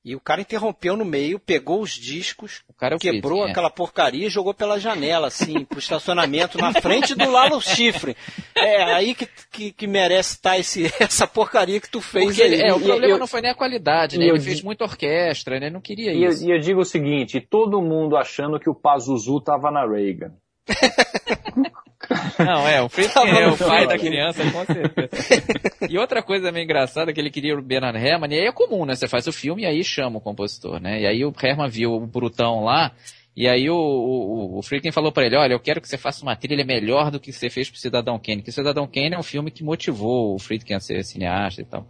E 0.02 0.16
o 0.16 0.20
cara 0.20 0.40
interrompeu 0.40 0.96
no 0.96 1.04
meio, 1.04 1.38
pegou 1.38 1.82
os 1.82 1.90
discos, 1.90 2.62
O 2.66 2.72
cara 2.72 2.94
é 2.94 2.98
quebrou 2.98 3.46
é. 3.46 3.50
aquela 3.50 3.68
porcaria 3.68 4.26
e 4.26 4.30
jogou 4.30 4.54
pela 4.54 4.80
janela, 4.80 5.26
assim, 5.26 5.62
pro 5.66 5.78
estacionamento 5.78 6.56
na 6.56 6.72
frente 6.72 7.14
do 7.14 7.30
Lalo 7.30 7.60
Chifre. 7.60 8.16
É 8.56 8.82
aí 8.94 9.14
que, 9.14 9.26
que, 9.52 9.72
que 9.72 9.86
merece 9.86 10.36
estar 10.36 10.58
esse, 10.58 10.84
essa 10.98 11.26
porcaria 11.26 11.78
que 11.78 11.90
tu 11.90 12.00
fez 12.00 12.24
Porque 12.24 12.40
ele- 12.40 12.62
aí. 12.62 12.70
é, 12.70 12.72
o 12.72 12.78
E- 12.80 12.84
problema 12.84 13.12
eu- 13.12 13.18
não 13.18 13.26
foi 13.26 13.42
nem 13.42 13.50
a 13.50 13.54
qualidade, 13.54 14.16
né? 14.18 14.24
e 14.24 14.28
eu 14.30 14.36
Ele 14.36 14.44
fez 14.44 14.62
muita 14.62 14.84
orquestra, 14.84 15.60
né? 15.60 15.68
Não 15.68 15.82
queria 15.82 16.14
E 16.14 16.24
eu, 16.24 16.30
isso. 16.30 16.48
e 16.48 16.50
eu 16.50 16.58
digo 16.58 16.80
o 16.80 16.84
seguinte, 16.86 17.38
todo 17.38 17.82
mundo 17.82 18.16
achando 18.16 18.58
que 18.58 18.70
o 18.70 18.74
Pazuzu 18.74 19.38
tava 19.42 19.70
na 19.70 19.86
Reagan. 19.86 20.32
Não, 22.38 22.66
é, 22.66 22.82
o 22.82 22.88
Tava 22.88 23.28
é 23.28 23.48
o 23.48 23.56
pai 23.56 23.86
da 23.86 23.98
criança, 23.98 24.42
com 24.50 24.64
certeza. 24.64 25.86
e 25.88 25.96
outra 25.98 26.22
coisa 26.22 26.50
meio 26.50 26.64
engraçada 26.64 27.10
é 27.10 27.14
que 27.14 27.20
ele 27.20 27.30
queria 27.30 27.56
o 27.56 27.62
Bernard 27.62 27.98
Herrmann, 27.98 28.32
e 28.32 28.40
aí 28.40 28.46
é 28.46 28.52
comum, 28.52 28.84
né? 28.84 28.94
Você 28.94 29.06
faz 29.06 29.26
o 29.26 29.32
filme 29.32 29.62
e 29.62 29.66
aí 29.66 29.84
chama 29.84 30.18
o 30.18 30.20
compositor, 30.20 30.80
né? 30.80 31.00
E 31.00 31.06
aí 31.06 31.24
o 31.24 31.32
Herrmann 31.40 31.68
viu 31.68 31.92
o 31.92 32.06
Brutão 32.06 32.64
lá, 32.64 32.92
e 33.36 33.48
aí 33.48 33.70
o, 33.70 33.76
o, 33.76 34.58
o 34.58 34.62
Friedkin 34.62 34.90
falou 34.90 35.12
pra 35.12 35.24
ele, 35.24 35.36
olha, 35.36 35.52
eu 35.52 35.60
quero 35.60 35.80
que 35.80 35.88
você 35.88 35.96
faça 35.96 36.22
uma 36.22 36.34
trilha 36.34 36.64
melhor 36.64 37.10
do 37.10 37.20
que 37.20 37.32
você 37.32 37.48
fez 37.48 37.70
pro 37.70 37.78
Cidadão 37.78 38.18
Kane, 38.18 38.42
que 38.42 38.50
o 38.50 38.52
Cidadão 38.52 38.86
Kane 38.86 39.14
é 39.14 39.18
um 39.18 39.22
filme 39.22 39.50
que 39.50 39.62
motivou 39.62 40.34
o 40.34 40.38
Friedkin 40.38 40.74
a 40.74 40.80
ser 40.80 41.04
cineasta 41.04 41.62
e 41.62 41.64
tal. 41.64 41.86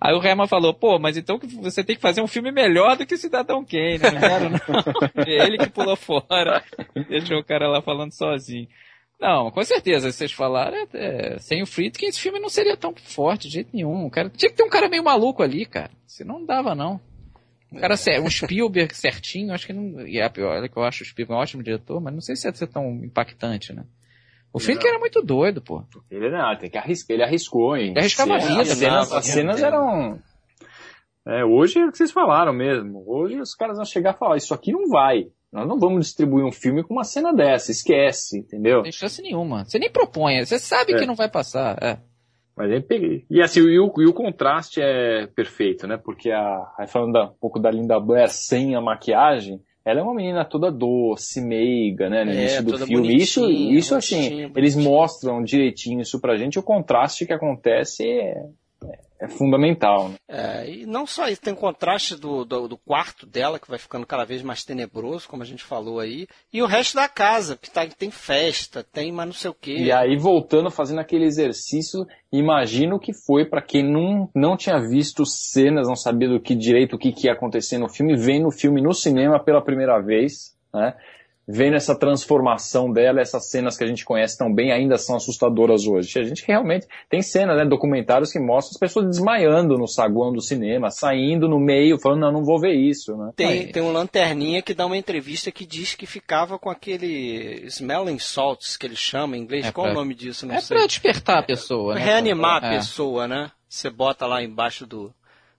Aí 0.00 0.14
o 0.14 0.22
Herman 0.24 0.46
falou, 0.46 0.72
pô, 0.72 0.98
mas 0.98 1.16
então 1.16 1.38
você 1.60 1.82
tem 1.82 1.96
que 1.96 2.02
fazer 2.02 2.20
um 2.20 2.26
filme 2.28 2.52
melhor 2.52 2.96
do 2.96 3.04
que 3.04 3.14
o 3.14 3.18
Cidadão 3.18 3.64
Kane, 3.64 3.98
não 3.98 4.20
quero 4.20 4.50
não. 4.50 4.58
É 5.26 5.46
ele 5.46 5.58
que 5.58 5.70
pulou 5.70 5.96
fora, 5.96 6.62
deixou 7.08 7.38
o 7.38 7.44
cara 7.44 7.68
lá 7.68 7.82
falando 7.82 8.12
sozinho. 8.12 8.68
Não, 9.20 9.50
com 9.50 9.64
certeza, 9.64 10.12
vocês 10.12 10.30
falaram, 10.30 10.76
é, 10.76 10.86
é, 11.34 11.38
sem 11.40 11.60
o 11.60 11.66
Friedkin 11.66 12.06
esse 12.06 12.20
filme 12.20 12.38
não 12.38 12.48
seria 12.48 12.76
tão 12.76 12.94
forte 12.94 13.48
de 13.48 13.54
jeito 13.54 13.70
nenhum. 13.74 14.06
O 14.06 14.10
cara, 14.10 14.30
tinha 14.30 14.48
que 14.48 14.56
ter 14.56 14.62
um 14.62 14.68
cara 14.70 14.88
meio 14.88 15.02
maluco 15.02 15.42
ali, 15.42 15.66
cara. 15.66 15.90
Senão 16.06 16.38
não 16.38 16.46
dava, 16.46 16.72
não. 16.76 17.00
Um 17.72 17.80
cara, 17.80 17.96
cer- 17.96 18.20
um 18.22 18.30
Spielberg 18.30 18.94
certinho, 18.96 19.52
acho 19.52 19.66
que 19.66 19.72
não. 19.72 20.06
E 20.06 20.20
é, 20.20 20.30
olha 20.44 20.68
que 20.68 20.76
eu 20.76 20.84
acho 20.84 21.02
o 21.02 21.06
Spielberg 21.06 21.36
um 21.36 21.42
ótimo 21.42 21.62
diretor, 21.64 22.00
mas 22.00 22.14
não 22.14 22.20
sei 22.20 22.36
se 22.36 22.46
ia 22.46 22.54
ser 22.54 22.68
tão 22.68 22.88
impactante, 23.04 23.72
né? 23.72 23.82
O 24.52 24.58
Friedkin 24.58 24.88
era 24.88 24.98
muito 24.98 25.22
doido, 25.22 25.60
pô. 25.62 25.82
Ele 26.10 26.30
não, 26.30 26.56
tem 26.56 26.70
que 26.70 26.78
arriscar, 26.78 27.14
ele 27.14 27.22
arriscou, 27.24 27.76
hein? 27.76 27.90
Ele 27.90 27.98
arriscava 28.00 28.34
a 28.34 28.38
vida, 28.38 28.62
As 28.62 28.68
cenas, 28.68 29.10
né? 29.10 29.16
as 29.18 29.26
cenas 29.26 29.62
eram. 29.62 30.18
É, 31.26 31.44
hoje 31.44 31.78
é 31.78 31.84
o 31.86 31.90
que 31.90 31.98
vocês 31.98 32.10
falaram 32.10 32.52
mesmo. 32.52 33.04
Hoje 33.06 33.38
os 33.38 33.54
caras 33.54 33.76
vão 33.76 33.84
chegar 33.84 34.14
e 34.14 34.18
falar, 34.18 34.36
isso 34.36 34.54
aqui 34.54 34.72
não 34.72 34.88
vai. 34.88 35.26
Nós 35.52 35.66
não 35.68 35.78
vamos 35.78 36.06
distribuir 36.06 36.44
um 36.44 36.52
filme 36.52 36.82
com 36.82 36.94
uma 36.94 37.04
cena 37.04 37.32
dessa, 37.32 37.70
esquece, 37.70 38.38
entendeu? 38.38 38.76
Não 38.76 38.82
tem 38.84 38.92
chance 38.92 39.20
nenhuma. 39.22 39.64
Você 39.64 39.78
nem 39.78 39.90
propõe, 39.90 40.44
você 40.44 40.58
sabe 40.58 40.94
É. 40.94 40.98
que 40.98 41.06
não 41.06 41.14
vai 41.14 41.28
passar. 41.30 41.76
É. 41.82 41.98
Mas 42.56 42.70
aí 42.72 42.80
peguei. 42.82 43.24
E 43.30 43.40
assim, 43.40 43.60
e 43.60 43.78
o, 43.78 43.92
e 43.98 44.06
o 44.06 44.12
contraste 44.12 44.80
é 44.82 45.26
perfeito, 45.28 45.86
né? 45.86 45.96
Porque 45.96 46.30
a, 46.30 46.72
aí 46.78 46.86
falando 46.88 47.12
da, 47.12 47.24
um 47.26 47.34
pouco 47.40 47.60
da 47.60 47.70
Linda 47.70 48.00
Blair 48.00 48.28
sem 48.30 48.74
a 48.74 48.80
maquiagem, 48.80 49.60
ela 49.88 50.00
é 50.00 50.02
uma 50.02 50.14
menina 50.14 50.44
toda 50.44 50.70
doce, 50.70 51.40
meiga, 51.40 52.10
né, 52.10 52.24
no 52.24 52.30
É, 52.30 52.34
início 52.34 52.62
do 52.64 52.78
filme. 52.86 53.16
Isso, 53.16 53.48
isso 53.50 53.94
assim, 53.94 54.16
bonitinha, 54.16 54.52
eles 54.54 54.74
bonitinha. 54.74 54.84
mostram 54.98 55.42
direitinho 55.42 56.00
isso 56.02 56.20
pra 56.20 56.36
gente, 56.36 56.58
o 56.58 56.62
contraste 56.62 57.24
que 57.24 57.32
acontece 57.32 58.04
é, 58.06 58.34
é 59.20 59.28
fundamental. 59.28 60.10
Né? 60.10 60.16
É, 60.28 60.70
e 60.70 60.86
não 60.86 61.06
só 61.06 61.28
isso, 61.28 61.40
tem 61.40 61.52
o 61.52 61.56
contraste 61.56 62.16
do, 62.16 62.44
do, 62.44 62.68
do 62.68 62.76
quarto 62.76 63.26
dela, 63.26 63.58
que 63.58 63.68
vai 63.68 63.78
ficando 63.78 64.06
cada 64.06 64.24
vez 64.24 64.42
mais 64.42 64.64
tenebroso, 64.64 65.28
como 65.28 65.42
a 65.42 65.46
gente 65.46 65.64
falou 65.64 65.98
aí, 65.98 66.26
e 66.52 66.62
o 66.62 66.66
resto 66.66 66.94
da 66.94 67.08
casa, 67.08 67.56
que 67.56 67.70
tá, 67.70 67.86
tem 67.86 68.10
festa, 68.10 68.84
tem 68.84 69.10
mas 69.10 69.26
não 69.26 69.32
sei 69.32 69.50
o 69.50 69.54
quê. 69.54 69.76
E 69.76 69.92
aí, 69.92 70.16
voltando, 70.16 70.70
fazendo 70.70 71.00
aquele 71.00 71.24
exercício, 71.24 72.06
imagino 72.32 72.98
que 72.98 73.12
foi 73.12 73.44
pra 73.44 73.60
quem 73.62 73.82
não, 73.82 74.30
não 74.34 74.56
tinha 74.56 74.78
visto 74.78 75.26
cenas, 75.26 75.88
não 75.88 75.96
sabia 75.96 76.28
do 76.28 76.40
que 76.40 76.54
direito, 76.54 76.96
o 76.96 76.98
que, 76.98 77.12
que 77.12 77.26
ia 77.26 77.32
acontecer 77.32 77.78
no 77.78 77.88
filme, 77.88 78.16
vendo 78.16 78.48
o 78.48 78.52
filme 78.52 78.80
no 78.80 78.94
cinema 78.94 79.42
pela 79.42 79.62
primeira 79.62 80.00
vez, 80.00 80.56
né? 80.72 80.94
Vendo 81.50 81.76
essa 81.76 81.94
transformação 81.98 82.92
dela, 82.92 83.22
essas 83.22 83.48
cenas 83.48 83.74
que 83.74 83.82
a 83.82 83.86
gente 83.86 84.04
conhece 84.04 84.36
tão 84.36 84.52
bem 84.52 84.70
ainda 84.70 84.98
são 84.98 85.16
assustadoras 85.16 85.86
hoje. 85.86 86.18
A 86.18 86.22
gente 86.22 86.44
realmente 86.46 86.86
tem 87.08 87.22
cenas, 87.22 87.56
né, 87.56 87.64
documentários 87.64 88.30
que 88.30 88.38
mostram 88.38 88.72
as 88.72 88.78
pessoas 88.78 89.06
desmaiando 89.06 89.78
no 89.78 89.86
saguão 89.88 90.30
do 90.30 90.42
cinema, 90.42 90.90
saindo 90.90 91.48
no 91.48 91.58
meio, 91.58 91.98
falando, 91.98 92.20
não, 92.20 92.32
não 92.32 92.44
vou 92.44 92.60
ver 92.60 92.74
isso, 92.74 93.16
né? 93.16 93.30
Tem, 93.34 93.46
Aí. 93.48 93.72
tem 93.72 93.82
um 93.82 93.90
lanterninha 93.92 94.60
que 94.60 94.74
dá 94.74 94.84
uma 94.84 94.96
entrevista 94.98 95.50
que 95.50 95.64
diz 95.64 95.94
que 95.94 96.04
ficava 96.04 96.58
com 96.58 96.68
aquele 96.68 97.62
smelling 97.66 98.18
salts, 98.18 98.76
que 98.76 98.84
ele 98.86 98.96
chama 98.96 99.34
em 99.36 99.40
inglês. 99.40 99.64
É 99.66 99.72
Qual 99.72 99.86
pra- 99.86 99.92
o 99.92 99.96
nome 99.98 100.14
disso? 100.14 100.46
Não 100.46 100.54
É 100.56 100.60
sei. 100.60 100.76
pra 100.76 100.86
despertar 100.86 101.38
a 101.38 101.42
pessoa, 101.42 101.94
né? 101.94 102.04
Reanimar 102.04 102.62
a 102.62 102.74
É. 102.74 102.76
pessoa, 102.76 103.26
né? 103.26 103.50
Você 103.66 103.88
bota 103.88 104.26
lá 104.26 104.42
embaixo 104.42 104.86
do, 104.86 105.12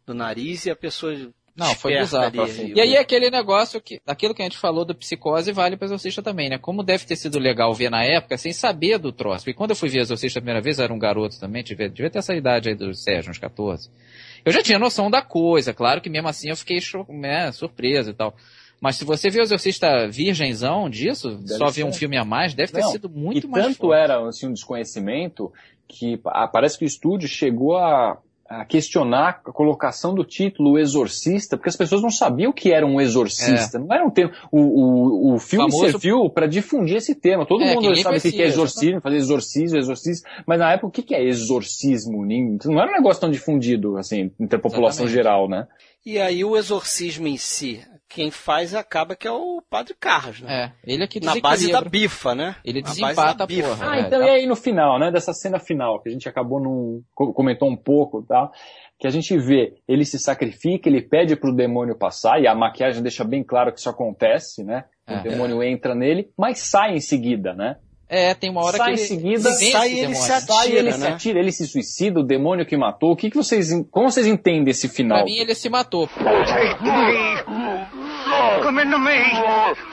do 0.06 0.14
nariz 0.14 0.66
e 0.66 0.70
a 0.72 0.76
pessoa 0.76 1.16
Não, 1.60 1.76
foi 1.76 1.98
bizarro. 1.98 2.42
ali. 2.42 2.74
E 2.76 2.82
aí 2.82 2.98
aquele 2.98 3.30
negócio 3.30 3.80
que, 3.82 4.00
aquilo 4.08 4.34
que 4.34 4.42
a 4.42 4.46
gente 4.46 4.58
falou 4.58 4.86
do 4.86 4.96
psicose 4.96 5.52
vale 5.52 5.76
para 5.78 5.86
exorcista 5.86 6.22
também, 6.22 6.50
né? 6.50 6.58
Como 6.58 6.82
deve 6.84 7.06
ter 7.06 7.16
sido 7.16 7.38
legal 7.38 7.74
ver 7.74 7.90
na 7.92 8.04
época 8.04 8.38
sem 8.38 8.52
saber 8.54 8.98
do 8.98 9.12
troço. 9.12 9.44
Porque 9.46 9.54
quando 9.58 9.72
eu 9.72 9.76
fui 9.76 9.90
ver 9.90 10.00
exorcista 10.00 10.40
a 10.40 10.42
primeira 10.42 10.62
vez, 10.62 10.80
eu 10.80 10.86
era 10.86 10.94
um 10.94 11.00
garoto 11.00 11.40
também, 11.40 11.64
devia, 11.64 11.90
devia 11.90 12.10
ter 12.10 12.20
essa 12.20 12.34
idade 12.34 12.70
aí 12.70 12.76
do 12.76 12.94
Sérgio, 12.94 13.30
uns 13.32 13.38
14. 13.38 13.90
Eu 14.46 14.52
já 14.52 14.64
tinha 14.64 14.80
noção 14.80 15.12
da 15.12 15.22
coisa, 15.22 15.74
claro 15.74 16.00
que 16.02 16.10
mesmo 16.10 16.30
assim 16.30 16.50
eu 16.50 16.56
fiquei 16.56 16.80
né, 17.10 17.52
surpreso 17.52 18.12
e 18.12 18.14
tal. 18.14 18.34
Mas 18.82 18.96
se 18.96 19.04
você 19.04 19.30
viu 19.30 19.42
o 19.42 19.44
exorcista 19.44 20.08
virgenzão 20.08 20.90
disso, 20.90 21.32
Deve 21.36 21.58
só 21.58 21.70
ver 21.70 21.84
um 21.84 21.92
filme 21.92 22.16
a 22.18 22.24
mais, 22.24 22.54
deve 22.54 22.72
ter 22.72 22.80
Não, 22.80 22.92
sido 22.92 23.10
muito 23.10 23.46
e 23.46 23.50
mais 23.50 23.66
tanto 23.66 23.78
forte. 23.80 24.00
era 24.02 24.26
assim, 24.26 24.48
um 24.48 24.54
desconhecimento 24.54 25.52
que 25.86 26.16
pa- 26.16 26.48
parece 26.48 26.78
que 26.80 26.86
o 26.86 26.88
estúdio 26.88 27.28
chegou 27.28 27.76
a, 27.78 28.18
a 28.50 28.66
questionar 28.66 29.42
a 29.46 29.52
colocação 29.52 30.14
do 30.16 30.24
título 30.24 30.72
O 30.72 30.80
Exorcista, 30.80 31.56
porque 31.56 31.70
as 31.70 31.76
pessoas 31.78 32.02
não 32.02 32.10
sabiam 32.10 32.50
o 32.50 32.54
que 32.54 32.72
era 32.74 32.86
um 32.86 33.00
exorcista. 33.00 33.78
Não 33.78 33.94
era 33.94 34.04
um 34.04 34.10
termo. 34.10 34.34
O, 34.52 34.60
o, 34.60 35.36
o 35.36 35.40
filme 35.40 35.70
Famoso- 35.72 35.92
serviu 35.92 36.30
para 36.32 36.48
difundir 36.48 36.96
esse 36.98 37.14
termo. 37.14 37.46
Todo 37.46 37.64
É, 37.64 37.76
mundo 37.76 37.96
sabe 37.98 38.18
o 38.18 38.22
que 38.22 38.42
é 38.42 38.48
exorcismo, 38.48 39.02
fazer 39.02 39.18
exorcismo, 39.18 39.78
exorcismo. 39.78 40.28
Mas 40.48 40.60
na 40.60 40.72
época, 40.74 40.88
o 40.88 41.04
que 41.04 41.14
é 41.14 41.24
exorcismo? 41.24 42.26
Nem- 42.26 42.58
Não 42.66 42.80
era 42.82 42.90
um 42.90 42.96
negócio 42.96 43.22
tão 43.22 43.30
difundido, 43.30 43.98
assim, 43.98 44.32
entre 44.40 44.56
a 44.58 44.60
população 44.62 45.06
Exatamente. 45.06 45.14
geral, 45.14 45.48
né? 45.48 45.68
E 46.06 46.18
aí 46.18 46.44
o 46.44 46.58
exorcismo 46.58 47.28
em 47.28 47.38
si, 47.38 47.82
quem 48.10 48.32
faz 48.32 48.74
acaba 48.74 49.16
que 49.16 49.28
é 49.28 49.32
o 49.32 49.62
Padre 49.70 49.96
Carlos, 50.00 50.42
né? 50.42 50.74
É, 50.86 50.92
ele 50.92 51.04
é 51.04 51.08
que 51.08 51.20
Na 51.24 51.36
base 51.40 51.72
da 51.72 51.80
bifa, 51.82 52.34
né? 52.34 52.56
Ele 52.66 52.82
Na 52.82 52.88
base 52.88 53.02
desempata 53.02 53.38
da 53.38 53.44
a 53.44 53.48
bifa. 53.48 53.68
porra. 53.70 53.92
Ah, 53.92 53.98
É, 53.98 54.00
então 54.02 54.20
tá. 54.20 54.26
e 54.26 54.30
aí 54.32 54.46
no 54.48 54.56
final, 54.56 54.98
né, 55.00 55.12
dessa 55.12 55.32
cena 55.32 55.60
final, 55.60 56.02
que 56.02 56.10
a 56.10 56.12
gente 56.12 56.28
acabou 56.28 56.60
num, 56.60 57.04
co- 57.14 57.32
comentou 57.34 57.70
um 57.70 57.78
pouco, 57.78 58.24
tá? 58.24 58.50
Que 59.00 59.08
a 59.08 59.12
gente 59.12 59.38
vê, 59.38 59.76
ele 59.88 60.04
se 60.06 60.18
sacrifica, 60.20 60.90
ele 60.90 61.02
pede 61.02 61.36
pro 61.36 61.56
demônio 61.56 61.96
passar, 61.96 62.42
e 62.42 62.48
a 62.48 62.56
maquiagem 62.56 63.02
deixa 63.04 63.24
bem 63.24 63.44
claro 63.44 63.72
que 63.72 63.80
isso 63.80 63.90
acontece, 63.90 64.64
né? 64.64 64.86
O 65.08 65.14
É. 65.14 65.22
demônio 65.22 65.62
entra 65.64 65.94
nele, 65.96 66.30
mas 66.38 66.60
sai 66.60 66.96
em 66.96 67.00
seguida, 67.00 67.54
né? 67.54 67.78
É, 68.12 68.34
tem 68.34 68.50
uma 68.50 68.64
hora 68.66 68.76
sai 68.78 68.88
que 68.88 68.92
em 68.92 69.04
ele 69.04 69.08
seguida, 69.08 69.50
vence 69.52 69.72
sai 69.72 69.92
e 69.94 70.00
ele 70.00 70.16
se 70.16 70.32
atira. 70.32 70.42
sai, 70.54 70.72
ele 70.72 70.92
se 70.92 71.00
né? 71.00 71.08
atira, 71.10 71.40
ele 71.40 71.52
se 71.52 71.68
suicida, 71.68 72.20
o 72.20 72.24
demônio 72.24 72.66
que 72.66 72.76
matou. 72.76 73.12
O 73.12 73.16
que, 73.16 73.30
que 73.30 73.38
vocês, 73.38 73.70
como 73.92 74.10
vocês 74.10 74.26
entendem 74.26 74.72
esse 74.72 74.90
final? 74.90 75.20
Pra 75.20 75.26
mim 75.26 75.38
ele 75.38 75.54
se 75.54 75.70
matou. 75.70 76.10
Come 78.64 78.82
into 78.84 79.00
me! 79.00 79.18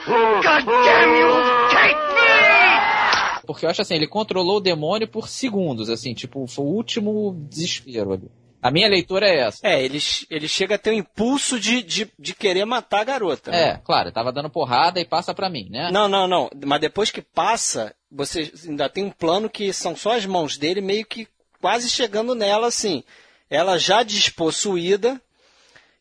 God 0.07 0.65
damn 0.65 1.15
you! 1.15 1.31
Take 1.71 1.95
me! 1.95 3.41
Porque 3.45 3.65
eu 3.65 3.69
acho 3.69 3.81
assim, 3.81 3.95
ele 3.95 4.07
controlou 4.07 4.57
o 4.57 4.61
demônio 4.61 5.07
por 5.07 5.27
segundos, 5.29 5.89
assim, 5.89 6.13
tipo, 6.13 6.45
foi 6.47 6.65
o 6.65 6.67
último 6.67 7.33
desespero 7.49 8.13
ali. 8.13 8.29
A 8.61 8.71
minha 8.71 8.89
leitura 8.89 9.27
é 9.27 9.41
essa. 9.47 9.59
É, 9.65 9.81
ele, 9.83 9.99
ele 10.29 10.47
chega 10.47 10.75
a 10.75 10.77
ter 10.77 10.89
o 10.89 10.93
impulso 10.93 11.59
de, 11.59 11.81
de, 11.81 12.11
de 12.19 12.33
querer 12.33 12.65
matar 12.65 13.01
a 13.01 13.03
garota. 13.05 13.51
né? 13.51 13.69
É, 13.69 13.77
claro, 13.77 14.11
tava 14.11 14.31
dando 14.33 14.49
porrada 14.49 14.99
e 14.99 15.05
passa 15.05 15.33
pra 15.33 15.49
mim, 15.49 15.69
né? 15.69 15.89
Não, 15.91 16.07
não, 16.09 16.27
não. 16.27 16.49
Mas 16.65 16.81
depois 16.81 17.11
que 17.11 17.21
passa, 17.21 17.93
você 18.11 18.51
ainda 18.67 18.89
tem 18.89 19.05
um 19.05 19.11
plano 19.11 19.49
que 19.49 19.71
são 19.71 19.95
só 19.95 20.15
as 20.17 20.25
mãos 20.25 20.57
dele 20.57 20.81
meio 20.81 21.05
que 21.05 21.27
quase 21.61 21.89
chegando 21.89 22.33
nela, 22.35 22.67
assim. 22.67 23.03
Ela 23.49 23.77
já 23.77 24.03
despossuída 24.03 25.21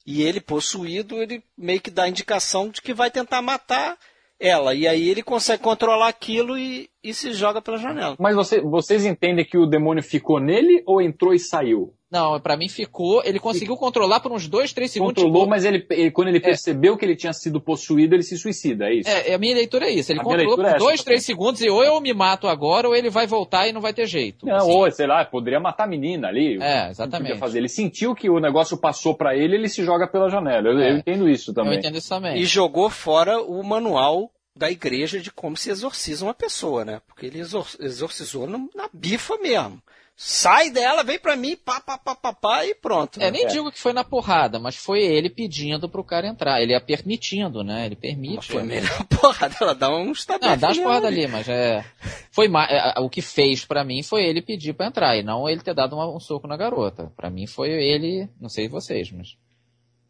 e 0.06 0.22
ele 0.22 0.40
possuído, 0.40 1.20
ele 1.20 1.42
meio 1.58 1.80
que 1.80 1.90
dá 1.90 2.04
a 2.04 2.08
indicação 2.08 2.68
de 2.68 2.80
que 2.80 2.94
vai 2.94 3.10
tentar 3.10 3.42
matar 3.42 3.98
ela. 4.38 4.74
E 4.74 4.86
aí 4.86 5.08
ele 5.08 5.22
consegue 5.22 5.62
controlar 5.62 6.08
aquilo 6.08 6.56
e, 6.56 6.88
e 7.02 7.12
se 7.12 7.32
joga 7.32 7.60
pela 7.60 7.78
janela. 7.78 8.14
Mas 8.18 8.36
você- 8.36 8.60
vocês 8.60 9.04
entendem 9.04 9.44
que 9.44 9.58
o 9.58 9.66
demônio 9.66 10.02
ficou 10.02 10.38
nele 10.38 10.82
ou 10.86 11.00
entrou 11.02 11.34
e 11.34 11.38
saiu? 11.38 11.92
Não, 12.08 12.38
pra 12.38 12.56
mim 12.56 12.68
ficou, 12.68 13.20
ele 13.24 13.40
conseguiu 13.40 13.76
controlar 13.76 14.20
por 14.20 14.30
uns 14.30 14.46
dois, 14.46 14.72
três 14.72 14.92
segundos. 14.92 15.14
Controlou, 15.16 15.40
tipo, 15.42 15.50
mas 15.50 15.64
ele, 15.64 15.84
ele- 15.90 16.10
quando 16.12 16.28
ele 16.28 16.38
percebeu 16.38 16.96
que 16.96 17.04
ele 17.04 17.16
tinha 17.16 17.32
sido 17.32 17.60
possuído, 17.60 18.14
ele 18.14 18.22
se 18.22 18.38
suicida, 18.38 18.84
é 18.86 18.94
isso? 18.94 19.08
É, 19.10 19.34
a 19.34 19.38
minha 19.38 19.56
leitura 19.56 19.86
é 19.86 19.90
isso. 19.90 20.12
Ele 20.12 20.20
A 20.20 20.22
controlou 20.22 20.54
por 20.54 20.64
é 20.64 20.68
essa 20.68 20.78
dois, 20.78 21.00
também. 21.00 21.04
três 21.04 21.24
segundos 21.24 21.60
e 21.60 21.68
ou 21.68 21.82
eu 21.82 22.00
me 22.00 22.14
mato 22.14 22.46
agora 22.46 22.86
ou 22.86 22.94
ele 22.94 23.10
vai 23.10 23.26
voltar 23.26 23.66
e 23.66 23.72
não 23.72 23.80
vai 23.80 23.92
ter 23.92 24.06
jeito. 24.06 24.46
Não, 24.46 24.56
Assim, 24.56 24.70
ou, 24.72 24.90
sei 24.92 25.06
lá, 25.08 25.24
poderia 25.24 25.58
matar 25.58 25.82
a 25.84 25.88
menina 25.88 26.28
ali. 26.28 26.62
É, 26.62 26.90
exatamente. 26.90 27.28
podia 27.30 27.40
fazer. 27.40 27.58
Ele 27.58 27.68
sentiu 27.68 28.14
que 28.14 28.30
o 28.30 28.38
negócio 28.38 28.76
passou 28.78 29.16
pra 29.16 29.34
ele, 29.36 29.56
ele 29.56 29.68
se 29.68 29.84
joga 29.84 30.06
pela 30.06 30.28
janela. 30.30 30.68
Eu, 30.68 30.78
É. 30.78 30.92
eu 30.92 30.96
entendo 30.98 31.28
isso 31.28 31.50
Eu 31.50 31.54
também. 31.56 31.78
entendo 31.78 31.98
isso 31.98 32.08
também. 32.08 32.38
E 32.38 32.44
jogou 32.44 32.88
fora 32.88 33.40
o 33.42 33.64
manual 33.64 34.30
da 34.56 34.70
igreja 34.70 35.18
de 35.18 35.32
como 35.32 35.56
se 35.56 35.70
exorciza 35.70 36.24
uma 36.24 36.32
pessoa, 36.32 36.84
né? 36.84 37.00
Porque 37.06 37.26
ele 37.26 37.40
exor- 37.40 37.66
exorcizou 37.80 38.46
no- 38.46 38.70
na 38.76 38.88
bifa 38.92 39.36
mesmo. 39.38 39.82
Sai 40.18 40.70
dela, 40.70 41.04
vem 41.04 41.18
pra 41.18 41.36
mim, 41.36 41.54
pá, 41.62 41.78
pá, 41.78 41.98
pá, 41.98 42.14
pá, 42.16 42.32
pá 42.32 42.64
e 42.64 42.74
pronto. 42.74 43.20
É, 43.20 43.30
nem 43.30 43.44
É. 43.44 43.48
digo 43.48 43.70
que 43.70 43.78
foi 43.78 43.92
na 43.92 44.02
porrada, 44.02 44.58
mas 44.58 44.74
foi 44.74 45.02
ele 45.02 45.28
pedindo 45.28 45.90
pro 45.90 46.02
cara 46.02 46.26
entrar. 46.26 46.62
Ele 46.62 46.72
ia 46.72 46.80
permitindo, 46.80 47.62
né? 47.62 47.84
Ele 47.84 47.96
Mas 47.96 48.00
permite. 48.00 48.46
foi 48.50 48.62
melhor 48.62 49.04
porrada, 49.20 49.54
ela 49.60 49.74
dá 49.74 49.94
uns 49.94 50.26
Não, 50.26 50.38
tabefes 50.38 50.60
dá 50.60 50.68
umas 50.68 50.76
nela 50.78 50.88
porradas 50.88 51.12
ali, 51.12 51.26
mas 51.28 51.46
é. 51.50 51.84
Foi 52.30 52.48
ma- 52.48 52.64
é, 52.64 52.98
O 52.98 53.10
que 53.10 53.20
fez 53.20 53.66
pra 53.66 53.84
mim 53.84 54.02
foi 54.02 54.24
ele 54.24 54.40
pedir 54.40 54.72
pra 54.72 54.86
entrar 54.86 55.16
e 55.18 55.22
não 55.22 55.46
ele 55.46 55.60
ter 55.60 55.74
dado 55.74 55.94
uma- 55.94 56.08
um 56.08 56.18
soco 56.18 56.46
na 56.48 56.56
garota. 56.56 57.12
Pra 57.14 57.28
mim 57.28 57.46
foi 57.46 57.68
ele, 57.70 58.26
não 58.40 58.48
sei 58.48 58.68
vocês, 58.68 59.10
mas. 59.12 59.36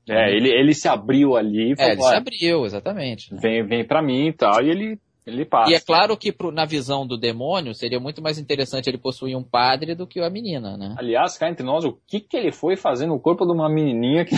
É, 0.08 0.30
ele, 0.30 0.50
ele 0.50 0.72
se 0.72 0.86
abriu 0.86 1.36
ali 1.36 1.72
e 1.72 1.74
É, 1.82 1.90
ele 1.90 2.00
se 2.00 2.06
"Olha, 2.06 2.18
abriu, 2.18 2.64
exatamente. 2.64 3.34
né? 3.34 3.40
vem, 3.42 3.66
vem 3.66 3.84
pra 3.84 4.00
mim 4.00 4.28
e 4.28 4.32
tal, 4.32 4.62
e 4.62 4.70
ele, 4.70 5.00
ele 5.26 5.44
passa. 5.44 5.72
E 5.72 5.74
é 5.74 5.80
claro 5.80 6.16
que 6.16 6.30
pro- 6.30 6.52
na 6.52 6.64
visão 6.64 7.06
do 7.06 7.18
demônio 7.18 7.74
seria 7.74 7.98
muito 7.98 8.22
mais 8.22 8.38
interessante 8.38 8.88
ele 8.88 8.96
possuir 8.96 9.36
um 9.36 9.42
padre 9.42 9.94
do 9.94 10.06
que 10.06 10.20
a 10.20 10.30
menina, 10.30 10.76
né? 10.76 10.94
Aliás, 10.96 11.36
cá 11.36 11.48
entre 11.50 11.64
nós, 11.64 11.84
o 11.84 11.98
que 12.06 12.20
que 12.20 12.36
ele 12.36 12.52
foi 12.52 12.76
fazer 12.76 13.06
no 13.06 13.18
corpo 13.18 13.44
de 13.44 13.52
uma 13.52 13.68
menininha 13.68 14.24
que... 14.24 14.36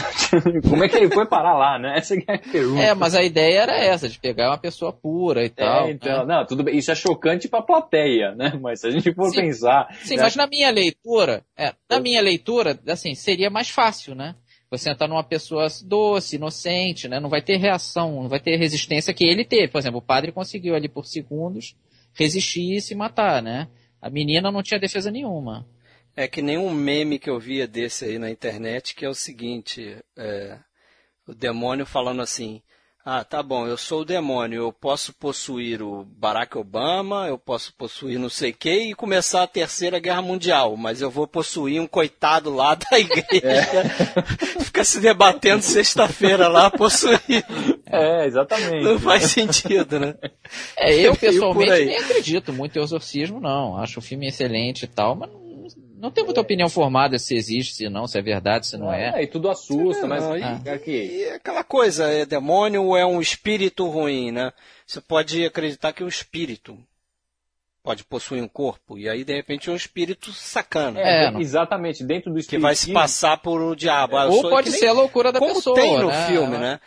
Como 0.69 0.83
é 0.83 0.89
que 0.89 0.97
ele 0.97 1.11
foi 1.11 1.27
parar 1.27 1.57
lá, 1.59 1.79
né? 1.79 1.99
Essa 1.99 2.15
é 2.15 2.19
a 2.35 2.39
pergunta. 2.39 2.83
É, 2.83 2.95
mas 2.95 3.15
a 3.15 3.23
ideia 3.23 3.61
era 3.61 3.77
essa, 3.77 4.09
de 4.09 4.19
pegar 4.19 4.51
uma 4.51 4.59
pessoa 4.59 4.93
pura 4.93 5.45
e 5.45 5.51
tal. 5.51 5.87
É, 5.87 5.91
então, 5.91 6.25
né? 6.25 6.37
não, 6.37 6.47
tudo 6.47 6.65
bem. 6.65 6.77
Isso 6.77 6.91
é 6.91 6.95
chocante 6.95 7.49
pra 7.49 7.61
plateia, 7.63 8.35
né? 8.35 8.59
Mas 8.61 8.81
se 8.81 8.87
a 8.87 8.91
gente 8.91 9.13
for 9.15 9.31
Sim. 9.31 9.43
pensar... 9.43 9.89
Sim, 10.03 10.17
né? 10.17 10.23
mas 10.23 10.37
na 10.37 10.47
minha 10.47 10.71
leitura, 10.71 11.43
é, 11.57 11.73
na 11.89 12.01
minha 12.01 12.21
leitura, 12.21 12.79
assim, 12.89 13.15
seria 13.15 13.51
mais 13.51 13.69
fácil, 13.69 14.15
né? 14.15 14.35
Você 14.71 14.91
entrar 14.91 15.09
numa 15.09 15.25
pessoa 15.25 15.67
doce, 15.85 16.37
inocente, 16.37 17.09
né? 17.09 17.19
Não 17.19 17.31
vai 17.31 17.41
ter 17.41 17.57
reação, 17.57 18.23
não 18.23 18.29
vai 18.29 18.39
ter 18.39 18.57
resistência 18.57 19.15
que 19.15 19.25
ele 19.25 19.45
teve. 19.45 19.69
Por 19.69 19.79
exemplo, 19.79 19.99
o 19.99 20.03
padre 20.03 20.31
conseguiu 20.31 20.75
ali 20.75 20.89
por 20.89 21.07
segundos 21.07 21.75
resistir 22.13 22.77
e 22.77 22.81
se 22.81 22.95
matar, 22.95 23.43
né? 23.43 23.69
A 24.01 24.11
menina 24.11 24.51
não 24.51 24.63
tinha 24.63 24.79
defesa 24.79 25.11
nenhuma. 25.11 25.67
É 26.15 26.27
que 26.27 26.43
nem 26.43 26.59
um 26.59 26.71
meme 26.71 27.19
que 27.19 27.31
eu 27.31 27.39
via 27.39 27.67
desse 27.67 28.05
aí 28.05 28.19
na 28.19 28.31
internet, 28.31 28.95
que 28.95 29.05
é 29.05 29.09
o 29.09 29.15
seguinte, 29.15 29.97
é, 30.17 30.59
o 31.27 31.35
demônio 31.35 31.87
falando 31.87 32.21
assim, 32.21 32.61
ah, 33.11 33.25
tá 33.25 33.43
bom, 33.43 33.67
eu 33.67 33.79
sou 33.79 34.03
o 34.03 34.05
demônio, 34.05 34.65
eu 34.65 34.71
posso 34.71 35.15
possuir 35.15 35.81
o 35.81 36.05
Barack 36.05 36.59
Obama, 36.59 37.27
eu 37.27 37.39
posso 37.39 37.73
possuir 37.73 38.19
não 38.19 38.29
sei 38.29 38.53
quem 38.53 38.91
e 38.91 38.95
começar 38.95 39.45
a 39.45 39.47
terceira 39.47 39.99
guerra 39.99 40.21
mundial, 40.21 40.77
mas 40.77 41.01
eu 41.01 41.11
vou 41.11 41.27
possuir 41.27 41.81
um 41.81 41.87
coitado 41.87 42.55
lá 42.55 42.75
da 42.77 42.99
igreja, 42.99 43.85
fica 44.61 44.85
se 44.85 45.01
debatendo 45.01 45.63
sexta-feira 45.63 46.49
lá, 46.49 46.71
possuir. 46.71 47.47
É, 47.87 48.27
exatamente. 48.27 48.85
Não 48.85 48.99
faz 48.99 49.23
sentido, 49.25 49.99
né? 49.99 50.15
É, 50.77 50.95
eu 50.95 51.17
pessoalmente 51.17 51.87
nem 51.87 51.97
acredito 51.97 52.53
muito 52.53 52.79
em 52.79 52.83
exorcismo, 52.83 53.41
não. 53.41 53.79
Acho 53.79 54.01
o 54.01 54.03
filme 54.03 54.29
excelente 54.29 54.83
e 54.83 54.87
tal, 54.87 55.15
mas 55.15 55.31
não, 55.31 55.48
não 55.99 56.11
tem 56.11 56.25
muita 56.25 56.41
opinião 56.41 56.69
formada 56.69 57.19
se 57.19 57.35
existe, 57.35 57.75
se 57.75 57.89
não, 57.89 58.07
se 58.07 58.19
é 58.19 58.23
verdade, 58.23 58.67
se 58.67 58.77
não 58.77 58.93
é. 58.93 59.13
É, 59.17 59.23
e 59.23 59.27
tudo 59.27 59.51
assusta, 59.51 60.07
mas 60.07 60.23
Não, 60.23 60.37
e- 60.37 60.43
é 60.69 60.79
que- 60.79 60.91
E 60.91 61.23
é 61.25 61.35
aquela 61.35 61.63
coisa, 61.65 62.05
é 62.11 62.25
demônio 62.25 62.85
ou 62.85 62.97
é 62.97 63.05
um 63.05 63.21
espírito 63.21 63.87
ruim, 63.89 64.31
né? 64.31 64.53
Você 64.87 65.01
pode 65.01 65.45
acreditar 65.45 65.93
que 65.93 66.03
o 66.05 66.09
espírito 66.09 66.79
pode 67.83 68.05
possuir 68.05 68.43
um 68.43 68.49
corpo, 68.49 68.99
e 68.99 69.09
aí 69.09 69.25
de 69.25 69.33
repente 69.35 69.71
é 69.71 69.73
um 69.73 69.77
espírito 69.77 70.31
sacana, 70.33 71.01
É, 71.01 71.25
É, 71.27 71.31
não- 71.31 71.41
exatamente, 71.41 72.05
dentro 72.05 72.33
do 72.33 72.41
que 72.41 72.59
vai 72.59 72.75
se 72.75 72.93
passar 72.93 73.39
por 73.39 73.61
o 73.63 73.75
diabo. 73.75 74.17
Ah, 74.17 74.25
eu 74.25 74.31
Ou 74.33 74.43
pode 74.43 74.65
que 74.67 74.71
nem- 74.73 74.81
ser 74.81 74.89
a 74.89 74.93
loucura 74.93 75.33
da 75.33 75.39
como 75.39 75.55
pessoa. 75.55 75.75
tem 75.75 75.99
no 75.99 76.09
né? 76.09 76.27
filme, 76.27 76.59
né? 76.59 76.81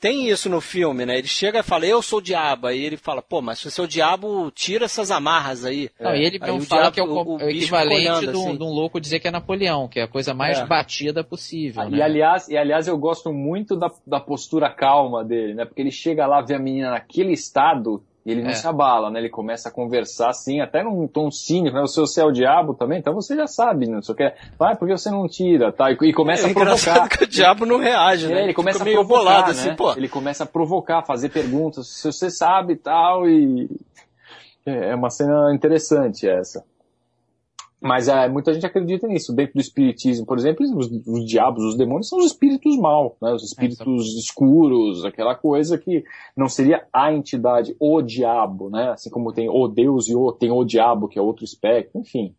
Tem 0.00 0.30
isso 0.30 0.48
no 0.48 0.62
filme, 0.62 1.04
né? 1.04 1.18
Ele 1.18 1.28
chega 1.28 1.58
e 1.58 1.62
fala, 1.62 1.84
eu 1.84 2.00
sou 2.00 2.20
o 2.20 2.22
diabo. 2.22 2.66
Aí 2.66 2.82
ele 2.82 2.96
fala, 2.96 3.20
pô, 3.20 3.42
mas 3.42 3.58
se 3.58 3.70
você 3.70 3.80
é 3.80 3.84
o 3.84 3.86
diabo, 3.86 4.50
tira 4.52 4.86
essas 4.86 5.10
amarras 5.10 5.64
aí. 5.64 5.90
Não, 6.00 6.14
e 6.16 6.24
ele 6.24 6.38
Aí 6.40 6.50
mesmo 6.52 6.62
fala 6.66 6.90
diabo- 6.90 6.94
que 6.94 7.00
é 7.00 7.04
o, 7.04 7.06
o- 7.08 7.36
o 7.36 7.40
é 7.42 7.50
equivalente 7.50 8.08
olhando, 8.08 8.32
de 8.32 8.38
um, 8.38 8.48
assim. 8.48 8.56
de 8.56 8.62
um 8.62 8.70
louco 8.70 8.98
dizer 8.98 9.20
que 9.20 9.28
é 9.28 9.30
Napoleão, 9.30 9.86
que 9.88 10.00
é 10.00 10.04
a 10.04 10.08
coisa 10.08 10.32
mais 10.32 10.58
É. 10.58 10.64
batida 10.66 11.22
possível. 11.22 11.82
E 11.84 11.90
né? 11.90 12.02
aliás, 12.02 12.48
e 12.48 12.56
aliás, 12.56 12.88
eu 12.88 12.96
gosto 12.96 13.30
muito 13.30 13.76
da, 13.76 13.90
da 14.06 14.18
postura 14.18 14.70
calma 14.70 15.22
dele, 15.22 15.52
né? 15.52 15.66
Porque 15.66 15.82
ele 15.82 15.90
chega 15.92 16.26
lá, 16.26 16.40
vê 16.40 16.54
a 16.54 16.58
menina 16.58 16.90
naquele 16.92 17.32
estado 17.32 18.02
e 18.30 18.32
ele 18.32 18.42
não 18.42 18.50
É. 18.50 18.54
se 18.54 18.66
abala, 18.66 19.10
né? 19.10 19.18
Ele 19.18 19.28
começa 19.28 19.68
a 19.68 19.72
conversar 19.72 20.30
assim, 20.30 20.60
até 20.60 20.82
num 20.82 21.06
tom 21.08 21.30
cínico, 21.30 21.76
né? 21.76 21.82
O 21.82 21.86
seu 21.86 22.06
você 22.06 22.20
é 22.20 22.24
o 22.24 22.30
diabo 22.30 22.74
também, 22.74 22.98
então 22.98 23.12
você 23.12 23.34
já 23.34 23.46
sabe, 23.46 23.86
não 23.88 24.00
sei 24.00 24.14
o 24.14 24.16
que. 24.16 24.32
Vai, 24.58 24.76
porque 24.76 24.96
você 24.96 25.10
não 25.10 25.26
tira, 25.28 25.72
tá? 25.72 25.90
E, 25.90 25.96
e 26.00 26.12
começa 26.12 26.46
é 26.46 26.50
a 26.50 26.54
provocar. 26.54 27.08
que 27.08 27.24
o 27.24 27.26
diabo 27.26 27.66
não 27.66 27.78
reage, 27.78 28.28
né? 28.28 28.40
É, 28.40 28.44
ele 28.44 28.54
começa 28.54 28.78
fica 28.78 28.90
a 28.90 28.94
provocar, 28.94 29.18
bolado, 29.18 29.46
né? 29.46 29.50
assim, 29.50 29.74
pô. 29.74 29.92
Ele 29.92 30.08
começa 30.08 30.44
a 30.44 30.46
provocar, 30.46 31.02
fazer 31.02 31.28
perguntas, 31.30 31.88
se 31.88 32.12
você 32.12 32.30
sabe 32.30 32.74
e 32.74 32.76
tal, 32.76 33.28
e 33.28 33.68
é 34.64 34.90
é 34.90 34.94
uma 34.94 35.10
cena 35.10 35.52
interessante 35.54 36.28
essa. 36.28 36.64
Mas 37.82 38.08
é, 38.08 38.28
muita 38.28 38.52
gente 38.52 38.66
acredita 38.66 39.06
nisso. 39.08 39.32
Dentro 39.34 39.54
do 39.54 39.60
espiritismo, 39.60 40.26
por 40.26 40.36
exemplo, 40.36 40.66
os, 40.66 40.86
os 41.06 41.26
diabos, 41.26 41.64
os 41.64 41.78
demônios 41.78 42.08
são 42.10 42.18
os 42.18 42.26
espíritos 42.26 42.76
mal, 42.76 43.16
né? 43.22 43.32
os 43.32 43.42
espíritos 43.42 44.18
escuros, 44.18 45.02
aquela 45.04 45.34
coisa 45.34 45.78
que 45.78 46.04
não 46.36 46.46
seria 46.46 46.86
a 46.92 47.10
entidade, 47.10 47.74
o 47.80 48.02
diabo, 48.02 48.68
né? 48.68 48.90
Assim 48.90 49.08
como 49.08 49.32
tem 49.32 49.48
o 49.48 49.66
Deus 49.66 50.08
e 50.08 50.14
o, 50.14 50.30
tem 50.30 50.50
o 50.50 50.62
diabo, 50.62 51.08
que 51.08 51.18
é 51.18 51.22
outro 51.22 51.42
espectro, 51.42 51.98
enfim. 52.00 52.34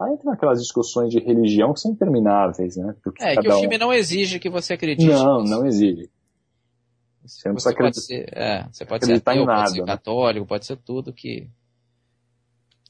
Aí 0.00 0.14
entra 0.14 0.32
naquelas 0.32 0.60
discussões 0.60 1.10
de 1.12 1.20
religião 1.20 1.72
que 1.72 1.78
são 1.78 1.92
intermináveis, 1.92 2.76
né? 2.76 2.92
Porque 3.04 3.22
É, 3.22 3.36
que 3.36 3.42
cada 3.42 3.54
o 3.54 3.58
um- 3.58 3.60
filme 3.60 3.78
não 3.78 3.92
exige 3.92 4.40
que 4.40 4.50
você 4.50 4.72
acredite. 4.74 5.06
Não, 5.08 5.42
nisso. 5.42 5.50
não 5.54 5.64
exige. 5.64 6.10
Você 7.24 7.48
não 7.48 7.54
precisa 7.54 7.72
acreditar. 7.72 8.00
ser, 8.00 8.28
é, 8.36 8.66
você 8.72 8.84
pode 8.84 9.04
ser 9.06 9.12
acreditar 9.12 9.36
em 9.36 9.42
ateu, 9.42 9.46
nada, 9.46 9.60
pode 9.62 9.74
ser 9.74 9.80
né? 9.82 9.86
católico, 9.86 10.46
pode 10.46 10.66
ser 10.66 10.76
tudo 10.78 11.12
que 11.12 11.48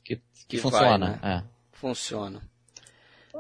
que, 0.03 0.17
que, 0.17 0.23
Que 0.49 0.57
funciona. 0.57 1.19
vai, 1.21 1.33
é. 1.37 1.52
Funciona. 1.83 2.41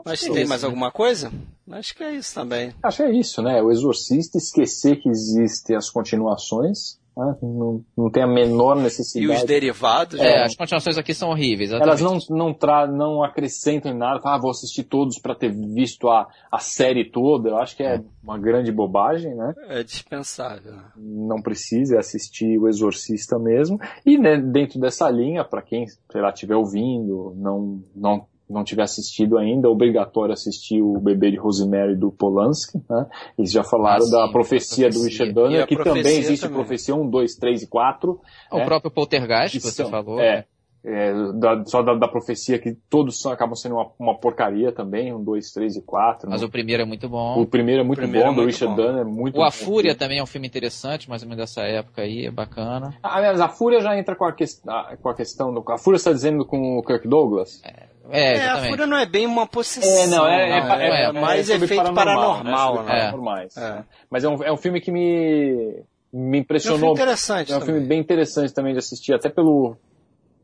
Mas 0.04 0.20
que 0.20 0.26
é 0.30 0.32
tem 0.32 0.40
isso, 0.42 0.48
mais 0.48 0.62
né? 0.62 0.66
alguma 0.66 0.90
coisa? 0.90 1.30
Acho 1.70 1.94
que 1.94 2.02
é 2.02 2.12
isso 2.16 2.34
também. 2.34 2.74
Acho 2.82 2.96
que 2.96 3.02
é 3.04 3.10
isso, 3.12 3.40
né? 3.40 3.62
O 3.62 3.70
Exorcista 3.70 4.36
esquecer 4.36 4.96
que 4.96 5.08
existem 5.08 5.76
as 5.76 5.88
continuações, 5.88 6.98
né? 7.16 7.36
não, 7.40 7.84
não 7.96 8.10
tem 8.10 8.22
a 8.22 8.26
menor 8.26 8.74
E 8.74 8.78
os 8.78 8.82
necessidade. 8.84 9.46
derivados, 9.46 10.18
É, 10.18 10.24
né? 10.38 10.42
as 10.44 10.56
continuações 10.56 10.98
aqui 10.98 11.14
são 11.14 11.28
horríveis. 11.30 11.70
Elas 11.70 12.00
exatamente. 12.00 12.30
não, 12.30 12.36
não, 12.48 12.54
tra 12.54 12.86
não 12.88 13.22
acrescentam 13.22 13.92
em 13.92 13.96
nada. 13.96 14.18
Ah, 14.24 14.38
vou 14.38 14.50
assistir 14.50 14.82
todos 14.82 15.18
para 15.20 15.36
ter 15.36 15.52
visto 15.52 16.08
a, 16.08 16.26
a 16.50 16.58
série 16.58 17.08
toda. 17.08 17.50
Eu 17.50 17.58
acho 17.58 17.76
que 17.76 17.84
é 17.84 18.02
uma 18.24 18.38
grande 18.38 18.72
bobagem, 18.72 19.34
né? 19.36 19.54
É 19.68 19.84
dispensável. 19.84 20.74
Não 20.96 21.40
precisa 21.40 21.98
assistir 22.00 22.58
o 22.58 22.66
Exorcista 22.66 23.38
mesmo. 23.38 23.78
E 24.04 24.18
né, 24.18 24.36
dentro 24.38 24.80
dessa 24.80 25.08
linha, 25.10 25.44
para 25.44 25.62
quem, 25.62 25.86
sei 25.86 26.20
lá, 26.20 26.30
estiver 26.30 26.56
ouvindo, 26.56 27.34
não, 27.36 27.84
não, 27.94 28.26
não 28.52 28.62
tiver 28.64 28.82
assistido 28.82 29.38
ainda, 29.38 29.66
é 29.66 29.70
obrigatório 29.70 30.32
assistir 30.32 30.80
o 30.82 30.98
Bebê 31.00 31.30
de 31.30 31.36
Rosemary 31.36 31.96
do 31.96 32.12
Polanski. 32.12 32.78
Né? 32.88 33.06
Eles 33.38 33.50
já 33.50 33.64
falaram 33.64 34.04
Ah, 34.06 34.10
da 34.10 34.26
sim, 34.26 34.32
profecia, 34.32 34.88
do 34.88 34.92
profecia. 34.94 35.08
Richard 35.08 35.30
E 35.30 35.34
Donner, 35.34 35.66
que 35.66 35.76
também 35.76 35.92
profecia 35.94 36.18
existe 36.20 36.42
também. 36.42 36.56
profecia 36.58 36.94
1, 36.94 37.08
2, 37.10 37.34
3 37.36 37.62
e 37.62 37.66
4. 37.66 38.20
O 38.52 38.58
é. 38.58 38.64
próprio 38.64 38.90
Poltergeist, 38.90 39.52
que 39.52 39.58
que 39.58 39.64
você 39.70 39.82
são- 39.82 39.90
falou. 39.90 40.20
É, 40.20 40.44
é, 40.84 41.12
da- 41.34 41.64
só 41.64 41.80
da, 41.80 41.94
da 41.94 42.08
profecia 42.08 42.58
que 42.58 42.72
todos 42.90 43.20
são, 43.20 43.30
acabam 43.30 43.54
sendo 43.54 43.76
uma, 43.76 43.88
uma 44.00 44.18
porcaria 44.18 44.72
também, 44.72 45.14
um, 45.14 45.22
dois, 45.22 45.52
três 45.52 45.76
e 45.76 45.80
quatro. 45.80 46.28
Mas 46.28 46.40
né? 46.40 46.46
o 46.48 46.50
primeiro 46.50 46.82
é 46.82 46.84
muito 46.84 47.08
bom. 47.08 47.40
O 47.40 47.46
primeiro 47.46 47.82
é 47.82 47.84
muito 47.84 48.00
primeiro 48.00 48.26
bom, 48.26 48.32
é 48.32 48.34
do 48.34 48.42
muito 48.42 48.52
Richard 48.52 48.74
bom. 48.74 48.82
Donner, 48.88 49.04
muito 49.06 49.38
O 49.38 49.42
A 49.42 49.44
bom. 49.44 49.50
Fúria 49.52 49.94
também 49.94 50.18
é 50.18 50.22
um 50.24 50.26
filme 50.26 50.48
interessante, 50.48 51.08
mais 51.08 51.22
ou 51.22 51.28
menos 51.28 51.40
dessa 51.44 51.60
época 51.62 52.02
aí, 52.02 52.26
é 52.26 52.32
bacana. 52.32 52.94
Ah, 53.00 53.16
Aliás, 53.16 53.40
a 53.40 53.48
Fúria 53.48 53.80
já 53.80 53.96
entra 53.96 54.16
com 54.16 54.24
a, 54.24 54.32
ques- 54.32 54.60
ah, 54.66 54.96
com 55.00 55.08
a 55.08 55.14
questão 55.14 55.54
do. 55.54 55.62
A 55.70 55.78
Fúria 55.78 55.98
está 55.98 56.12
dizendo 56.12 56.44
com 56.44 56.78
o 56.78 56.82
Kirk 56.82 57.06
Douglas? 57.06 57.62
É, 57.64 57.84
É, 58.10 58.30
a 58.30 58.34
exatamente. 58.34 58.70
fúria 58.70 58.86
não 58.86 58.96
é 58.96 59.06
bem 59.06 59.26
uma 59.26 59.46
possessão. 59.46 60.06
não, 60.08 60.26
é- 60.26 60.58
é 61.06 61.12
mais 61.12 61.46
sobre 61.46 61.64
efeito 61.64 61.94
paranormal, 61.94 62.76
sobre 62.76 62.92
né? 62.92 63.48
É. 63.56 63.84
Mas 64.10 64.24
é 64.24 64.28
um, 64.28 64.42
é 64.42 64.52
um 64.52 64.56
filme 64.56 64.80
que 64.80 64.90
me, 64.90 65.00
me 65.00 65.58
É 65.58 65.78
um 65.78 65.80
filme 66.12 66.38
impressionou. 66.38 66.92
interessante 66.92 67.52
É 67.52 67.56
um 67.56 67.60
filme 67.60 67.74
também. 67.74 67.88
bem 67.88 68.00
interessante 68.00 68.52
também 68.52 68.72
de 68.72 68.78
assistir, 68.78 69.14
até 69.14 69.28
pelo, 69.28 69.76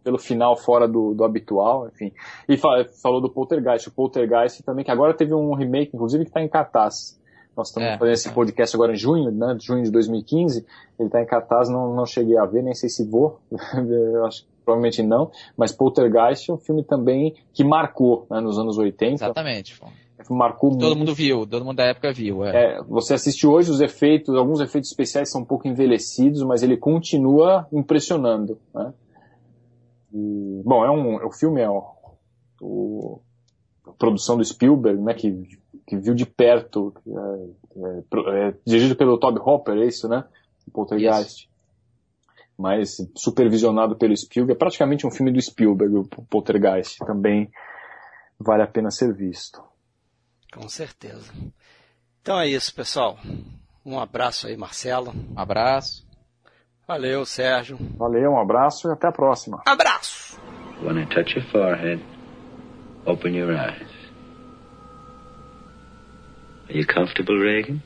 pelo 0.04 0.18
final 0.18 0.56
fora 0.56 0.86
do, 0.86 1.14
do 1.14 1.24
habitual, 1.24 1.88
enfim. 1.88 2.12
E 2.48 2.56
fa- 2.56 2.86
falou 3.02 3.20
do 3.20 3.28
Poltergeist. 3.30 3.88
O 3.88 3.92
Poltergeist 3.92 4.62
também, 4.62 4.84
que 4.84 4.90
agora 4.90 5.12
teve 5.14 5.34
um 5.34 5.52
remake, 5.54 5.90
inclusive, 5.94 6.24
que 6.24 6.30
está 6.30 6.40
em 6.40 6.48
cartaz. 6.48 7.18
Nós 7.56 7.68
estamos 7.68 7.88
É, 7.88 7.98
fazendo 7.98 8.14
esse 8.14 8.30
podcast 8.30 8.76
agora 8.76 8.92
em 8.92 8.96
junho, 8.96 9.32
né? 9.32 9.56
Junho 9.60 9.82
de 9.82 9.90
2015. 9.90 10.64
Ele 10.98 11.08
está 11.08 11.20
em 11.20 11.26
cartaz, 11.26 11.68
não, 11.68 11.92
não 11.92 12.06
cheguei 12.06 12.38
a 12.38 12.44
ver, 12.46 12.62
nem 12.62 12.72
sei 12.72 12.88
se 12.88 13.04
vou. 13.04 13.40
Eu 14.14 14.24
acho 14.26 14.42
que 14.44 14.48
provavelmente 14.68 15.02
não. 15.02 15.30
Mas 15.56 15.72
Poltergeist 15.72 16.50
é 16.50 16.54
um 16.54 16.58
filme 16.58 16.84
também 16.84 17.34
que 17.54 17.64
marcou 17.64 18.26
né, 18.30 18.38
nos 18.40 18.58
anos 18.58 18.76
80. 18.76 19.14
Exatamente. 19.14 19.80
Marcou 20.28 20.70
Todo 20.70 20.80
muito. 20.82 20.98
mundo 20.98 21.14
viu, 21.14 21.46
todo 21.46 21.64
mundo 21.64 21.76
da 21.76 21.84
época 21.84 22.12
viu. 22.12 22.44
É. 22.44 22.76
É, 22.76 22.82
você 22.82 23.14
assiste 23.14 23.46
hoje 23.46 23.70
os 23.70 23.80
efeitos, 23.80 24.34
alguns 24.34 24.60
efeitos 24.60 24.90
especiais 24.90 25.30
são 25.30 25.40
um 25.40 25.44
pouco 25.44 25.66
envelhecidos, 25.66 26.42
mas 26.42 26.62
ele 26.62 26.76
continua 26.76 27.66
impressionando. 27.72 28.58
Né? 28.74 28.92
E, 30.12 30.60
bom, 30.64 30.84
é 30.84 30.90
um, 30.90 31.24
o 31.26 31.30
filme 31.32 31.60
é 31.62 31.70
o, 31.70 31.82
o- 32.60 33.20
a 33.86 33.92
produção 33.92 34.36
do 34.36 34.44
Spielberg, 34.44 35.00
né, 35.00 35.14
que, 35.14 35.48
que 35.86 35.96
viu 35.96 36.14
de 36.14 36.26
perto, 36.26 36.92
é, 37.06 38.40
é, 38.42 38.48
é 38.48 38.54
dirigido 38.66 38.96
pelo 38.96 39.18
Toby 39.18 39.38
Hopper, 39.40 39.78
é 39.78 39.86
isso, 39.86 40.08
né? 40.08 40.24
O 40.66 40.70
Poltergeist. 40.72 41.48
Mas 42.58 42.96
supervisionado 43.16 43.96
pelo 43.96 44.16
Spielberg, 44.16 44.56
é 44.56 44.58
praticamente 44.58 45.06
um 45.06 45.10
filme 45.10 45.30
do 45.30 45.40
Spielberg, 45.40 45.96
o 45.96 46.04
Poltergeist. 46.28 46.98
Também 47.06 47.50
vale 48.38 48.62
a 48.62 48.66
pena 48.66 48.90
ser 48.90 49.14
visto. 49.14 49.62
Com 50.52 50.68
certeza. 50.68 51.32
Então 52.20 52.40
é 52.40 52.48
isso, 52.48 52.74
pessoal. 52.74 53.18
Um 53.84 53.98
abraço 53.98 54.48
aí, 54.48 54.56
Marcelo. 54.56 55.14
Um 55.34 55.38
abraço. 55.38 56.06
Valeu, 56.86 57.24
Sérgio. 57.24 57.78
Valeu, 57.96 58.32
um 58.32 58.40
abraço 58.40 58.88
e 58.88 58.92
até 58.92 59.08
a 59.08 59.12
próxima. 59.12 59.62
Abraço! 59.66 60.40
When 60.82 60.98
I 60.98 61.06
touch 61.06 61.34
your 61.36 61.44
forehead, 61.50 62.02
open 63.04 63.34
your 63.36 63.52
eyes. 63.52 63.88
Are 66.68 66.78
you 66.78 66.86
comfortable, 66.86 67.38
Reagan? 67.38 67.82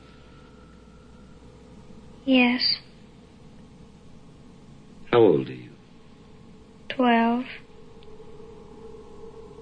Yes, 2.27 2.82
How 5.13 5.19
old 5.19 5.47
are 5.47 5.53
you? 5.53 5.69
twelve. 6.89 7.45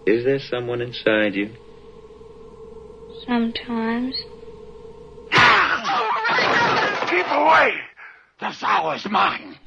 Is 0.05 0.23
there 0.23 0.39
someone 0.39 0.79
inside 0.79 1.35
you? 1.35 1.49
Sometimes. 3.27 4.15
Keep 7.09 7.27
away! 7.31 7.73
The 8.39 8.53
sow 8.53 8.91
is 8.91 9.05
mine. 9.09 9.57